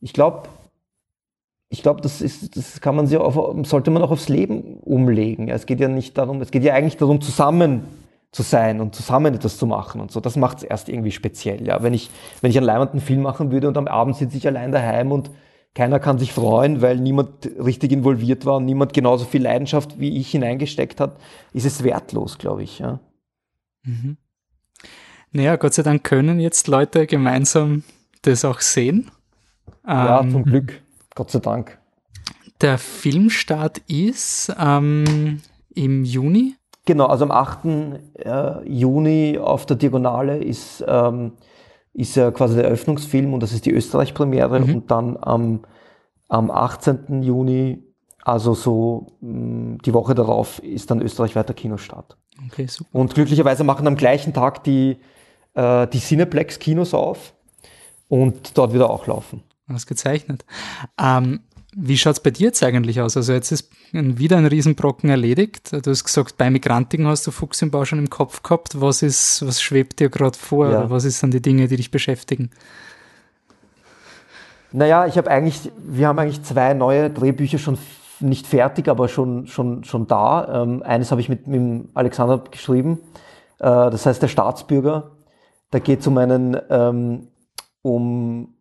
ich 0.00 0.12
glaube, 0.12 0.48
ich 1.70 1.82
glaube, 1.82 2.00
das 2.00 2.20
ist, 2.20 2.56
das 2.56 2.80
kann 2.80 2.94
man 2.94 3.08
sich 3.08 3.18
auf, 3.18 3.36
sollte 3.66 3.90
man 3.90 4.00
auch 4.00 4.12
aufs 4.12 4.28
Leben 4.28 4.76
umlegen. 4.76 5.48
Es 5.48 5.66
geht 5.66 5.80
ja 5.80 5.88
nicht 5.88 6.16
darum, 6.16 6.40
es 6.40 6.52
geht 6.52 6.62
ja 6.62 6.72
eigentlich 6.72 6.98
darum, 6.98 7.20
zusammen 7.20 7.82
zu 8.34 8.42
sein 8.42 8.80
und 8.80 8.96
zusammen 8.96 9.32
etwas 9.32 9.58
zu 9.58 9.66
machen 9.66 10.00
und 10.00 10.10
so. 10.10 10.18
Das 10.18 10.34
macht 10.34 10.58
es 10.58 10.62
erst 10.64 10.88
irgendwie 10.88 11.12
speziell. 11.12 11.64
Ja, 11.66 11.84
wenn 11.84 11.94
ich 11.94 12.10
wenn 12.40 12.50
ich 12.50 12.56
einen 12.56 12.66
leimenden 12.66 13.00
Film 13.00 13.22
machen 13.22 13.52
würde 13.52 13.68
und 13.68 13.78
am 13.78 13.86
Abend 13.86 14.16
sitze 14.16 14.36
ich 14.36 14.46
allein 14.48 14.72
daheim 14.72 15.12
und 15.12 15.30
keiner 15.72 16.00
kann 16.00 16.18
sich 16.18 16.32
freuen, 16.32 16.82
weil 16.82 16.98
niemand 16.98 17.48
richtig 17.64 17.92
involviert 17.92 18.44
war 18.44 18.56
und 18.56 18.64
niemand 18.64 18.92
genauso 18.92 19.24
viel 19.24 19.42
Leidenschaft 19.42 20.00
wie 20.00 20.18
ich 20.18 20.32
hineingesteckt 20.32 21.00
hat, 21.00 21.16
ist 21.52 21.64
es 21.64 21.84
wertlos, 21.84 22.38
glaube 22.38 22.64
ich. 22.64 22.80
Ja. 22.80 22.98
Mhm. 23.84 24.16
Naja, 25.30 25.54
Gott 25.54 25.74
sei 25.74 25.82
Dank 25.82 26.02
können 26.02 26.40
jetzt 26.40 26.66
Leute 26.66 27.06
gemeinsam 27.06 27.84
das 28.22 28.44
auch 28.44 28.60
sehen. 28.60 29.12
Ja, 29.86 30.20
ähm, 30.20 30.30
zum 30.32 30.44
Glück. 30.44 30.82
Gott 31.14 31.30
sei 31.30 31.38
Dank. 31.38 31.78
Der 32.60 32.78
Filmstart 32.78 33.78
ist 33.86 34.52
ähm, 34.58 35.40
im 35.74 36.04
Juni. 36.04 36.56
Genau, 36.84 37.06
also 37.06 37.24
am 37.24 37.30
8. 37.30 37.64
Äh, 38.14 38.68
Juni 38.68 39.38
auf 39.38 39.66
der 39.66 39.76
Diagonale 39.76 40.38
ist 40.38 40.84
ähm, 40.86 41.32
ist 41.94 42.16
ja 42.16 42.32
quasi 42.32 42.56
der 42.56 42.64
Eröffnungsfilm 42.64 43.32
und 43.32 43.42
das 43.42 43.52
ist 43.52 43.64
die 43.64 43.70
Österreich-Premiere 43.70 44.60
mhm. 44.60 44.74
und 44.74 44.90
dann 44.90 45.16
am, 45.20 45.60
am 46.28 46.50
18. 46.50 47.22
Juni, 47.22 47.84
also 48.24 48.52
so 48.54 49.06
mh, 49.20 49.30
mm, 49.30 49.78
die 49.84 49.94
Woche 49.94 50.14
darauf, 50.14 50.58
ist 50.58 50.90
dann 50.90 51.00
Österreich 51.00 51.36
weiter 51.36 51.54
Kinostart. 51.54 52.18
Okay, 52.46 52.66
super. 52.66 52.90
Und 52.92 53.14
glücklicherweise 53.14 53.62
machen 53.62 53.86
am 53.86 53.96
gleichen 53.96 54.32
Tag 54.32 54.64
die, 54.64 54.98
äh, 55.54 55.86
die 55.86 56.00
Cineplex-Kinos 56.00 56.94
auf 56.94 57.32
und 58.08 58.58
dort 58.58 58.74
wieder 58.74 58.90
auch 58.90 59.06
laufen. 59.06 59.44
Ausgezeichnet. 59.72 60.44
Ähm, 61.00 61.40
wie 61.76 61.96
schaut 61.96 62.14
es 62.14 62.20
bei 62.20 62.30
dir 62.30 62.46
jetzt 62.46 62.62
eigentlich 62.62 63.00
aus? 63.00 63.16
Also 63.16 63.32
jetzt 63.32 63.50
ist 63.52 63.70
wieder 63.92 64.36
ein 64.36 64.46
Riesenbrocken 64.46 65.10
erledigt. 65.10 65.72
Du 65.72 65.90
hast 65.90 66.04
gesagt, 66.04 66.36
bei 66.36 66.50
Migrantiken 66.50 67.06
hast 67.06 67.26
du 67.26 67.30
Fuchs 67.30 67.62
im 67.62 67.70
Bau 67.70 67.84
schon 67.84 67.98
im 67.98 68.10
Kopf 68.10 68.42
gehabt. 68.42 68.80
Was 68.80 69.02
ist, 69.02 69.46
was 69.46 69.60
schwebt 69.60 70.00
dir 70.00 70.08
gerade 70.08 70.38
vor? 70.38 70.70
Ja. 70.70 70.90
Was 70.90 71.02
sind 71.04 71.34
die 71.34 71.42
Dinge, 71.42 71.68
die 71.68 71.76
dich 71.76 71.90
beschäftigen? 71.90 72.50
Naja, 74.72 75.06
ich 75.06 75.16
habe 75.18 75.30
eigentlich, 75.30 75.70
wir 75.78 76.08
haben 76.08 76.18
eigentlich 76.18 76.42
zwei 76.42 76.74
neue 76.74 77.10
Drehbücher 77.10 77.58
schon 77.58 77.78
nicht 78.20 78.46
fertig, 78.46 78.88
aber 78.88 79.08
schon, 79.08 79.46
schon, 79.46 79.84
schon 79.84 80.06
da. 80.06 80.62
Ähm, 80.62 80.82
eines 80.82 81.10
habe 81.10 81.20
ich 81.20 81.28
mit, 81.28 81.46
mit 81.46 81.88
Alexander 81.94 82.38
geschrieben. 82.50 83.00
Äh, 83.58 83.66
das 83.66 84.06
heißt 84.06 84.22
Der 84.22 84.28
Staatsbürger. 84.28 85.12
Da 85.70 85.78
geht 85.78 86.00
es 86.00 86.06
um 86.06 86.18
einen, 86.18 86.56
ähm, 86.70 87.28
um, 87.82 88.54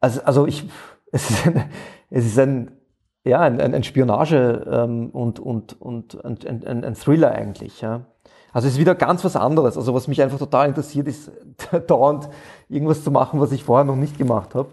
also, 0.00 0.22
also 0.22 0.46
ich, 0.46 0.64
es 1.12 1.30
ist 1.30 1.46
eine, 1.46 1.68
es 2.10 2.26
ist 2.26 2.38
ein, 2.38 2.72
ja, 3.24 3.40
ein, 3.40 3.60
ein, 3.60 3.74
ein 3.74 3.82
Spionage 3.82 4.66
ähm, 4.70 5.10
und, 5.10 5.40
und, 5.40 5.80
und 5.80 6.24
ein, 6.24 6.64
ein, 6.64 6.84
ein 6.84 6.94
Thriller 6.94 7.32
eigentlich. 7.32 7.80
Ja. 7.80 8.02
Also 8.52 8.68
es 8.68 8.74
ist 8.74 8.80
wieder 8.80 8.94
ganz 8.94 9.24
was 9.24 9.36
anderes. 9.36 9.76
Also 9.76 9.94
was 9.94 10.08
mich 10.08 10.22
einfach 10.22 10.38
total 10.38 10.68
interessiert, 10.68 11.08
ist 11.08 11.30
dauernd 11.88 12.28
irgendwas 12.68 13.04
zu 13.04 13.10
machen, 13.10 13.40
was 13.40 13.52
ich 13.52 13.64
vorher 13.64 13.84
noch 13.84 13.96
nicht 13.96 14.16
gemacht 14.16 14.54
habe. 14.54 14.68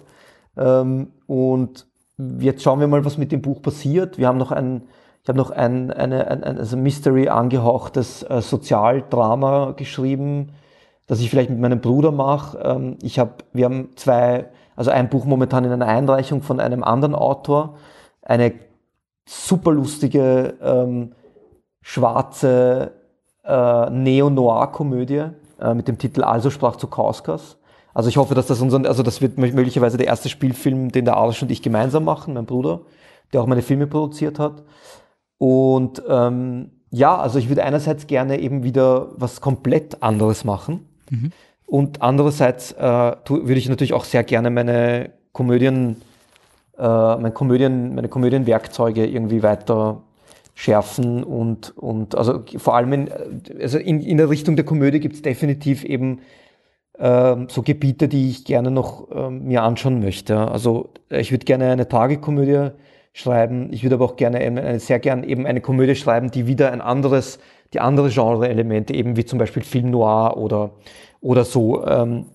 Ähm, 0.56 1.12
und 1.28 1.88
jetzt 2.40 2.64
schauen 2.64 2.80
wir 2.80 2.88
mal, 2.88 3.04
was 3.06 3.18
mit 3.18 3.32
dem 3.32 3.42
Buch 3.42 3.62
passiert. 3.62 4.18
Wir 4.18 4.28
haben 4.28 4.38
noch 4.38 4.52
ein, 4.52 4.84
ich 5.24 5.30
habe 5.30 5.38
noch 5.38 5.52
ein, 5.52 5.92
eine, 5.92 6.28
ein, 6.28 6.44
ein 6.44 6.58
also 6.58 6.78
Mystery 6.78 7.30
angehauchtes 7.30 8.24
äh, 8.24 8.42
Sozialdrama 8.42 9.72
geschrieben, 9.72 10.52
das 11.08 11.20
ich 11.20 11.30
vielleicht 11.30 11.50
mit 11.50 11.60
meinem 11.60 11.82
Bruder 11.82 12.12
mache. 12.12 12.58
Ähm, 12.60 12.98
ich 13.02 13.20
habe, 13.20 13.34
wir 13.52 13.66
haben 13.66 13.90
zwei 13.96 14.50
also 14.76 14.92
ein 14.92 15.10
Buch 15.10 15.26
momentan 15.26 15.66
in 15.66 15.72
einer 15.72 15.88
Einreichung 15.88 16.42
von 16.42 16.60
einem 16.60 16.84
anderen 16.84 17.16
Autor, 17.16 17.78
eine 18.22 18.54
super 19.26 19.72
lustige 19.72 20.56
ähm, 20.62 21.14
schwarze 21.82 22.92
äh, 23.44 23.90
Neo-Noir-Komödie 23.90 25.26
äh, 25.60 25.74
mit 25.74 25.88
dem 25.88 25.98
Titel 25.98 26.24
Also 26.24 26.50
sprach 26.50 26.76
zu 26.76 26.88
Kauskas. 26.88 27.58
Also 27.94 28.10
ich 28.10 28.18
hoffe, 28.18 28.34
dass 28.34 28.48
das 28.48 28.60
unser, 28.62 28.86
also 28.88 29.04
das 29.04 29.22
wird 29.22 29.38
möglicherweise 29.38 29.98
der 29.98 30.08
erste 30.08 30.30
Spielfilm, 30.30 30.92
den 30.92 31.06
der 31.06 31.16
Arsch 31.16 31.44
und 31.44 31.52
ich 31.52 31.62
gemeinsam 31.62 32.06
machen, 32.06 32.34
mein 32.34 32.46
Bruder, 32.46 32.82
der 33.32 33.42
auch 33.42 33.48
meine 33.48 33.62
Filme 33.62 33.86
produziert 33.86 34.40
hat. 34.40 34.64
Und 35.38 36.02
ähm, 36.08 36.72
ja, 36.90 37.18
also 37.18 37.38
ich 37.38 37.50
würde 37.50 37.64
einerseits 37.64 38.08
gerne 38.08 38.40
eben 38.40 38.64
wieder 38.64 39.10
was 39.16 39.42
komplett 39.42 40.02
anderes 40.02 40.44
machen. 40.44 40.88
Mhm. 41.10 41.32
Und 41.66 42.02
andererseits 42.02 42.72
äh, 42.74 42.82
würde 42.82 43.54
ich 43.54 43.70
natürlich 43.70 43.94
auch 43.94 44.06
sehr 44.06 44.24
gerne 44.24 44.50
meine 44.50 45.12
Komödien, 45.32 46.02
äh, 46.78 46.82
meine 46.82 47.32
Komödien, 47.32 47.96
meine 47.96 48.10
Komödienwerkzeuge 48.10 49.06
irgendwie 49.06 49.44
weiter 49.44 50.02
schärfen 50.56 51.24
und, 51.24 51.76
und 51.78 52.16
also 52.16 52.44
vor 52.58 52.76
allem 52.76 52.94
in, 52.94 53.10
also 53.60 53.80
in, 53.80 54.02
in 54.02 54.18
der 54.18 54.30
Richtung 54.30 54.56
der 54.56 54.66
Komödie 54.66 55.00
gibt 55.00 55.16
es 55.16 55.22
definitiv 55.24 55.84
eben 55.84 56.20
äh, 57.00 57.36
so 57.48 57.64
Gebiete, 57.64 58.08
die 58.08 58.30
ich 58.30 58.46
gerne 58.46 58.70
noch 58.70 59.10
äh, 59.12 59.30
mir 59.30 59.64
anschauen 59.64 60.00
möchte. 60.00 60.38
Also 60.38 60.90
ich 61.10 61.32
würde 61.32 61.46
gerne 61.46 61.72
eine 61.72 61.88
Tagekomödie 61.88 62.70
schreiben. 63.14 63.72
Ich 63.72 63.84
würde 63.84 63.96
aber 63.96 64.06
auch 64.06 64.16
gerne 64.16 64.40
eine, 64.40 64.80
sehr 64.80 65.00
gern 65.00 65.24
eben 65.24 65.46
eine 65.46 65.62
Komödie 65.62 65.96
schreiben, 65.96 66.32
die 66.32 66.48
wieder 66.48 66.72
ein 66.72 66.82
anderes, 66.82 67.40
die 67.74 67.80
andere 67.80 68.10
Genre-Elemente 68.10 68.94
eben 68.94 69.18
wie 69.18 69.26
zum 69.26 69.40
Beispiel 69.40 69.64
Film 69.64 69.92
Noir 69.92 70.38
oder 70.38 70.72
oder 71.24 71.46
so, 71.46 71.86
ähm, 71.86 72.26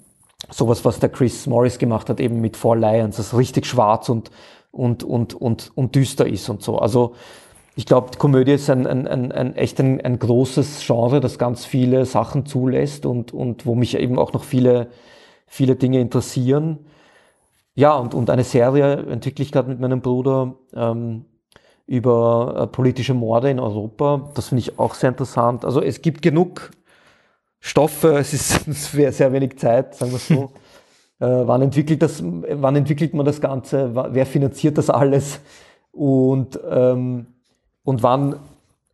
sowas, 0.51 0.85
was 0.85 0.99
der 0.99 1.11
Chris 1.11 1.47
Morris 1.47 1.79
gemacht 1.79 2.09
hat, 2.09 2.21
eben 2.21 2.41
mit 2.41 2.57
Four 2.57 2.77
Lions, 2.77 3.17
das 3.17 3.37
richtig 3.37 3.67
schwarz 3.67 4.09
und, 4.09 4.31
und, 4.71 5.05
und, 5.05 5.35
und, 5.35 5.71
und 5.75 5.95
düster 5.95 6.27
ist 6.27 6.49
und 6.49 6.63
so. 6.63 6.79
Also 6.79 7.15
ich 7.77 7.87
glaube, 7.87 8.17
Komödie 8.19 8.53
ist 8.53 8.71
ein, 8.71 8.87
ein, 8.87 9.07
ein, 9.07 9.31
ein 9.31 9.55
echt 9.55 9.79
ein, 9.79 10.01
ein 10.01 10.19
großes 10.19 10.85
Genre, 10.87 11.21
das 11.21 11.39
ganz 11.39 11.65
viele 11.67 12.07
Sachen 12.07 12.47
zulässt 12.47 13.05
und, 13.07 13.33
und 13.33 13.67
wo 13.67 13.75
mich 13.75 13.97
eben 13.97 14.19
auch 14.19 14.33
noch 14.33 14.43
viele, 14.43 14.89
viele 15.47 15.77
Dinge 15.77 16.01
interessieren. 16.01 16.79
Ja, 17.75 17.95
und, 17.95 18.15
und 18.15 18.31
eine 18.31 18.43
Serie 18.43 19.07
entwickle 19.07 19.45
ich 19.45 19.53
gerade 19.53 19.69
mit 19.69 19.81
meinem 19.81 20.01
Bruder 20.01 20.55
ähm, 20.75 21.27
über 21.89 22.55
äh, 22.57 22.67
politische 22.67 23.15
Morde 23.15 23.51
in 23.51 23.59
Europa. 23.59 24.31
Das 24.35 24.49
finde 24.49 24.61
ich 24.61 24.79
auch 24.79 24.95
sehr 24.95 25.09
interessant. 25.09 25.65
Also 25.65 25.83
es 25.83 26.03
gibt 26.03 26.21
genug 26.21 26.71
Stoffe, 27.61 28.19
es 28.19 28.35
ist 28.35 28.93
sehr 28.93 29.33
wenig 29.33 29.59
Zeit, 29.59 29.97
sagen 29.97 30.13
wir 30.13 30.17
es 30.17 30.29
so. 30.29 30.53
äh, 31.19 31.47
wann, 31.47 31.63
entwickelt 31.63 32.03
das, 32.03 32.23
wann 32.23 32.77
entwickelt 32.77 33.15
man 33.15 33.25
das 33.25 33.41
Ganze? 33.41 33.91
Wer 34.13 34.27
finanziert 34.27 34.77
das 34.77 34.91
alles? 34.91 35.41
Und, 35.91 36.61
ähm, 36.71 37.27
und 37.83 38.03
wann 38.03 38.37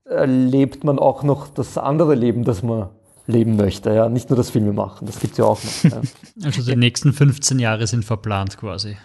lebt 0.07 0.85
man 0.85 0.99
auch 0.99 1.23
noch 1.23 1.49
das 1.49 1.79
andere 1.79 2.15
Leben, 2.15 2.45
das 2.45 2.63
man 2.63 2.91
leben 3.27 3.57
möchte? 3.57 3.93
Ja? 3.93 4.09
Nicht 4.09 4.31
nur 4.31 4.37
das 4.37 4.51
Filme 4.51 4.73
machen, 4.73 5.07
das 5.07 5.19
gibt 5.19 5.33
es 5.33 5.39
ja 5.39 5.47
auch 5.47 5.59
noch. 5.63 5.91
Ja. 5.91 6.01
Also 6.45 6.63
die 6.63 6.77
nächsten 6.77 7.13
15 7.13 7.59
Jahre 7.59 7.87
sind 7.87 8.05
verplant 8.05 8.57
quasi. 8.57 8.97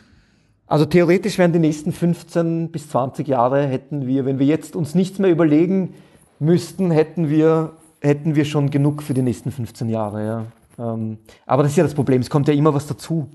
Also 0.69 0.85
theoretisch 0.85 1.37
wären 1.37 1.51
die 1.51 1.59
nächsten 1.59 1.91
15 1.91 2.71
bis 2.71 2.89
20 2.89 3.27
Jahre 3.27 3.67
hätten 3.67 4.07
wir, 4.07 4.25
wenn 4.25 4.39
wir 4.39 4.45
jetzt 4.45 4.75
uns 4.75 4.95
nichts 4.95 5.19
mehr 5.19 5.31
überlegen 5.31 5.95
müssten, 6.39 6.91
hätten 6.91 7.29
wir 7.29 7.73
hätten 8.01 8.35
wir 8.35 8.45
schon 8.45 8.69
genug 8.69 9.03
für 9.03 9.13
die 9.13 9.21
nächsten 9.21 9.51
15 9.51 9.89
Jahre. 9.89 10.25
Ja. 10.25 10.93
Ähm, 10.93 11.17
aber 11.45 11.63
das 11.63 11.73
ist 11.73 11.77
ja 11.77 11.83
das 11.83 11.93
Problem, 11.93 12.21
es 12.21 12.29
kommt 12.29 12.47
ja 12.47 12.53
immer 12.53 12.73
was 12.73 12.87
dazu. 12.87 13.29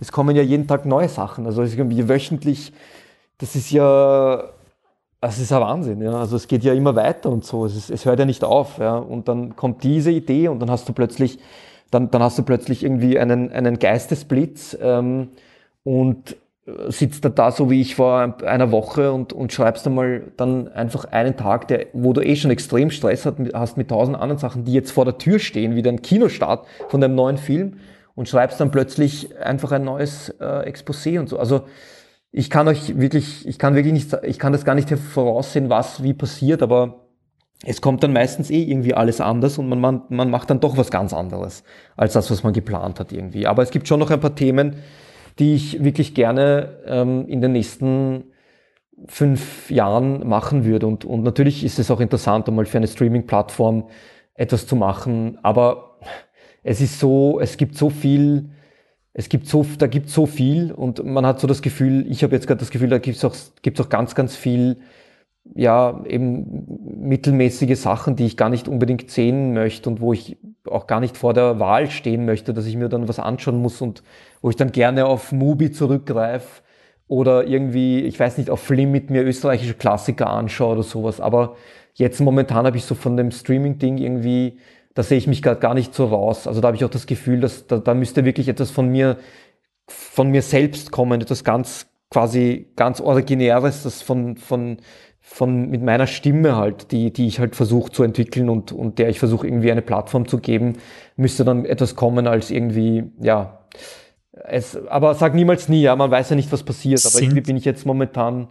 Es 0.00 0.10
kommen 0.10 0.34
ja 0.34 0.42
jeden 0.42 0.66
Tag 0.66 0.86
neue 0.86 1.08
Sachen. 1.08 1.46
Also 1.46 1.62
irgendwie 1.62 2.08
wöchentlich, 2.08 2.72
das 3.38 3.54
ist 3.54 3.70
ja, 3.70 4.44
das 5.20 5.38
ist 5.38 5.50
ja 5.50 5.60
Wahnsinn. 5.60 6.02
Ja. 6.02 6.14
Also 6.14 6.36
es 6.36 6.48
geht 6.48 6.64
ja 6.64 6.74
immer 6.74 6.96
weiter 6.96 7.30
und 7.30 7.44
so. 7.44 7.64
Es, 7.66 7.76
ist, 7.76 7.90
es 7.90 8.04
hört 8.04 8.18
ja 8.18 8.24
nicht 8.24 8.42
auf. 8.42 8.78
Ja. 8.78 8.96
Und 8.96 9.28
dann 9.28 9.54
kommt 9.54 9.84
diese 9.84 10.10
Idee 10.10 10.48
und 10.48 10.58
dann 10.58 10.70
hast 10.70 10.88
du 10.88 10.92
plötzlich, 10.92 11.38
dann, 11.90 12.10
dann 12.10 12.22
hast 12.22 12.38
du 12.38 12.42
plötzlich 12.42 12.82
irgendwie 12.82 13.18
einen, 13.18 13.52
einen 13.52 13.78
Geistesblitz 13.78 14.76
ähm, 14.80 15.28
und 15.84 16.36
sitzt 16.88 17.24
da 17.24 17.28
da 17.28 17.50
so 17.50 17.70
wie 17.70 17.80
ich 17.80 17.94
vor 17.94 18.36
einer 18.42 18.70
Woche 18.70 19.12
und, 19.12 19.32
und 19.32 19.52
schreibst 19.52 19.86
einmal 19.86 20.32
dann 20.36 20.68
einfach 20.68 21.04
einen 21.04 21.36
Tag, 21.36 21.68
der, 21.68 21.86
wo 21.92 22.12
du 22.14 22.22
eh 22.22 22.36
schon 22.36 22.50
extrem 22.50 22.90
Stress 22.90 23.26
hast 23.52 23.76
mit 23.76 23.88
tausend 23.88 24.16
anderen 24.16 24.38
Sachen, 24.38 24.64
die 24.64 24.72
jetzt 24.72 24.90
vor 24.90 25.04
der 25.04 25.18
Tür 25.18 25.38
stehen, 25.38 25.76
wie 25.76 25.82
dein 25.82 26.00
Kinostart 26.00 26.66
von 26.88 27.00
deinem 27.02 27.16
neuen 27.16 27.36
Film 27.36 27.74
und 28.14 28.28
schreibst 28.28 28.60
dann 28.60 28.70
plötzlich 28.70 29.36
einfach 29.38 29.72
ein 29.72 29.84
neues 29.84 30.30
äh, 30.40 30.70
Exposé 30.70 31.18
und 31.18 31.28
so. 31.28 31.38
Also 31.38 31.64
ich 32.32 32.48
kann 32.48 32.66
euch 32.66 32.98
wirklich, 32.98 33.46
ich 33.46 33.58
kann 33.58 33.74
wirklich 33.74 33.92
nicht, 33.92 34.16
ich 34.22 34.38
kann 34.38 34.52
das 34.52 34.64
gar 34.64 34.74
nicht 34.74 34.90
voraussehen, 34.90 35.68
was 35.68 36.02
wie 36.02 36.14
passiert, 36.14 36.62
aber 36.62 37.04
es 37.66 37.80
kommt 37.80 38.02
dann 38.02 38.12
meistens 38.12 38.50
eh 38.50 38.62
irgendwie 38.62 38.94
alles 38.94 39.20
anders 39.20 39.58
und 39.58 39.68
man, 39.68 39.80
man, 39.80 40.02
man 40.08 40.30
macht 40.30 40.48
dann 40.48 40.60
doch 40.60 40.76
was 40.78 40.90
ganz 40.90 41.12
anderes 41.12 41.62
als 41.96 42.14
das, 42.14 42.30
was 42.30 42.42
man 42.42 42.52
geplant 42.54 43.00
hat 43.00 43.12
irgendwie. 43.12 43.46
Aber 43.46 43.62
es 43.62 43.70
gibt 43.70 43.86
schon 43.86 44.00
noch 44.00 44.10
ein 44.10 44.20
paar 44.20 44.34
Themen, 44.34 44.76
die 45.38 45.54
ich 45.54 45.82
wirklich 45.82 46.14
gerne 46.14 46.78
ähm, 46.86 47.26
in 47.28 47.40
den 47.40 47.52
nächsten 47.52 48.24
fünf 49.06 49.70
Jahren 49.70 50.26
machen 50.26 50.64
würde. 50.64 50.86
Und, 50.86 51.04
und 51.04 51.22
natürlich 51.22 51.64
ist 51.64 51.78
es 51.78 51.90
auch 51.90 52.00
interessant, 52.00 52.48
einmal 52.48 52.66
für 52.66 52.78
eine 52.78 52.86
Streaming-Plattform 52.86 53.88
etwas 54.34 54.66
zu 54.66 54.76
machen. 54.76 55.38
Aber 55.42 55.98
es 56.62 56.80
ist 56.80 57.00
so, 57.00 57.40
es 57.40 57.56
gibt 57.56 57.76
so 57.76 57.90
viel, 57.90 58.50
es 59.12 59.28
gibt 59.28 59.46
so, 59.46 59.64
da 59.78 59.86
gibt 59.86 60.08
so 60.08 60.26
viel 60.26 60.72
und 60.72 61.04
man 61.04 61.26
hat 61.26 61.40
so 61.40 61.46
das 61.46 61.62
Gefühl, 61.62 62.06
ich 62.08 62.22
habe 62.22 62.34
jetzt 62.34 62.46
gerade 62.46 62.60
das 62.60 62.70
Gefühl, 62.70 62.88
da 62.88 62.98
gibt 62.98 63.16
es 63.16 63.24
auch, 63.24 63.34
gibt's 63.62 63.80
auch 63.80 63.88
ganz, 63.88 64.14
ganz 64.14 64.36
viel 64.36 64.78
ja, 65.54 66.02
eben 66.06 66.66
mittelmäßige 67.00 67.78
Sachen, 67.78 68.16
die 68.16 68.26
ich 68.26 68.36
gar 68.36 68.48
nicht 68.48 68.66
unbedingt 68.66 69.10
sehen 69.10 69.52
möchte 69.52 69.90
und 69.90 70.00
wo 70.00 70.12
ich 70.12 70.38
auch 70.68 70.86
gar 70.86 71.00
nicht 71.00 71.16
vor 71.16 71.34
der 71.34 71.60
Wahl 71.60 71.90
stehen 71.90 72.24
möchte, 72.24 72.54
dass 72.54 72.66
ich 72.66 72.76
mir 72.76 72.88
dann 72.88 73.08
was 73.08 73.18
anschauen 73.18 73.60
muss 73.60 73.80
und 73.80 74.02
wo 74.40 74.50
ich 74.50 74.56
dann 74.56 74.72
gerne 74.72 75.06
auf 75.06 75.32
Mubi 75.32 75.70
zurückgreife 75.70 76.62
oder 77.06 77.46
irgendwie, 77.46 78.00
ich 78.00 78.18
weiß 78.18 78.38
nicht, 78.38 78.48
auf 78.48 78.60
Flim 78.60 78.90
mit 78.90 79.10
mir 79.10 79.22
österreichische 79.22 79.74
Klassiker 79.74 80.30
anschaue 80.30 80.72
oder 80.72 80.82
sowas. 80.82 81.20
Aber 81.20 81.56
jetzt 81.92 82.20
momentan 82.20 82.66
habe 82.66 82.78
ich 82.78 82.84
so 82.84 82.94
von 82.94 83.16
dem 83.16 83.30
Streaming-Ding 83.30 83.98
irgendwie, 83.98 84.58
da 84.94 85.02
sehe 85.02 85.18
ich 85.18 85.26
mich 85.26 85.42
gerade 85.42 85.60
gar 85.60 85.74
nicht 85.74 85.94
so 85.94 86.06
raus. 86.06 86.46
Also 86.46 86.62
da 86.62 86.68
habe 86.68 86.76
ich 86.76 86.84
auch 86.84 86.90
das 86.90 87.06
Gefühl, 87.06 87.40
dass 87.40 87.66
da, 87.66 87.78
da 87.78 87.92
müsste 87.92 88.24
wirklich 88.24 88.48
etwas 88.48 88.70
von 88.70 88.88
mir, 88.88 89.18
von 89.86 90.30
mir 90.30 90.40
selbst 90.40 90.90
kommen, 90.90 91.20
etwas 91.20 91.44
ganz 91.44 91.86
quasi 92.10 92.70
ganz 92.76 93.00
originäres, 93.00 93.82
das 93.82 94.00
von, 94.00 94.36
von, 94.36 94.78
von 95.26 95.70
mit 95.70 95.82
meiner 95.82 96.06
Stimme 96.06 96.54
halt, 96.54 96.92
die, 96.92 97.10
die 97.10 97.26
ich 97.26 97.40
halt 97.40 97.56
versuche 97.56 97.90
zu 97.90 98.02
entwickeln 98.02 98.50
und, 98.50 98.72
und 98.72 98.98
der 98.98 99.08
ich 99.08 99.18
versuche 99.18 99.46
irgendwie 99.46 99.72
eine 99.72 99.80
Plattform 99.80 100.28
zu 100.28 100.38
geben, 100.38 100.74
müsste 101.16 101.46
dann 101.46 101.64
etwas 101.64 101.96
kommen 101.96 102.26
als 102.26 102.50
irgendwie, 102.50 103.04
ja, 103.20 103.66
es, 104.32 104.76
aber 104.86 105.14
sag 105.14 105.34
niemals 105.34 105.70
nie, 105.70 105.80
ja, 105.80 105.96
man 105.96 106.10
weiß 106.10 106.28
ja 106.28 106.36
nicht, 106.36 106.52
was 106.52 106.62
passiert, 106.62 107.04
aber 107.06 107.22
irgendwie 107.22 107.40
bin 107.40 107.56
ich 107.56 107.64
jetzt 107.64 107.86
momentan 107.86 108.48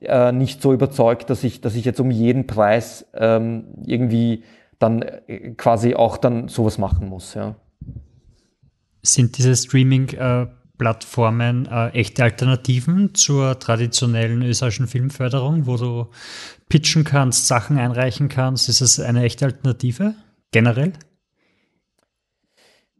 äh, 0.00 0.30
nicht 0.30 0.62
so 0.62 0.72
überzeugt, 0.72 1.30
dass 1.30 1.42
ich, 1.42 1.60
dass 1.60 1.74
ich 1.74 1.84
jetzt 1.84 1.98
um 1.98 2.12
jeden 2.12 2.46
Preis 2.46 3.06
ähm, 3.14 3.64
irgendwie 3.84 4.44
dann 4.78 5.02
äh, 5.02 5.50
quasi 5.56 5.96
auch 5.96 6.16
dann 6.16 6.46
sowas 6.46 6.78
machen 6.78 7.08
muss, 7.08 7.34
ja. 7.34 7.56
Sind 9.02 9.36
diese 9.36 9.56
Streaming 9.56 10.10
äh 10.10 10.46
Plattformen 10.78 11.66
äh, 11.66 11.88
echte 11.90 12.24
Alternativen 12.24 13.14
zur 13.14 13.58
traditionellen 13.58 14.42
österreichischen 14.42 14.88
Filmförderung, 14.88 15.66
wo 15.66 15.76
du 15.76 16.06
pitchen 16.68 17.04
kannst, 17.04 17.46
Sachen 17.46 17.78
einreichen 17.78 18.28
kannst? 18.28 18.68
Ist 18.68 18.80
es 18.80 18.98
eine 18.98 19.22
echte 19.22 19.46
Alternative 19.46 20.14
generell? 20.50 20.92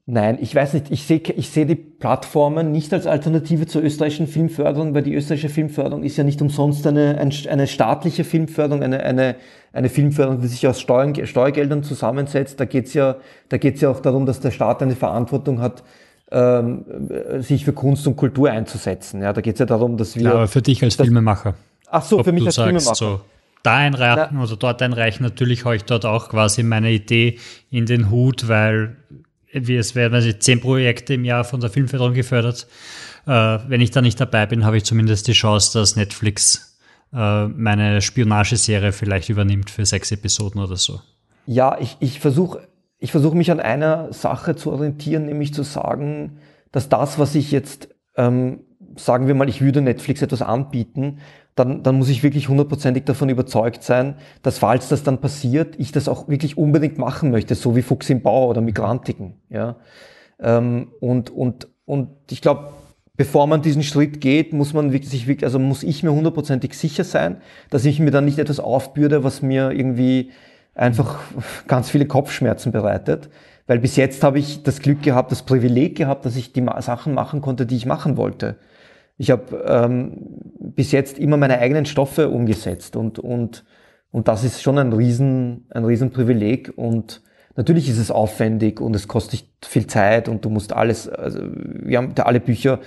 Nein, 0.07 0.37
ich 0.39 0.55
weiß 0.55 0.75
nicht. 0.75 0.91
Ich 0.91 1.05
sehe 1.05 1.23
ich 1.35 1.49
sehe 1.49 1.65
die 1.65 1.77
Plattformen 1.77 2.73
nicht 2.73 2.93
als 2.93 3.07
Alternative 3.07 3.67
zur 3.67 3.83
österreichischen 3.83 4.27
Filmförderung, 4.27 4.95
weil 4.95 5.03
die 5.03 5.15
österreichische 5.15 5.49
Filmförderung 5.49 6.03
ist 6.03 6.19
ja 6.19 6.25
nicht 6.25 6.43
umsonst 6.43 6.87
eine, 6.87 7.17
eine 7.19 7.67
staatliche 7.67 8.23
Filmförderung, 8.25 8.83
eine, 8.83 9.03
eine, 9.03 9.37
eine 9.73 9.89
Filmförderung, 9.89 10.43
die 10.43 10.49
sich 10.49 10.67
aus 10.69 10.79
Steuern, 10.79 11.15
Steuergeldern 11.25 11.83
zusammensetzt. 11.83 12.61
Da 12.61 12.67
geht's 12.67 12.93
ja, 12.93 13.17
da 13.49 13.57
geht's 13.57 13.81
ja 13.81 13.89
auch 13.91 14.01
darum, 14.01 14.27
dass 14.27 14.41
der 14.41 14.51
Staat 14.51 14.83
eine 14.83 14.95
Verantwortung 14.95 15.63
hat, 15.63 15.83
ähm, 16.31 16.85
sich 17.41 17.65
für 17.65 17.73
Kunst 17.73 18.07
und 18.07 18.17
Kultur 18.17 18.51
einzusetzen. 18.51 19.23
Ja, 19.23 19.33
da 19.33 19.41
geht 19.41 19.55
es 19.55 19.59
ja 19.61 19.67
darum, 19.67 19.97
dass 19.97 20.17
wir. 20.17 20.23
Ja, 20.23 20.33
aber 20.33 20.49
für 20.49 20.63
dich 20.63 20.83
als 20.83 20.97
das, 20.97 21.07
Filmemacher. 21.07 21.55
Ach 21.91 22.03
so, 22.03 22.23
für 22.23 22.33
mich 22.33 22.47
als 22.47 22.57
sagst, 22.57 22.67
Filmemacher. 22.67 22.95
So, 22.95 23.21
da 23.63 23.77
einreichen 23.77 24.39
oder 24.39 24.57
dort 24.57 24.83
einreichen, 24.83 25.25
natürlich 25.25 25.65
habe 25.65 25.77
ich 25.77 25.85
dort 25.85 26.05
auch 26.05 26.29
quasi 26.29 26.63
meine 26.63 26.93
Idee 26.93 27.39
in 27.71 27.87
den 27.87 28.11
Hut, 28.11 28.49
weil 28.49 28.97
wie 29.53 29.77
es 29.77 29.95
werden 29.95 30.15
also 30.15 30.33
zehn 30.33 30.61
Projekte 30.61 31.15
im 31.15 31.25
Jahr 31.25 31.45
von 31.45 31.61
der 31.61 31.71
Filmförderung 31.71 32.15
gefördert. 32.15 32.67
Äh, 33.27 33.31
wenn 33.31 33.81
ich 33.81 33.91
da 33.91 34.03
nicht 34.03 34.21
dabei 34.21 34.47
bin, 34.47 34.65
habe 34.65 34.77
ich 34.77 34.85
zumindest 34.85 35.29
die 35.29 35.33
Chance, 35.33 35.79
dass 35.79 35.97
Netflix 35.97 36.79
äh, 37.13 37.47
meine 37.47 38.03
Spionageserie 38.03 38.93
vielleicht 38.93 39.29
übernimmt 39.29 39.71
für 39.71 39.87
sechs 39.87 40.11
Episoden 40.13 40.61
oder 40.61 40.77
so. 40.77 41.01
Ja, 41.47 41.79
ich, 41.79 41.97
ich 42.01 42.21
versuche 42.21 42.67
ich 43.05 43.13
versuche 43.13 43.37
mich 43.37 43.51
an 43.51 43.61
einer 43.61 44.15
Sache 44.15 44.57
zu 44.57 44.73
orientieren, 44.73 45.27
nämlich 45.27 45.53
zu 45.53 45.63
sagen, 45.63 46.39
dass 46.73 46.89
das, 46.89 47.19
was 47.19 47.35
ich 47.35 47.51
jetzt, 47.53 47.95
ähm, 48.17 48.61
sagen 48.97 49.27
wir 49.27 49.35
mal, 49.35 49.47
ich 49.51 49.61
würde 49.61 49.83
Netflix 49.83 50.23
etwas 50.23 50.41
anbieten, 50.41 51.19
dann, 51.55 51.83
dann 51.83 51.99
muss 51.99 52.09
ich 52.09 52.23
wirklich 52.23 52.49
hundertprozentig 52.49 53.05
davon 53.05 53.29
überzeugt 53.29 53.83
sein, 53.83 54.15
dass 54.41 54.57
falls 54.57 54.89
das 54.89 55.03
dann 55.03 55.21
passiert, 55.21 55.79
ich 55.79 55.93
das 55.93 56.09
auch 56.09 56.29
wirklich 56.29 56.57
unbedingt 56.57 56.97
machen 56.97 57.31
möchte, 57.31 57.55
so 57.55 57.77
wie 57.77 57.83
Fuchs 57.83 58.09
im 58.09 58.23
Bau 58.23 58.49
oder 58.49 58.63
Migrantiken. 58.63 59.35
Ja? 59.51 59.77
Ähm, 60.41 60.89
und, 60.99 61.29
und, 61.29 61.69
und 61.85 62.09
ich 62.31 62.41
glaube, 62.41 62.71
bevor 63.19 63.47
man 63.47 63.61
diesen 63.61 63.83
Schritt 63.83 64.23
geht, 64.23 64.55
muss 64.55 64.73
man 64.73 64.93
wirklich, 64.93 65.11
sich 65.11 65.27
wirklich, 65.27 65.45
also 65.45 65.59
muss 65.59 65.83
ich 65.83 66.03
mir 66.05 66.13
hundertprozentig 66.15 66.73
sicher 66.73 67.05
sein, 67.05 67.43
dass 67.69 67.85
ich 67.85 68.01
mir 68.01 68.13
dann 68.13 68.25
nicht 68.25 68.39
etwas 68.39 68.61
aufbürde, 68.61 69.25
was 69.25 69.43
mir 69.43 69.73
irgendwie 69.73 70.31
einfach 70.75 71.21
ganz 71.67 71.91
viele 71.91 72.07
Kopfschmerzen 72.07 72.73
bereitet. 72.73 73.31
Weil 73.67 73.79
bis 73.79 73.97
jetzt 73.97 74.23
habe 74.23 74.39
ich 74.39 74.63
das 74.63 74.81
Glück 74.81 75.03
gehabt, 75.03 75.33
das 75.33 75.43
Privileg 75.43 75.97
gehabt, 75.97 76.27
dass 76.27 76.37
ich 76.37 76.53
die 76.53 76.65
Sachen 76.81 77.15
machen 77.15 77.41
konnte, 77.41 77.65
die 77.65 77.77
ich 77.77 77.87
machen 77.87 78.17
wollte. 78.17 78.57
Ich 79.17 79.31
habe 79.31 79.65
ähm, 79.67 80.17
bis 80.59 80.93
jetzt 80.93 81.19
immer 81.19 81.37
meine 81.37 81.59
eigenen 81.59 81.87
Stoffe 81.87 82.29
umgesetzt 82.29 82.97
und, 82.97 83.19
und, 83.19 83.65
und 84.11 84.29
das 84.29 84.45
ist 84.45 84.61
schon 84.61 84.77
ein 84.79 84.93
riesen, 84.93 85.67
ein 85.71 85.85
riesen 85.85 86.11
Privileg 86.11 86.73
und 86.77 87.23
natürlich 87.57 87.89
ist 87.89 87.99
es 87.99 88.11
aufwendig 88.11 88.81
und 88.81 88.97
es 88.97 89.07
kostet 89.07 89.45
viel 89.65 89.87
Zeit 89.87 90.29
und 90.29 90.45
du 90.45 90.51
musst 90.51 90.73
alles, 90.73 91.09
also 91.09 91.39
wir 91.43 91.99
haben 91.99 92.15
da 92.17 92.25
alle 92.25 92.41
Bücher 92.41 92.81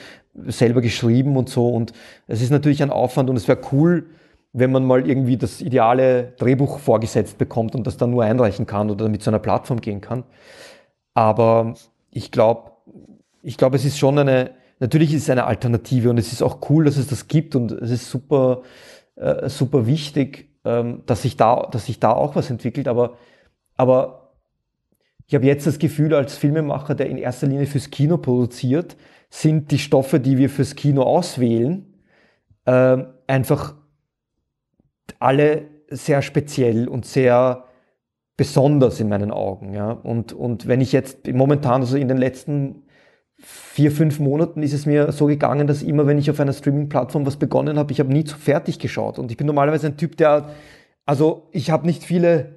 selber 0.47 0.81
geschrieben 0.81 1.37
und 1.37 1.49
so 1.49 1.69
und 1.69 1.93
es 2.27 2.41
ist 2.41 2.51
natürlich 2.51 2.83
ein 2.83 2.91
Aufwand 2.91 3.29
und 3.29 3.37
es 3.37 3.47
wäre 3.47 3.59
cool, 3.71 4.07
wenn 4.57 4.71
man 4.71 4.85
mal 4.85 5.07
irgendwie 5.07 5.37
das 5.37 5.61
ideale 5.61 6.33
Drehbuch 6.39 6.79
vorgesetzt 6.79 7.37
bekommt 7.37 7.75
und 7.75 7.85
das 7.85 7.97
dann 7.97 8.09
nur 8.09 8.23
einreichen 8.23 8.65
kann 8.65 8.89
oder 8.89 9.07
mit 9.07 9.21
so 9.21 9.29
einer 9.29 9.39
Plattform 9.39 9.81
gehen 9.81 10.01
kann. 10.01 10.23
Aber 11.13 11.75
ich 12.09 12.31
glaube, 12.31 12.71
ich 13.43 13.57
glaube, 13.57 13.75
es 13.75 13.85
ist 13.85 13.99
schon 13.99 14.17
eine, 14.17 14.51
natürlich 14.79 15.13
ist 15.13 15.23
es 15.23 15.29
eine 15.29 15.45
Alternative 15.45 16.09
und 16.09 16.17
es 16.17 16.33
ist 16.33 16.41
auch 16.41 16.69
cool, 16.69 16.85
dass 16.85 16.97
es 16.97 17.07
das 17.07 17.27
gibt 17.27 17.55
und 17.55 17.71
es 17.71 17.91
ist 17.91 18.09
super, 18.09 18.63
äh, 19.15 19.47
super 19.47 19.85
wichtig, 19.85 20.49
ähm, 20.65 21.03
dass 21.05 21.21
sich 21.21 21.37
da, 21.37 21.67
dass 21.71 21.85
sich 21.85 21.99
da 21.99 22.11
auch 22.11 22.35
was 22.35 22.49
entwickelt. 22.49 22.87
Aber, 22.87 23.17
aber 23.75 24.31
ich 25.27 25.35
habe 25.35 25.45
jetzt 25.45 25.67
das 25.67 25.77
Gefühl, 25.77 26.15
als 26.15 26.35
Filmemacher, 26.35 26.95
der 26.95 27.09
in 27.09 27.19
erster 27.19 27.45
Linie 27.45 27.67
fürs 27.67 27.91
Kino 27.91 28.17
produziert, 28.17 28.97
sind 29.29 29.69
die 29.69 29.77
Stoffe, 29.77 30.19
die 30.19 30.39
wir 30.39 30.49
fürs 30.49 30.75
Kino 30.75 31.03
auswählen, 31.03 31.93
äh, 32.65 32.97
einfach 33.27 33.75
alle 35.19 35.65
sehr 35.89 36.21
speziell 36.21 36.87
und 36.87 37.05
sehr 37.05 37.65
besonders 38.35 38.99
in 38.99 39.09
meinen 39.09 39.31
Augen. 39.31 39.73
Ja? 39.73 39.91
Und, 39.91 40.33
und 40.33 40.67
wenn 40.67 40.81
ich 40.81 40.91
jetzt 40.91 41.27
momentan, 41.27 41.81
also 41.81 41.97
in 41.97 42.07
den 42.07 42.17
letzten 42.17 42.83
vier, 43.39 43.91
fünf 43.91 44.19
Monaten 44.19 44.63
ist 44.63 44.73
es 44.73 44.85
mir 44.85 45.11
so 45.11 45.25
gegangen, 45.25 45.67
dass 45.67 45.83
immer, 45.83 46.07
wenn 46.07 46.17
ich 46.17 46.29
auf 46.29 46.39
einer 46.39 46.53
Streaming-Plattform 46.53 47.25
was 47.25 47.37
begonnen 47.37 47.77
habe, 47.77 47.91
ich 47.91 47.99
habe 47.99 48.11
nie 48.11 48.23
zu 48.23 48.37
fertig 48.37 48.79
geschaut. 48.79 49.19
Und 49.19 49.31
ich 49.31 49.37
bin 49.37 49.47
normalerweise 49.47 49.87
ein 49.87 49.97
Typ, 49.97 50.17
der, 50.17 50.49
also 51.05 51.47
ich 51.51 51.69
habe 51.69 51.85
nicht 51.85 52.03
viele 52.03 52.55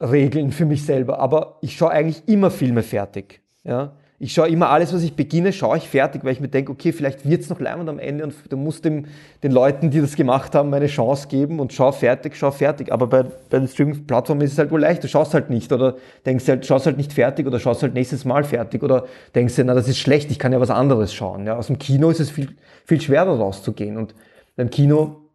Regeln 0.00 0.52
für 0.52 0.64
mich 0.64 0.84
selber, 0.84 1.18
aber 1.18 1.58
ich 1.60 1.76
schaue 1.76 1.90
eigentlich 1.90 2.26
immer 2.26 2.50
Filme 2.50 2.82
fertig. 2.82 3.42
Ja? 3.64 3.96
Ich 4.20 4.32
schaue 4.32 4.48
immer 4.48 4.70
alles, 4.70 4.92
was 4.92 5.04
ich 5.04 5.14
beginne, 5.14 5.52
schaue 5.52 5.76
ich 5.76 5.88
fertig, 5.88 6.24
weil 6.24 6.32
ich 6.32 6.40
mir 6.40 6.48
denke, 6.48 6.72
okay, 6.72 6.90
vielleicht 6.90 7.28
wird's 7.28 7.48
noch 7.48 7.60
leimend 7.60 7.88
am 7.88 8.00
Ende 8.00 8.24
und 8.24 8.34
du 8.48 8.56
musst 8.56 8.84
dem, 8.84 9.06
den 9.44 9.52
Leuten, 9.52 9.90
die 9.90 10.00
das 10.00 10.16
gemacht 10.16 10.56
haben, 10.56 10.74
eine 10.74 10.88
Chance 10.88 11.28
geben 11.28 11.60
und 11.60 11.72
schau 11.72 11.92
fertig, 11.92 12.34
schau 12.34 12.50
fertig. 12.50 12.90
Aber 12.92 13.06
bei, 13.06 13.22
bei 13.22 13.58
den 13.60 13.68
Streaming-Plattformen 13.68 14.42
ist 14.42 14.52
es 14.54 14.58
halt 14.58 14.72
wohl 14.72 14.80
leicht, 14.80 15.04
du 15.04 15.08
schaust 15.08 15.34
halt 15.34 15.50
nicht 15.50 15.72
oder 15.72 15.94
denkst 16.26 16.48
halt, 16.48 16.66
schaust 16.66 16.86
halt 16.86 16.96
nicht 16.96 17.12
fertig 17.12 17.46
oder 17.46 17.60
schaust 17.60 17.84
halt 17.84 17.94
nächstes 17.94 18.24
Mal 18.24 18.42
fertig 18.42 18.82
oder 18.82 19.06
denkst 19.36 19.54
dir, 19.54 19.64
na, 19.64 19.74
das 19.74 19.86
ist 19.86 19.98
schlecht, 19.98 20.32
ich 20.32 20.40
kann 20.40 20.52
ja 20.52 20.58
was 20.60 20.70
anderes 20.70 21.14
schauen. 21.14 21.46
Ja, 21.46 21.56
aus 21.56 21.68
dem 21.68 21.78
Kino 21.78 22.10
ist 22.10 22.18
es 22.18 22.28
viel, 22.28 22.56
viel 22.86 23.00
schwerer 23.00 23.38
rauszugehen 23.38 23.96
und 23.96 24.16
beim 24.56 24.70
Kino, 24.70 25.28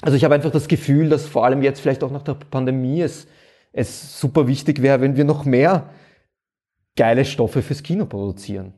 also 0.00 0.16
ich 0.16 0.24
habe 0.24 0.34
einfach 0.34 0.50
das 0.50 0.66
Gefühl, 0.66 1.10
dass 1.10 1.26
vor 1.26 1.44
allem 1.44 1.62
jetzt 1.62 1.80
vielleicht 1.80 2.02
auch 2.02 2.10
nach 2.10 2.22
der 2.22 2.38
Pandemie 2.50 3.02
es, 3.02 3.26
es 3.74 4.18
super 4.18 4.48
wichtig 4.48 4.80
wäre, 4.80 5.02
wenn 5.02 5.16
wir 5.16 5.24
noch 5.24 5.44
mehr 5.44 5.90
geile 6.96 7.24
Stoffe 7.24 7.62
fürs 7.62 7.82
Kino 7.82 8.06
produzieren. 8.06 8.74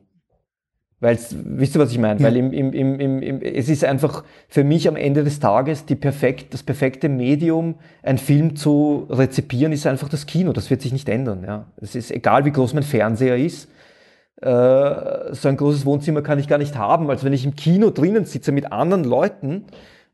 Weil, 0.99 1.19
wisst 1.31 1.75
ihr, 1.75 1.81
was 1.81 1.91
ich 1.91 1.99
meine? 1.99 2.21
Ja. 2.21 2.27
Weil 2.27 2.37
im, 2.37 2.53
im, 2.53 2.73
im, 2.73 3.21
im, 3.21 3.41
es 3.41 3.67
ist 3.67 3.83
einfach 3.83 4.23
für 4.47 4.63
mich 4.63 4.87
am 4.87 4.95
Ende 4.95 5.25
des 5.25 5.41
Tages 5.41 5.85
die 5.85 5.95
perfekt, 5.95 6.53
das 6.53 6.63
perfekte 6.63 7.09
Medium, 7.09 7.75
einen 8.03 8.17
Film 8.17 8.55
zu 8.55 9.05
rezipieren, 9.09 9.73
ist 9.73 9.85
einfach 9.85 10.07
das 10.07 10.25
Kino. 10.27 10.53
Das 10.53 10.69
wird 10.69 10.81
sich 10.81 10.93
nicht 10.93 11.09
ändern. 11.09 11.43
Ja. 11.45 11.65
Es 11.75 11.95
ist 11.95 12.09
egal, 12.09 12.45
wie 12.45 12.51
groß 12.51 12.73
mein 12.73 12.83
Fernseher 12.83 13.37
ist. 13.37 13.67
Äh, 14.41 15.33
so 15.33 15.49
ein 15.49 15.57
großes 15.57 15.85
Wohnzimmer 15.85 16.21
kann 16.21 16.39
ich 16.39 16.47
gar 16.47 16.57
nicht 16.57 16.77
haben, 16.77 17.09
als 17.09 17.25
wenn 17.25 17.33
ich 17.33 17.43
im 17.43 17.55
Kino 17.55 17.89
drinnen 17.89 18.23
sitze 18.23 18.53
mit 18.53 18.71
anderen 18.71 19.03
Leuten 19.03 19.65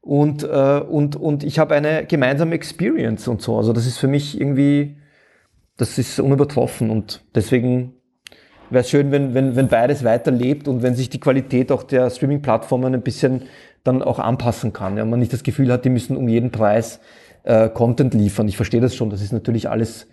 und, 0.02 0.44
äh, 0.44 0.80
und, 0.80 1.16
und 1.16 1.44
ich 1.44 1.60
habe 1.60 1.76
eine 1.76 2.06
gemeinsame 2.06 2.56
Experience 2.56 3.28
und 3.28 3.44
so. 3.44 3.58
Also 3.58 3.74
das 3.74 3.86
ist 3.86 4.00
für 4.00 4.08
mich 4.08 4.42
irgendwie, 4.42 4.98
das 5.80 5.98
ist 5.98 6.20
unübertroffen 6.20 6.90
und 6.90 7.24
deswegen 7.34 7.94
wäre 8.70 8.82
es 8.82 8.90
schön, 8.90 9.12
wenn, 9.12 9.34
wenn, 9.34 9.56
wenn 9.56 9.70
beides 9.70 10.04
weiterlebt 10.04 10.68
und 10.68 10.84
wenn 10.84 10.94
sich 10.94 11.10
die 11.10 11.22
Qualität 11.22 11.72
auch 11.72 11.84
der 11.84 12.10
Streaming-Plattformen 12.10 12.94
ein 12.94 13.02
bisschen 13.02 13.44
dann 13.86 14.04
auch 14.04 14.20
anpassen 14.20 14.74
kann. 14.74 14.98
Ja, 14.98 15.06
man 15.06 15.20
nicht 15.20 15.32
das 15.32 15.42
Gefühl 15.42 15.72
hat, 15.72 15.86
die 15.86 15.90
müssen 15.90 16.18
um 16.18 16.28
jeden 16.28 16.52
Preis 16.52 17.00
äh, 17.44 17.70
Content 17.70 18.14
liefern. 18.14 18.50
Ich 18.50 18.58
verstehe 18.58 18.82
das 18.82 18.94
schon, 18.94 19.10
das 19.10 19.22
ist 19.22 19.32
natürlich 19.32 19.70
alles 19.70 20.08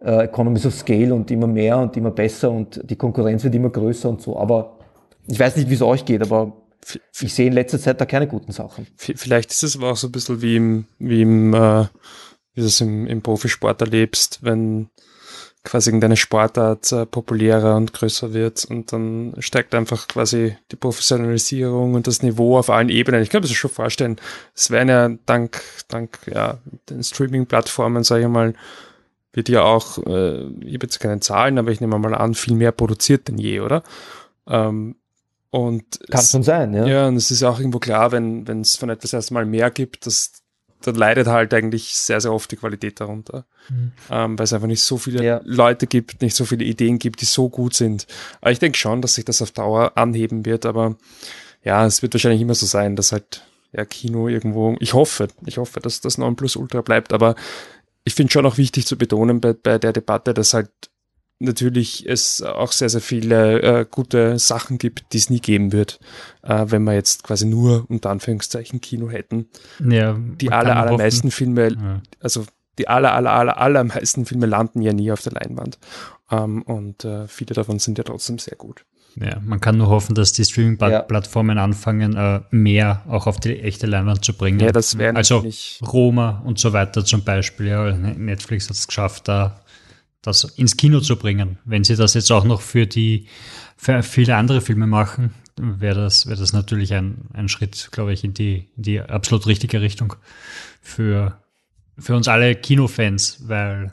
äh, 0.00 0.24
Economies 0.24 0.66
of 0.66 0.74
Scale 0.74 1.14
und 1.14 1.30
immer 1.30 1.46
mehr 1.46 1.78
und 1.78 1.96
immer 1.96 2.10
besser 2.10 2.50
und 2.50 2.80
die 2.82 2.96
Konkurrenz 2.96 3.44
wird 3.44 3.54
immer 3.54 3.70
größer 3.70 4.08
und 4.08 4.20
so. 4.20 4.36
Aber 4.36 4.80
ich 5.28 5.38
weiß 5.38 5.54
nicht, 5.56 5.70
wie 5.70 5.74
es 5.74 5.82
euch 5.82 6.04
geht, 6.04 6.20
aber 6.22 6.52
ich 7.20 7.32
sehe 7.32 7.46
in 7.46 7.52
letzter 7.52 7.78
Zeit 7.78 8.00
da 8.00 8.06
keine 8.06 8.26
guten 8.26 8.50
Sachen. 8.50 8.88
Vielleicht 8.96 9.52
ist 9.52 9.62
es 9.62 9.76
aber 9.76 9.92
auch 9.92 9.96
so 9.96 10.08
ein 10.08 10.12
bisschen 10.12 10.42
wie 10.42 10.56
im, 10.56 10.84
wie 10.98 11.22
im, 11.22 11.54
äh, 11.54 11.84
wie 12.54 12.60
du 12.60 12.66
es 12.66 12.80
im, 12.80 13.06
im 13.06 13.22
Profisport 13.22 13.80
erlebst, 13.80 14.40
wenn 14.42 14.88
quasi 15.64 15.90
irgendeine 15.90 16.16
Sportart 16.16 16.90
äh, 16.92 17.06
populärer 17.06 17.76
und 17.76 17.92
größer 17.92 18.32
wird 18.32 18.64
und 18.64 18.92
dann 18.92 19.34
steigt 19.38 19.74
einfach 19.74 20.08
quasi 20.08 20.56
die 20.72 20.76
Professionalisierung 20.76 21.94
und 21.94 22.06
das 22.06 22.22
Niveau 22.22 22.58
auf 22.58 22.68
allen 22.68 22.88
Ebenen. 22.88 23.22
Ich 23.22 23.30
kann 23.30 23.42
mir 23.42 23.48
das 23.48 23.56
schon 23.56 23.70
vorstellen. 23.70 24.16
Es 24.54 24.70
werden 24.70 24.88
ja 24.88 25.10
dank, 25.26 25.62
dank 25.88 26.18
ja, 26.32 26.58
den 26.90 27.04
Streaming-Plattformen, 27.04 28.02
sage 28.02 28.22
ich 28.22 28.28
mal, 28.28 28.54
wird 29.32 29.48
ja 29.48 29.62
auch, 29.62 29.98
äh, 29.98 30.46
ich 30.60 30.74
habe 30.74 30.86
jetzt 30.86 31.00
keine 31.00 31.20
Zahlen, 31.20 31.58
aber 31.58 31.70
ich 31.70 31.80
nehme 31.80 31.98
mal 31.98 32.14
an, 32.14 32.34
viel 32.34 32.54
mehr 32.54 32.72
produziert 32.72 33.28
denn 33.28 33.38
je, 33.38 33.60
oder? 33.60 33.82
Ähm, 34.48 34.96
und 35.50 36.00
Kann 36.10 36.20
es, 36.20 36.30
schon 36.30 36.42
sein, 36.42 36.74
ja. 36.74 36.86
Ja, 36.86 37.08
und 37.08 37.16
es 37.16 37.30
ist 37.30 37.42
auch 37.42 37.58
irgendwo 37.58 37.78
klar, 37.78 38.10
wenn 38.10 38.48
wenn 38.48 38.62
es 38.62 38.76
von 38.76 38.88
etwas 38.88 39.12
erstmal 39.12 39.44
mehr 39.44 39.70
gibt, 39.70 40.06
dass 40.06 40.41
dann 40.86 40.94
leidet 40.94 41.26
halt 41.26 41.52
eigentlich 41.54 41.96
sehr, 41.96 42.20
sehr 42.20 42.32
oft 42.32 42.50
die 42.50 42.56
Qualität 42.56 43.00
darunter. 43.00 43.44
Mhm. 43.68 43.92
Ähm, 44.10 44.38
weil 44.38 44.44
es 44.44 44.52
einfach 44.52 44.66
nicht 44.68 44.82
so 44.82 44.98
viele 44.98 45.24
ja. 45.24 45.40
Leute 45.44 45.86
gibt, 45.86 46.22
nicht 46.22 46.36
so 46.36 46.44
viele 46.44 46.64
Ideen 46.64 46.98
gibt, 46.98 47.20
die 47.20 47.26
so 47.26 47.48
gut 47.48 47.74
sind. 47.74 48.06
Aber 48.40 48.52
ich 48.52 48.58
denke 48.58 48.78
schon, 48.78 49.02
dass 49.02 49.14
sich 49.14 49.24
das 49.24 49.42
auf 49.42 49.50
Dauer 49.50 49.92
anheben 49.96 50.44
wird, 50.44 50.66
aber 50.66 50.96
ja, 51.64 51.86
es 51.86 52.02
wird 52.02 52.14
wahrscheinlich 52.14 52.42
immer 52.42 52.54
so 52.54 52.66
sein, 52.66 52.96
dass 52.96 53.12
halt 53.12 53.44
ja 53.72 53.84
Kino 53.84 54.28
irgendwo, 54.28 54.76
ich 54.80 54.94
hoffe, 54.94 55.28
ich 55.46 55.58
hoffe, 55.58 55.80
dass 55.80 56.00
das 56.00 56.18
9 56.18 56.36
Plus 56.36 56.56
Ultra 56.56 56.82
bleibt, 56.82 57.12
aber 57.12 57.34
ich 58.04 58.14
finde 58.14 58.32
schon 58.32 58.46
auch 58.46 58.58
wichtig 58.58 58.86
zu 58.86 58.98
betonen 58.98 59.40
bei, 59.40 59.52
bei 59.52 59.78
der 59.78 59.92
Debatte, 59.92 60.34
dass 60.34 60.54
halt 60.54 60.70
natürlich 61.42 62.08
es 62.08 62.42
auch 62.42 62.72
sehr, 62.72 62.88
sehr 62.88 63.00
viele 63.00 63.60
äh, 63.62 63.86
gute 63.90 64.38
Sachen 64.38 64.78
gibt, 64.78 65.12
die 65.12 65.18
es 65.18 65.30
nie 65.30 65.40
geben 65.40 65.72
wird, 65.72 66.00
äh, 66.42 66.66
wenn 66.68 66.84
wir 66.84 66.94
jetzt 66.94 67.22
quasi 67.22 67.46
nur 67.46 67.84
unter 67.88 68.10
Anführungszeichen 68.10 68.80
Kino 68.80 69.10
hätten. 69.10 69.48
Ja, 69.86 70.16
die 70.18 70.50
aller, 70.50 70.76
allermeisten 70.76 71.30
Filme, 71.30 71.68
ja. 71.72 72.02
also 72.20 72.46
die 72.78 72.88
aller, 72.88 73.12
aller, 73.12 73.32
aller, 73.32 73.58
allermeisten 73.58 74.24
Filme 74.24 74.46
landen 74.46 74.80
ja 74.80 74.92
nie 74.92 75.12
auf 75.12 75.22
der 75.22 75.32
Leinwand. 75.32 75.78
Ähm, 76.30 76.62
und 76.62 77.04
äh, 77.04 77.28
viele 77.28 77.54
davon 77.54 77.78
sind 77.78 77.98
ja 77.98 78.04
trotzdem 78.04 78.38
sehr 78.38 78.56
gut. 78.56 78.84
Ja, 79.16 79.40
man 79.44 79.60
kann 79.60 79.76
nur 79.76 79.88
hoffen, 79.88 80.14
dass 80.14 80.32
die 80.32 80.44
Streaming-Plattformen 80.44 81.58
ja. 81.58 81.64
anfangen, 81.64 82.16
äh, 82.16 82.40
mehr 82.50 83.02
auch 83.08 83.26
auf 83.26 83.38
die 83.38 83.60
echte 83.60 83.86
Leinwand 83.86 84.24
zu 84.24 84.32
bringen. 84.32 84.58
Ja, 84.60 84.72
das 84.72 84.96
wäre 84.96 85.14
Also 85.14 85.44
Roma 85.82 86.42
und 86.46 86.58
so 86.58 86.72
weiter 86.72 87.04
zum 87.04 87.22
Beispiel. 87.22 87.66
Ja, 87.66 87.92
Netflix 87.92 88.70
hat 88.70 88.76
es 88.76 88.86
geschafft, 88.86 89.28
da 89.28 89.60
das 90.22 90.44
ins 90.44 90.76
Kino 90.76 91.00
zu 91.00 91.16
bringen. 91.16 91.58
Wenn 91.64 91.84
sie 91.84 91.96
das 91.96 92.14
jetzt 92.14 92.30
auch 92.30 92.44
noch 92.44 92.60
für 92.60 92.86
die 92.86 93.26
für 93.76 94.02
viele 94.02 94.36
andere 94.36 94.60
Filme 94.60 94.86
machen, 94.86 95.34
wäre 95.56 95.96
das, 95.96 96.26
wäre 96.26 96.38
das 96.38 96.52
natürlich 96.52 96.94
ein, 96.94 97.28
ein 97.32 97.48
Schritt, 97.48 97.88
glaube 97.90 98.12
ich, 98.12 98.24
in 98.24 98.32
die, 98.32 98.68
in 98.76 98.82
die 98.82 99.00
absolut 99.00 99.46
richtige 99.46 99.80
Richtung 99.80 100.14
für, 100.80 101.40
für 101.98 102.14
uns 102.14 102.28
alle 102.28 102.54
Kinofans, 102.54 103.48
weil 103.48 103.92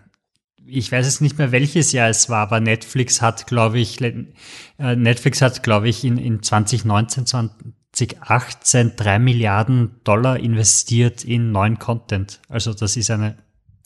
ich 0.65 0.91
weiß 0.91 1.05
jetzt 1.07 1.21
nicht 1.21 1.39
mehr, 1.39 1.51
welches 1.51 1.91
Jahr 1.91 2.09
es 2.09 2.29
war, 2.29 2.43
aber 2.43 2.59
Netflix 2.59 3.21
hat, 3.21 3.47
glaube 3.47 3.79
ich, 3.79 3.99
äh, 3.99 4.15
Netflix 4.77 5.41
hat, 5.41 5.63
glaube 5.63 5.89
ich, 5.89 6.03
in, 6.03 6.19
in 6.19 6.43
2019, 6.43 7.25
2018 7.25 8.93
drei 8.95 9.17
Milliarden 9.17 9.95
Dollar 10.03 10.39
investiert 10.39 11.25
in 11.25 11.51
neuen 11.51 11.79
Content. 11.79 12.39
Also 12.47 12.75
das 12.75 12.95
ist 12.95 13.09
eine 13.09 13.37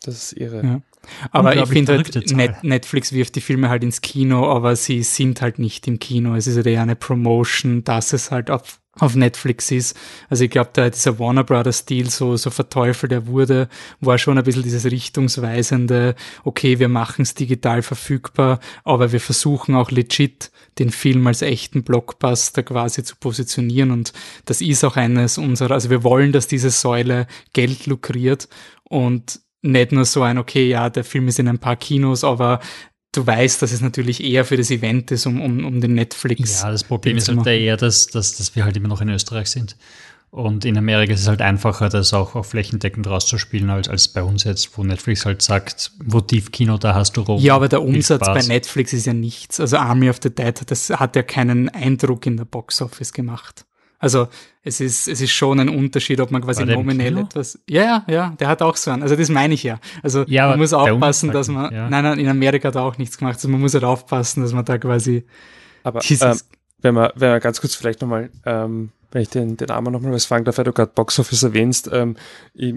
das 0.03 0.15
ist 0.15 0.33
ihre. 0.33 0.63
Ja. 0.63 0.81
Aber 1.31 1.55
ich 1.55 1.65
finde 1.67 1.93
halt, 1.93 2.31
Net 2.31 2.63
Netflix 2.63 3.11
wirft 3.13 3.35
die 3.35 3.41
Filme 3.41 3.69
halt 3.69 3.83
ins 3.83 4.01
Kino, 4.01 4.49
aber 4.49 4.75
sie 4.75 5.03
sind 5.03 5.41
halt 5.41 5.59
nicht 5.59 5.87
im 5.87 5.99
Kino. 5.99 6.35
Es 6.35 6.47
ist 6.47 6.55
halt 6.55 6.67
eher 6.67 6.81
eine 6.81 6.95
Promotion, 6.95 7.83
dass 7.83 8.13
es 8.13 8.31
halt 8.31 8.49
auf, 8.49 8.79
auf 8.99 9.15
Netflix 9.15 9.71
ist. 9.71 9.97
Also 10.29 10.45
ich 10.45 10.51
glaube, 10.51 10.69
da 10.73 10.89
dieser 10.89 11.19
Warner 11.19 11.43
Brothers 11.43 11.85
Deal 11.85 12.09
so, 12.09 12.37
so 12.37 12.49
verteufelt 12.49 13.11
er 13.11 13.27
wurde, 13.27 13.67
war 13.99 14.17
schon 14.17 14.37
ein 14.37 14.43
bisschen 14.43 14.63
dieses 14.63 14.85
richtungsweisende, 14.85 16.15
okay, 16.43 16.79
wir 16.79 16.89
machen 16.89 17.23
es 17.23 17.33
digital 17.33 17.81
verfügbar, 17.81 18.59
aber 18.83 19.11
wir 19.11 19.19
versuchen 19.19 19.75
auch 19.75 19.91
legit 19.91 20.51
den 20.79 20.89
Film 20.89 21.25
als 21.27 21.41
echten 21.41 21.83
Blockbuster 21.83 22.63
quasi 22.63 23.03
zu 23.03 23.15
positionieren 23.15 23.91
und 23.91 24.13
das 24.45 24.61
ist 24.61 24.83
auch 24.83 24.95
eines 24.95 25.37
unserer, 25.37 25.73
also 25.73 25.89
wir 25.89 26.03
wollen, 26.03 26.31
dass 26.31 26.47
diese 26.47 26.71
Säule 26.71 27.27
Geld 27.53 27.85
lukriert 27.85 28.47
und 28.83 29.42
nicht 29.63 29.91
nur 29.91 30.05
so 30.05 30.21
ein, 30.21 30.37
okay, 30.37 30.67
ja, 30.67 30.89
der 30.89 31.03
Film 31.03 31.27
ist 31.27 31.39
in 31.39 31.47
ein 31.47 31.57
paar 31.57 31.75
Kinos, 31.75 32.23
aber 32.23 32.59
du 33.13 33.25
weißt, 33.25 33.61
dass 33.61 33.71
es 33.71 33.81
natürlich 33.81 34.23
eher 34.23 34.45
für 34.45 34.57
das 34.57 34.69
Event 34.69 35.09
ist, 35.11 35.25
um, 35.25 35.41
um, 35.41 35.65
um 35.65 35.81
den 35.81 35.93
Netflix. 35.93 36.61
Ja, 36.61 36.71
das 36.71 36.83
Problem 36.83 37.17
ist 37.17 37.29
halt 37.29 37.47
eher, 37.47 37.77
dass, 37.77 38.07
dass, 38.07 38.37
dass 38.37 38.55
wir 38.55 38.65
halt 38.65 38.77
immer 38.77 38.89
noch 38.89 39.01
in 39.01 39.09
Österreich 39.09 39.47
sind. 39.47 39.75
Und 40.31 40.65
in 40.65 40.75
Amerika 40.79 41.13
ist 41.13 41.21
es 41.21 41.27
halt 41.27 41.43
einfacher, 41.43 41.89
das 41.89 42.11
auch, 42.11 42.33
auch 42.33 42.43
flächendeckend 42.43 43.05
rauszuspielen, 43.05 43.69
als, 43.69 43.87
als 43.87 44.07
bei 44.07 44.23
uns 44.23 44.43
jetzt, 44.45 44.75
wo 44.75 44.83
Netflix 44.83 45.27
halt 45.27 45.43
sagt, 45.43 45.91
Votivkino, 46.03 46.79
da 46.79 46.95
hast 46.95 47.17
du 47.17 47.21
rum. 47.21 47.39
Ja, 47.39 47.55
aber 47.55 47.69
der 47.69 47.83
Umsatz 47.83 48.25
bei 48.25 48.41
Netflix 48.41 48.93
ist 48.93 49.05
ja 49.05 49.13
nichts. 49.13 49.59
Also 49.59 49.77
Army 49.77 50.09
of 50.09 50.17
the 50.23 50.33
Dead, 50.33 50.59
das 50.65 50.89
hat 50.89 51.15
ja 51.15 51.21
keinen 51.21 51.69
Eindruck 51.69 52.25
in 52.25 52.37
der 52.37 52.45
Boxoffice 52.45 53.13
gemacht. 53.13 53.65
Also 54.03 54.27
es 54.63 54.81
ist, 54.81 55.07
es 55.07 55.21
ist 55.21 55.31
schon 55.31 55.61
ein 55.61 55.69
Unterschied, 55.69 56.19
ob 56.19 56.29
man 56.29 56.41
quasi 56.41 56.65
nominell 56.65 57.19
etwas. 57.19 57.57
Ja, 57.69 57.83
ja, 57.83 58.03
ja, 58.07 58.33
der 58.37 58.49
hat 58.49 58.61
auch 58.61 58.75
so 58.75 58.91
einen. 58.91 59.01
Also 59.01 59.15
das 59.15 59.29
meine 59.29 59.53
ich 59.53 59.63
ja. 59.63 59.79
Also 60.01 60.25
ja, 60.27 60.49
man 60.49 60.59
muss 60.59 60.73
aufpassen, 60.73 61.31
dass 61.31 61.47
man. 61.47 61.73
Ja. 61.73 61.89
Nein, 61.89 62.03
nein, 62.03 62.19
in 62.19 62.27
Amerika 62.27 62.67
hat 62.67 62.75
er 62.75 62.83
auch 62.83 62.97
nichts 62.97 63.17
gemacht. 63.17 63.35
Also 63.35 63.47
man 63.47 63.61
muss 63.61 63.73
halt 63.73 63.85
aufpassen, 63.85 64.43
dass 64.43 64.51
man 64.51 64.65
da 64.65 64.77
quasi. 64.77 65.25
Aber 65.83 66.01
ähm, 66.03 66.37
wenn 66.81 66.93
man, 66.93 67.11
wenn 67.15 67.29
man 67.29 67.39
ganz 67.39 67.61
kurz 67.61 67.75
vielleicht 67.75 68.01
nochmal, 68.01 68.29
ähm, 68.45 68.89
wenn 69.13 69.21
ich 69.21 69.29
den, 69.29 69.55
den 69.55 69.71
Armer 69.71 69.89
nochmal 69.89 70.11
was 70.11 70.25
fragen 70.25 70.43
darf, 70.43 70.57
weil 70.57 70.65
du 70.65 70.73
gerade 70.73 70.91
Box 70.93 71.17
Office 71.17 71.43
erwähnst, 71.43 71.89
ähm, 71.93 72.17
ich, 72.53 72.75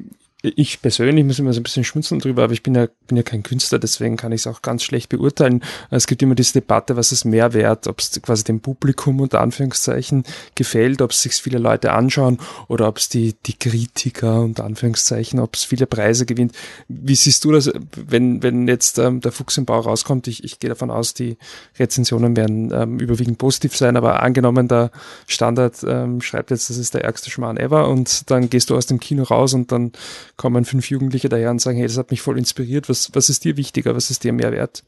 ich 0.57 0.81
persönlich 0.81 1.25
muss 1.25 1.39
immer 1.39 1.53
so 1.53 1.61
ein 1.61 1.63
bisschen 1.63 1.85
schmunzeln 1.85 2.21
drüber, 2.21 2.45
aber 2.45 2.53
ich 2.53 2.63
bin 2.63 2.75
ja, 2.75 2.89
bin 3.07 3.17
ja 3.17 3.23
kein 3.23 3.43
Künstler, 3.43 3.79
deswegen 3.79 4.17
kann 4.17 4.33
ich 4.33 4.43
es 4.43 4.47
auch 4.47 4.63
ganz 4.63 4.83
schlecht 4.83 5.09
beurteilen. 5.09 5.63
Es 5.91 6.07
gibt 6.07 6.23
immer 6.23 6.35
diese 6.35 6.55
Debatte, 6.55 6.97
was 6.97 7.13
ist 7.13 7.25
mehr 7.25 7.53
wert, 7.53 7.87
ob 7.87 8.01
es 8.01 8.21
quasi 8.23 8.45
dem 8.45 8.61
Publikum 8.61 9.21
unter 9.21 9.41
Anführungszeichen 9.41 10.25
gefällt, 10.55 11.03
ob 11.03 11.11
es 11.11 11.23
sich 11.23 11.35
viele 11.35 11.59
Leute 11.59 11.93
anschauen 11.93 12.39
oder 12.69 12.89
ob 12.89 12.99
es 12.99 13.09
die, 13.09 13.35
die 13.47 13.59
Kritiker 13.59 14.41
unter 14.41 14.65
Anführungszeichen, 14.65 15.41
ob 15.41 15.55
es 15.55 15.65
viele 15.65 15.87
Preise 15.87 16.27
gewinnt. 16.27 16.53
Wie 16.89 17.15
siehst 17.15 17.45
du 17.45 17.53
das, 17.53 17.71
wenn, 17.97 18.43
wenn 18.43 18.69
jetzt 18.69 18.99
ähm, 18.99 19.21
der 19.21 19.33
Fuchs 19.33 19.57
im 19.57 19.65
Bau 19.65 19.81
rauskommt? 19.81 20.29
Ich, 20.29 20.45
ich 20.45 20.59
gehe 20.59 20.71
davon 20.71 20.91
aus, 20.91 21.15
die 21.15 21.37
Rezensionen 21.79 22.37
werden 22.37 22.71
ähm, 22.73 22.99
überwiegend 23.01 23.39
positiv 23.39 23.77
sein, 23.77 23.97
aber 23.97 24.23
angenommen, 24.23 24.69
der 24.69 24.91
Standard 25.27 25.85
ähm, 25.87 26.21
schreibt 26.21 26.51
jetzt, 26.51 26.71
das 26.71 26.77
ist 26.77 26.95
der 26.95 27.05
ärgste 27.05 27.31
Schmarrn 27.31 27.57
ever 27.57 27.89
und 27.89 28.31
dann 28.31 28.51
gehst 28.51 28.71
du 28.71 28.77
aus 28.77 28.87
dem 28.87 29.01
Kino 29.01 29.23
raus 29.23 29.55
und 29.55 29.73
dann 29.73 29.93
kommen 30.37 30.65
fünf 30.65 30.91
Jugendliche 30.91 31.29
daher 31.29 31.51
und 31.51 31.61
sagen, 31.61 31.79
hey, 31.79 31.87
das 31.87 31.99
hat 31.99 32.11
mich 32.11 32.21
voll 32.21 32.39
inspiriert. 32.39 32.89
Was, 32.89 33.15
was 33.15 33.29
ist 33.29 33.45
dir 33.45 33.57
wichtiger? 33.57 33.95
Was 33.97 34.11
ist 34.11 34.25
dir 34.25 34.33
mehr 34.33 34.53
wert? 34.53 34.85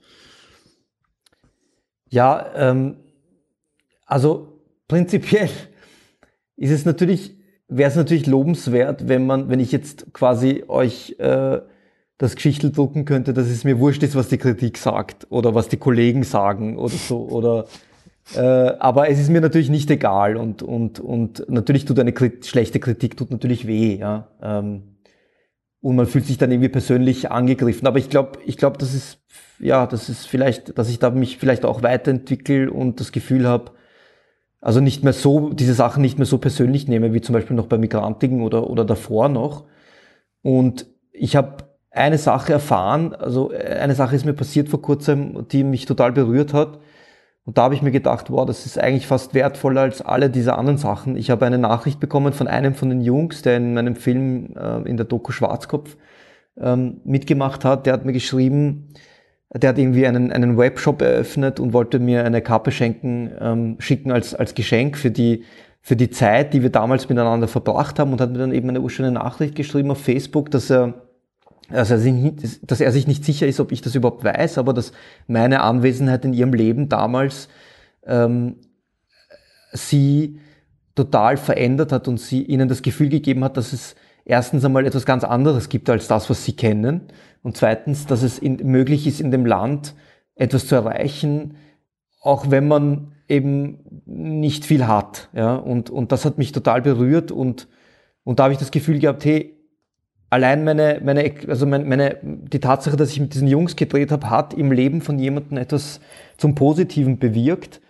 Ja, 2.10 2.46
ähm, 2.54 2.96
also 4.06 4.60
prinzipiell 4.88 5.50
ist 6.56 6.70
es 6.70 6.84
natürlich, 6.84 7.36
wäre 7.68 7.90
es 7.90 7.96
natürlich 7.96 8.26
lobenswert, 8.26 9.08
wenn 9.08 9.26
man, 9.26 9.48
wenn 9.48 9.60
ich 9.60 9.72
jetzt 9.72 10.12
quasi 10.12 10.64
euch 10.68 11.16
äh, 11.18 11.60
das 12.18 12.34
Geschichtel 12.34 12.72
drucken 12.72 13.04
könnte, 13.04 13.32
dass 13.32 13.46
es 13.46 13.64
mir 13.64 13.78
wurscht 13.78 14.02
ist, 14.02 14.16
was 14.16 14.28
die 14.28 14.38
Kritik 14.38 14.76
sagt 14.76 15.26
oder 15.30 15.54
was 15.54 15.68
die 15.68 15.76
Kollegen 15.76 16.24
sagen 16.24 16.76
oder 16.76 16.94
so 16.94 17.28
oder 17.28 17.66
äh, 18.34 18.40
aber 18.40 19.08
es 19.08 19.18
ist 19.18 19.30
mir 19.30 19.40
natürlich 19.40 19.70
nicht 19.70 19.90
egal 19.90 20.36
und 20.36 20.62
und 20.62 21.00
und 21.00 21.48
natürlich 21.48 21.84
tut 21.84 21.98
eine 21.98 22.12
Krit 22.12 22.44
schlechte 22.44 22.80
Kritik 22.80 23.16
tut 23.16 23.30
natürlich 23.30 23.66
weh, 23.66 23.96
ja. 23.96 24.28
Ähm, 24.42 24.82
und 25.80 25.96
man 25.96 26.06
fühlt 26.06 26.26
sich 26.26 26.38
dann 26.38 26.50
irgendwie 26.50 26.68
persönlich 26.68 27.30
angegriffen. 27.30 27.86
Aber 27.86 27.98
ich 27.98 28.10
glaube, 28.10 28.38
ich 28.44 28.56
glaube, 28.56 28.78
das 28.78 28.94
ist 28.94 29.18
ja, 29.60 29.86
das 29.86 30.08
ist 30.08 30.26
vielleicht, 30.26 30.78
dass 30.78 30.88
ich 30.88 30.98
da 30.98 31.10
mich 31.10 31.38
vielleicht 31.38 31.64
auch 31.64 31.82
weiterentwickle 31.82 32.70
und 32.70 33.00
das 33.00 33.12
Gefühl 33.12 33.46
habe, 33.46 33.72
also 34.60 34.80
nicht 34.80 35.04
mehr 35.04 35.12
so 35.12 35.50
diese 35.50 35.74
Sachen 35.74 36.02
nicht 36.02 36.18
mehr 36.18 36.26
so 36.26 36.38
persönlich 36.38 36.88
nehme 36.88 37.12
wie 37.12 37.20
zum 37.20 37.32
Beispiel 37.32 37.56
noch 37.56 37.66
bei 37.66 37.78
Migrantigen 37.78 38.42
oder 38.42 38.68
oder 38.70 38.84
davor 38.84 39.28
noch. 39.28 39.64
Und 40.42 40.86
ich 41.12 41.36
habe 41.36 41.64
eine 41.90 42.18
Sache 42.18 42.52
erfahren, 42.52 43.14
also 43.14 43.50
eine 43.50 43.94
Sache 43.94 44.16
ist 44.16 44.24
mir 44.24 44.34
passiert 44.34 44.68
vor 44.68 44.82
kurzem, 44.82 45.46
die 45.48 45.64
mich 45.64 45.86
total 45.86 46.12
berührt 46.12 46.52
hat. 46.54 46.78
Und 47.48 47.56
da 47.56 47.62
habe 47.62 47.74
ich 47.74 47.80
mir 47.80 47.92
gedacht, 47.92 48.30
wow, 48.30 48.44
das 48.44 48.66
ist 48.66 48.78
eigentlich 48.78 49.06
fast 49.06 49.32
wertvoller 49.32 49.80
als 49.80 50.02
alle 50.02 50.28
diese 50.28 50.58
anderen 50.58 50.76
Sachen. 50.76 51.16
Ich 51.16 51.30
habe 51.30 51.46
eine 51.46 51.56
Nachricht 51.56 51.98
bekommen 51.98 52.34
von 52.34 52.46
einem 52.46 52.74
von 52.74 52.90
den 52.90 53.00
Jungs, 53.00 53.40
der 53.40 53.56
in 53.56 53.72
meinem 53.72 53.96
Film 53.96 54.54
äh, 54.54 54.86
in 54.86 54.98
der 54.98 55.06
Doku 55.06 55.32
Schwarzkopf 55.32 55.96
ähm, 56.60 57.00
mitgemacht 57.04 57.64
hat. 57.64 57.86
Der 57.86 57.94
hat 57.94 58.04
mir 58.04 58.12
geschrieben, 58.12 58.88
der 59.50 59.70
hat 59.70 59.78
irgendwie 59.78 60.06
einen, 60.06 60.30
einen 60.30 60.58
Webshop 60.58 61.00
eröffnet 61.00 61.58
und 61.58 61.72
wollte 61.72 62.00
mir 62.00 62.22
eine 62.26 62.42
Kappe 62.42 62.70
schenken, 62.70 63.32
ähm, 63.40 63.76
schicken 63.78 64.12
als, 64.12 64.34
als 64.34 64.54
Geschenk 64.54 64.98
für 64.98 65.10
die, 65.10 65.44
für 65.80 65.96
die 65.96 66.10
Zeit, 66.10 66.52
die 66.52 66.60
wir 66.60 66.68
damals 66.68 67.08
miteinander 67.08 67.48
verbracht 67.48 67.98
haben 67.98 68.12
und 68.12 68.20
hat 68.20 68.30
mir 68.30 68.36
dann 68.40 68.52
eben 68.52 68.68
eine 68.68 68.82
urschöne 68.82 69.10
Nachricht 69.10 69.54
geschrieben 69.54 69.90
auf 69.90 70.02
Facebook, 70.02 70.50
dass 70.50 70.68
er 70.68 71.07
also 71.70 71.94
dass 72.62 72.80
er 72.80 72.92
sich 72.92 73.06
nicht 73.06 73.24
sicher 73.24 73.46
ist, 73.46 73.60
ob 73.60 73.72
ich 73.72 73.82
das 73.82 73.94
überhaupt 73.94 74.24
weiß, 74.24 74.58
aber 74.58 74.72
dass 74.72 74.92
meine 75.26 75.60
Anwesenheit 75.62 76.24
in 76.24 76.32
ihrem 76.32 76.54
Leben 76.54 76.88
damals 76.88 77.48
ähm, 78.06 78.56
sie 79.72 80.40
total 80.94 81.36
verändert 81.36 81.92
hat 81.92 82.08
und 82.08 82.18
sie 82.18 82.42
ihnen 82.42 82.68
das 82.68 82.82
Gefühl 82.82 83.08
gegeben 83.08 83.44
hat, 83.44 83.56
dass 83.56 83.72
es 83.72 83.96
erstens 84.24 84.64
einmal 84.64 84.86
etwas 84.86 85.06
ganz 85.06 85.24
anderes 85.24 85.68
gibt 85.68 85.90
als 85.90 86.08
das, 86.08 86.28
was 86.30 86.44
sie 86.44 86.56
kennen 86.56 87.02
und 87.42 87.56
zweitens, 87.56 88.06
dass 88.06 88.22
es 88.22 88.38
in, 88.38 88.56
möglich 88.64 89.06
ist, 89.06 89.20
in 89.20 89.30
dem 89.30 89.46
Land 89.46 89.94
etwas 90.34 90.66
zu 90.66 90.74
erreichen, 90.74 91.56
auch 92.20 92.50
wenn 92.50 92.66
man 92.66 93.12
eben 93.28 94.02
nicht 94.06 94.64
viel 94.64 94.86
hat. 94.86 95.28
Ja? 95.34 95.54
Und, 95.54 95.90
und 95.90 96.12
das 96.12 96.24
hat 96.24 96.38
mich 96.38 96.52
total 96.52 96.82
berührt 96.82 97.30
und, 97.30 97.68
und 98.24 98.38
da 98.38 98.44
habe 98.44 98.52
ich 98.52 98.58
das 98.58 98.70
Gefühl 98.70 98.98
gehabt, 98.98 99.24
hey, 99.24 99.57
allein 100.30 100.64
meine, 100.64 101.00
meine, 101.02 101.32
also 101.48 101.66
meine, 101.66 101.84
meine, 101.84 102.16
die 102.22 102.60
Tatsache, 102.60 102.96
dass 102.96 103.10
ich 103.10 103.20
mit 103.20 103.34
diesen 103.34 103.48
Jungs 103.48 103.76
gedreht 103.76 104.12
habe, 104.12 104.30
hat 104.30 104.54
im 104.54 104.72
Leben 104.72 105.00
von 105.00 105.18
jemandem 105.18 105.58
etwas 105.58 106.00
zum 106.36 106.54
Positiven 106.54 107.18
bewirkt. 107.18 107.80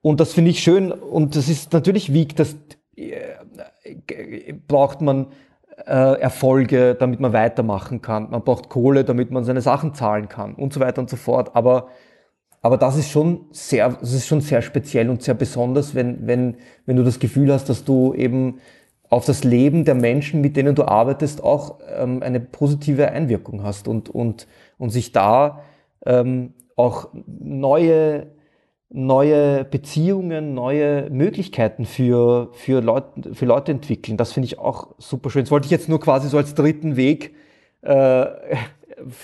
Und 0.00 0.20
das 0.20 0.32
finde 0.32 0.50
ich 0.50 0.62
schön. 0.62 0.92
Und 0.92 1.36
das 1.36 1.48
ist 1.48 1.72
natürlich 1.72 2.12
wiegt, 2.12 2.38
das 2.38 2.56
äh, 2.96 4.52
braucht 4.66 5.00
man 5.00 5.28
äh, 5.86 6.20
Erfolge, 6.20 6.94
damit 6.94 7.20
man 7.20 7.32
weitermachen 7.32 8.02
kann. 8.02 8.30
Man 8.30 8.42
braucht 8.42 8.68
Kohle, 8.68 9.04
damit 9.04 9.30
man 9.30 9.44
seine 9.44 9.60
Sachen 9.60 9.94
zahlen 9.94 10.28
kann 10.28 10.54
und 10.54 10.72
so 10.72 10.80
weiter 10.80 11.00
und 11.00 11.10
so 11.10 11.16
fort. 11.16 11.54
Aber 11.54 11.88
aber 12.62 12.76
das 12.76 12.96
ist 12.96 13.10
schon 13.10 13.46
sehr, 13.50 13.88
das 13.88 14.12
ist 14.12 14.28
schon 14.28 14.40
sehr 14.40 14.62
speziell 14.62 15.10
und 15.10 15.20
sehr 15.20 15.34
besonders, 15.34 15.96
wenn, 15.96 16.28
wenn, 16.28 16.56
wenn 16.86 16.96
du 16.96 17.02
das 17.02 17.18
Gefühl 17.18 17.52
hast, 17.52 17.68
dass 17.68 17.84
du 17.84 18.14
eben 18.14 18.60
auf 19.12 19.26
das 19.26 19.44
Leben 19.44 19.84
der 19.84 19.94
Menschen, 19.94 20.40
mit 20.40 20.56
denen 20.56 20.74
du 20.74 20.84
arbeitest, 20.84 21.44
auch 21.44 21.80
ähm, 21.94 22.22
eine 22.22 22.40
positive 22.40 23.10
Einwirkung 23.10 23.62
hast 23.62 23.86
und, 23.86 24.08
und, 24.08 24.46
und 24.78 24.88
sich 24.88 25.12
da 25.12 25.60
ähm, 26.06 26.54
auch 26.76 27.10
neue, 27.26 28.28
neue 28.88 29.66
Beziehungen, 29.66 30.54
neue 30.54 31.10
Möglichkeiten 31.10 31.84
für, 31.84 32.48
für, 32.52 32.80
Leute, 32.80 33.34
für 33.34 33.44
Leute 33.44 33.72
entwickeln. 33.72 34.16
Das 34.16 34.32
finde 34.32 34.46
ich 34.46 34.58
auch 34.58 34.94
super 34.96 35.28
schön. 35.28 35.42
Das 35.42 35.50
wollte 35.50 35.66
ich 35.66 35.72
jetzt 35.72 35.90
nur 35.90 36.00
quasi 36.00 36.30
so 36.30 36.38
als 36.38 36.54
dritten 36.54 36.96
Weg 36.96 37.34
äh, 37.82 38.24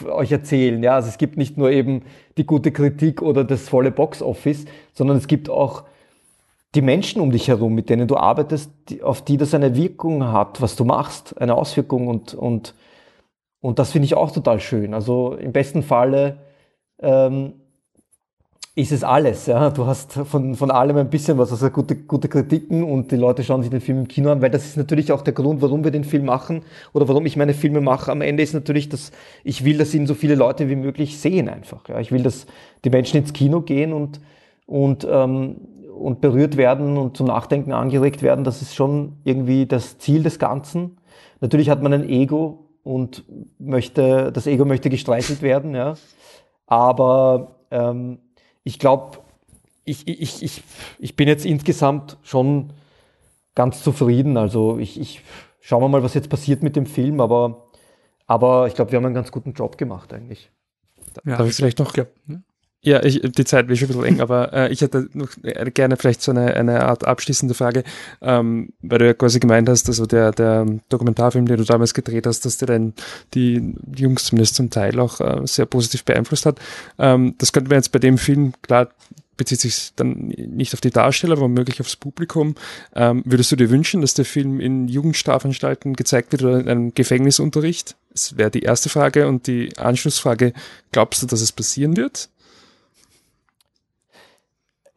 euch 0.07 0.31
erzählen. 0.31 0.83
Ja, 0.83 0.97
also 0.97 1.09
es 1.09 1.17
gibt 1.17 1.39
nicht 1.39 1.57
nur 1.57 1.71
eben 1.71 2.03
die 2.37 2.45
gute 2.45 2.73
Kritik 2.73 3.23
oder 3.23 3.43
das 3.43 3.71
volle 3.71 3.91
Box-Office, 3.91 4.67
sondern 4.93 5.17
es 5.17 5.29
gibt 5.29 5.49
auch 5.49 5.85
die 6.75 6.83
Menschen 6.83 7.21
um 7.23 7.31
dich 7.31 7.49
herum, 7.49 7.75
mit 7.75 7.89
denen 7.89 8.09
du 8.09 8.17
arbeitest, 8.17 8.71
die, 8.89 9.03
auf 9.03 9.23
die 9.23 9.37
das 9.37 9.55
eine 9.55 9.75
Wirkung 9.75 10.25
hat, 10.25 10.61
was 10.61 10.77
du 10.77 10.85
machst, 10.85 11.41
eine 11.41 11.55
Auswirkung 11.55 12.09
und, 12.09 12.35
und, 12.35 12.75
und 13.61 13.79
das 13.79 13.93
finde 13.93 14.07
ich 14.07 14.15
auch 14.15 14.31
total 14.31 14.61
schön. 14.61 14.93
Also 14.93 15.35
im 15.35 15.53
besten 15.53 15.83
Falle 15.83 16.39
ähm, 17.01 17.55
ist 18.75 18.93
es 18.93 19.03
alles. 19.03 19.47
Ja? 19.47 19.71
Du 19.71 19.87
hast 19.87 20.13
von, 20.13 20.55
von 20.55 20.71
allem 20.71 20.99
ein 20.99 21.09
bisschen 21.09 21.39
was, 21.39 21.51
also 21.51 21.71
gute, 21.71 21.97
gute 21.97 22.29
Kritiken 22.29 22.85
und 22.85 23.11
die 23.11 23.17
Leute 23.17 23.43
schauen 23.43 23.63
sich 23.63 23.71
den 23.71 23.81
Film 23.81 24.01
im 24.01 24.09
Kino 24.09 24.31
an, 24.31 24.43
weil 24.43 24.51
das 24.51 24.67
ist 24.67 24.77
natürlich 24.77 25.11
auch 25.11 25.23
der 25.23 25.33
Grund, 25.33 25.63
warum 25.63 25.85
wir 25.85 25.91
den 25.91 26.05
Film 26.05 26.27
machen 26.27 26.63
oder 26.93 27.09
warum 27.09 27.25
ich 27.25 27.37
meine 27.37 27.55
Filme 27.55 27.81
mache. 27.81 28.13
Am 28.13 28.21
Ende 28.21 28.43
ist 28.43 28.53
natürlich, 28.53 28.91
dass 28.91 29.11
ich 29.43 29.65
will, 29.65 29.79
dass 29.79 29.95
ihn 29.95 30.07
so 30.07 30.15
viele 30.15 30.35
Leute 30.35 30.69
wie 30.69 30.77
möglich 30.77 31.19
sehen 31.19 31.49
einfach. 31.49 31.89
Ja? 31.89 31.99
Ich 31.99 32.13
will, 32.13 32.23
dass 32.23 32.47
die 32.85 32.91
Menschen 32.91 33.17
ins 33.17 33.33
Kino 33.33 33.63
gehen 33.63 33.95
und, 33.95 34.21
und, 34.67 35.09
ähm, 35.11 35.57
und 35.99 36.21
berührt 36.21 36.57
werden 36.57 36.97
und 36.97 37.17
zum 37.17 37.27
Nachdenken 37.27 37.73
angeregt 37.73 38.23
werden. 38.23 38.45
Das 38.45 38.63
ist 38.63 38.75
schon 38.75 39.19
irgendwie 39.25 39.67
das 39.67 39.99
Ziel 39.99 40.23
des 40.23 40.39
Ganzen. 40.39 40.99
Natürlich 41.41 41.71
hat 41.71 41.83
man 41.83 41.93
ein 41.93 42.09
Ego 42.09 42.69
und 42.83 43.25
möchte, 43.59 44.33
das 44.33 44.47
Ego 44.47 44.65
möchte 44.65 44.91
gestreichelt 44.91 45.43
werden, 45.43 45.75
ja. 45.75 45.95
Aber 46.67 47.57
ähm, 47.71 48.19
ich 48.65 48.79
glaube, 48.79 49.19
ich, 49.85 50.07
ich, 50.07 50.43
ich, 50.43 50.63
ich 50.99 51.17
bin 51.17 51.29
jetzt 51.29 51.47
insgesamt 51.47 52.19
schon 52.23 52.73
ganz 53.55 53.83
zufrieden. 53.83 54.37
Also 54.37 54.79
ich, 54.79 55.01
ich 55.01 55.23
schauen 55.61 55.83
wir 55.83 55.89
mal, 55.89 56.03
was 56.03 56.15
jetzt 56.15 56.29
passiert 56.29 56.63
mit 56.63 56.77
dem 56.77 56.87
Film, 56.87 57.21
aber, 57.21 57.71
aber 58.27 58.67
ich 58.67 58.75
glaube, 58.75 58.93
wir 58.93 58.97
haben 58.97 59.07
einen 59.07 59.15
ganz 59.15 59.33
guten 59.33 59.53
Job 59.53 59.79
gemacht 59.79 60.13
eigentlich. 60.13 60.51
Ja, 61.25 61.39
Darf 61.39 61.49
ich 61.49 61.55
vielleicht 61.55 61.79
noch? 61.79 61.93
Glaub, 61.93 62.09
ne? 62.27 62.43
Ja, 62.81 63.03
ich, 63.03 63.21
die 63.21 63.45
Zeit 63.45 63.69
wird 63.69 63.79
schon 63.79 63.89
ein 63.89 63.89
bisschen 63.89 64.05
eng, 64.05 64.21
aber 64.21 64.53
äh, 64.53 64.73
ich 64.73 64.83
hätte 64.83 65.09
noch 65.13 65.31
gerne 65.75 65.97
vielleicht 65.97 66.23
so 66.23 66.31
eine, 66.31 66.55
eine 66.55 66.85
Art 66.85 67.05
abschließende 67.05 67.55
Frage, 67.55 67.83
ähm, 68.23 68.73
weil 68.83 68.99
du 69.01 69.07
ja 69.07 69.15
quasi 69.15 69.41
gemeint 69.41 69.69
hast, 69.69 69.89
also 69.89 70.07
der, 70.07 70.31
der 70.31 70.65
Dokumentarfilm, 70.89 71.47
den 71.47 71.57
du 71.57 71.65
damals 71.65 71.93
gedreht 71.93 72.27
hast, 72.27 72.45
dass 72.45 72.59
der 72.59 72.69
dann 72.69 72.95
die 73.35 73.75
Jungs 73.97 74.27
zumindest 74.27 74.55
zum 74.55 74.71
Teil 74.71 75.01
auch 75.01 75.21
äh, 75.21 75.45
sehr 75.45 75.67
positiv 75.67 76.05
beeinflusst 76.05 76.47
hat. 76.47 76.61
Ähm, 77.01 77.35
das 77.39 77.53
könnte 77.53 77.69
man 77.69 77.79
jetzt 77.79 77.91
bei 77.91 77.99
dem 77.99 78.17
Film, 78.17 78.53
klar, 78.63 78.91
bezieht 79.37 79.61
sich 79.61 79.93
dann 79.97 80.29
nicht 80.29 80.75
auf 80.75 80.81
die 80.81 80.91
Darsteller, 80.91 81.33
aber 81.33 81.43
womöglich 81.43 81.81
aufs 81.81 81.97
Publikum. 81.97 82.55
Ähm, 82.95 83.23
würdest 83.25 83.51
du 83.51 83.57
dir 83.57 83.71
wünschen, 83.71 84.03
dass 84.03 84.15
der 84.15 84.25
Film 84.25 84.61
in 84.61 84.89
Jugendstrafanstalten 84.89 85.95
gezeigt 85.95 86.33
wird 86.33 86.43
oder 86.43 86.61
in 86.61 86.69
einem 86.69 86.95
Gefängnisunterricht? 86.95 87.97
Das 88.13 88.37
wäre 88.37 88.51
die 88.51 88.63
erste 88.63 88.89
Frage. 88.89 89.27
Und 89.27 89.47
die 89.47 89.77
Anschlussfrage, 89.79 90.53
glaubst 90.93 91.23
du, 91.23 91.27
dass 91.27 91.41
es 91.41 91.53
passieren 91.53 91.97
wird? 91.97 92.29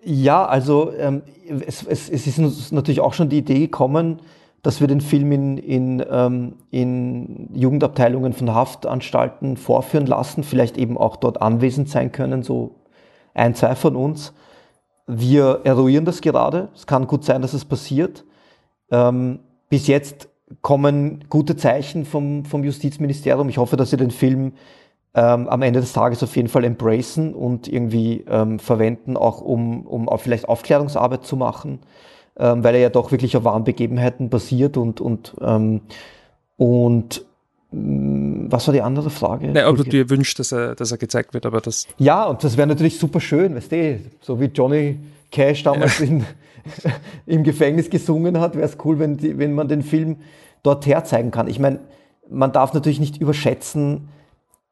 Ja, 0.03 0.45
also 0.45 0.91
ähm, 0.97 1.21
es, 1.65 1.83
es, 1.83 2.09
es 2.09 2.27
ist 2.27 2.39
uns 2.39 2.71
natürlich 2.71 3.01
auch 3.01 3.13
schon 3.13 3.29
die 3.29 3.37
Idee 3.37 3.59
gekommen, 3.59 4.19
dass 4.63 4.79
wir 4.79 4.87
den 4.87 5.01
Film 5.01 5.31
in, 5.31 5.57
in, 5.57 6.05
ähm, 6.09 6.53
in 6.69 7.49
Jugendabteilungen 7.53 8.33
von 8.33 8.53
Haftanstalten 8.53 9.57
vorführen 9.57 10.05
lassen, 10.05 10.43
vielleicht 10.43 10.77
eben 10.77 10.97
auch 10.97 11.15
dort 11.15 11.41
anwesend 11.41 11.89
sein 11.89 12.11
können, 12.11 12.43
so 12.43 12.75
ein, 13.33 13.55
zwei 13.55 13.75
von 13.75 13.95
uns. 13.95 14.33
Wir 15.07 15.61
eruieren 15.63 16.05
das 16.05 16.21
gerade. 16.21 16.69
Es 16.75 16.85
kann 16.85 17.07
gut 17.07 17.23
sein, 17.23 17.41
dass 17.41 17.53
es 17.53 17.65
passiert. 17.65 18.23
Ähm, 18.91 19.39
bis 19.69 19.87
jetzt 19.87 20.29
kommen 20.61 21.25
gute 21.29 21.55
Zeichen 21.55 22.05
vom, 22.05 22.45
vom 22.45 22.63
Justizministerium. 22.63 23.49
Ich 23.49 23.57
hoffe, 23.57 23.77
dass 23.77 23.89
Sie 23.89 23.97
den 23.97 24.11
Film 24.11 24.53
ähm, 25.13 25.47
am 25.49 25.61
Ende 25.61 25.81
des 25.81 25.93
Tages 25.93 26.23
auf 26.23 26.35
jeden 26.35 26.47
Fall 26.47 26.63
embracen 26.63 27.33
und 27.33 27.67
irgendwie 27.67 28.23
ähm, 28.29 28.59
verwenden, 28.59 29.17
auch 29.17 29.41
um, 29.41 29.85
um 29.85 30.07
auch 30.07 30.21
vielleicht 30.21 30.47
Aufklärungsarbeit 30.47 31.25
zu 31.25 31.35
machen, 31.35 31.79
ähm, 32.37 32.63
weil 32.63 32.75
er 32.75 32.81
ja 32.81 32.89
doch 32.89 33.11
wirklich 33.11 33.35
auf 33.35 33.43
wahren 33.43 33.65
Begebenheiten 33.65 34.29
basiert 34.29 34.77
und, 34.77 35.01
und, 35.01 35.35
ähm, 35.41 35.81
und 36.55 37.25
mm, 37.71 38.45
was 38.49 38.67
war 38.67 38.73
die 38.73 38.81
andere 38.81 39.09
Frage? 39.09 39.49
Nein, 39.49 39.65
ob 39.65 39.77
du 39.77 39.83
dir 39.83 40.09
wünschst, 40.09 40.39
dass 40.39 40.53
er, 40.53 40.75
dass 40.75 40.91
er 40.91 40.97
gezeigt 40.97 41.33
wird, 41.33 41.45
aber 41.45 41.59
das. 41.59 41.87
Ja, 41.97 42.25
und 42.25 42.43
das 42.43 42.55
wäre 42.55 42.67
natürlich 42.67 42.97
super 42.97 43.19
schön, 43.19 43.53
weißt 43.55 43.71
du, 43.71 43.99
so 44.21 44.39
wie 44.39 44.45
Johnny 44.45 44.97
Cash 45.29 45.63
damals 45.63 45.99
ja. 45.99 46.05
in, 46.05 46.25
im 47.25 47.43
Gefängnis 47.43 47.89
gesungen 47.89 48.39
hat, 48.39 48.55
wäre 48.55 48.65
es 48.65 48.77
cool, 48.85 48.97
wenn, 48.97 49.17
die, 49.17 49.37
wenn 49.37 49.53
man 49.53 49.67
den 49.67 49.81
Film 49.81 50.17
dort 50.63 50.85
herzeigen 50.85 51.31
kann. 51.31 51.47
Ich 51.47 51.59
meine, 51.59 51.79
man 52.29 52.53
darf 52.53 52.73
natürlich 52.73 53.01
nicht 53.01 53.19
überschätzen, 53.19 54.07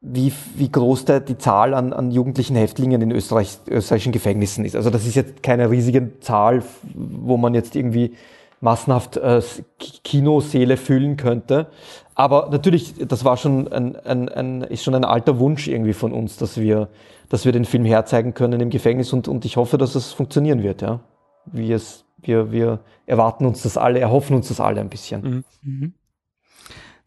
wie, 0.00 0.32
wie 0.56 0.70
groß 0.70 1.04
der, 1.04 1.20
die 1.20 1.36
Zahl 1.36 1.74
an, 1.74 1.92
an 1.92 2.10
jugendlichen 2.10 2.56
Häftlingen 2.56 3.02
in 3.02 3.10
Österreich, 3.10 3.58
österreichischen 3.68 4.12
Gefängnissen 4.12 4.64
ist. 4.64 4.74
Also 4.74 4.90
das 4.90 5.06
ist 5.06 5.14
jetzt 5.14 5.42
keine 5.42 5.70
riesige 5.70 6.20
Zahl, 6.20 6.62
wo 6.94 7.36
man 7.36 7.54
jetzt 7.54 7.76
irgendwie 7.76 8.14
massenhaft 8.60 9.16
äh, 9.18 9.42
Kinoseele 9.78 10.76
füllen 10.76 11.16
könnte. 11.16 11.66
Aber 12.14 12.48
natürlich, 12.50 12.94
das 12.98 13.24
war 13.24 13.36
schon 13.36 13.68
ein, 13.72 13.96
ein, 13.96 14.28
ein, 14.28 14.62
ist 14.62 14.84
schon 14.84 14.94
ein 14.94 15.04
alter 15.04 15.38
Wunsch 15.38 15.68
irgendwie 15.68 15.94
von 15.94 16.12
uns, 16.12 16.36
dass 16.36 16.58
wir, 16.58 16.88
dass 17.28 17.44
wir 17.44 17.52
den 17.52 17.64
Film 17.64 17.84
herzeigen 17.84 18.34
können 18.34 18.60
im 18.60 18.70
Gefängnis 18.70 19.12
und, 19.12 19.28
und 19.28 19.44
ich 19.44 19.56
hoffe, 19.56 19.78
dass 19.78 19.94
es 19.94 20.12
funktionieren 20.12 20.62
wird, 20.62 20.82
ja. 20.82 21.00
Wie 21.46 21.72
es, 21.72 22.04
wir, 22.18 22.52
wir 22.52 22.80
erwarten 23.06 23.46
uns 23.46 23.62
das 23.62 23.78
alle, 23.78 23.98
erhoffen 23.98 24.36
uns 24.36 24.48
das 24.48 24.60
alle 24.60 24.80
ein 24.80 24.90
bisschen. 24.90 25.22
Mhm. 25.22 25.44
Mhm. 25.62 25.94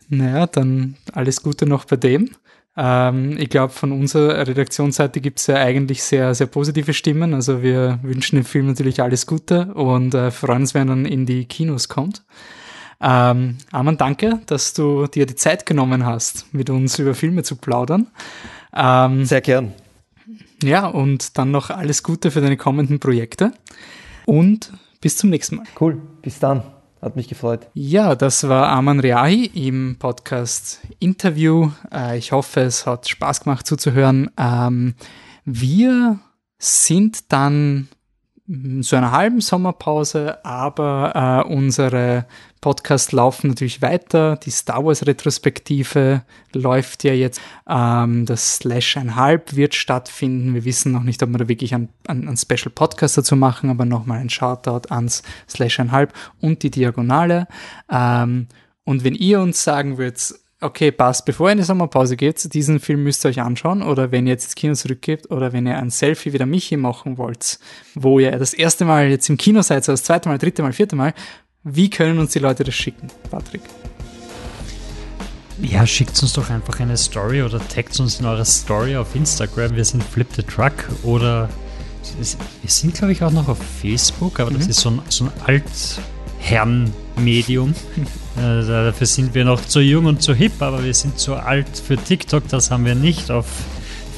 Naja, 0.10 0.48
dann 0.48 0.96
alles 1.14 1.44
Gute 1.44 1.66
noch 1.66 1.86
bei 1.86 1.96
dem. 1.96 2.30
Ähm, 2.76 3.38
ich 3.38 3.50
glaube, 3.50 3.74
von 3.74 3.92
unserer 3.92 4.48
Redaktionsseite 4.48 5.22
gibt 5.22 5.40
es 5.40 5.48
ja 5.48 5.56
eigentlich 5.56 6.04
sehr, 6.04 6.34
sehr 6.34 6.48
positive 6.48 6.94
Stimmen. 6.94 7.34
Also 7.34 7.62
wir 7.62 8.00
wünschen 8.02 8.36
dem 8.38 8.46
Film 8.46 8.68
natürlich 8.68 9.02
alles 9.02 9.28
Gute 9.28 9.74
und 9.74 10.14
äh, 10.14 10.32
freuen 10.32 10.62
uns, 10.62 10.74
wenn 10.74 10.88
er 10.88 10.96
dann 10.96 11.06
in 11.06 11.26
die 11.26 11.46
Kinos 11.46 11.88
kommt. 11.88 12.24
Ähm, 13.02 13.58
Arman, 13.72 13.98
danke, 13.98 14.40
dass 14.46 14.74
du 14.74 15.08
dir 15.08 15.26
die 15.26 15.36
Zeit 15.36 15.66
genommen 15.66 16.06
hast, 16.06 16.54
mit 16.54 16.70
uns 16.70 16.98
über 17.00 17.14
Filme 17.14 17.44
zu 17.44 17.58
plaudern. 17.58 18.08
Ähm, 18.74 19.26
sehr 19.26 19.42
gern. 19.42 19.74
Ja, 20.64 20.88
und 20.88 21.38
dann 21.38 21.52
noch 21.52 21.70
alles 21.70 22.02
Gute 22.02 22.32
für 22.32 22.42
deine 22.42 22.58
kommenden 22.58 23.00
Projekte. 23.00 23.52
Und 24.26 24.72
bis 25.02 25.18
zum 25.18 25.30
nächsten 25.30 25.58
Mal. 25.58 25.66
Cool, 25.80 26.02
bis 26.22 26.40
dann. 26.40 26.64
Hat 27.04 27.18
mich 27.18 27.28
gefreut. 27.28 27.68
Ja, 27.74 28.16
das 28.16 28.48
war 28.48 28.70
Arman 28.70 29.02
Reahi 29.02 29.48
im 29.48 29.98
Podcast 30.00 30.80
Interview. 31.00 31.70
Äh, 31.94 32.18
ich 32.18 32.32
hoffe, 32.32 32.62
es 32.62 32.88
hat 32.88 33.10
Spaß 33.10 33.42
gemacht 33.42 33.68
zuzuhören. 33.68 34.32
Ähm, 34.38 34.96
wir 35.44 36.20
sind 36.60 37.34
dann 37.34 37.90
zu 38.82 38.96
einer 38.96 39.12
halben 39.12 39.42
Sommerpause, 39.42 40.46
aber 40.46 41.44
äh, 41.46 41.54
unsere 41.54 42.26
Podcasts 42.64 43.12
laufen 43.12 43.50
natürlich 43.50 43.82
weiter. 43.82 44.38
Die 44.38 44.50
Star 44.50 44.86
Wars 44.86 45.06
Retrospektive 45.06 46.22
läuft 46.54 47.04
ja 47.04 47.12
jetzt. 47.14 47.42
Ähm, 47.68 48.26
das 48.26 48.56
Slash 48.56 48.96
einhalb 48.96 49.58
wird 49.58 49.76
stattfinden. 49.76 50.54
Wir 50.54 50.64
wissen 50.64 50.94
noch 50.94 51.04
nicht, 51.04 51.22
ob 51.24 51.30
wir 51.32 51.40
da 51.40 51.50
wirklich 51.50 51.76
einen, 51.76 51.90
einen 52.08 52.38
Special 52.38 52.72
Podcast 52.74 53.18
dazu 53.18 53.36
machen, 53.36 53.70
aber 53.70 53.84
nochmal 53.84 54.20
ein 54.20 54.30
Shoutout 54.30 54.88
ans 54.94 55.24
Slash 55.50 55.82
einhalb 55.82 56.14
und 56.40 56.64
die 56.64 56.72
Diagonale. 56.72 57.50
Ähm, 57.92 58.48
und 58.86 59.04
wenn 59.04 59.16
ihr 59.16 59.42
uns 59.42 59.62
sagen 59.62 59.98
würdet, 59.98 60.34
okay, 60.64 60.92
passt, 60.92 61.26
bevor 61.26 61.50
ihr 61.50 61.54
in 61.54 61.58
die 61.58 61.66
Sommerpause 61.66 62.16
geht, 62.16 62.54
diesen 62.54 62.80
Film 62.80 63.04
müsst 63.04 63.26
ihr 63.26 63.30
euch 63.30 63.42
anschauen 63.42 63.84
oder 63.84 64.12
wenn 64.12 64.26
ihr 64.26 64.32
jetzt 64.32 64.46
ins 64.46 64.56
Kino 64.56 64.74
zurückgebt 64.74 65.30
oder 65.30 65.52
wenn 65.52 65.68
ihr 65.68 65.78
ein 65.78 65.90
Selfie 65.90 66.32
wie 66.32 66.38
der 66.38 66.48
Michi 66.48 66.78
machen 66.78 67.18
wollt, 67.18 67.60
wo 67.94 68.20
ihr 68.20 68.32
das 68.32 68.54
erste 68.54 68.86
Mal 68.86 69.10
jetzt 69.10 69.30
im 69.30 69.38
Kino 69.38 69.62
seid, 69.62 69.84
so 69.84 69.92
das 69.92 70.04
zweite 70.04 70.30
Mal, 70.30 70.38
dritte 70.38 70.64
Mal, 70.64 70.72
vierte 70.72 70.96
Mal, 70.96 71.14
wie 71.64 71.90
können 71.90 72.20
uns 72.20 72.32
die 72.32 72.40
Leute 72.40 72.64
das 72.64 72.76
schicken, 72.76 73.08
Patrick? 73.32 73.62
Ja, 75.62 75.88
schickt 75.88 76.22
uns 76.22 76.34
doch 76.34 76.50
einfach 76.50 76.80
eine 76.80 76.98
Story 76.98 77.42
oder 77.42 77.60
taggt 77.68 77.98
uns 78.00 78.20
in 78.20 78.26
eurer 78.26 78.44
Story 78.44 78.98
auf 78.98 79.16
Instagram. 79.16 79.76
Wir 79.76 79.86
sind 79.86 80.04
Flip 80.04 80.28
the 80.36 80.44
Truck 80.44 80.74
oder 81.04 81.48
wir 82.18 82.70
sind, 82.70 82.96
glaube 82.96 83.14
ich, 83.14 83.24
auch 83.24 83.32
noch 83.32 83.48
auf 83.48 83.60
Facebook, 83.82 84.42
aber 84.42 84.52
mhm. 84.52 84.58
das 84.58 84.68
ist 84.68 84.82
so 84.82 84.90
ein, 84.90 85.02
so 85.08 85.26
ein 85.26 85.32
Altherren-Medium. 86.50 87.74
äh, 88.38 88.68
dafür 88.68 89.08
sind 89.08 89.34
wir 89.34 89.46
noch 89.46 89.62
zu 89.62 89.80
jung 89.80 90.06
und 90.06 90.22
zu 90.22 90.34
hip, 90.34 90.62
aber 90.62 90.84
wir 90.84 90.94
sind 90.94 91.18
zu 91.18 91.36
alt 91.36 91.70
für 91.78 91.96
TikTok, 91.96 92.46
das 92.50 92.72
haben 92.72 92.84
wir 92.86 92.96
nicht. 92.96 93.32
Auf 93.32 93.48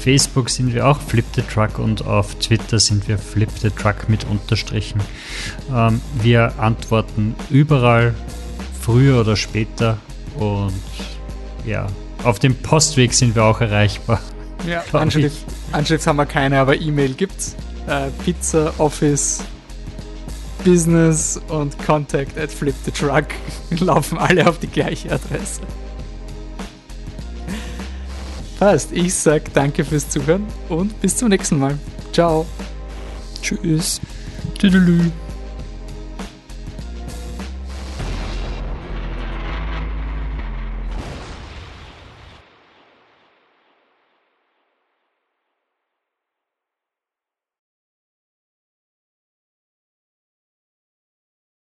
Facebook 0.05 0.51
sind 0.51 0.75
wir 0.75 0.85
auch 0.85 1.01
Flip 1.01 1.25
the 1.35 1.41
Truck 1.41 1.79
und 1.79 2.05
auf 2.05 2.35
Twitter 2.35 2.77
sind 2.77 3.07
wir 3.07 3.17
Flip 3.17 3.49
the 3.59 3.71
Truck 3.71 4.07
mit 4.07 4.23
Unterstrichen. 4.25 5.01
Ähm, 5.73 5.99
wir 6.21 6.53
antworten 6.59 7.35
überall, 7.49 8.13
früher 8.79 9.21
oder 9.21 9.35
später 9.35 9.97
und 10.37 10.79
ja, 11.65 11.87
auf 12.23 12.37
dem 12.37 12.53
Postweg 12.53 13.15
sind 13.15 13.33
wir 13.33 13.45
auch 13.45 13.61
erreichbar. 13.61 14.21
Ja, 14.67 14.83
Anschrift, 14.93 15.37
Anschrift 15.71 16.05
haben 16.05 16.17
wir 16.17 16.27
keine, 16.27 16.59
aber 16.59 16.75
E-Mail 16.75 17.15
gibt's. 17.15 17.55
Äh, 17.87 18.09
Pizza, 18.23 18.75
Office, 18.77 19.43
Business 20.63 21.41
und 21.47 21.79
Contact 21.83 22.37
at 22.37 22.51
Flip 22.51 22.75
the 22.85 22.91
Truck 22.91 23.25
laufen 23.79 24.19
alle 24.19 24.47
auf 24.47 24.59
die 24.59 24.67
gleiche 24.67 25.11
Adresse. 25.11 25.61
Passt. 28.59 28.91
Ich 28.91 29.13
sag 29.13 29.53
danke 29.53 29.83
fürs 29.83 30.09
Zuhören 30.09 30.45
und 30.69 30.99
bis 31.01 31.17
zum 31.17 31.29
nächsten 31.29 31.59
Mal. 31.59 31.77
Ciao. 32.13 32.45
Tschüss. 33.41 33.99
Tüdelü. 34.57 35.11